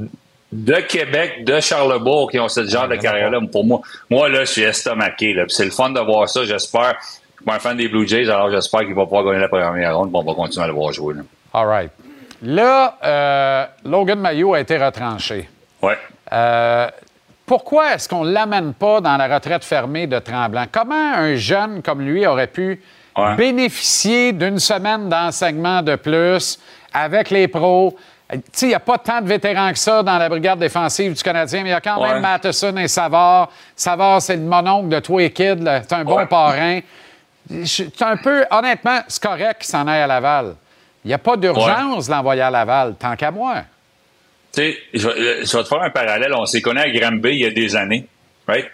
de 0.53 0.75
Québec, 0.75 1.45
de 1.45 1.59
Charlebourg 1.59 2.31
qui 2.31 2.39
ont 2.39 2.49
ce 2.49 2.65
genre 2.65 2.87
de 2.89 2.95
il 2.95 2.97
y 2.97 2.99
en 2.99 3.01
a 3.01 3.03
carrière-là? 3.03 3.41
Pour 3.51 3.65
moi, 3.65 3.81
moi, 4.09 4.29
là, 4.29 4.41
je 4.45 4.51
suis 4.53 4.63
estomaqué. 4.63 5.35
C'est 5.49 5.65
le 5.65 5.71
fun 5.73 5.91
de 5.91 6.01
voir 6.01 6.29
ça. 6.29 6.45
J'espère. 6.45 6.95
Je 7.01 7.43
suis 7.43 7.57
un 7.57 7.59
fan 7.59 7.77
des 7.77 7.89
Blue 7.89 8.07
Jays, 8.09 8.31
alors 8.31 8.51
j'espère 8.51 8.81
qu'il 8.81 8.95
va 8.95 9.03
pouvoir 9.05 9.25
gagner 9.25 9.41
la 9.41 9.49
première 9.49 9.99
ronde. 9.99 10.11
Bon, 10.11 10.21
on 10.21 10.25
va 10.25 10.35
continuer 10.35 10.65
à 10.65 10.69
le 10.69 10.73
voir 10.75 10.93
jouer. 10.93 11.15
Là. 11.15 11.23
All 11.53 11.67
right. 11.67 11.91
Là, 12.43 12.97
euh, 13.05 13.65
Logan 13.85 14.19
Mayo 14.21 14.55
a 14.55 14.61
été 14.61 14.79
retranché. 14.79 15.49
Ouais. 15.83 15.99
Euh, 16.33 16.89
pourquoi 17.47 17.95
est-ce 17.95 18.09
qu'on 18.09 18.25
ne 18.25 18.33
l'amène 18.33 18.73
pas 18.75 19.01
dans 19.01 19.17
la 19.17 19.33
retraite 19.35 19.65
fermée 19.65 20.07
de 20.07 20.19
Tremblant? 20.19 20.65
Comment 20.71 21.13
un 21.15 21.35
jeune 21.37 21.83
comme 21.83 22.01
lui 22.03 22.27
aurait 22.27 22.47
pu 22.47 22.81
Ouais. 23.17 23.37
bénéficier 23.37 24.33
d'une 24.33 24.59
semaine 24.59 25.09
d'enseignement 25.09 25.83
de 25.83 25.95
plus 25.97 26.59
avec 26.93 27.31
les 27.31 27.47
pros? 27.47 27.97
Tu 28.31 28.41
sais, 28.53 28.67
il 28.67 28.69
n'y 28.71 28.75
a 28.75 28.81
pas 28.81 28.99
tant 28.99 29.21
de 29.21 29.29
vétérans 29.29 29.71
que 29.71 29.79
ça 29.79 30.03
dans 30.03 30.17
la 30.19 30.29
brigade 30.29 30.59
défensive 30.59 31.13
du 31.15 31.23
Canadien, 31.23 31.63
mais 31.63 31.69
il 31.69 31.73
y 31.73 31.75
a 31.75 31.81
quand 31.81 32.01
Ouais. 32.01 32.15
même 32.15 32.23
Matheson 32.23 32.77
et 32.79 32.89
Savard. 32.89 33.51
Savard, 33.77 34.21
c'est 34.23 34.37
le 34.37 34.43
mononcle 34.43 34.89
de 34.89 34.99
toi 34.99 35.23
et 35.23 35.31
Kid. 35.31 35.63
là. 35.63 35.83
C'est 35.83 35.93
un 35.95 36.05
bon 36.05 36.17
Ouais. 36.17 36.27
parrain. 36.27 36.81
C'est 37.65 38.01
un 38.03 38.17
peu, 38.17 38.45
honnêtement, 38.51 39.01
c'est 39.07 39.23
correct 39.23 39.59
qu'il 39.61 39.69
s'en 39.69 39.87
aille 39.87 40.01
à 40.01 40.07
Laval. 40.07 40.55
Il 41.05 41.09
n'y 41.09 41.15
a 41.15 41.19
pas 41.19 41.37
d'urgence 41.37 42.07
de 42.07 42.13
l'envoyer 42.13 42.41
à 42.41 42.51
Laval, 42.51 42.95
tant 42.99 43.15
qu'à 43.15 43.31
moi. 43.31 43.57
Tu 44.55 44.63
sais, 44.63 44.79
je, 44.93 45.09
vais- 45.09 45.15
euh, 45.21 45.45
je 45.45 45.57
vais 45.57 45.63
te 45.63 45.69
faire 45.69 45.83
un 45.83 45.91
parallèle. 45.91 46.33
On 46.35 46.47
s'est 46.47 46.61
connus 46.63 46.81
à 46.81 46.91
Granby 46.91 47.31
il 47.31 47.41
y 47.41 47.47
a 47.47 47.51
des 47.51 47.75
années, 47.77 48.07
right? 48.47 48.67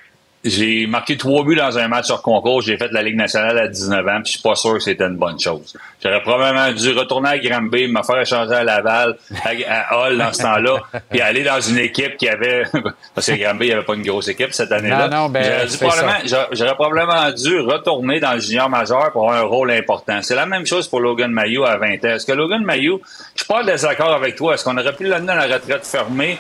J'ai 0.43 0.87
marqué 0.87 1.19
trois 1.19 1.45
buts 1.45 1.55
dans 1.55 1.77
un 1.77 1.87
match 1.89 2.07
sur 2.07 2.23
concours. 2.23 2.63
J'ai 2.63 2.79
fait 2.79 2.91
la 2.93 3.03
Ligue 3.03 3.17
nationale 3.17 3.59
à 3.59 3.69
19 3.69 4.09
ans, 4.09 4.21
puis 4.23 4.33
je 4.33 4.39
suis 4.39 4.41
pas 4.43 4.55
sûr 4.55 4.73
que 4.75 4.81
c'était 4.81 5.05
une 5.05 5.17
bonne 5.17 5.39
chose. 5.39 5.77
J'aurais 6.03 6.23
probablement 6.23 6.73
dû 6.73 6.93
retourner 6.99 7.29
à 7.29 7.39
Granby, 7.39 7.89
me 7.89 8.03
faire 8.03 8.19
échanger 8.21 8.55
à 8.55 8.65
Laval, 8.65 9.19
à, 9.45 9.51
à 9.91 9.99
Hall 9.99 10.17
dans 10.17 10.33
ce 10.33 10.41
temps-là, 10.41 10.77
puis 11.11 11.21
aller 11.21 11.45
dans 11.45 11.61
une 11.61 11.77
équipe 11.77 12.17
qui 12.17 12.27
avait... 12.27 12.63
Parce 13.15 13.27
que 13.27 13.33
Granby, 13.39 13.67
il 13.67 13.69
n'y 13.69 13.75
avait 13.75 13.85
pas 13.85 13.93
une 13.95 14.03
grosse 14.03 14.29
équipe 14.29 14.55
cette 14.55 14.73
année-là. 14.73 15.09
Non, 15.09 15.25
non, 15.25 15.29
ben, 15.29 15.45
J'aurais 15.69 15.77
probablement- 15.91 16.21
J'aurais 16.25 16.47
j'aurais 16.53 16.75
probablement 16.75 17.31
dû 17.33 17.61
retourner 17.61 18.19
dans 18.21 18.33
le 18.33 18.41
junior 18.41 18.71
majeur 18.71 19.13
pour 19.13 19.31
avoir 19.31 19.45
un 19.45 19.47
rôle 19.47 19.71
important. 19.73 20.21
C'est 20.23 20.35
la 20.37 20.47
même 20.47 20.65
chose 20.65 20.89
pour 20.89 21.01
Logan 21.01 21.31
Mayou 21.31 21.65
à 21.65 21.77
20 21.77 22.03
ans. 22.07 22.09
Est-ce 22.15 22.25
que 22.25 22.33
Logan 22.33 22.65
Mayou, 22.65 22.99
je 23.35 23.43
suis 23.43 23.47
pas 23.47 23.61
en 23.61 23.65
désaccord 23.67 24.15
avec 24.15 24.37
toi, 24.37 24.55
est-ce 24.55 24.65
qu'on 24.65 24.79
aurait 24.79 24.95
pu 24.95 25.05
l'amener 25.05 25.27
dans 25.27 25.35
la 25.35 25.55
retraite 25.55 25.87
fermée? 25.87 26.39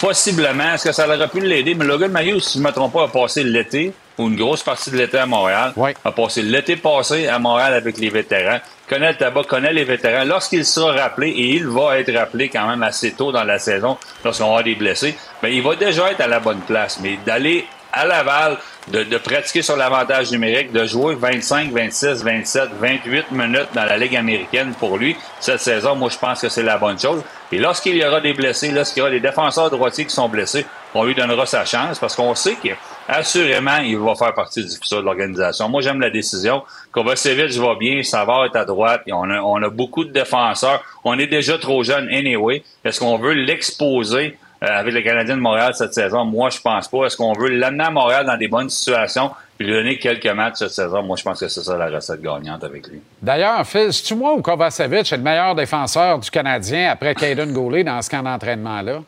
Possiblement. 0.00 0.72
Est-ce 0.74 0.84
que 0.84 0.92
ça 0.92 1.06
aurait 1.06 1.28
pu 1.28 1.40
l'aider? 1.40 1.74
Mais 1.74 1.84
Logan 1.84 2.10
Mayou, 2.10 2.40
si 2.40 2.54
je 2.54 2.62
ne 2.62 2.68
me 2.68 2.72
trompe 2.72 2.94
pas, 2.94 3.04
a 3.04 3.08
passé 3.08 3.44
l'été 3.44 3.92
ou 4.16 4.28
une 4.28 4.36
grosse 4.36 4.62
partie 4.62 4.90
de 4.90 4.96
l'été 4.96 5.18
à 5.18 5.26
Montréal. 5.26 5.74
A 6.04 6.12
passé 6.12 6.40
l'été 6.40 6.76
passé 6.76 7.28
à 7.28 7.38
Montréal 7.38 7.74
avec 7.74 7.98
les 7.98 8.08
vétérans. 8.08 8.60
Connaît 8.88 9.12
le 9.12 9.18
tabac, 9.18 9.44
connaît 9.44 9.74
les 9.74 9.84
vétérans. 9.84 10.24
Lorsqu'il 10.24 10.64
sera 10.64 10.92
rappelé, 10.92 11.28
et 11.28 11.54
il 11.56 11.66
va 11.66 11.98
être 11.98 12.12
rappelé 12.14 12.48
quand 12.48 12.66
même 12.66 12.82
assez 12.82 13.12
tôt 13.12 13.30
dans 13.30 13.44
la 13.44 13.58
saison, 13.58 13.98
lorsqu'on 14.24 14.46
aura 14.46 14.62
des 14.62 14.74
blessés, 14.74 15.14
ben, 15.42 15.52
il 15.52 15.62
va 15.62 15.76
déjà 15.76 16.10
être 16.10 16.22
à 16.22 16.26
la 16.26 16.40
bonne 16.40 16.60
place. 16.60 16.98
Mais 17.02 17.18
d'aller 17.26 17.66
à 17.92 18.06
Laval, 18.06 18.56
de, 18.88 19.04
de 19.04 19.18
pratiquer 19.18 19.62
sur 19.62 19.76
l'avantage 19.76 20.30
numérique, 20.30 20.72
de 20.72 20.84
jouer 20.84 21.14
25, 21.14 21.70
26, 21.70 22.24
27, 22.24 22.70
28 22.80 23.30
minutes 23.32 23.68
dans 23.74 23.84
la 23.84 23.96
Ligue 23.96 24.16
américaine 24.16 24.74
pour 24.78 24.96
lui, 24.96 25.16
cette 25.38 25.60
saison, 25.60 25.94
moi, 25.94 26.08
je 26.10 26.18
pense 26.18 26.40
que 26.40 26.48
c'est 26.48 26.62
la 26.62 26.78
bonne 26.78 26.98
chose. 26.98 27.22
Et 27.52 27.58
lorsqu'il 27.58 27.96
y 27.96 28.04
aura 28.04 28.20
des 28.20 28.32
blessés, 28.32 28.70
lorsqu'il 28.70 29.00
y 29.00 29.02
aura 29.02 29.10
des 29.10 29.20
défenseurs 29.20 29.70
droitiers 29.70 30.04
qui 30.04 30.14
sont 30.14 30.28
blessés, 30.28 30.64
on 30.94 31.04
lui 31.04 31.14
donnera 31.14 31.46
sa 31.46 31.64
chance 31.64 31.98
parce 31.98 32.16
qu'on 32.16 32.34
sait 32.34 32.56
qu'assurément, 32.56 33.78
il 33.78 33.98
va 33.98 34.14
faire 34.14 34.34
partie 34.34 34.64
du 34.64 34.70
futur 34.70 34.98
de 34.98 35.04
l'organisation. 35.04 35.68
Moi, 35.68 35.82
j'aime 35.82 36.00
la 36.00 36.10
décision. 36.10 36.62
Kovacevic 36.90 37.52
va 37.52 37.74
bien, 37.76 38.00
va 38.26 38.46
être 38.46 38.56
à 38.56 38.64
droite. 38.64 39.02
Et 39.06 39.12
on, 39.12 39.24
a, 39.24 39.40
on 39.40 39.62
a 39.62 39.68
beaucoup 39.68 40.04
de 40.04 40.10
défenseurs. 40.12 40.82
On 41.04 41.18
est 41.18 41.28
déjà 41.28 41.58
trop 41.58 41.84
jeune 41.84 42.08
anyway. 42.08 42.62
Est-ce 42.84 43.00
qu'on 43.00 43.18
veut 43.18 43.34
l'exposer 43.34 44.36
avec 44.60 44.92
le 44.92 45.00
Canadien 45.00 45.36
de 45.36 45.40
Montréal 45.40 45.74
cette 45.74 45.94
saison? 45.94 46.24
Moi, 46.24 46.50
je 46.50 46.60
pense 46.60 46.88
pas. 46.88 47.06
Est-ce 47.06 47.16
qu'on 47.16 47.32
veut 47.32 47.48
l'amener 47.48 47.84
à 47.84 47.90
Montréal 47.90 48.26
dans 48.26 48.36
des 48.36 48.48
bonnes 48.48 48.68
situations 48.68 49.30
puis 49.56 49.66
lui 49.66 49.74
donner 49.74 49.98
quelques 49.98 50.26
matchs 50.26 50.56
cette 50.56 50.72
saison? 50.72 51.02
Moi, 51.02 51.16
je 51.16 51.22
pense 51.22 51.40
que 51.40 51.48
c'est 51.48 51.62
ça 51.62 51.76
la 51.76 51.88
recette 51.88 52.20
gagnante 52.20 52.62
avec 52.64 52.86
lui. 52.88 53.00
D'ailleurs, 53.22 53.66
Phil, 53.66 53.90
tu 53.90 54.14
moi 54.14 54.34
ou 54.34 54.42
Kovacevic 54.42 55.12
est 55.12 55.16
le 55.16 55.22
meilleur 55.22 55.54
défenseur 55.54 56.18
du 56.18 56.30
Canadien 56.30 56.90
après 56.90 57.14
Caden 57.14 57.52
Goulet 57.52 57.84
dans 57.84 58.00
ce 58.02 58.10
camp 58.10 58.22
d'entraînement-là? 58.22 59.00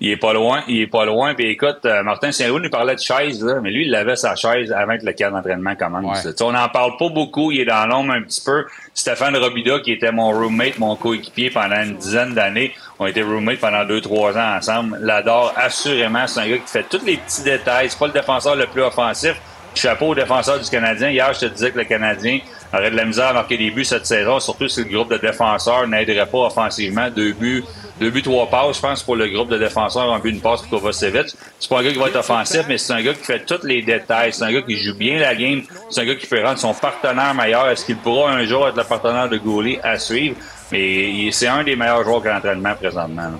Il 0.00 0.10
est 0.10 0.16
pas 0.16 0.32
loin, 0.32 0.62
il 0.68 0.80
est 0.80 0.86
pas 0.86 1.04
loin. 1.04 1.34
Puis 1.34 1.46
écoute, 1.50 1.80
euh, 1.84 2.02
Martin 2.02 2.32
Saint-Louis 2.32 2.62
nous 2.62 2.70
parlait 2.70 2.94
de 2.94 3.00
chaise, 3.00 3.44
là, 3.44 3.60
mais 3.62 3.70
lui, 3.70 3.86
il 3.86 3.94
avait 3.94 4.16
sa 4.16 4.34
chaise 4.34 4.72
avant 4.72 4.96
que 4.98 5.04
le 5.04 5.12
cadre 5.12 5.36
d'entraînement 5.36 5.76
commence. 5.76 6.26
On 6.40 6.52
n'en 6.52 6.68
parle 6.70 6.96
pas 6.98 7.10
beaucoup, 7.10 7.52
il 7.52 7.60
est 7.60 7.64
dans 7.66 7.86
l'ombre 7.86 8.12
un 8.12 8.22
petit 8.22 8.42
peu. 8.44 8.64
Stéphane 8.94 9.36
Robida, 9.36 9.80
qui 9.80 9.92
était 9.92 10.10
mon 10.10 10.30
roommate, 10.30 10.78
mon 10.78 10.96
coéquipier 10.96 11.50
pendant 11.50 11.82
une 11.82 11.96
dizaine 11.96 12.32
d'années, 12.32 12.72
ont 12.98 13.06
été 13.06 13.22
roommates 13.22 13.58
pendant 13.58 13.84
deux, 13.84 14.00
trois 14.00 14.36
ans 14.36 14.56
ensemble, 14.56 14.98
l'adore 15.00 15.52
assurément. 15.56 16.26
C'est 16.26 16.40
un 16.40 16.48
gars 16.48 16.58
qui 16.58 16.70
fait 16.70 16.86
tous 16.88 17.04
les 17.04 17.16
petits 17.16 17.42
détails. 17.42 17.90
C'est 17.90 17.98
pas 17.98 18.06
le 18.06 18.12
défenseur 18.12 18.56
le 18.56 18.66
plus 18.66 18.82
offensif. 18.82 19.34
Chapeau 19.74 20.08
au 20.08 20.14
défenseur 20.14 20.60
du 20.60 20.68
Canadien. 20.68 21.08
Hier, 21.08 21.32
je 21.32 21.40
te 21.40 21.46
disais 21.46 21.70
que 21.70 21.78
le 21.78 21.84
Canadien 21.84 22.40
aurait 22.74 22.90
de 22.90 22.96
la 22.96 23.06
misère 23.06 23.28
à 23.28 23.32
marquer 23.32 23.56
des 23.56 23.70
buts 23.70 23.84
cette 23.84 24.04
saison, 24.04 24.38
surtout 24.38 24.68
si 24.68 24.84
le 24.84 24.90
groupe 24.90 25.10
de 25.10 25.16
défenseurs 25.16 25.86
n'aiderait 25.86 26.26
pas 26.26 26.46
offensivement. 26.46 27.08
Deux 27.08 27.32
buts, 27.32 27.64
deux 27.98 28.10
buts, 28.10 28.22
trois 28.22 28.48
passes, 28.48 28.76
je 28.76 28.82
pense, 28.82 29.02
pour 29.02 29.16
le 29.16 29.28
groupe 29.28 29.48
de 29.48 29.56
défenseurs, 29.56 30.12
un 30.12 30.18
but, 30.18 30.30
une 30.30 30.40
passe 30.40 30.60
pour 30.62 30.80
Kovacevic. 30.80 31.34
C'est 31.58 31.68
pas 31.70 31.78
un 31.78 31.84
gars 31.84 31.92
qui 31.92 31.98
va 31.98 32.08
être 32.08 32.16
offensif, 32.16 32.64
mais 32.68 32.76
c'est 32.76 32.92
un 32.92 33.02
gars 33.02 33.14
qui 33.14 33.24
fait 33.24 33.44
tous 33.46 33.64
les 33.64 33.80
détails. 33.80 34.34
C'est 34.34 34.44
un 34.44 34.52
gars 34.52 34.62
qui 34.62 34.76
joue 34.76 34.94
bien 34.94 35.18
la 35.18 35.34
game. 35.34 35.62
C'est 35.88 36.02
un 36.02 36.04
gars 36.04 36.16
qui 36.16 36.26
peut 36.26 36.44
rendre 36.44 36.58
son 36.58 36.74
partenaire 36.74 37.32
meilleur. 37.34 37.68
Est-ce 37.70 37.86
qu'il 37.86 37.96
pourra 37.96 38.30
un 38.30 38.44
jour 38.44 38.68
être 38.68 38.76
le 38.76 38.84
partenaire 38.84 39.28
de 39.30 39.38
Goulet 39.38 39.80
à 39.82 39.98
suivre? 39.98 40.36
Mais 40.72 41.30
c'est 41.32 41.46
un 41.48 41.62
des 41.62 41.76
meilleurs 41.76 42.02
joueurs 42.02 42.22
qu'à 42.22 42.32
l'entraînement 42.34 42.74
présentement. 42.74 43.22
là. 43.22 43.38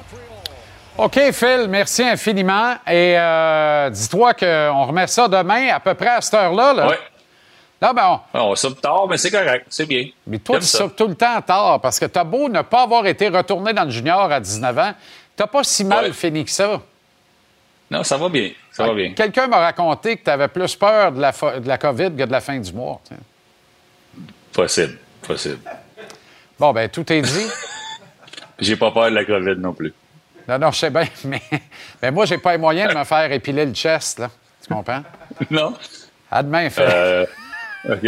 OK, 0.98 1.18
Phil, 1.32 1.66
merci 1.68 2.02
infiniment. 2.02 2.74
Et 2.86 3.14
euh, 3.18 3.88
dis-toi 3.90 4.34
qu'on 4.34 4.84
remet 4.84 5.06
ça 5.06 5.26
demain 5.26 5.68
à 5.74 5.80
peu 5.80 5.94
près 5.94 6.08
à 6.10 6.20
cette 6.20 6.34
heure-là. 6.34 6.74
Là. 6.74 6.88
Oui. 6.90 6.94
Là, 7.80 7.92
ben, 7.94 8.20
on- 8.34 8.38
On 8.50 8.54
soupe 8.54 8.80
tard, 8.80 9.06
mais 9.08 9.16
c'est 9.16 9.30
correct. 9.30 9.66
C'est 9.70 9.86
bien. 9.86 10.04
Mais 10.26 10.38
toi, 10.38 10.58
tu 10.60 10.66
sautes 10.66 10.94
tout 10.94 11.08
le 11.08 11.14
temps 11.14 11.40
tard 11.40 11.80
parce 11.80 11.98
que 11.98 12.04
t'as 12.04 12.22
beau 12.24 12.48
ne 12.48 12.60
pas 12.62 12.82
avoir 12.82 13.06
été 13.06 13.28
retourné 13.28 13.72
dans 13.72 13.84
le 13.84 13.90
junior 13.90 14.30
à 14.30 14.38
19 14.38 14.78
ans, 14.78 14.92
t'as 15.34 15.46
pas 15.46 15.64
si 15.64 15.82
mal 15.84 16.04
Ouais. 16.04 16.12
fini 16.12 16.44
que 16.44 16.50
ça. 16.50 16.80
Non, 17.90 18.04
ça 18.04 18.16
va 18.18 18.28
bien. 18.28 18.50
Ça 18.70 18.86
va 18.86 18.94
bien. 18.94 19.12
Quelqu'un 19.14 19.46
m'a 19.48 19.58
raconté 19.58 20.16
que 20.18 20.24
tu 20.24 20.30
avais 20.30 20.48
plus 20.48 20.76
peur 20.76 21.10
de 21.12 21.20
la, 21.20 21.30
fo- 21.32 21.58
de 21.58 21.66
la 21.66 21.76
COVID 21.78 22.10
que 22.16 22.24
de 22.24 22.32
la 22.32 22.40
fin 22.40 22.58
du 22.58 22.72
mois. 22.72 23.00
Possible. 24.52 24.98
Possible. 25.22 25.58
Bon, 26.62 26.72
ben 26.72 26.88
tout 26.88 27.12
est 27.12 27.22
dit. 27.22 27.46
J'ai 28.60 28.76
pas 28.76 28.92
peur 28.92 29.10
de 29.10 29.16
la 29.16 29.24
COVID 29.24 29.56
non 29.58 29.72
plus. 29.72 29.92
non, 30.46 30.60
non, 30.60 30.70
je 30.70 30.78
sais 30.78 30.90
bien, 30.90 31.08
mais, 31.24 31.42
mais 32.00 32.12
moi, 32.12 32.24
j'ai 32.24 32.38
pas 32.38 32.52
les 32.52 32.58
moyens 32.58 32.94
de 32.94 32.98
me 33.00 33.02
faire 33.02 33.32
épiler 33.32 33.66
le 33.66 33.74
chest, 33.74 34.20
là. 34.20 34.30
Tu 34.62 34.72
comprends? 34.72 35.02
Non? 35.50 35.74
À 36.30 36.40
demain, 36.40 36.70
Phil. 36.70 36.84
Euh, 36.86 37.26
OK. 37.90 38.06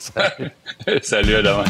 Salut, 1.02 1.36
à 1.36 1.42
demain. 1.42 1.64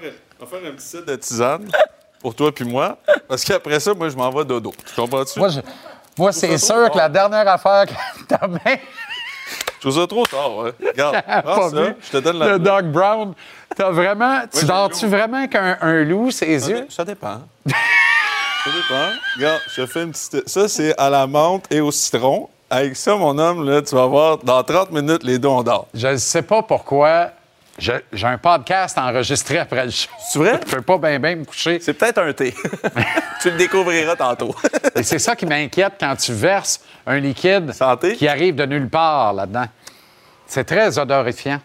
Faire, 0.00 0.12
je 0.40 0.44
vais 0.44 0.50
faire 0.60 0.70
un 0.72 0.74
petit 0.74 0.86
set 0.86 1.06
de 1.06 1.16
tisane 1.16 1.70
pour 2.20 2.34
toi 2.34 2.52
puis 2.52 2.64
moi. 2.64 2.96
Parce 3.28 3.44
qu'après 3.44 3.80
ça, 3.80 3.94
moi, 3.94 4.08
je 4.08 4.16
m'en 4.16 4.30
vais 4.30 4.44
dodo. 4.44 4.72
Tu 4.86 4.94
comprends-tu? 5.00 5.38
Moi, 5.38 5.48
je- 5.48 5.60
moi, 6.18 6.32
c'est 6.32 6.58
sûr 6.58 6.90
que 6.90 6.96
la 6.98 7.08
dernière 7.08 7.48
affaire 7.48 7.86
que 7.86 8.24
ta 8.28 8.46
main 8.46 8.58
Je 9.76 9.80
trouve 9.88 10.00
ça 10.00 10.06
trop 10.06 10.26
tard. 10.26 10.50
hein. 10.66 10.70
Regarde, 10.86 11.16
a 11.26 11.42
prends 11.42 11.56
pas 11.56 11.70
ça, 11.70 11.82
vu 11.84 11.94
je 12.02 12.10
te 12.10 12.16
donne 12.18 12.38
la... 12.38 12.52
de 12.52 12.58
Doug 12.58 12.84
Brown, 12.92 13.34
t'as 13.74 13.90
vraiment. 13.90 14.40
Tu 14.52 14.64
dors-tu 14.66 15.06
vraiment 15.06 15.46
qu'un 15.48 15.78
un 15.80 16.04
loup, 16.04 16.30
ses 16.30 16.58
Ça, 16.60 16.70
yeux? 16.70 16.86
ça 16.90 17.04
dépend. 17.04 17.40
ça 17.66 18.70
dépend. 18.70 19.08
Regarde, 19.36 19.60
je 19.74 19.82
te 19.82 19.86
fais 19.86 20.02
une 20.02 20.12
petite... 20.12 20.48
Ça, 20.48 20.68
c'est 20.68 20.94
à 20.98 21.08
la 21.10 21.26
menthe 21.26 21.64
et 21.70 21.80
au 21.80 21.90
citron. 21.90 22.48
Avec 22.70 22.96
ça, 22.96 23.16
mon 23.16 23.36
homme, 23.38 23.68
là, 23.68 23.82
tu 23.82 23.94
vas 23.94 24.06
voir, 24.06 24.38
dans 24.38 24.62
30 24.62 24.92
minutes, 24.92 25.24
les 25.24 25.38
deux, 25.38 25.48
on 25.48 25.62
dort. 25.62 25.88
Je 25.92 26.06
ne 26.08 26.16
sais 26.16 26.40
pas 26.42 26.62
pourquoi. 26.62 27.30
J'ai 27.82 28.26
un 28.26 28.38
podcast 28.38 28.96
enregistré 28.96 29.58
après 29.58 29.84
le 29.84 29.90
show. 29.90 30.08
C'est 30.30 30.38
vrai? 30.38 30.60
Je 30.66 30.76
peux 30.76 30.82
pas 30.82 30.98
bien 30.98 31.18
bien 31.18 31.34
me 31.34 31.44
coucher. 31.44 31.80
C'est 31.80 31.94
peut-être 31.94 32.18
un 32.18 32.32
thé. 32.32 32.54
tu 33.42 33.50
le 33.50 33.56
découvriras 33.56 34.14
tantôt. 34.14 34.54
Et 34.94 35.02
c'est 35.02 35.18
ça 35.18 35.34
qui 35.34 35.46
m'inquiète 35.46 35.94
quand 35.98 36.14
tu 36.14 36.32
verses 36.32 36.80
un 37.04 37.18
liquide 37.18 37.72
Santé. 37.72 38.14
qui 38.14 38.28
arrive 38.28 38.54
de 38.54 38.66
nulle 38.66 38.88
part 38.88 39.32
là-dedans. 39.32 39.66
C'est 40.46 40.62
très 40.62 40.96
odorifiant. 40.96 41.60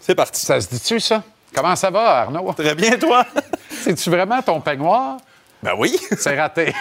c'est 0.00 0.16
parti. 0.16 0.44
Ça 0.44 0.60
se 0.60 0.68
dit-tu, 0.68 0.98
ça? 0.98 1.22
Comment 1.54 1.76
ça 1.76 1.90
va, 1.90 2.22
Arnaud? 2.22 2.52
Très 2.54 2.74
bien, 2.74 2.98
toi? 2.98 3.24
C'est-tu 3.70 4.10
vraiment 4.10 4.42
ton 4.42 4.60
peignoir? 4.60 5.18
ben 5.62 5.74
oui. 5.78 5.96
C'est 6.18 6.36
raté. 6.36 6.74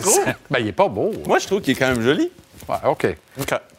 trouves? 0.00 0.34
ben, 0.50 0.58
il 0.58 0.68
est 0.68 0.72
pas 0.72 0.88
beau. 0.88 1.12
Moi, 1.26 1.38
je 1.38 1.46
trouve 1.46 1.60
qu'il 1.60 1.76
est 1.76 1.78
quand 1.78 1.88
même 1.88 2.02
joli. 2.02 2.32
Ouais, 2.68 2.76
OK. 2.84 3.06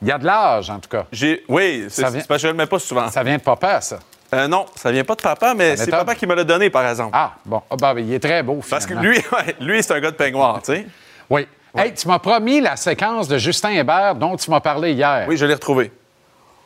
Il 0.01 0.07
y 0.07 0.11
a 0.11 0.17
de 0.17 0.25
l'âge, 0.25 0.69
en 0.69 0.79
tout 0.79 0.89
cas. 0.89 1.05
J'ai... 1.11 1.43
Oui, 1.47 1.85
c'est 1.89 2.01
vient- 2.09 2.21
parce 2.27 2.41
que 2.41 2.47
je 2.47 2.47
le 2.47 2.53
mets 2.53 2.65
pas 2.65 2.79
souvent. 2.79 3.09
Ça 3.09 3.23
vient 3.23 3.37
de 3.37 3.41
papa, 3.41 3.81
ça. 3.81 3.99
Euh, 4.33 4.47
non, 4.47 4.65
ça 4.75 4.91
vient 4.91 5.03
pas 5.05 5.15
de 5.15 5.21
papa, 5.21 5.53
mais 5.53 5.77
c'est 5.77 5.89
papa 5.89 6.13
qui 6.15 6.27
me 6.27 6.35
l'a 6.35 6.43
donné, 6.43 6.69
par 6.69 6.87
exemple. 6.87 7.11
Ah, 7.13 7.33
bon. 7.45 7.61
Ah, 7.69 7.75
ben, 7.77 7.99
il 7.99 8.13
est 8.13 8.19
très 8.19 8.43
beau, 8.43 8.61
Parce 8.69 8.85
que 8.85 8.93
lui, 8.93 9.17
ouais, 9.31 9.55
lui 9.61 9.81
c'est 9.81 9.93
un 9.93 9.99
gars 10.01 10.11
de 10.11 10.15
peignoir, 10.17 10.61
tu 10.61 10.73
sais. 10.73 10.87
Oui. 11.29 11.47
Hey, 11.75 11.93
tu 11.93 12.07
m'as 12.07 12.19
promis 12.19 12.59
la 12.59 12.75
séquence 12.75 13.27
de 13.27 13.37
Justin 13.37 13.69
Hébert 13.69 14.15
dont 14.15 14.35
tu 14.35 14.49
m'as 14.49 14.59
parlé 14.59 14.93
hier. 14.93 15.25
Oui, 15.27 15.37
je 15.37 15.45
l'ai 15.45 15.53
retrouvé. 15.53 15.91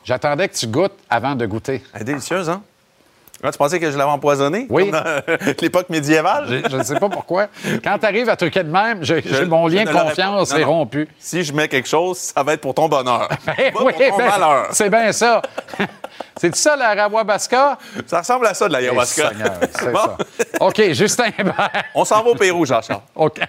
J'attendais 0.04 0.48
que 0.48 0.56
tu 0.56 0.68
goûtes 0.68 0.98
avant 1.10 1.36
de 1.36 1.46
goûter. 1.46 1.84
Elle 1.94 2.02
est 2.02 2.06
délicieuse, 2.06 2.50
hein? 2.50 2.64
Ah, 3.44 3.52
tu 3.52 3.58
pensais 3.58 3.80
que 3.80 3.90
je 3.92 3.98
l'avais 3.98 4.12
empoisonné? 4.12 4.68
Oui. 4.70 4.92
L'époque 5.62 5.90
médiévale? 5.90 6.62
Je 6.70 6.78
ne 6.78 6.84
sais 6.84 6.96
pas 7.00 7.10
pourquoi. 7.10 7.48
Quand 7.84 7.98
tu 7.98 8.06
arrives 8.06 8.30
à 8.30 8.36
truquer 8.36 8.64
de 8.64 8.70
même, 8.72 9.04
j'ai- 9.04 9.24
mon 9.46 9.68
lien 9.68 9.84
de 9.84 9.92
confiance 9.92 10.54
est 10.54 10.64
rompu. 10.64 11.08
Si 11.20 11.44
je 11.44 11.52
mets 11.54 11.68
quelque 11.68 11.88
chose, 11.88 12.18
ça 12.18 12.44
va 12.44 12.54
être 12.54 12.62
pour 12.62 12.74
ton 12.76 12.88
bonheur. 12.88 13.28
Eh 13.58 13.72
pas 13.72 13.80
pour 13.80 13.86
oui, 13.88 13.94
ton 14.10 14.18
ben, 14.18 14.28
malheur. 14.30 14.68
c'est 14.72 14.90
bien 14.90 15.12
ça. 15.12 15.42
C'est 16.38 16.56
ça, 16.56 16.76
la 16.76 16.94
Rawabasca? 16.96 17.78
Ça 18.08 18.20
ressemble 18.20 18.48
à 18.48 18.54
ça, 18.54 18.68
de 18.68 18.74
Eh, 18.74 18.78
l'ayahuasca. 18.78 19.30
Seigneur, 19.30 19.54
c'est 19.72 19.92
Bon. 19.92 20.00
ça. 20.00 20.18
OK, 20.60 20.82
Justin 20.94 21.26
Hébert. 21.38 21.70
On 21.94 22.04
s'en 22.06 22.24
va 22.24 22.30
au 22.32 22.36
Pérou, 22.36 22.66
Jean-Charles. 22.66 23.02
OK. 23.16 23.40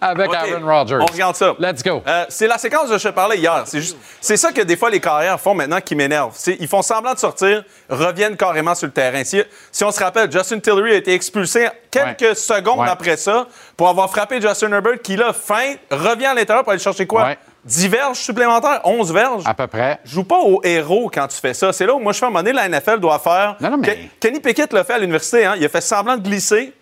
Avec. 0.00 0.32
Aaron 0.34 0.66
Rodgers. 0.66 0.98
On 1.00 1.06
regarde 1.06 1.36
ça. 1.36 1.54
Let's 1.58 1.82
go. 1.82 2.02
Euh, 2.06 2.24
c'est 2.28 2.46
la 2.46 2.58
séquence 2.58 2.88
dont 2.90 2.98
je 2.98 3.08
te 3.08 3.12
parlais 3.14 3.38
hier. 3.38 3.62
C'est 3.66 3.80
juste- 3.80 3.96
c'est 4.20 4.36
ça 4.36 4.52
que 4.52 4.60
des 4.62 4.76
fois 4.76 4.90
les 4.90 5.00
carrières 5.00 5.40
font 5.40 5.54
maintenant 5.54 5.80
qui 5.80 5.94
m'énerve. 5.94 6.32
C'est- 6.34 6.56
Ils 6.60 6.68
font 6.68 6.82
semblant 6.82 7.14
de 7.14 7.18
sortir, 7.18 7.64
reviennent 7.88 8.36
carrément 8.36 8.74
sur 8.74 8.86
le 8.86 8.92
terrain. 8.92 9.22
Si, 9.24 9.42
si 9.70 9.84
on 9.84 9.90
se 9.90 10.02
rappelle, 10.02 10.30
Justin 10.30 10.58
Tillery 10.60 10.92
a 10.92 10.96
été 10.96 11.12
expulsé 11.14 11.68
quelques 11.90 12.20
Ouais. 12.20 12.34
secondes 12.34 12.80
Ouais. 12.80 12.88
après 12.88 13.16
ça 13.16 13.46
pour 13.76 13.88
avoir 13.88 14.10
frappé 14.10 14.40
Justin 14.40 14.72
Herbert 14.72 15.00
qui, 15.02 15.16
là, 15.16 15.32
fin, 15.32 15.74
revient 15.90 16.26
à 16.26 16.34
l'intérieur 16.34 16.64
pour 16.64 16.72
aller 16.72 16.80
chercher 16.82 17.06
quoi? 17.06 17.24
Ouais. 17.24 17.38
10 17.64 17.86
verges 17.88 18.18
supplémentaires? 18.18 18.80
11 18.84 19.12
verges? 19.12 19.44
À 19.46 19.54
peu 19.54 19.66
près. 19.68 20.00
Joue 20.04 20.24
pas 20.24 20.38
au 20.40 20.60
héros 20.64 21.08
quand 21.14 21.28
tu 21.28 21.38
fais 21.38 21.54
ça. 21.54 21.72
C'est 21.72 21.86
là 21.86 21.94
où 21.94 22.00
moi 22.00 22.12
je 22.12 22.18
fais 22.18 22.24
à 22.24 22.28
un 22.28 22.30
moment 22.32 22.42
donné, 22.42 22.52
la 22.54 22.66
NFL 22.68 22.98
doit 22.98 23.18
faire. 23.20 23.56
Non, 23.60 23.70
non, 23.70 23.76
mais- 23.76 23.86
Ke- 23.88 23.98
Kenny 24.20 24.40
Pickett 24.40 24.72
l'a 24.72 24.82
fait 24.82 24.94
à 24.94 24.98
l'université. 24.98 25.44
Hein? 25.44 25.54
Il 25.56 25.64
a 25.64 25.68
fait 25.68 25.80
semblant 25.80 26.16
de 26.16 26.22
glisser 26.22 26.56
et 26.56 26.72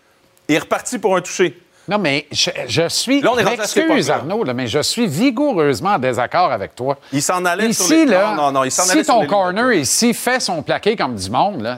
il 0.48 0.54
est 0.54 0.58
reparti 0.58 0.98
pour 0.98 1.14
un 1.16 1.20
toucher. 1.20 1.60
Non, 1.90 1.98
mais 1.98 2.26
je, 2.30 2.50
je 2.68 2.88
suis. 2.88 3.20
Là, 3.20 3.32
on 3.32 3.38
est 3.38 3.52
Excuse. 3.52 4.10
Arnaud, 4.10 4.44
là, 4.44 4.54
mais 4.54 4.68
je 4.68 4.80
suis 4.80 5.08
vigoureusement 5.08 5.94
en 5.94 5.98
désaccord 5.98 6.52
avec 6.52 6.76
toi. 6.76 6.96
Il 7.12 7.20
s'en 7.20 7.44
allait 7.44 7.72
sur 7.72 7.84
Ici, 7.86 8.06
les... 8.06 8.12
là, 8.12 8.32
non, 8.36 8.44
non, 8.44 8.52
non, 8.52 8.64
il 8.64 8.70
s'en 8.70 8.84
allait 8.84 9.00
si 9.00 9.04
sur 9.04 9.14
ton 9.14 9.22
les 9.22 9.26
corner 9.26 9.72
ici 9.72 10.14
fait 10.14 10.38
son 10.38 10.62
plaqué 10.62 10.94
comme 10.94 11.16
du 11.16 11.28
monde, 11.30 11.62
là, 11.62 11.76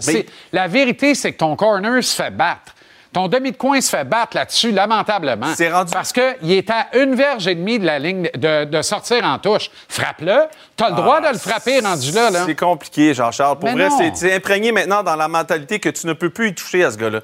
la 0.52 0.68
vérité, 0.68 1.14
c'est 1.14 1.32
que 1.32 1.38
ton 1.38 1.56
corner 1.56 2.04
se 2.04 2.14
fait 2.14 2.30
battre. 2.30 2.74
Ton 3.12 3.28
demi 3.28 3.52
de 3.52 3.56
coin 3.58 3.78
se 3.80 3.90
fait 3.90 4.04
battre 4.04 4.36
là-dessus 4.36 4.70
lamentablement. 4.72 5.48
C'est 5.54 5.70
rendu- 5.70 5.92
Parce 5.92 6.12
qu'il 6.14 6.50
est 6.50 6.70
à 6.70 6.86
une 6.96 7.14
verge 7.14 7.46
et 7.46 7.54
demie 7.54 7.78
de 7.78 7.84
la 7.84 7.98
ligne 7.98 8.30
de, 8.34 8.64
de 8.64 8.80
sortir 8.82 9.22
en 9.24 9.38
touche. 9.38 9.70
Frappe-le. 9.88 10.44
Tu 10.76 10.82
as 10.84 10.88
le 10.88 10.96
droit 10.96 11.20
de 11.20 11.28
le 11.28 11.36
frapper 11.38 11.80
rendu 11.80 12.10
là. 12.12 12.30
là. 12.30 12.44
C'est 12.46 12.54
compliqué, 12.58 13.12
Jean-Charles. 13.12 13.58
Pour 13.58 13.70
Mais 13.70 13.86
vrai, 13.88 14.10
c'est 14.14 14.34
imprégné 14.34 14.72
maintenant 14.72 15.02
dans 15.02 15.16
la 15.16 15.28
mentalité 15.28 15.78
que 15.78 15.90
tu 15.90 16.06
ne 16.06 16.14
peux 16.14 16.30
plus 16.30 16.48
y 16.50 16.54
toucher 16.54 16.84
à 16.84 16.90
ce 16.90 16.96
gars-là. 16.96 17.20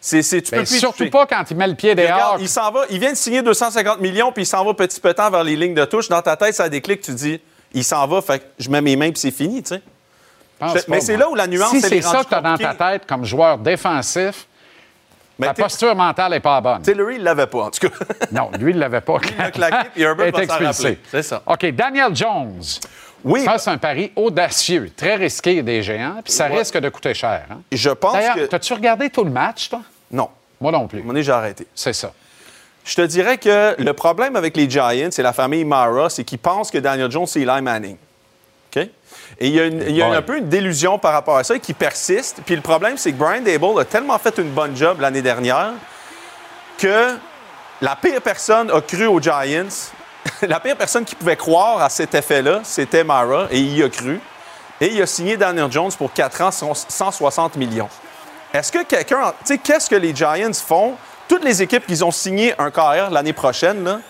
C'est, 0.00 0.22
c'est- 0.22 0.42
tu 0.42 0.50
Ben, 0.52 0.60
peux 0.60 0.64
surtout 0.66 1.10
pas 1.10 1.26
quand 1.26 1.44
il 1.50 1.56
met 1.56 1.66
le 1.66 1.74
pied 1.74 1.94
dehors. 1.94 2.06
regarde, 2.12 2.40
il 2.40 2.48
s'en 2.48 2.70
va, 2.70 2.84
il 2.90 3.00
vient 3.00 3.10
de 3.12 3.16
signer 3.16 3.42
250 3.42 4.00
millions, 4.00 4.30
puis 4.32 4.44
il 4.44 4.46
s'en 4.46 4.64
va 4.64 4.72
petit 4.74 5.00
peu 5.00 5.12
temps 5.12 5.30
vers 5.30 5.42
les 5.44 5.56
lignes 5.56 5.74
de 5.74 5.84
touche. 5.84 6.08
Dans 6.08 6.22
ta 6.22 6.36
tête, 6.36 6.54
ça 6.54 6.68
déclic, 6.68 7.00
tu 7.00 7.12
dis, 7.12 7.40
il 7.72 7.82
s'en 7.84 8.06
va, 8.06 8.22
fait 8.22 8.38
que 8.38 8.44
je 8.58 8.70
mets 8.70 8.80
mes 8.80 8.94
mains, 8.96 9.10
puis 9.10 9.18
c'est 9.20 9.30
fini, 9.32 9.62
tu 9.62 9.70
sais. 9.74 9.82
Je- 10.60 10.80
mais 10.88 11.00
c'est 11.00 11.16
moi. 11.16 11.26
là 11.26 11.30
où 11.30 11.34
la 11.34 11.46
nuance, 11.46 11.70
Si 11.70 11.76
elle 11.76 11.82
c'est 11.82 11.96
est 11.98 12.02
ça 12.02 12.22
que 12.24 12.28
tu 12.28 12.34
as 12.34 12.40
dans 12.40 12.56
ta 12.56 12.74
tête 12.74 13.06
comme 13.06 13.24
joueur 13.24 13.58
défensif, 13.58 14.46
Mais 15.38 15.46
ta 15.46 15.54
posture 15.54 15.94
mentale 15.94 16.32
n'est 16.32 16.40
pas 16.40 16.60
bonne. 16.60 16.82
Tillery, 16.82 17.14
il 17.16 17.22
l'avait 17.22 17.46
pas, 17.46 17.64
en 17.64 17.70
tout 17.70 17.88
cas. 17.88 17.94
Non, 18.32 18.50
lui, 18.58 18.72
il 18.72 18.74
ne 18.74 18.80
l'avait 18.80 19.00
pas. 19.00 19.18
claqué, 19.52 19.88
puis 19.94 20.02
Herbert 20.02 20.26
est 20.26 20.30
va 20.32 20.38
s'en 20.38 20.42
expulsé. 20.42 20.66
rappeler. 20.88 20.98
C'est 21.12 21.22
ça. 21.22 21.42
OK, 21.46 21.64
Daniel 21.72 22.14
Jones. 22.14 22.60
Oui, 23.24 23.44
Ça, 23.44 23.58
c'est 23.58 23.70
un 23.70 23.78
pari 23.78 24.12
audacieux, 24.16 24.90
très 24.96 25.16
risqué 25.16 25.62
des 25.62 25.82
géants, 25.82 26.20
puis 26.22 26.32
ça 26.32 26.48
Ouais. 26.48 26.58
risque 26.58 26.78
de 26.78 26.88
coûter 26.88 27.14
cher. 27.14 27.46
hein. 27.50 27.58
je 27.72 27.90
pense 27.90 28.12
D'ailleurs, 28.12 28.36
que... 28.48 28.54
as-tu 28.54 28.72
regardé 28.74 29.10
tout 29.10 29.24
le 29.24 29.30
match, 29.30 29.68
toi? 29.68 29.80
Non, 30.10 30.28
Moi 30.60 30.70
non 30.72 30.86
plus. 30.86 31.02
donné, 31.02 31.22
j'ai 31.22 31.32
arrêté. 31.32 31.66
C'est 31.74 31.92
ça. 31.92 32.12
Je 32.84 32.94
te 32.94 33.02
dirais 33.02 33.36
que 33.36 33.74
le 33.78 33.92
problème 33.92 34.34
avec 34.36 34.56
les 34.56 34.70
Giants 34.70 35.10
et 35.18 35.22
la 35.22 35.32
famille 35.32 35.64
Mara, 35.64 36.08
c'est 36.08 36.24
qu'ils 36.24 36.38
pensent 36.38 36.70
que 36.70 36.78
Daniel 36.78 37.10
Jones, 37.10 37.26
c'est 37.26 37.40
Eli 37.40 37.60
Manning. 37.60 37.96
OK? 38.74 38.82
Et 39.40 39.46
il 39.48 39.52
y 39.54 39.60
a, 39.60 39.66
une- 39.66 39.82
il 39.82 39.94
y 39.96 40.00
a 40.02 40.08
Ouais. 40.08 40.16
un 40.16 40.22
peu 40.22 40.38
une 40.38 40.48
délusion 40.48 40.98
par 40.98 41.12
rapport 41.12 41.36
à 41.36 41.44
ça 41.44 41.58
qui 41.58 41.74
persiste. 41.74 42.40
Puis 42.46 42.54
le 42.56 42.62
problème, 42.62 42.96
c'est 42.96 43.12
que 43.12 43.16
Brian 43.18 43.42
Dable 43.42 43.78
a 43.80 43.84
tellement 43.84 44.18
fait 44.18 44.38
une 44.38 44.50
bonne 44.50 44.74
job 44.76 45.00
l'année 45.00 45.20
dernière 45.22 45.72
que 46.78 47.14
la 47.82 47.96
pire 47.96 48.22
personne 48.22 48.70
a 48.70 48.80
cru 48.80 49.06
aux 49.06 49.20
Giants. 49.20 49.66
la 50.42 50.60
pire 50.60 50.76
personne 50.76 51.04
qui 51.04 51.14
pouvait 51.14 51.36
croire 51.36 51.82
à 51.82 51.88
cet 51.88 52.14
effet-là, 52.14 52.60
c'était 52.64 53.04
Mara, 53.04 53.48
et 53.50 53.58
il 53.58 53.76
y 53.76 53.82
a 53.82 53.88
cru. 53.88 54.20
Et 54.80 54.92
il 54.94 55.02
a 55.02 55.06
signé 55.06 55.36
Daniel 55.36 55.70
Jones 55.70 55.90
pour 55.96 56.12
4 56.12 56.40
ans, 56.42 56.50
160 56.50 57.56
millions. 57.56 57.88
Est-ce 58.52 58.72
que 58.72 58.84
quelqu'un. 58.84 59.32
Tu 59.40 59.46
sais, 59.46 59.58
qu'est-ce 59.58 59.90
que 59.90 59.96
les 59.96 60.14
Giants 60.14 60.52
font? 60.54 60.94
Toutes 61.26 61.44
les 61.44 61.60
équipes 61.60 61.86
qui 61.86 62.02
ont 62.02 62.10
signé 62.10 62.54
un 62.58 62.70
carrière 62.70 63.10
l'année 63.10 63.32
prochaine, 63.32 64.00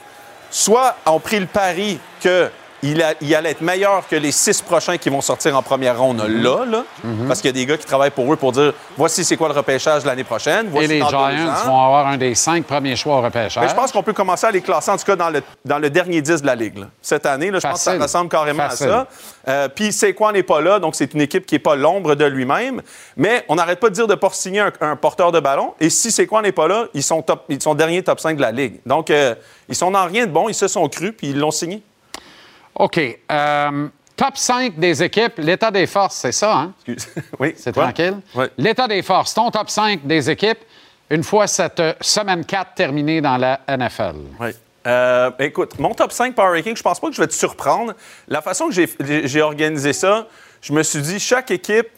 soit 0.51 0.97
ont 1.07 1.19
pris 1.19 1.41
le 1.41 1.47
pari 1.47 1.99
qu'il 2.21 2.51
il 2.83 3.35
allait 3.35 3.51
être 3.51 3.61
meilleur 3.61 4.07
que 4.09 4.17
les 4.17 4.33
six 4.33 4.63
prochains 4.63 4.97
qui 4.99 5.09
vont 5.11 5.21
sortir 5.21 5.57
en 5.57 5.63
première 5.63 5.99
ronde 5.99 6.23
là, 6.29 6.65
là, 6.65 6.85
parce 7.27 7.41
qu'il 7.41 7.49
y 7.49 7.51
a 7.51 7.53
des 7.53 7.67
gars 7.67 7.77
qui 7.77 7.87
travaillent 7.87 8.11
pour 8.11 8.33
eux 8.33 8.37
pour 8.37 8.53
dire 8.53 8.73
voici 8.97 9.25
c'est 9.25 9.37
quoi 9.37 9.49
le 9.49 9.55
repêchage 9.55 10.05
l'année 10.05 10.25
prochaine. 10.25 10.71
Et 10.77 10.87
les 10.87 10.99
Giants 10.99 11.29
vont 11.67 11.85
avoir 11.85 12.07
un 12.07 12.17
des 12.17 12.35
cinq 12.35 12.65
premiers 12.65 12.97
choix 12.97 13.17
au 13.19 13.23
repêchage. 13.23 13.63
Mais 13.63 13.69
je 13.69 13.75
pense 13.75 13.93
qu'on 13.93 14.03
peut 14.03 14.13
commencer 14.13 14.47
à 14.47 14.51
les 14.51 14.61
classer, 14.61 14.91
en 14.91 14.97
tout 14.97 15.05
cas, 15.05 15.17
dans 15.17 15.31
le, 15.31 15.43
dans 15.65 15.79
le 15.79 15.91
dernier 15.91 16.21
10 16.23 16.43
de 16.43 16.47
la 16.47 16.55
Ligue. 16.55 16.79
là. 16.79 16.87
Cette 17.03 17.27
année, 17.27 17.51
là, 17.51 17.59
je 17.59 17.67
pense 17.67 17.85
que 17.85 17.91
ça 17.91 17.99
ressemble 17.99 18.29
carrément 18.31 18.69
Facile. 18.69 18.87
à 18.87 18.91
ça. 18.91 19.07
Euh, 19.49 19.69
Puis 19.69 19.93
Saquon 19.93 20.31
n'est 20.33 20.43
pas 20.43 20.61
là, 20.61 20.79
donc 20.79 20.95
c'est 20.95 21.15
une 21.15 21.21
équipe 21.21 21.47
qui 21.47 21.55
n'est 21.55 21.59
pas 21.61 21.75
l'ombre 21.77 22.15
de 22.15 22.25
lui-même. 22.25 22.83
Mais 23.17 23.45
on 23.49 23.55
n'arrête 23.57 23.81
pas 23.81 23.89
de 23.89 23.95
dire 23.95 24.07
de 24.07 24.13
ne 24.13 24.19
pas 24.19 24.31
signer 24.33 24.61
un, 24.61 24.73
un 24.81 24.97
porteur 24.97 25.33
de 25.33 25.41
ballon. 25.41 25.75
Et 25.81 25.91
si 25.91 26.11
Saquon 26.11 26.43
n'est 26.43 26.53
pas 26.53 26.69
là, 26.69 26.87
ils 26.95 27.03
sont, 27.03 27.23
top, 27.23 27.45
ils 27.49 27.63
sont 27.63 27.75
derniers 27.75 28.03
top 28.03 28.21
5 28.21 28.37
de 28.37 28.43
la 28.43 28.53
Ligue. 28.53 28.81
Donc, 28.87 29.11
euh, 29.11 29.35
ils 29.69 29.75
sont 29.75 29.91
dans 29.91 30.05
rien 30.07 30.27
de 30.27 30.31
bon, 30.33 30.49
ils 30.49 30.55
se 30.55 30.69
sont 30.69 30.89
crus, 30.89 31.13
puis 31.17 31.29
ils 31.31 31.39
l'ont 31.39 31.51
signé. 31.51 31.83
OK. 32.79 33.01
euh, 33.31 33.89
top 34.17 34.37
5 34.37 34.79
des 34.79 35.03
équipes, 35.03 35.35
l'état 35.39 35.71
des 35.71 35.87
forces, 35.87 36.17
c'est 36.17 36.33
ça, 36.33 36.57
hein? 36.57 36.73
Excuse. 36.87 37.13
oui, 37.39 37.55
C'est 37.57 37.73
tranquille? 37.73 38.17
Oui. 38.35 38.47
L'état 38.57 38.87
des 38.89 39.03
forces, 39.03 39.35
ton 39.35 39.51
top 39.51 39.69
5 39.71 40.07
des 40.07 40.31
équipes, 40.31 40.59
une 41.11 41.23
fois 41.25 41.47
cette 41.47 41.81
euh, 41.81 41.93
semaine 42.01 42.45
4 42.45 42.75
terminée 42.75 43.21
dans 43.21 43.37
la 43.37 43.61
NFL. 43.69 44.15
Oui. 44.41 44.51
Euh, 44.87 45.31
écoute, 45.41 45.79
mon 45.79 45.93
top 45.93 46.13
5 46.13 46.35
Power 46.35 46.57
Ranking, 46.57 46.77
je 46.77 46.83
pense 46.83 46.99
pas 47.01 47.09
que 47.09 47.15
je 47.15 47.21
vais 47.21 47.27
te 47.27 47.35
surprendre. 47.35 47.95
La 48.29 48.41
façon 48.41 48.69
que 48.69 48.75
j'ai- 48.75 49.43
organisé 49.43 49.93
ça, 49.93 50.27
je 50.63 50.73
me 50.73 50.83
suis 50.83 51.03
dit, 51.03 51.19
chaque 51.21 51.51
équipe, 51.51 51.89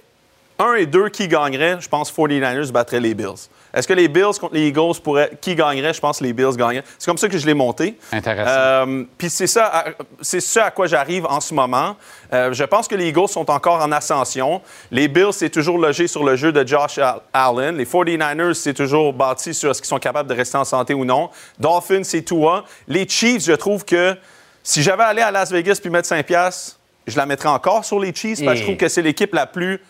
1 0.58 0.74
et 0.74 0.86
2, 0.86 1.08
qui 1.08 1.28
gagnerait? 1.28 1.76
Je 1.80 1.88
pense 1.88 2.12
49ers 2.12 2.70
battrait 2.72 3.00
les 3.00 3.14
Bills. 3.14 3.48
Est-ce 3.72 3.86
que 3.86 3.92
les 3.92 4.08
Bills 4.08 4.38
contre 4.40 4.54
les 4.54 4.68
Eagles 4.68 5.00
pourraient. 5.02 5.30
Qui 5.40 5.54
gagnerait? 5.54 5.94
Je 5.94 6.00
pense 6.00 6.18
que 6.18 6.24
les 6.24 6.32
Bills 6.32 6.56
gagneraient. 6.56 6.84
C'est 6.98 7.06
comme 7.06 7.18
ça 7.18 7.28
que 7.28 7.38
je 7.38 7.46
l'ai 7.46 7.54
monté. 7.54 7.96
Intéressant. 8.12 8.50
Euh, 8.50 9.04
Puis 9.16 9.30
c'est 9.30 9.46
ça, 9.46 9.66
à- 9.66 9.84
c'est 10.20 10.40
ce 10.40 10.58
à 10.60 10.70
quoi 10.70 10.86
j'arrive 10.86 11.26
en 11.26 11.40
ce 11.40 11.54
moment. 11.54 11.96
Euh, 12.32 12.52
je 12.52 12.64
pense 12.64 12.88
que 12.88 12.94
les 12.94 13.08
Eagles 13.08 13.28
sont 13.28 13.50
encore 13.50 13.80
en 13.82 13.92
ascension. 13.92 14.60
Les 14.90 15.08
Bills, 15.08 15.32
c'est 15.32 15.50
toujours 15.50 15.78
logé 15.78 16.06
sur 16.08 16.24
le 16.24 16.36
jeu 16.36 16.52
de 16.52 16.66
Josh 16.66 16.98
Al- 16.98 17.20
Allen. 17.32 17.76
Les 17.76 17.84
49ers, 17.86 18.54
c'est 18.54 18.74
toujours 18.74 19.12
bâti 19.12 19.54
sur 19.54 19.70
est-ce 19.70 19.80
qu'ils 19.80 19.88
sont 19.88 19.98
capables 19.98 20.28
de 20.28 20.34
rester 20.34 20.58
en 20.58 20.64
santé 20.64 20.94
ou 20.94 21.04
non. 21.04 21.30
Dolphins, 21.58 22.04
c'est 22.04 22.22
Tua. 22.22 22.64
Les 22.88 23.08
Chiefs, 23.08 23.44
je 23.44 23.52
trouve 23.52 23.84
que 23.84 24.16
si 24.62 24.82
j'avais 24.82 25.04
allé 25.04 25.22
à 25.22 25.30
Las 25.30 25.50
Vegas 25.52 25.78
puis 25.80 25.90
mettre 25.90 26.08
5 26.08 26.26
piastres, 26.26 26.76
je 27.06 27.16
la 27.16 27.24
mettrais 27.26 27.48
encore 27.48 27.84
sur 27.84 27.98
les 27.98 28.14
Chiefs 28.14 28.44
parce 28.44 28.52
que 28.54 28.58
je 28.60 28.64
trouve 28.64 28.76
que 28.76 28.88
c'est 28.88 29.02
l'équipe 29.02 29.32
la 29.34 29.46
plus... 29.46 29.80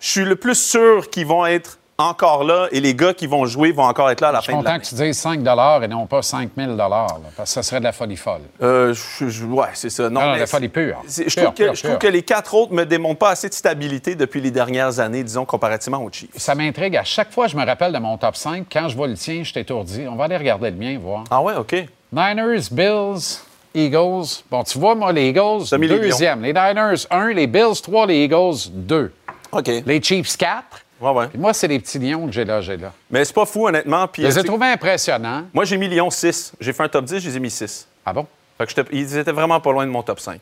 Je 0.00 0.08
suis 0.08 0.24
le 0.24 0.36
plus 0.36 0.54
sûr 0.54 1.08
qu'ils 1.10 1.26
vont 1.26 1.46
être 1.46 1.78
encore 1.96 2.42
là 2.44 2.66
et 2.72 2.80
les 2.80 2.94
gars 2.94 3.14
qui 3.14 3.26
vont 3.26 3.46
jouer 3.46 3.70
vont 3.70 3.84
encore 3.84 4.10
être 4.10 4.20
là 4.20 4.28
à 4.28 4.32
la 4.32 4.38
Je 4.40 4.44
suis 4.44 4.52
fin 4.52 4.58
de 4.58 4.62
content 4.62 4.72
l'année. 4.72 4.82
que 4.82 4.88
tu 4.88 4.94
dises 4.96 5.16
5 5.18 5.40
et 5.82 5.88
non 5.88 6.06
pas 6.06 6.22
5 6.22 6.50
000 6.56 6.76
là, 6.76 7.06
parce 7.36 7.50
que 7.50 7.54
ça 7.54 7.62
serait 7.62 7.78
de 7.78 7.84
la 7.84 7.92
folie 7.92 8.16
folle. 8.16 8.40
Euh, 8.62 8.92
je- 8.94 9.28
je- 9.28 9.44
ouais, 9.44 9.68
c'est 9.74 9.90
ça. 9.90 10.04
Non, 10.10 10.20
Non, 10.20 10.26
non, 10.26 10.32
mais 10.32 10.40
la 10.40 10.46
folie 10.46 10.68
pure. 10.68 11.02
Je 11.06 11.22
trouve, 11.40 11.54
que, 11.54 11.62
pure, 11.64 11.74
je 11.74 11.82
trouve 11.84 11.98
que 11.98 12.06
les 12.08 12.22
quatre 12.22 12.54
autres 12.54 12.72
me 12.72 12.84
démontrent 12.84 13.20
pas 13.20 13.30
assez 13.30 13.48
de 13.48 13.54
stabilité 13.54 14.14
depuis 14.16 14.40
les 14.40 14.50
dernières 14.50 14.98
années, 14.98 15.22
disons, 15.22 15.44
comparativement 15.44 16.02
aux 16.02 16.10
Chiefs. 16.10 16.30
Ça 16.36 16.54
m'intrigue. 16.54 16.96
À 16.96 17.04
chaque 17.04 17.30
fois, 17.32 17.46
je 17.46 17.56
me 17.56 17.64
rappelle 17.64 17.92
de 17.92 17.98
mon 17.98 18.16
top 18.18 18.34
5. 18.36 18.66
Quand 18.72 18.88
je 18.88 18.96
vois 18.96 19.06
le 19.06 19.14
tien, 19.14 19.42
je 19.44 19.50
suis 19.50 19.60
étourdi. 19.60 20.06
On 20.10 20.16
va 20.16 20.24
aller 20.24 20.36
regarder 20.36 20.70
le 20.70 20.76
mien, 20.76 20.98
voir. 21.00 21.24
Ah 21.30 21.40
ouais, 21.42 21.54
OK. 21.54 21.76
Niners, 22.12 22.62
Bills, 22.72 23.38
Eagles. 23.74 24.42
Bon, 24.50 24.62
tu 24.64 24.78
vois, 24.78 24.94
moi, 24.94 25.12
les 25.12 25.28
Eagles, 25.28 25.64
les 25.78 25.88
deuxième. 25.88 26.42
Les, 26.42 26.52
Niners, 26.52 27.06
1. 27.10 27.32
Les 27.32 27.46
Bills, 27.46 27.80
3. 27.82 28.06
Les 28.06 28.24
Eagles, 28.24 28.68
2. 28.72 29.12
OK. 29.52 29.70
Les 29.86 30.02
Chiefs, 30.02 30.36
4. 30.36 30.62
Ouais, 31.04 31.10
ouais. 31.10 31.26
Puis 31.28 31.38
moi, 31.38 31.52
c'est 31.52 31.68
les 31.68 31.78
petits 31.78 31.98
lions 31.98 32.26
que 32.26 32.32
j'ai 32.32 32.46
là, 32.46 32.62
j'ai 32.62 32.78
là. 32.78 32.92
Mais 33.10 33.24
c'est 33.26 33.34
pas 33.34 33.44
fou, 33.44 33.66
honnêtement. 33.66 34.08
Puis, 34.08 34.22
Je 34.22 34.28
les 34.28 34.38
euh, 34.38 34.40
ai 34.40 34.44
trouvés 34.44 34.68
impressionnants. 34.68 35.44
Moi, 35.52 35.66
j'ai 35.66 35.76
mis 35.76 35.86
Lyon 35.88 36.08
6. 36.08 36.54
J'ai 36.58 36.72
fait 36.72 36.82
un 36.82 36.88
top 36.88 37.04
10, 37.04 37.18
je 37.18 37.28
les 37.28 37.36
ai 37.36 37.40
mis 37.40 37.50
6. 37.50 37.86
Ah 38.06 38.14
bon? 38.14 38.26
Fait 38.56 38.66
que 38.66 38.80
ils 38.90 39.18
étaient 39.18 39.32
vraiment 39.32 39.60
pas 39.60 39.72
loin 39.72 39.84
de 39.84 39.90
mon 39.90 40.02
top 40.02 40.18
5. 40.18 40.40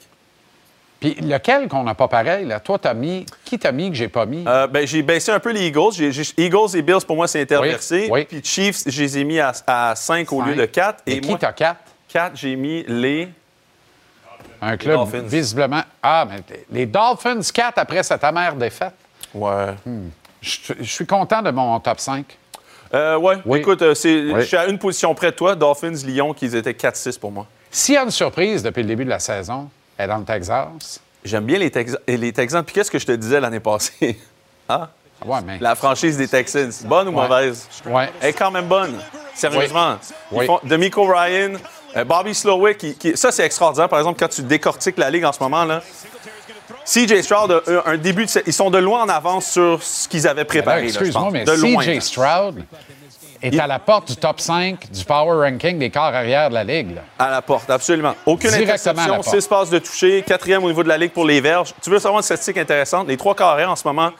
Puis 1.00 1.14
lequel 1.14 1.66
qu'on 1.66 1.82
n'a 1.82 1.96
pas 1.96 2.06
pareil, 2.06 2.46
là? 2.46 2.60
Toi, 2.60 2.78
t'as 2.78 2.94
mis... 2.94 3.26
Qui 3.44 3.58
t'as 3.58 3.72
mis 3.72 3.90
que 3.90 3.96
j'ai 3.96 4.06
pas 4.06 4.24
mis? 4.24 4.44
Euh, 4.46 4.68
ben, 4.68 4.86
j'ai 4.86 5.02
baissé 5.02 5.32
un 5.32 5.40
peu 5.40 5.50
les 5.50 5.66
Eagles. 5.66 5.94
Eagles 6.36 6.76
et 6.76 6.82
Bills, 6.82 7.04
pour 7.04 7.16
moi, 7.16 7.26
c'est 7.26 7.40
interversé. 7.40 8.02
Oui, 8.08 8.20
oui. 8.20 8.24
Puis 8.24 8.40
Chiefs, 8.44 8.84
je 8.86 9.02
les 9.02 9.18
ai 9.18 9.24
mis 9.24 9.40
à, 9.40 9.52
à 9.66 9.96
5 9.96 10.32
au 10.32 10.42
lieu 10.42 10.54
de 10.54 10.64
4. 10.64 11.02
Et, 11.06 11.20
qui 11.20 11.36
t'as 11.36 11.52
4? 11.52 11.80
4, 12.08 12.36
j'ai 12.36 12.54
mis 12.54 12.84
les... 12.86 13.28
Un 14.60 14.76
club 14.76 15.08
visiblement... 15.24 15.82
Ah, 16.00 16.24
mais 16.28 16.64
les 16.70 16.86
Dolphins, 16.86 17.40
4 17.52 17.78
après 17.78 18.04
cette 18.04 18.22
amère 18.22 18.54
défaite. 18.54 18.94
Ouais. 19.34 19.74
Je 20.42 20.58
je 20.80 20.84
suis 20.92 21.06
content 21.06 21.40
de 21.40 21.50
mon 21.50 21.78
top 21.80 21.98
5. 22.00 22.26
Euh, 22.94 23.16
ouais. 23.16 23.36
Oui. 23.46 23.60
Écoute, 23.60 23.80
euh, 23.80 23.94
Oui. 24.04 24.32
je 24.40 24.44
suis 24.44 24.56
à 24.56 24.66
une 24.66 24.78
position 24.78 25.14
près 25.14 25.30
de 25.30 25.36
toi. 25.36 25.54
Dolphins, 25.54 25.92
Lyon, 26.04 26.34
qu'ils 26.34 26.54
étaient 26.54 26.72
4-6 26.74 27.18
pour 27.18 27.32
moi. 27.32 27.46
S'il 27.70 27.94
y 27.94 27.96
a 27.96 28.02
une 28.02 28.10
surprise 28.10 28.62
depuis 28.62 28.82
le 28.82 28.88
début 28.88 29.04
de 29.06 29.10
la 29.10 29.18
saison, 29.18 29.70
elle 29.96 30.04
est 30.04 30.08
dans 30.08 30.18
le 30.18 30.24
Texas. 30.24 31.00
J'aime 31.24 31.44
bien 31.44 31.58
les, 31.58 31.70
Tex- 31.70 31.96
et 32.06 32.16
les 32.18 32.32
Texans. 32.32 32.62
Puis 32.64 32.74
qu'est-ce 32.74 32.90
que 32.90 32.98
je 32.98 33.06
te 33.06 33.12
disais 33.12 33.40
l'année 33.40 33.60
passée? 33.60 34.20
ah? 34.68 34.88
Ouais, 35.24 35.38
mais... 35.46 35.58
La 35.60 35.74
franchise 35.76 36.18
des 36.18 36.26
Texans. 36.28 36.70
Bonne 36.84 37.08
ou 37.08 37.12
Ouais. 37.12 37.22
mauvaise? 37.28 37.68
Ouais. 37.86 38.10
Elle 38.20 38.30
est 38.30 38.32
quand 38.32 38.50
même 38.50 38.66
bonne. 38.66 38.98
Sérieusement. 39.34 39.96
Oui. 40.32 40.44
font 40.46 40.58
D'Amico 40.64 41.04
Ryan, 41.06 41.52
euh, 41.96 42.04
Bobby 42.04 42.34
Slowick. 42.34 42.98
qui- 42.98 43.16
ça, 43.16 43.30
c'est 43.32 43.44
extraordinaire. 43.46 43.88
Par 43.88 44.00
exemple, 44.00 44.18
quand 44.18 44.28
tu 44.28 44.42
décortiques 44.42 44.98
la 44.98 45.08
Ligue 45.08 45.24
en 45.24 45.32
ce 45.32 45.40
moment, 45.40 45.64
là, 45.64 45.80
CJ 46.84 47.22
Stroud 47.22 47.50
a 47.52 47.70
un- 47.70 47.92
un 47.92 47.96
début 47.96 48.26
de... 48.26 48.30
Ils 48.46 48.52
sont 48.52 48.70
de 48.70 48.78
loin 48.78 49.02
en 49.04 49.08
avance 49.08 49.50
sur 49.52 49.82
ce 49.82 50.08
qu'ils 50.08 50.26
avaient 50.26 50.44
préparé. 50.44 50.84
Excuse-moi, 50.84 51.28
mais 51.32 51.44
de 51.44 51.52
loin. 51.52 51.82
CJ 51.82 52.00
Stroud 52.00 52.64
est 53.42 53.58
à 53.58 53.66
la 53.66 53.78
porte 53.80 54.08
du 54.08 54.16
top 54.16 54.40
5 54.40 54.90
du 54.92 55.04
power 55.04 55.48
ranking 55.50 55.76
des 55.78 55.90
corps 55.90 56.04
arrière 56.04 56.48
de 56.48 56.54
la 56.54 56.62
Ligue. 56.64 56.94
là. 56.94 57.02
À 57.18 57.28
la 57.30 57.42
porte, 57.42 57.68
absolument. 57.70 58.14
Aucune 58.24 58.54
interception, 58.54 59.16
porte. 59.16 59.28
6 59.34 59.46
passes 59.48 59.70
de 59.70 59.78
toucher, 59.80 60.22
quatrième 60.22 60.62
au 60.62 60.68
niveau 60.68 60.82
de 60.84 60.88
la 60.88 60.96
Ligue 60.98 61.10
pour 61.12 61.24
les 61.24 61.40
verges. 61.40 61.74
Tu 61.82 61.90
veux 61.90 61.98
savoir 61.98 62.20
une 62.20 62.22
statistique 62.24 62.58
intéressante? 62.58 63.08
Les 63.08 63.16
trois 63.16 63.34
carrières 63.34 63.70
en 63.70 63.76
ce 63.76 63.86
moment 63.86 64.10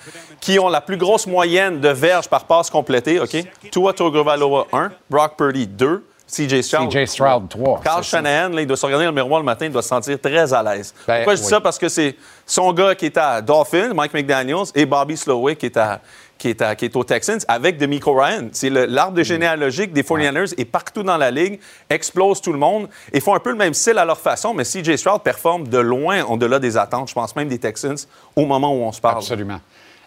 qui 0.40 0.59
ont 0.59 0.68
la 0.68 0.80
plus 0.80 0.97
grosse 0.97 1.26
moyenne 1.28 1.80
de 1.80 1.89
verges 1.90 2.26
par 2.28 2.44
passe 2.47 2.68
complétée, 2.68 3.20
OK? 3.20 3.36
Tua 3.70 3.93
Tagovailoa 3.93 4.66
1, 4.72 4.90
Brock 5.09 5.36
Purdy 5.36 5.68
2, 5.68 6.05
CJ 6.34 6.62
Stroud. 6.62 6.90
CJ 6.90 7.06
Stroud 7.06 7.48
3. 7.50 7.80
Carl. 7.84 8.02
Shanahan, 8.02 8.48
là, 8.54 8.62
il 8.62 8.66
doit 8.66 8.76
se 8.76 8.86
regarder 8.86 9.04
dans 9.04 9.10
le 9.10 9.14
miroir 9.14 9.40
le 9.40 9.44
matin, 9.44 9.66
il 9.66 9.72
doit 9.72 9.82
se 9.82 9.88
sentir 9.88 10.18
très 10.20 10.52
à 10.54 10.62
l'aise. 10.62 10.94
Ben, 11.06 11.16
Pourquoi 11.16 11.34
je 11.34 11.40
dis 11.40 11.46
oui. 11.46 11.50
ça? 11.50 11.60
Parce 11.60 11.78
que 11.78 11.88
c'est 11.88 12.16
son 12.46 12.72
gars 12.72 12.94
qui 12.94 13.06
est 13.06 13.16
à 13.18 13.40
Dolphins, 13.42 13.92
Mike 13.94 14.14
McDaniels, 14.14 14.64
et 14.74 14.86
Bobby 14.86 15.16
Slowick 15.16 15.59
qui 15.59 15.66
est, 15.66 15.76
à, 15.76 16.00
qui 16.38 16.48
est, 16.48 16.62
à- 16.62 16.74
qui 16.74 16.86
est 16.86 16.96
aux 16.96 17.04
Texans, 17.04 17.38
avec 17.48 17.76
Demico 17.76 18.14
Ryan. 18.14 18.48
C'est 18.52 18.70
l'arbre 18.70 19.12
de 19.16 19.22
généalogique 19.22 19.92
des 19.92 20.02
49ers 20.02 20.54
et 20.56 20.64
partout 20.64 21.02
dans 21.02 21.16
la 21.18 21.30
ligue, 21.30 21.60
explose 21.90 22.40
tout 22.40 22.52
le 22.52 22.59
monde 22.59 22.88
et 23.12 23.20
font 23.20 23.34
un 23.34 23.38
peu 23.38 23.50
le 23.50 23.56
même 23.56 23.74
style 23.74 23.98
à 23.98 24.04
leur 24.04 24.18
façon, 24.18 24.54
mais 24.54 24.64
CJ 24.64 24.96
Stroud 24.96 25.20
performe 25.22 25.68
de 25.68 25.78
loin 25.78 26.22
au-delà 26.24 26.59
des 26.59 26.76
attentes, 26.78 27.09
je 27.10 27.14
pense 27.14 27.36
même 27.36 27.48
des 27.48 27.59
Texans, 27.59 27.96
au 28.34 28.46
moment 28.46 28.72
où 28.74 28.82
on 28.82 28.92
se 28.92 29.00
parle. 29.00 29.18
Absolument. 29.18 29.60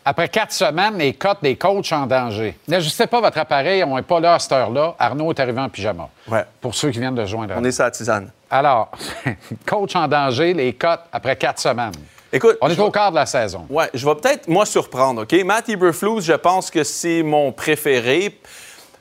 Après 0.08 0.30
quatre 0.30 0.54
semaines, 0.54 1.00
les 1.00 1.14
cotes 1.14 1.40
des 1.42 1.56
coachs 1.56 1.92
en 1.92 2.06
danger. 2.06 2.56
N'ajustez 2.68 3.08
pas 3.08 3.20
votre 3.20 3.40
appareil, 3.40 3.84
on 3.84 3.96
n'est 3.96 4.04
pas 4.04 4.20
là 4.20 4.36
à 4.36 4.40
cette 4.40 4.52
heure-là. 4.52 4.96
Arnaud 5.00 5.32
est 5.32 5.40
arrivé 5.40 5.60
en 5.60 5.68
pyjama. 5.68 6.10
Ouais. 6.28 6.46
Pour 6.62 6.76
ceux 6.76 6.92
qui 6.92 7.00
viennent 7.00 7.16
de 7.16 7.26
joindre. 7.26 7.56
On 7.58 7.64
est 7.64 7.72
sur 7.72 7.84
la 7.84 7.90
tisane. 7.90 8.30
Alors, 8.52 8.92
coach 9.66 9.96
en 9.96 10.08
danger, 10.08 10.54
les 10.54 10.74
cotes 10.74 11.02
après 11.12 11.36
quatre 11.36 11.60
semaines. 11.60 11.94
Écoute, 12.32 12.56
On 12.62 12.70
est 12.70 12.80
au 12.80 12.92
quart 12.92 13.10
de 13.10 13.16
la 13.16 13.26
saison. 13.26 13.66
Ouais, 13.68 13.90
je 13.96 14.06
vais 14.06 14.14
peut-être, 14.14 14.48
moi, 14.48 14.68
surprendre, 14.68 15.24
OK? 15.24 15.34
Matt 15.44 15.70
Eberflus, 15.70 16.22
je 16.22 16.34
pense 16.34 16.70
que 16.70 16.84
c'est 16.84 17.24
mon 17.24 17.52
préféré. 17.52 18.38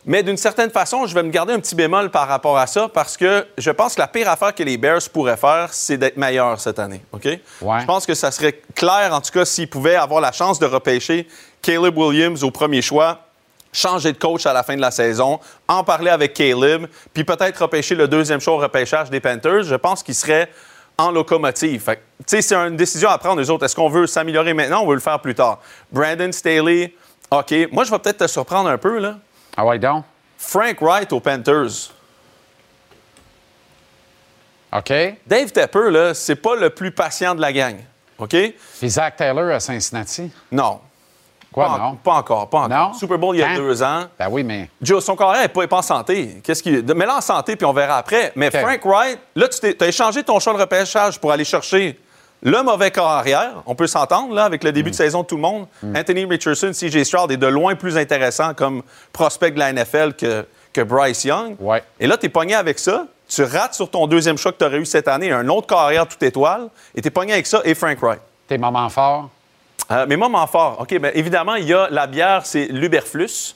Mais 0.06 0.22
d'une 0.22 0.36
certaine 0.36 0.70
façon, 0.70 1.06
je 1.06 1.14
vais 1.14 1.22
me 1.22 1.30
garder 1.30 1.54
un 1.54 1.60
petit 1.60 1.74
bémol 1.74 2.10
par 2.10 2.28
rapport 2.28 2.58
à 2.58 2.66
ça 2.66 2.88
parce 2.92 3.16
que 3.16 3.46
je 3.56 3.70
pense 3.70 3.94
que 3.94 4.00
la 4.00 4.06
pire 4.06 4.28
affaire 4.28 4.54
que 4.54 4.62
les 4.62 4.76
Bears 4.76 5.00
pourraient 5.12 5.38
faire, 5.38 5.72
c'est 5.72 5.96
d'être 5.96 6.18
meilleurs 6.18 6.60
cette 6.60 6.78
année, 6.78 7.02
OK? 7.12 7.26
Je 7.26 7.86
pense 7.86 8.04
que 8.04 8.14
ça 8.14 8.30
serait 8.30 8.60
clair, 8.74 9.14
en 9.14 9.20
tout 9.22 9.30
cas, 9.32 9.46
s'ils 9.46 9.68
pouvaient 9.68 9.96
avoir 9.96 10.20
la 10.20 10.32
chance 10.32 10.58
de 10.58 10.66
repêcher 10.66 11.26
Caleb 11.62 11.96
Williams 11.96 12.44
au 12.44 12.50
premier 12.50 12.82
choix, 12.82 13.20
changer 13.72 14.12
de 14.12 14.18
coach 14.18 14.44
à 14.44 14.52
la 14.52 14.62
fin 14.62 14.76
de 14.76 14.80
la 14.82 14.90
saison, 14.90 15.40
en 15.68 15.82
parler 15.82 16.10
avec 16.10 16.34
Caleb, 16.34 16.86
puis 17.14 17.24
peut-être 17.24 17.62
repêcher 17.62 17.94
le 17.94 18.06
deuxième 18.06 18.40
choix 18.40 18.54
au 18.54 18.58
repêchage 18.58 19.08
des 19.08 19.20
Panthers. 19.20 19.62
Je 19.62 19.74
pense 19.74 20.02
qu'ils 20.02 20.14
seraient 20.14 20.50
en 20.98 21.10
locomotive. 21.10 21.82
Fait 21.82 22.02
c'est 22.26 22.52
une 22.52 22.76
décision 22.76 23.08
à 23.08 23.18
prendre, 23.18 23.40
les 23.40 23.48
autres. 23.50 23.64
Est-ce 23.64 23.74
qu'on 23.74 23.88
veut 23.88 24.06
s'améliorer 24.06 24.52
maintenant 24.52 24.80
ou 24.80 24.84
on 24.84 24.88
veut 24.88 24.94
le 24.94 25.00
faire 25.00 25.18
plus 25.18 25.34
tard? 25.34 25.60
Brandon 25.90 26.30
Staley, 26.30 26.94
OK. 27.30 27.54
Moi, 27.72 27.84
je 27.84 27.90
vais 27.90 27.98
peut-être 27.98 28.18
te 28.18 28.26
surprendre 28.26 28.68
un 28.68 28.78
peu, 28.78 28.98
là. 28.98 29.16
Ah 29.56 29.64
ouais, 29.64 29.78
donc? 29.78 30.04
Frank 30.38 30.76
Wright 30.80 31.12
aux 31.12 31.20
Panthers. 31.20 31.90
OK. 34.76 34.92
Dave 35.26 35.52
Tepper, 35.52 35.90
là, 35.90 36.14
c'est 36.14 36.34
pas 36.36 36.56
le 36.56 36.70
plus 36.70 36.90
patient 36.90 37.34
de 37.34 37.40
la 37.40 37.52
gang. 37.52 37.76
OK? 38.18 38.30
Puis 38.78 38.90
Zach 38.90 39.16
Taylor 39.16 39.54
à 39.54 39.60
Cincinnati? 39.60 40.30
Non. 40.50 40.80
Quoi, 41.52 41.66
pas, 41.66 41.78
non? 41.78 41.94
Pas 41.94 42.14
encore, 42.14 42.50
pas 42.50 42.60
encore. 42.62 42.96
Super 42.96 43.16
Bowl 43.16 43.36
il 43.36 43.38
y 43.38 43.42
a 43.44 43.50
Hein? 43.50 43.56
deux 43.56 43.80
ans. 43.80 44.06
Ben 44.18 44.26
oui, 44.28 44.42
mais. 44.42 44.68
Joe, 44.82 45.04
son 45.04 45.14
carrière 45.14 45.42
n'est 45.42 45.48
pas, 45.48 45.62
est 45.62 45.68
pas 45.68 45.78
en 45.78 45.82
santé. 45.82 46.40
Qu'est-ce 46.42 46.60
qui... 46.64 46.70
Mets-le 46.82 47.10
en 47.12 47.20
santé, 47.20 47.54
puis 47.54 47.64
on 47.64 47.72
verra 47.72 47.98
après. 47.98 48.32
Mais. 48.34 48.50
Frank 48.50 48.80
Wright, 48.84 49.20
là, 49.36 49.46
tu 49.48 49.76
as 49.80 49.86
échangé 49.86 50.24
ton 50.24 50.40
choix 50.40 50.52
de 50.54 50.58
repêchage 50.58 51.20
pour 51.20 51.30
aller 51.30 51.44
chercher 51.44 51.96
le 52.44 52.62
mauvais 52.62 52.90
corps 52.90 53.10
arrière. 53.10 53.62
On 53.66 53.74
peut 53.74 53.86
s'entendre, 53.86 54.34
là, 54.34 54.44
avec 54.44 54.62
le 54.62 54.70
début 54.70 54.90
de 54.90 54.94
saison 54.94 55.22
de 55.22 55.26
tout 55.26 55.36
le 55.36 55.42
monde. 55.42 55.66
Anthony 55.96 56.26
Richardson, 56.26 56.70
CJ 56.72 57.02
Stroud 57.02 57.32
est 57.32 57.38
de 57.38 57.46
loin 57.46 57.74
plus 57.74 57.96
intéressant 57.96 58.54
comme 58.54 58.82
prospect 59.12 59.52
de 59.52 59.58
la 59.58 59.72
NFL 59.72 60.12
que, 60.12 60.46
que 60.72 60.82
Bryce 60.82 61.24
Young. 61.24 61.56
Ouais. 61.58 61.82
Et 61.98 62.06
là, 62.06 62.16
tu 62.18 62.26
es 62.26 62.28
pogné 62.28 62.54
avec 62.54 62.78
ça. 62.78 63.06
Tu 63.26 63.42
rates 63.42 63.74
sur 63.74 63.90
ton 63.90 64.06
deuxième 64.06 64.36
choix 64.36 64.52
que 64.52 64.58
tu 64.58 64.64
aurais 64.64 64.78
eu 64.78 64.84
cette 64.84 65.08
année, 65.08 65.32
un 65.32 65.48
autre 65.48 65.66
carrière 65.66 66.06
toute 66.06 66.22
étoile, 66.22 66.68
et 66.94 67.00
tu 67.00 67.08
es 67.08 67.10
pogné 67.10 67.32
avec 67.32 67.46
ça 67.46 67.62
et 67.64 67.74
Frank 67.74 67.98
Wright. 68.02 68.20
Tes 68.46 68.58
moments 68.58 68.90
forts? 68.90 69.30
Euh, 69.90 70.06
mes 70.06 70.16
moments 70.16 70.46
forts. 70.46 70.80
OK, 70.80 70.98
bien 70.98 71.10
évidemment, 71.14 71.54
il 71.54 71.64
y 71.64 71.72
a 71.72 71.88
la 71.90 72.06
bière, 72.06 72.44
c'est 72.44 72.66
l'Uberflus. 72.66 73.54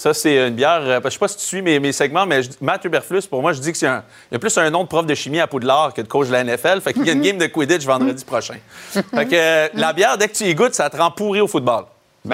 Ça, 0.00 0.14
c'est 0.14 0.48
une 0.48 0.54
bière. 0.54 0.80
euh, 0.82 0.98
je 1.04 1.10
sais 1.10 1.18
pas 1.18 1.28
si 1.28 1.36
tu 1.36 1.44
suis 1.44 1.60
mes, 1.60 1.78
mes 1.78 1.92
segments, 1.92 2.24
mais 2.24 2.42
je- 2.42 2.48
Matt 2.62 2.82
Uberflus, 2.86 3.20
pour 3.28 3.42
moi, 3.42 3.52
je 3.52 3.60
dis 3.60 3.70
que 3.70 3.76
c'est 3.76 3.86
un. 3.86 4.02
Il 4.30 4.34
y 4.34 4.36
a 4.36 4.38
plus 4.38 4.56
un 4.56 4.70
nom 4.70 4.82
de 4.84 4.88
prof 4.88 5.04
de 5.04 5.14
chimie 5.14 5.40
à 5.40 5.46
Poudlard 5.46 5.92
que 5.92 6.00
de 6.00 6.08
coach 6.08 6.28
de 6.28 6.32
la 6.32 6.42
NFL. 6.42 6.80
Fait 6.80 6.94
qu'il 6.94 7.04
y 7.06 7.10
a 7.10 7.12
une 7.12 7.20
game 7.20 7.36
de 7.36 7.44
Quidditch 7.44 7.84
vendredi 7.84 8.24
prochain. 8.24 8.54
Fait 8.92 9.26
que 9.26 9.34
euh, 9.34 9.68
la 9.74 9.92
bière, 9.92 10.16
dès 10.16 10.28
que 10.28 10.32
tu 10.34 10.44
y 10.44 10.54
goûtes, 10.54 10.72
ça 10.74 10.88
te 10.88 10.96
rend 10.96 11.10
pourri 11.10 11.42
au 11.42 11.46
football. 11.46 11.84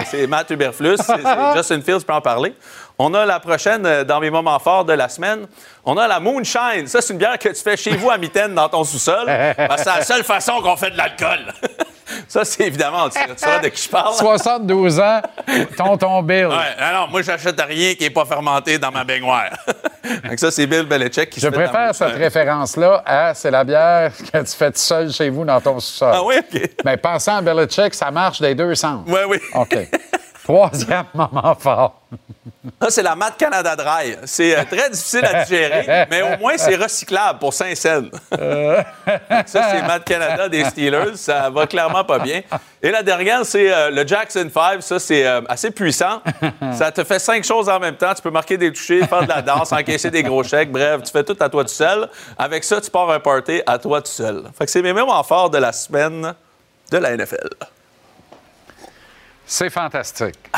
C'est 0.09 0.29
Matt 0.29 0.49
Uberflus, 0.51 0.97
c'est 0.99 1.17
Justin 1.57 1.81
Fields, 1.81 2.01
je 2.01 2.05
peux 2.07 2.13
en 2.13 2.21
parler. 2.21 2.55
On 3.01 3.13
a 3.15 3.27
la 3.27 3.41
prochaine 3.41 3.85
euh, 3.85 4.05
dans 4.05 4.21
mes 4.21 4.31
moments 4.31 4.61
forts 4.61 4.85
de 4.85 4.93
la 4.93 5.09
semaine. 5.09 5.49
On 5.85 5.97
a 5.97 6.07
la 6.07 6.21
Moonshine. 6.21 6.87
Ça, 6.87 7.01
c'est 7.01 7.13
une 7.15 7.19
bière 7.19 7.37
que 7.37 7.49
tu 7.49 7.63
fais 7.63 7.77
chez 7.77 7.97
vous 7.97 8.11
à 8.11 8.17
mitaine 8.17 8.55
dans 8.55 8.69
ton 8.69 8.85
sous-sol. 8.85 9.27
C'est 9.77 9.87
la 9.87 10.05
seule 10.05 10.23
façon 10.23 10.61
qu'on 10.63 10.77
fait 10.77 10.91
de 10.93 10.97
l'alcool. 10.99 11.53
Ça, 12.29 12.45
c'est 12.45 12.67
évidemment, 12.67 13.09
tu, 13.09 13.19
tu 13.19 13.27
sauras 13.37 13.61
de 13.61 13.69
qui 13.69 13.83
je 13.83 13.89
parle. 13.89 14.15
72 14.15 15.01
ans, 15.01 15.21
tonton 15.77 16.23
Bill. 16.23 16.47
Ouais, 16.47 16.55
alors 16.79 17.09
moi, 17.09 17.23
j'achète 17.23 17.61
rien 17.61 17.95
qui 17.95 18.05
n'est 18.05 18.11
pas 18.11 18.25
fermenté 18.25 18.79
dans 18.79 18.91
ma 18.91 19.05
baignoire. 19.05 19.51
Donc 20.29 20.39
ça, 20.39 20.51
c'est 20.51 20.67
Bill 20.67 20.85
Belichick 20.85 21.31
qui 21.31 21.41
Je 21.41 21.47
se 21.47 21.51
fait 21.51 21.57
dans 21.57 21.71
préfère 21.71 21.95
cette 21.95 22.17
référence-là 22.17 23.03
à 23.05 23.35
c'est 23.35 23.51
la 23.51 23.65
bière 23.65 24.13
que 24.17 24.39
tu 24.39 24.57
fais 24.57 24.71
tout 24.71 24.79
seul 24.79 25.13
chez 25.13 25.29
vous 25.31 25.45
dans 25.45 25.61
ton 25.61 25.79
sous-sol. 25.81 26.13
Ah 26.15 26.23
oui, 26.25 26.37
OK. 26.39 26.71
Mais 26.85 26.97
pensant 26.97 27.37
à 27.37 27.43
Belichick, 27.43 27.95
ça 27.95 28.11
marche 28.11 28.41
des 28.41 28.55
deux 28.55 28.75
sens. 28.75 29.03
Oui, 29.07 29.21
oui. 29.29 29.39
OK. 29.55 29.77
Troisième 30.47 31.07
moment 31.15 31.57
fort. 31.59 32.03
Ça, 32.81 32.89
c'est 32.91 33.03
la 33.03 33.17
Mat 33.17 33.33
Canada 33.37 33.75
Dry. 33.75 34.17
C'est 34.27 34.57
euh, 34.57 34.63
très 34.63 34.91
difficile 34.91 35.25
à 35.25 35.43
digérer, 35.43 36.07
mais 36.09 36.23
au 36.23 36.39
moins, 36.39 36.57
c'est 36.57 36.77
recyclable 36.77 37.41
pour 37.41 37.53
5 37.53 37.77
cents. 37.77 38.03
ça, 38.31 39.45
c'est 39.45 39.83
Mat 39.83 40.05
Canada 40.05 40.49
des 40.49 40.63
Steelers. 40.67 41.17
Ça 41.17 41.51
va 41.51 41.67
clairement 41.67 42.05
pas 42.05 42.21
bien. 42.21 42.43
Et 42.81 42.93
la 42.93 43.03
dernière, 43.03 43.45
c'est 43.45 43.73
euh, 43.73 43.91
le 43.91 44.07
Jackson 44.07 44.49
5. 44.53 44.83
Ça, 44.83 45.01
c'est 45.01 45.27
euh, 45.27 45.41
assez 45.49 45.73
puissant. 45.73 46.23
Ça 46.73 46.93
te 46.93 47.03
fait 47.03 47.19
cinq 47.19 47.43
choses 47.43 47.69
en 47.69 47.81
même 47.81 47.97
temps. 47.97 48.15
Tu 48.15 48.23
peux 48.23 48.31
marquer 48.31 48.57
des 48.57 48.73
touchés, 48.73 49.05
faire 49.05 49.25
de 49.25 49.29
la 49.29 49.43
danse, 49.43 49.73
encaisser 49.73 50.13
des 50.13 50.23
gros 50.23 50.45
chèques. 50.45 50.71
Bref, 50.71 51.03
tu 51.03 51.11
fais 51.11 51.25
tout 51.25 51.37
à 51.41 51.49
toi 51.49 51.65
tout 51.65 51.71
seul. 51.71 52.09
Avec 52.39 52.63
ça, 52.63 52.81
tu 52.81 52.89
pars 52.89 53.11
un 53.11 53.19
party 53.19 53.63
à 53.67 53.79
toi 53.79 54.01
tout 54.01 54.13
seul. 54.13 54.45
Fait 54.57 54.67
que 54.67 54.71
c'est 54.71 54.83
mes 54.83 54.93
moments 54.93 55.25
forts 55.25 55.51
de 55.51 55.59
la 55.59 55.73
semaine 55.73 56.35
de 56.93 56.99
la 56.99 57.17
NFL. 57.17 57.49
C'est 59.47 59.71
fantastique. 59.71 60.51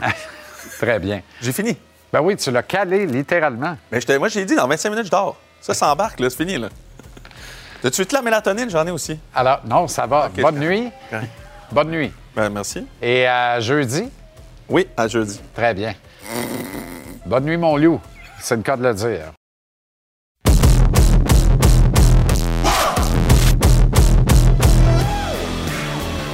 Très 0.78 0.98
bien. 1.00 1.22
J'ai 1.40 1.52
fini. 1.52 1.76
Ben 2.12 2.20
oui, 2.20 2.36
tu 2.36 2.50
l'as 2.50 2.62
calé 2.62 3.06
littéralement. 3.06 3.76
Mais 3.90 4.00
je 4.00 4.16
moi, 4.16 4.28
j'ai 4.28 4.44
dit, 4.44 4.54
dans 4.54 4.68
25 4.68 4.90
minutes, 4.90 5.06
je 5.06 5.10
dors. 5.10 5.36
Ça 5.60 5.74
s'embarque, 5.74 6.20
là, 6.20 6.30
c'est 6.30 6.36
fini, 6.36 6.56
là. 6.56 6.68
T'as-tu 7.82 8.04
de 8.04 8.14
la 8.14 8.22
mélatonine? 8.22 8.70
J'en 8.70 8.86
ai 8.86 8.90
aussi. 8.90 9.18
Alors, 9.34 9.60
non, 9.64 9.88
ça 9.88 10.06
va. 10.06 10.30
Bonne 10.36 10.58
nuit. 10.58 10.90
Bonne 11.72 11.90
nuit. 11.90 12.12
Ben, 12.34 12.48
merci. 12.50 12.86
Et 13.02 13.26
à 13.26 13.60
jeudi? 13.60 14.08
Oui, 14.68 14.86
à 14.96 15.08
jeudi. 15.08 15.40
Très 15.54 15.74
bien. 15.74 15.94
Bonne 17.26 17.44
nuit, 17.44 17.56
mon 17.56 17.76
loup. 17.76 18.00
C'est 18.40 18.56
le 18.56 18.62
cas 18.62 18.76
de 18.76 18.82
le 18.84 18.94
dire. 18.94 19.32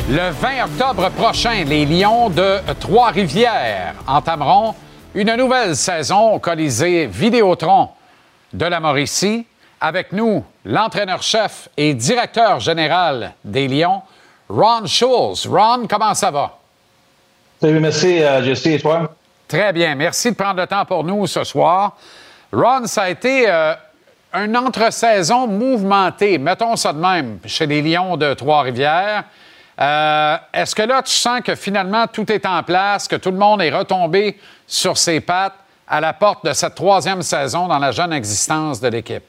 Le 0.06 0.31
20 0.32 0.64
octobre 0.64 1.09
prochain, 1.12 1.64
les 1.64 1.86
Lions 1.86 2.28
de 2.28 2.59
Trois-Rivières 2.78 3.94
entameront 4.06 4.74
une 5.14 5.35
nouvelle 5.35 5.74
saison 5.74 6.35
au 6.35 6.39
Colisée 6.39 7.06
Vidéotron 7.06 7.89
de 8.52 8.66
la 8.66 8.81
Mauricie. 8.81 9.47
Avec 9.81 10.12
nous, 10.12 10.44
l'entraîneur-chef 10.66 11.70
et 11.78 11.94
directeur 11.94 12.60
général 12.60 13.32
des 13.43 13.66
Lions, 13.66 14.02
Ron 14.51 14.85
Schulz. 14.85 15.47
Ron, 15.47 15.86
comment 15.89 16.12
ça 16.12 16.31
va? 16.31 16.59
Salut, 17.59 17.81
merci, 17.81 18.22
euh, 18.22 18.44
Jesse, 18.44 18.66
et 18.66 18.81
toi? 18.81 19.10
Très 19.48 19.72
bien. 19.72 19.94
Merci 19.94 20.32
de 20.32 20.36
prendre 20.36 20.60
le 20.60 20.66
temps 20.66 20.85
pour 20.85 21.02
nous 21.02 21.26
ce 21.26 21.44
soir. 21.44 21.97
Ron, 22.52 22.85
ça 22.85 23.05
a 23.05 23.09
été 23.09 23.48
euh, 23.48 23.72
un 24.35 24.55
entre-saison 24.55 25.47
mouvementé, 25.47 26.36
mettons 26.36 26.76
ça 26.76 26.93
de 26.93 26.98
même, 26.98 27.39
chez 27.47 27.64
les 27.64 27.81
Lions 27.81 28.18
de 28.18 28.35
Trois-Rivières. 28.35 29.24
Euh, 29.80 30.36
Est-ce 30.52 30.74
que 30.74 30.82
là, 30.82 31.02
tu 31.02 31.12
sens 31.12 31.40
que 31.40 31.55
finalement 31.55 32.06
tout 32.06 32.30
est 32.30 32.46
en 32.46 32.62
place, 32.62 33.09
que 33.09 33.16
tout 33.16 33.30
le 33.30 33.36
monde 33.38 33.60
est 33.62 33.70
retombé 33.70 34.38
sur 34.66 34.96
ses 34.96 35.20
pattes 35.20 35.55
à 35.88 36.01
la 36.01 36.12
porte 36.12 36.44
de 36.46 36.52
cette 36.52 36.74
troisième 36.74 37.22
saison 37.22 37.66
dans 37.66 37.78
la 37.78 37.90
jeune 37.90 38.12
existence 38.12 38.80
de 38.80 38.88
l'équipe? 38.88 39.24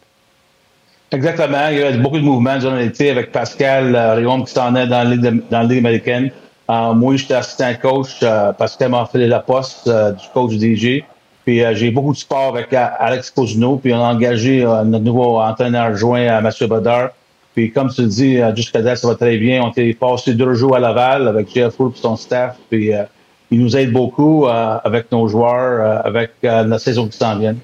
Exactement. 1.11 1.67
Il 1.69 1.77
y 1.77 1.84
a 1.84 1.91
eu 1.91 1.97
beaucoup 1.97 2.17
de 2.17 2.23
mouvements 2.23 2.57
durant 2.57 2.76
l'été 2.76 3.09
avec 3.09 3.31
Pascal 3.31 3.95
euh, 3.95 4.15
Riom 4.15 4.43
qui 4.45 4.53
s'en 4.53 4.76
est 4.76 4.88
dans 4.88 5.03
Ligue 5.07 5.77
américaine. 5.77 6.31
Euh, 6.69 6.93
moi, 6.93 7.15
j'étais 7.15 7.35
assistant 7.35 7.72
coach. 7.81 8.17
euh, 8.23 8.51
Pascal 8.53 8.89
m'a 8.89 9.05
fait 9.05 9.27
la 9.27 9.39
poste 9.39 9.88
du 9.88 10.27
coach 10.34 10.55
DG. 10.55 11.05
Puis 11.45 11.61
j'ai 11.76 11.91
beaucoup 11.91 12.11
de 12.11 12.17
sport 12.17 12.55
avec 12.55 12.73
Alex 12.73 13.30
Cosino. 13.30 13.77
Puis 13.77 13.93
on 13.93 14.03
a 14.03 14.11
engagé 14.11 14.63
notre 14.63 15.05
nouveau 15.05 15.39
entraîneur 15.39 15.95
joint 15.95 16.26
à 16.26 16.41
Mathieu 16.41 16.65
Bodard. 16.65 17.09
Puis 17.56 17.72
comme 17.72 17.90
tu 17.90 18.02
le 18.02 18.07
dis, 18.07 18.41
euh, 18.41 18.53
jusqu'à 18.53 18.82
date, 18.82 18.98
ça 18.98 19.07
va 19.07 19.15
très 19.15 19.38
bien. 19.38 19.64
On 19.64 19.69
a 19.69 19.94
passé 19.98 20.34
deux 20.34 20.53
jours 20.56 20.76
à 20.76 20.80
Laval 20.80 21.27
avec 21.27 21.53
Jeff 21.53 21.80
Wood 21.80 21.94
et 21.95 21.99
son 21.99 22.18
staff. 22.18 22.57
Puis 22.69 22.94
euh, 22.94 23.03
il 23.49 23.61
nous 23.61 23.77
aide 23.77 23.94
beaucoup 23.94 24.45
euh, 24.45 24.77
avec 24.84 25.10
nos 25.11 25.27
joueurs, 25.27 25.80
euh, 25.80 26.02
avec 26.03 26.32
la 26.44 26.77
saison 26.77 27.07
qui 27.07 27.18
s'en 27.18 27.38
vient. 27.38 27.56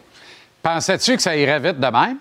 Pensais-tu 0.63 1.18
que 1.18 1.22
ça 1.22 1.35
irait 1.35 1.59
vite 1.59 1.80
de 1.80 1.88
même? 1.88 2.18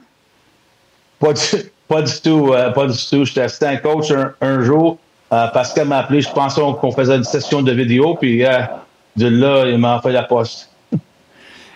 Pas 1.20 1.32
du, 1.32 1.40
pas 1.86 2.02
du 2.02 2.20
tout, 2.20 2.52
pas 2.74 2.86
du 2.86 3.06
tout. 3.08 3.24
J'étais 3.24 3.42
assistant 3.42 3.76
coach 3.82 4.10
un, 4.10 4.32
un 4.40 4.62
jour. 4.62 4.98
Pascal 5.28 5.86
m'a 5.86 5.98
appelé, 5.98 6.22
je 6.22 6.30
pensais 6.30 6.60
qu'on 6.80 6.90
faisait 6.90 7.16
une 7.16 7.24
session 7.24 7.62
de 7.62 7.70
vidéo, 7.70 8.16
puis 8.18 8.42
de 9.16 9.28
là, 9.28 9.66
il 9.66 9.78
m'a 9.78 10.00
fait 10.02 10.10
la 10.10 10.22
poste. 10.22 10.69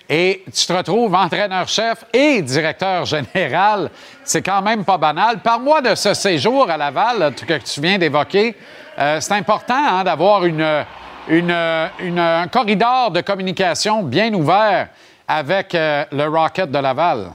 Et 0.09 0.43
tu 0.53 0.67
te 0.67 0.73
retrouves 0.73 1.15
entraîneur-chef 1.15 2.05
et 2.13 2.43
directeur 2.43 3.07
général. 3.07 3.89
C'est 4.23 4.43
quand 4.43 4.61
même 4.61 4.85
pas 4.85 4.99
banal. 4.99 5.39
Parle-moi 5.39 5.81
de 5.81 5.95
ce 5.95 6.13
séjour 6.13 6.69
à 6.71 6.77
Laval 6.77 7.19
là, 7.19 7.31
que 7.31 7.59
tu 7.59 7.81
viens 7.81 7.97
d'évoquer. 7.97 8.55
Euh, 8.99 9.19
c'est 9.21 9.33
important 9.35 9.75
hein, 9.75 10.05
d'avoir 10.05 10.43
un 10.43 12.47
corridor 12.49 13.11
de 13.13 13.21
communication 13.23 14.03
bien 14.03 14.33
ouvert 14.35 14.89
avec 15.27 15.75
euh, 15.75 16.05
le 16.13 16.27
Rocket 16.29 16.71
de 16.71 16.79
Laval. 16.79 17.29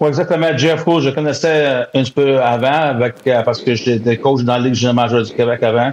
Oui, 0.00 0.08
exactement. 0.08 0.48
Jeff 0.56 0.84
Wood, 0.86 1.02
je 1.04 1.10
connaissais 1.10 1.64
euh, 1.66 1.82
un 1.94 2.02
petit 2.02 2.10
peu 2.12 2.42
avant 2.42 2.90
avec, 2.90 3.14
parce 3.44 3.62
que 3.62 3.74
j'étais 3.74 4.16
coach 4.16 4.42
dans 4.42 4.54
la 4.54 4.58
Ligue 4.60 4.74
junior 4.74 4.94
majeure 4.94 5.22
du 5.22 5.32
Québec 5.32 5.62
avant. 5.62 5.92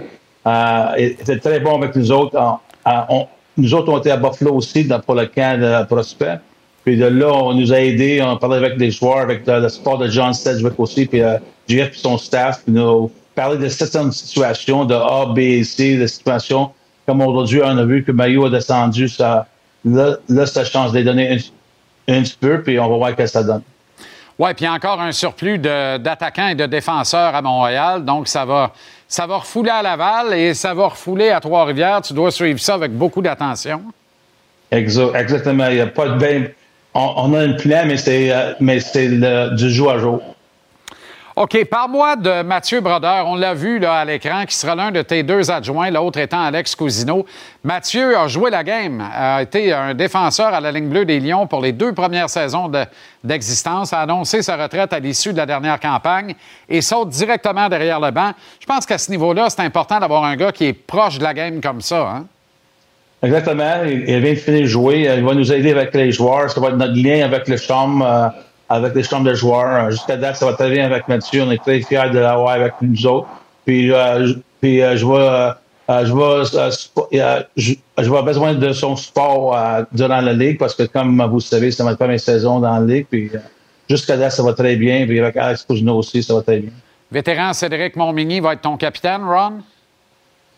Il 0.98 1.04
était 1.20 1.38
très 1.38 1.60
bon 1.60 1.76
avec 1.80 1.94
nous 1.94 2.10
autres. 2.10 2.36
On- 2.84 3.28
nous 3.56 3.74
autres, 3.74 3.92
on 3.92 3.98
était 3.98 4.10
à 4.10 4.16
Buffalo 4.16 4.54
aussi 4.54 4.84
dans, 4.84 5.00
pour 5.00 5.14
le 5.14 5.26
camp 5.26 5.60
de 5.60 5.84
prospect. 5.86 6.38
Puis 6.84 6.96
de 6.96 7.06
là, 7.06 7.32
on 7.32 7.54
nous 7.54 7.72
a 7.72 7.80
aidés. 7.80 8.22
On 8.22 8.36
parlait 8.36 8.58
avec 8.58 8.78
les 8.78 8.90
joueurs, 8.90 9.18
avec 9.18 9.46
le, 9.46 9.68
support 9.68 9.98
de 9.98 10.08
John 10.08 10.32
Sedgwick 10.32 10.78
aussi, 10.78 11.06
puis 11.06 11.20
euh, 11.20 11.38
JF 11.68 11.90
et 11.92 11.98
son 11.98 12.16
staff. 12.18 12.62
Puis 12.64 12.72
nous 12.72 13.10
parler 13.34 13.58
de 13.58 13.68
certaines 13.68 14.12
situations, 14.12 14.84
de 14.84 14.94
A, 14.94 15.26
B 15.26 15.38
et 15.38 15.64
C, 15.64 15.96
de 15.96 16.06
situations 16.06 16.70
comme 17.06 17.20
aujourd'hui, 17.22 17.60
on 17.64 17.78
a 17.78 17.84
vu 17.84 18.04
que 18.04 18.12
Mayo 18.12 18.46
a 18.46 18.50
descendu. 18.50 19.08
Ça, 19.08 19.46
là, 19.84 20.16
là, 20.28 20.44
chance 20.46 20.92
de 20.92 20.98
les 20.98 21.04
donner 21.04 21.38
un, 22.08 22.22
petit 22.22 22.36
peu, 22.38 22.62
puis 22.62 22.78
on 22.80 22.90
va 22.90 22.96
voir 22.96 23.10
ce 23.10 23.14
que 23.14 23.26
ça 23.26 23.44
donne. 23.44 23.62
Oui, 24.38 24.52
puis 24.54 24.68
encore 24.68 25.00
un 25.00 25.12
surplus 25.12 25.58
d'attaquants 25.58 26.48
et 26.48 26.54
de 26.54 26.66
défenseurs 26.66 27.34
à 27.34 27.40
Montréal. 27.40 28.04
Donc, 28.04 28.28
ça 28.28 28.44
va, 28.44 28.72
ça 29.08 29.26
va 29.26 29.38
refouler 29.38 29.70
à 29.70 29.82
Laval 29.82 30.34
et 30.34 30.54
ça 30.54 30.74
va 30.74 30.88
refouler 30.88 31.30
à 31.30 31.40
Trois-Rivières. 31.40 32.00
Tu 32.02 32.12
dois 32.12 32.30
suivre 32.30 32.58
ça 32.60 32.74
avec 32.74 32.92
beaucoup 32.92 33.22
d'attention. 33.22 33.82
Exa- 34.72 35.16
Exactement. 35.16 35.66
Il 35.68 35.74
n'y 35.76 35.80
a 35.80 35.86
pas 35.86 36.08
de 36.08 36.18
bien. 36.18 36.44
On, 36.94 37.34
a 37.34 37.40
un 37.40 37.52
plan, 37.52 37.84
mais 37.86 37.96
c'est 37.98 38.32
euh, 38.32 39.50
du 39.50 39.70
jour 39.70 39.90
à 39.90 39.98
jour. 39.98 40.20
OK, 41.38 41.66
parle-moi 41.66 42.16
de 42.16 42.40
Mathieu 42.40 42.80
Brodeur. 42.80 43.26
On 43.26 43.36
l'a 43.36 43.52
vu 43.52 43.78
là, 43.78 43.96
à 43.96 44.04
l'écran, 44.06 44.46
qui 44.46 44.56
sera 44.56 44.74
l'un 44.74 44.90
de 44.90 45.02
tes 45.02 45.22
deux 45.22 45.50
adjoints, 45.50 45.90
l'autre 45.90 46.18
étant 46.18 46.42
Alex 46.42 46.74
Cousineau. 46.74 47.26
Mathieu 47.62 48.16
a 48.16 48.26
joué 48.26 48.48
la 48.50 48.64
game, 48.64 49.06
a 49.14 49.42
été 49.42 49.70
un 49.70 49.92
défenseur 49.92 50.54
à 50.54 50.62
la 50.62 50.72
ligne 50.72 50.88
bleue 50.88 51.04
des 51.04 51.20
Lions 51.20 51.46
pour 51.46 51.60
les 51.60 51.72
deux 51.72 51.92
premières 51.92 52.30
saisons 52.30 52.68
de- 52.68 52.86
d'existence, 53.22 53.92
a 53.92 54.00
annoncé 54.00 54.40
sa 54.40 54.56
retraite 54.56 54.94
à 54.94 54.98
l'issue 54.98 55.34
de 55.34 55.36
la 55.36 55.44
dernière 55.44 55.78
campagne 55.78 56.34
et 56.70 56.80
saute 56.80 57.10
directement 57.10 57.68
derrière 57.68 58.00
le 58.00 58.12
banc. 58.12 58.30
Je 58.58 58.64
pense 58.64 58.86
qu'à 58.86 58.96
ce 58.96 59.10
niveau-là, 59.10 59.50
c'est 59.50 59.60
important 59.60 59.98
d'avoir 60.00 60.24
un 60.24 60.36
gars 60.36 60.52
qui 60.52 60.64
est 60.64 60.72
proche 60.72 61.18
de 61.18 61.24
la 61.24 61.34
game 61.34 61.60
comme 61.60 61.82
ça. 61.82 62.12
Hein? 62.16 62.24
Exactement. 63.22 63.84
Il, 63.84 64.04
vient 64.20 64.32
de 64.32 64.36
finir 64.36 64.62
de 64.62 64.66
jouer. 64.66 65.12
Il 65.14 65.22
va 65.22 65.34
nous 65.34 65.52
aider 65.52 65.72
avec 65.72 65.94
les 65.94 66.12
joueurs. 66.12 66.50
Ça 66.50 66.58
va 66.62 66.68
être 66.68 66.76
notre 66.76 66.94
lien 66.94 67.26
avec 67.26 67.46
les 67.46 67.58
chambres, 67.58 68.06
euh, 68.06 68.28
avec 68.68 68.94
les 68.94 69.02
chambres 69.02 69.28
de 69.28 69.34
joueurs. 69.34 69.86
Euh, 69.86 69.90
Jusqu'à 69.90 70.16
date, 70.16 70.36
ça 70.36 70.46
va 70.46 70.52
très 70.54 70.70
bien 70.70 70.86
avec 70.86 71.08
Mathieu. 71.08 71.42
On 71.42 71.50
est 71.50 71.62
très 71.62 71.80
fiers 71.80 72.10
de 72.12 72.18
l'avoir 72.18 72.50
avec 72.50 72.74
nous 72.82 73.06
autres. 73.06 73.28
Puis, 73.64 73.92
euh, 73.92 74.26
je, 74.26 74.34
puis 74.60 74.82
euh, 74.82 74.96
je 74.96 75.06
euh, 75.06 75.50
euh, 75.88 76.04
je 76.04 76.12
vais, 76.12 77.20
euh, 77.20 77.42
je, 77.56 77.74
je 77.98 78.10
vais 78.10 78.22
besoin 78.22 78.54
de 78.54 78.72
son 78.72 78.96
support 78.96 79.56
euh, 79.56 79.82
durant 79.92 80.20
la 80.20 80.32
ligue 80.32 80.58
parce 80.58 80.74
que, 80.74 80.82
comme 80.82 81.22
vous 81.22 81.36
le 81.36 81.40
savez, 81.40 81.70
c'est 81.70 81.84
ma 81.84 81.94
première 81.94 82.18
saison 82.18 82.58
dans 82.58 82.78
la 82.78 82.84
ligue. 82.84 83.06
Puis, 83.08 83.30
jusqu'à 83.88 84.16
date, 84.16 84.32
ça 84.32 84.42
va 84.42 84.52
très 84.52 84.74
bien. 84.76 85.06
Puis, 85.06 85.20
avec 85.20 85.36
Alex 85.36 85.62
Cousineau 85.62 85.98
aussi, 85.98 86.22
ça 86.22 86.34
va 86.34 86.42
très 86.42 86.58
bien. 86.58 86.70
Vétéran 87.12 87.52
Cédric 87.52 87.94
Montmigny 87.94 88.40
va 88.40 88.54
être 88.54 88.62
ton 88.62 88.76
capitaine, 88.76 89.22
Ron? 89.24 89.60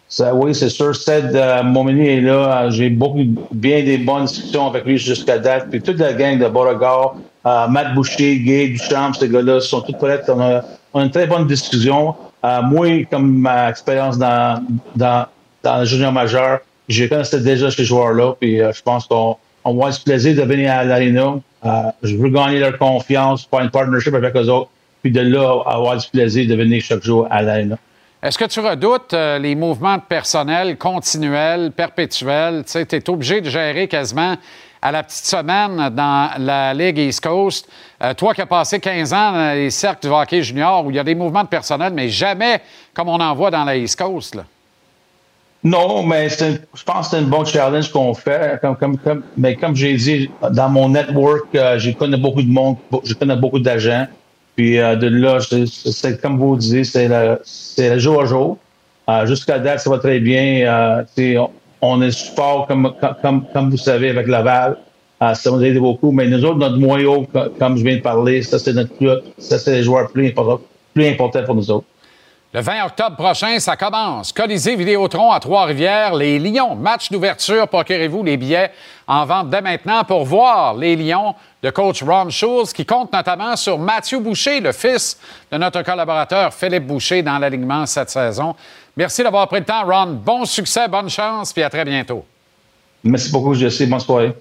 Ça, 0.08 0.34
oui, 0.34 0.54
c'est 0.54 0.70
sûr. 0.70 0.92
Euh, 1.08 1.62
Momini 1.62 2.08
est 2.08 2.20
là. 2.22 2.70
J'ai 2.70 2.88
beaucoup, 2.88 3.22
bien 3.52 3.84
des 3.84 3.98
bonnes 3.98 4.24
discussions 4.24 4.66
avec 4.66 4.86
lui 4.86 4.96
jusqu'à 4.96 5.38
date. 5.38 5.68
Puis 5.70 5.82
toute 5.82 5.98
la 5.98 6.14
gang 6.14 6.38
de 6.38 6.48
Beauregard, 6.48 7.16
Matt 7.68 7.94
Boucher, 7.94 8.38
Guy 8.38 8.70
Duchamp, 8.70 9.12
ces 9.14 9.28
gars-là 9.28 9.60
sont 9.60 9.80
tous 9.80 9.92
prêts. 9.92 10.20
On 10.28 10.40
a, 10.40 10.62
on 10.92 11.00
a 11.00 11.04
une 11.04 11.10
très 11.10 11.26
bonne 11.26 11.46
discussion. 11.46 12.14
Euh, 12.44 12.62
moi, 12.62 13.04
comme 13.10 13.38
ma 13.38 13.70
expérience 13.70 14.18
dans, 14.18 14.62
dans, 14.94 15.26
dans 15.62 15.78
le 15.78 15.84
junior 15.84 16.12
majeur, 16.12 16.60
je 16.88 17.04
connaissais 17.06 17.40
déjà 17.40 17.70
ces 17.70 17.84
joueurs-là. 17.84 18.34
Puis 18.40 18.60
euh, 18.60 18.72
je 18.72 18.82
pense 18.82 19.06
qu'on 19.06 19.36
on 19.64 19.70
va 19.70 19.86
avoir 19.86 19.92
du 19.92 20.00
plaisir 20.00 20.36
de 20.36 20.42
venir 20.42 20.72
à 20.72 20.84
l'Arena. 20.84 21.34
Euh, 21.64 21.68
je 22.02 22.16
veux 22.16 22.28
gagner 22.28 22.60
leur 22.60 22.78
confiance, 22.78 23.46
faire 23.50 23.60
une 23.60 23.70
partnership 23.70 24.14
avec 24.14 24.34
eux 24.36 24.48
autres. 24.48 24.70
Puis 25.02 25.12
de 25.12 25.20
là, 25.20 25.62
avoir 25.66 25.96
du 25.96 26.08
plaisir 26.08 26.48
de 26.48 26.54
venir 26.54 26.82
chaque 26.82 27.02
jour 27.02 27.26
à 27.30 27.42
l'Arena. 27.42 27.76
Est-ce 28.20 28.36
que 28.36 28.46
tu 28.46 28.58
redoutes 28.58 29.14
euh, 29.14 29.38
les 29.38 29.54
mouvements 29.54 29.96
de 29.96 30.02
personnel 30.02 30.76
continuels, 30.76 31.70
perpétuels? 31.70 32.64
Tu 32.64 32.78
es 32.78 33.10
obligé 33.10 33.40
de 33.40 33.48
gérer 33.48 33.86
quasiment 33.86 34.34
à 34.80 34.92
la 34.92 35.02
petite 35.02 35.24
semaine 35.26 35.88
dans 35.90 36.30
la 36.38 36.72
Ligue 36.74 36.98
East 36.98 37.20
Coast. 37.22 37.68
Euh, 38.02 38.14
toi 38.14 38.32
qui 38.34 38.40
as 38.42 38.46
passé 38.46 38.78
15 38.78 39.12
ans 39.12 39.32
dans 39.32 39.54
les 39.54 39.70
cercles 39.70 40.06
du 40.06 40.12
hockey 40.14 40.42
junior 40.42 40.84
où 40.84 40.90
il 40.90 40.96
y 40.96 40.98
a 41.00 41.04
des 41.04 41.14
mouvements 41.14 41.42
de 41.44 41.48
personnel, 41.48 41.92
mais 41.94 42.08
jamais 42.08 42.60
comme 42.94 43.08
on 43.08 43.20
en 43.20 43.34
voit 43.34 43.50
dans 43.50 43.64
la 43.64 43.76
East 43.76 43.98
Coast. 43.98 44.34
là. 44.34 44.44
Non, 45.64 46.04
mais 46.04 46.28
je 46.28 46.82
pense 46.84 47.08
que 47.08 47.16
c'est 47.16 47.22
un 47.22 47.26
bon 47.26 47.44
challenge 47.44 47.90
qu'on 47.90 48.14
fait. 48.14 48.60
Comme, 48.60 48.76
comme, 48.76 48.96
comme- 48.98 49.24
mais 49.36 49.56
comme 49.56 49.74
j'ai 49.74 49.94
dit, 49.94 50.30
dans 50.52 50.68
mon 50.68 50.88
network, 50.90 51.46
euh, 51.56 51.78
je 51.80 51.90
connais 51.90 52.16
beaucoup 52.16 52.42
de 52.42 52.48
monde, 52.48 52.76
je 53.02 53.12
connais 53.14 53.34
beaucoup 53.34 53.58
d'agents. 53.58 54.06
Puis 54.54 54.78
euh, 54.78 54.94
de 54.94 55.08
là, 55.08 55.38
c'est- 55.40 56.20
comme 56.22 56.38
vous 56.38 56.56
disiez, 56.56 56.84
c'est 56.84 57.08
le, 57.08 57.98
jour 57.98 58.22
à 58.22 58.26
jour. 58.26 58.58
Euh, 59.08 59.26
Jusqu'à 59.26 59.58
date, 59.58 59.80
ça 59.80 59.90
va 59.90 59.98
très 59.98 60.20
bien. 60.20 61.04
On 61.80 62.00
est 62.02 62.10
support, 62.10 62.66
comme, 62.66 62.92
comme- 63.22 63.44
comme, 63.52 63.70
vous 63.70 63.76
savez, 63.76 64.10
avec 64.10 64.26
Laval. 64.26 64.76
Euh, 65.22 65.34
ça 65.34 65.50
nous 65.50 65.62
aide 65.64 65.78
beaucoup. 65.78 66.12
Mais 66.12 66.26
nous 66.28 66.44
autres, 66.44 66.58
notre 66.58 66.78
co- 67.32 67.50
comme 67.58 67.76
je 67.76 67.82
viens 67.84 67.96
de 67.96 68.00
parler, 68.02 68.42
ça, 68.42 68.58
c'est 68.58 68.72
notre 68.72 68.94
plus- 68.94 69.08
ça, 69.38 69.58
c'est 69.58 69.72
les 69.72 69.82
joueurs 69.82 70.10
plus 70.10 70.28
importants, 70.28 70.60
plus 70.94 71.08
importants 71.08 71.42
pour 71.44 71.54
nous 71.56 71.70
autres. 71.70 71.86
Le 72.54 72.60
20 72.62 72.86
octobre 72.86 73.14
prochain, 73.16 73.58
ça 73.58 73.76
commence. 73.76 74.32
Colisée 74.32 74.74
Vidéotron 74.74 75.30
à 75.32 75.38
Trois-Rivières, 75.38 76.14
les 76.14 76.38
Lions. 76.38 76.74
Match 76.76 77.10
d'ouverture, 77.12 77.68
procurez-vous 77.68 78.22
les 78.24 78.38
billets 78.38 78.70
en 79.06 79.26
vente 79.26 79.50
dès 79.50 79.60
maintenant 79.60 80.02
pour 80.04 80.24
voir 80.24 80.74
les 80.74 80.96
Lions 80.96 81.34
de 81.62 81.68
coach 81.68 82.02
Ron 82.02 82.30
Schulz, 82.30 82.72
qui 82.72 82.86
compte 82.86 83.12
notamment 83.12 83.54
sur 83.54 83.78
Mathieu 83.78 84.20
Boucher, 84.20 84.60
le 84.60 84.72
fils 84.72 85.18
de 85.52 85.58
notre 85.58 85.82
collaborateur 85.82 86.54
Philippe 86.54 86.86
Boucher 86.86 87.20
dans 87.22 87.38
l'alignement 87.38 87.84
cette 87.84 88.08
saison. 88.08 88.54
Merci 88.98 89.22
d'avoir 89.22 89.46
pris 89.46 89.60
le 89.60 89.64
temps, 89.64 89.84
Ron. 89.84 90.18
Bon 90.24 90.44
succès, 90.44 90.88
bonne 90.88 91.08
chance, 91.08 91.52
puis 91.52 91.62
à 91.62 91.70
très 91.70 91.84
bientôt. 91.84 92.24
Merci 93.04 93.30
beaucoup, 93.30 93.54
Jesse. 93.54 93.88
Bonne 93.88 94.00
soirée. 94.00 94.34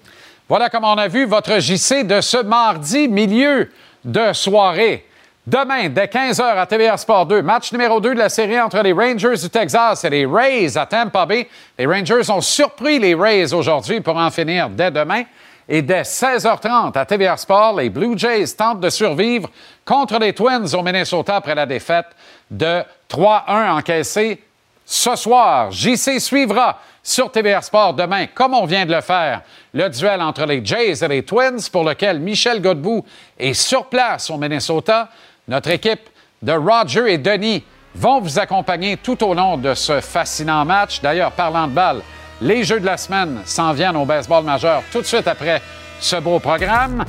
Voilà 0.48 0.68
comme 0.68 0.82
on 0.82 0.98
a 0.98 1.06
vu 1.06 1.26
votre 1.26 1.60
JC 1.60 2.02
de 2.04 2.20
ce 2.20 2.42
mardi, 2.42 3.06
milieu 3.06 3.70
de 4.04 4.32
soirée. 4.32 5.06
Demain, 5.46 5.88
dès 5.88 6.06
15h 6.06 6.42
à 6.42 6.66
TVR 6.66 6.98
Sport 6.98 7.26
2, 7.26 7.40
match 7.40 7.70
numéro 7.70 8.00
2 8.00 8.14
de 8.14 8.18
la 8.18 8.28
série 8.28 8.60
entre 8.60 8.82
les 8.82 8.92
Rangers 8.92 9.40
du 9.40 9.48
Texas 9.48 10.02
et 10.02 10.10
les 10.10 10.26
Rays 10.26 10.76
à 10.76 10.86
Tampa 10.86 11.24
Bay. 11.24 11.48
Les 11.78 11.86
Rangers 11.86 12.28
ont 12.28 12.40
surpris 12.40 12.98
les 12.98 13.14
Rays 13.14 13.54
aujourd'hui 13.54 14.00
pour 14.00 14.16
en 14.16 14.28
finir 14.32 14.70
dès 14.70 14.90
demain. 14.90 15.22
Et 15.68 15.82
dès 15.82 16.02
16h30 16.02 16.98
à 16.98 17.06
TVR 17.06 17.38
Sport, 17.38 17.76
les 17.78 17.90
Blue 17.90 18.18
Jays 18.18 18.56
tentent 18.56 18.80
de 18.80 18.90
survivre 18.90 19.48
contre 19.84 20.18
les 20.18 20.32
Twins 20.32 20.74
au 20.74 20.82
Minnesota 20.82 21.36
après 21.36 21.54
la 21.54 21.64
défaite 21.64 22.06
de 22.50 22.82
3-1 23.08 23.78
encaissée 23.78 24.42
ce 24.90 25.14
soir. 25.16 25.70
JC 25.70 26.18
suivra 26.18 26.80
sur 27.02 27.30
TVR 27.30 27.62
Sport 27.62 27.92
demain, 27.92 28.26
comme 28.34 28.54
on 28.54 28.64
vient 28.64 28.86
de 28.86 28.94
le 28.94 29.02
faire, 29.02 29.42
le 29.74 29.86
duel 29.90 30.22
entre 30.22 30.46
les 30.46 30.64
Jays 30.64 31.04
et 31.04 31.08
les 31.08 31.22
Twins, 31.22 31.68
pour 31.70 31.84
lequel 31.84 32.18
Michel 32.18 32.62
Godbout 32.62 33.04
est 33.38 33.52
sur 33.52 33.84
place 33.84 34.30
au 34.30 34.38
Minnesota. 34.38 35.10
Notre 35.46 35.70
équipe 35.70 36.08
de 36.40 36.52
Roger 36.52 37.12
et 37.12 37.18
Denis 37.18 37.62
vont 37.94 38.20
vous 38.20 38.38
accompagner 38.38 38.96
tout 38.96 39.22
au 39.22 39.34
long 39.34 39.58
de 39.58 39.74
ce 39.74 40.00
fascinant 40.00 40.64
match. 40.64 41.02
D'ailleurs, 41.02 41.32
parlant 41.32 41.66
de 41.66 41.72
balle, 41.72 42.00
les 42.40 42.64
Jeux 42.64 42.80
de 42.80 42.86
la 42.86 42.96
semaine 42.96 43.42
s'en 43.44 43.72
viennent 43.74 43.96
au 43.96 44.06
baseball 44.06 44.44
majeur 44.44 44.82
tout 44.90 45.02
de 45.02 45.06
suite 45.06 45.28
après 45.28 45.60
ce 46.00 46.16
beau 46.16 46.38
programme. 46.38 47.04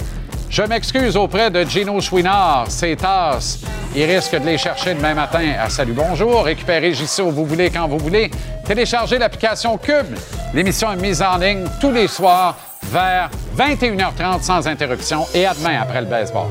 Je 0.50 0.64
m'excuse 0.64 1.16
auprès 1.16 1.52
de 1.52 1.64
Gino 1.64 2.02
Chouinard. 2.02 2.66
Ses 2.70 2.96
tasses, 2.96 3.60
il 3.96 4.04
risque 4.06 4.36
de 4.36 4.46
les 4.46 4.58
chercher 4.58 4.96
demain 4.96 5.14
matin 5.14 5.54
à 5.60 5.70
Salut 5.70 5.94
Bonjour. 5.94 6.44
Récupérez 6.44 6.94
JC 6.94 7.20
où 7.20 7.30
vous 7.30 7.46
voulez, 7.46 7.70
quand 7.70 7.88
vous 7.88 8.00
voulez. 8.00 8.32
Téléchargez 8.66 9.20
l'application 9.20 9.78
Cube. 9.78 10.18
L'émission 10.54 10.92
est 10.92 10.96
mise 10.98 11.22
en 11.22 11.38
ligne 11.38 11.66
tous 11.80 11.92
les 11.92 12.08
soirs 12.08 12.58
vers 12.84 13.30
21h30 13.58 14.42
sans 14.42 14.68
interruption 14.68 15.26
et 15.36 15.46
à 15.46 15.54
demain 15.54 15.80
après 15.82 16.02
le 16.02 16.08
baseball. 16.08 16.48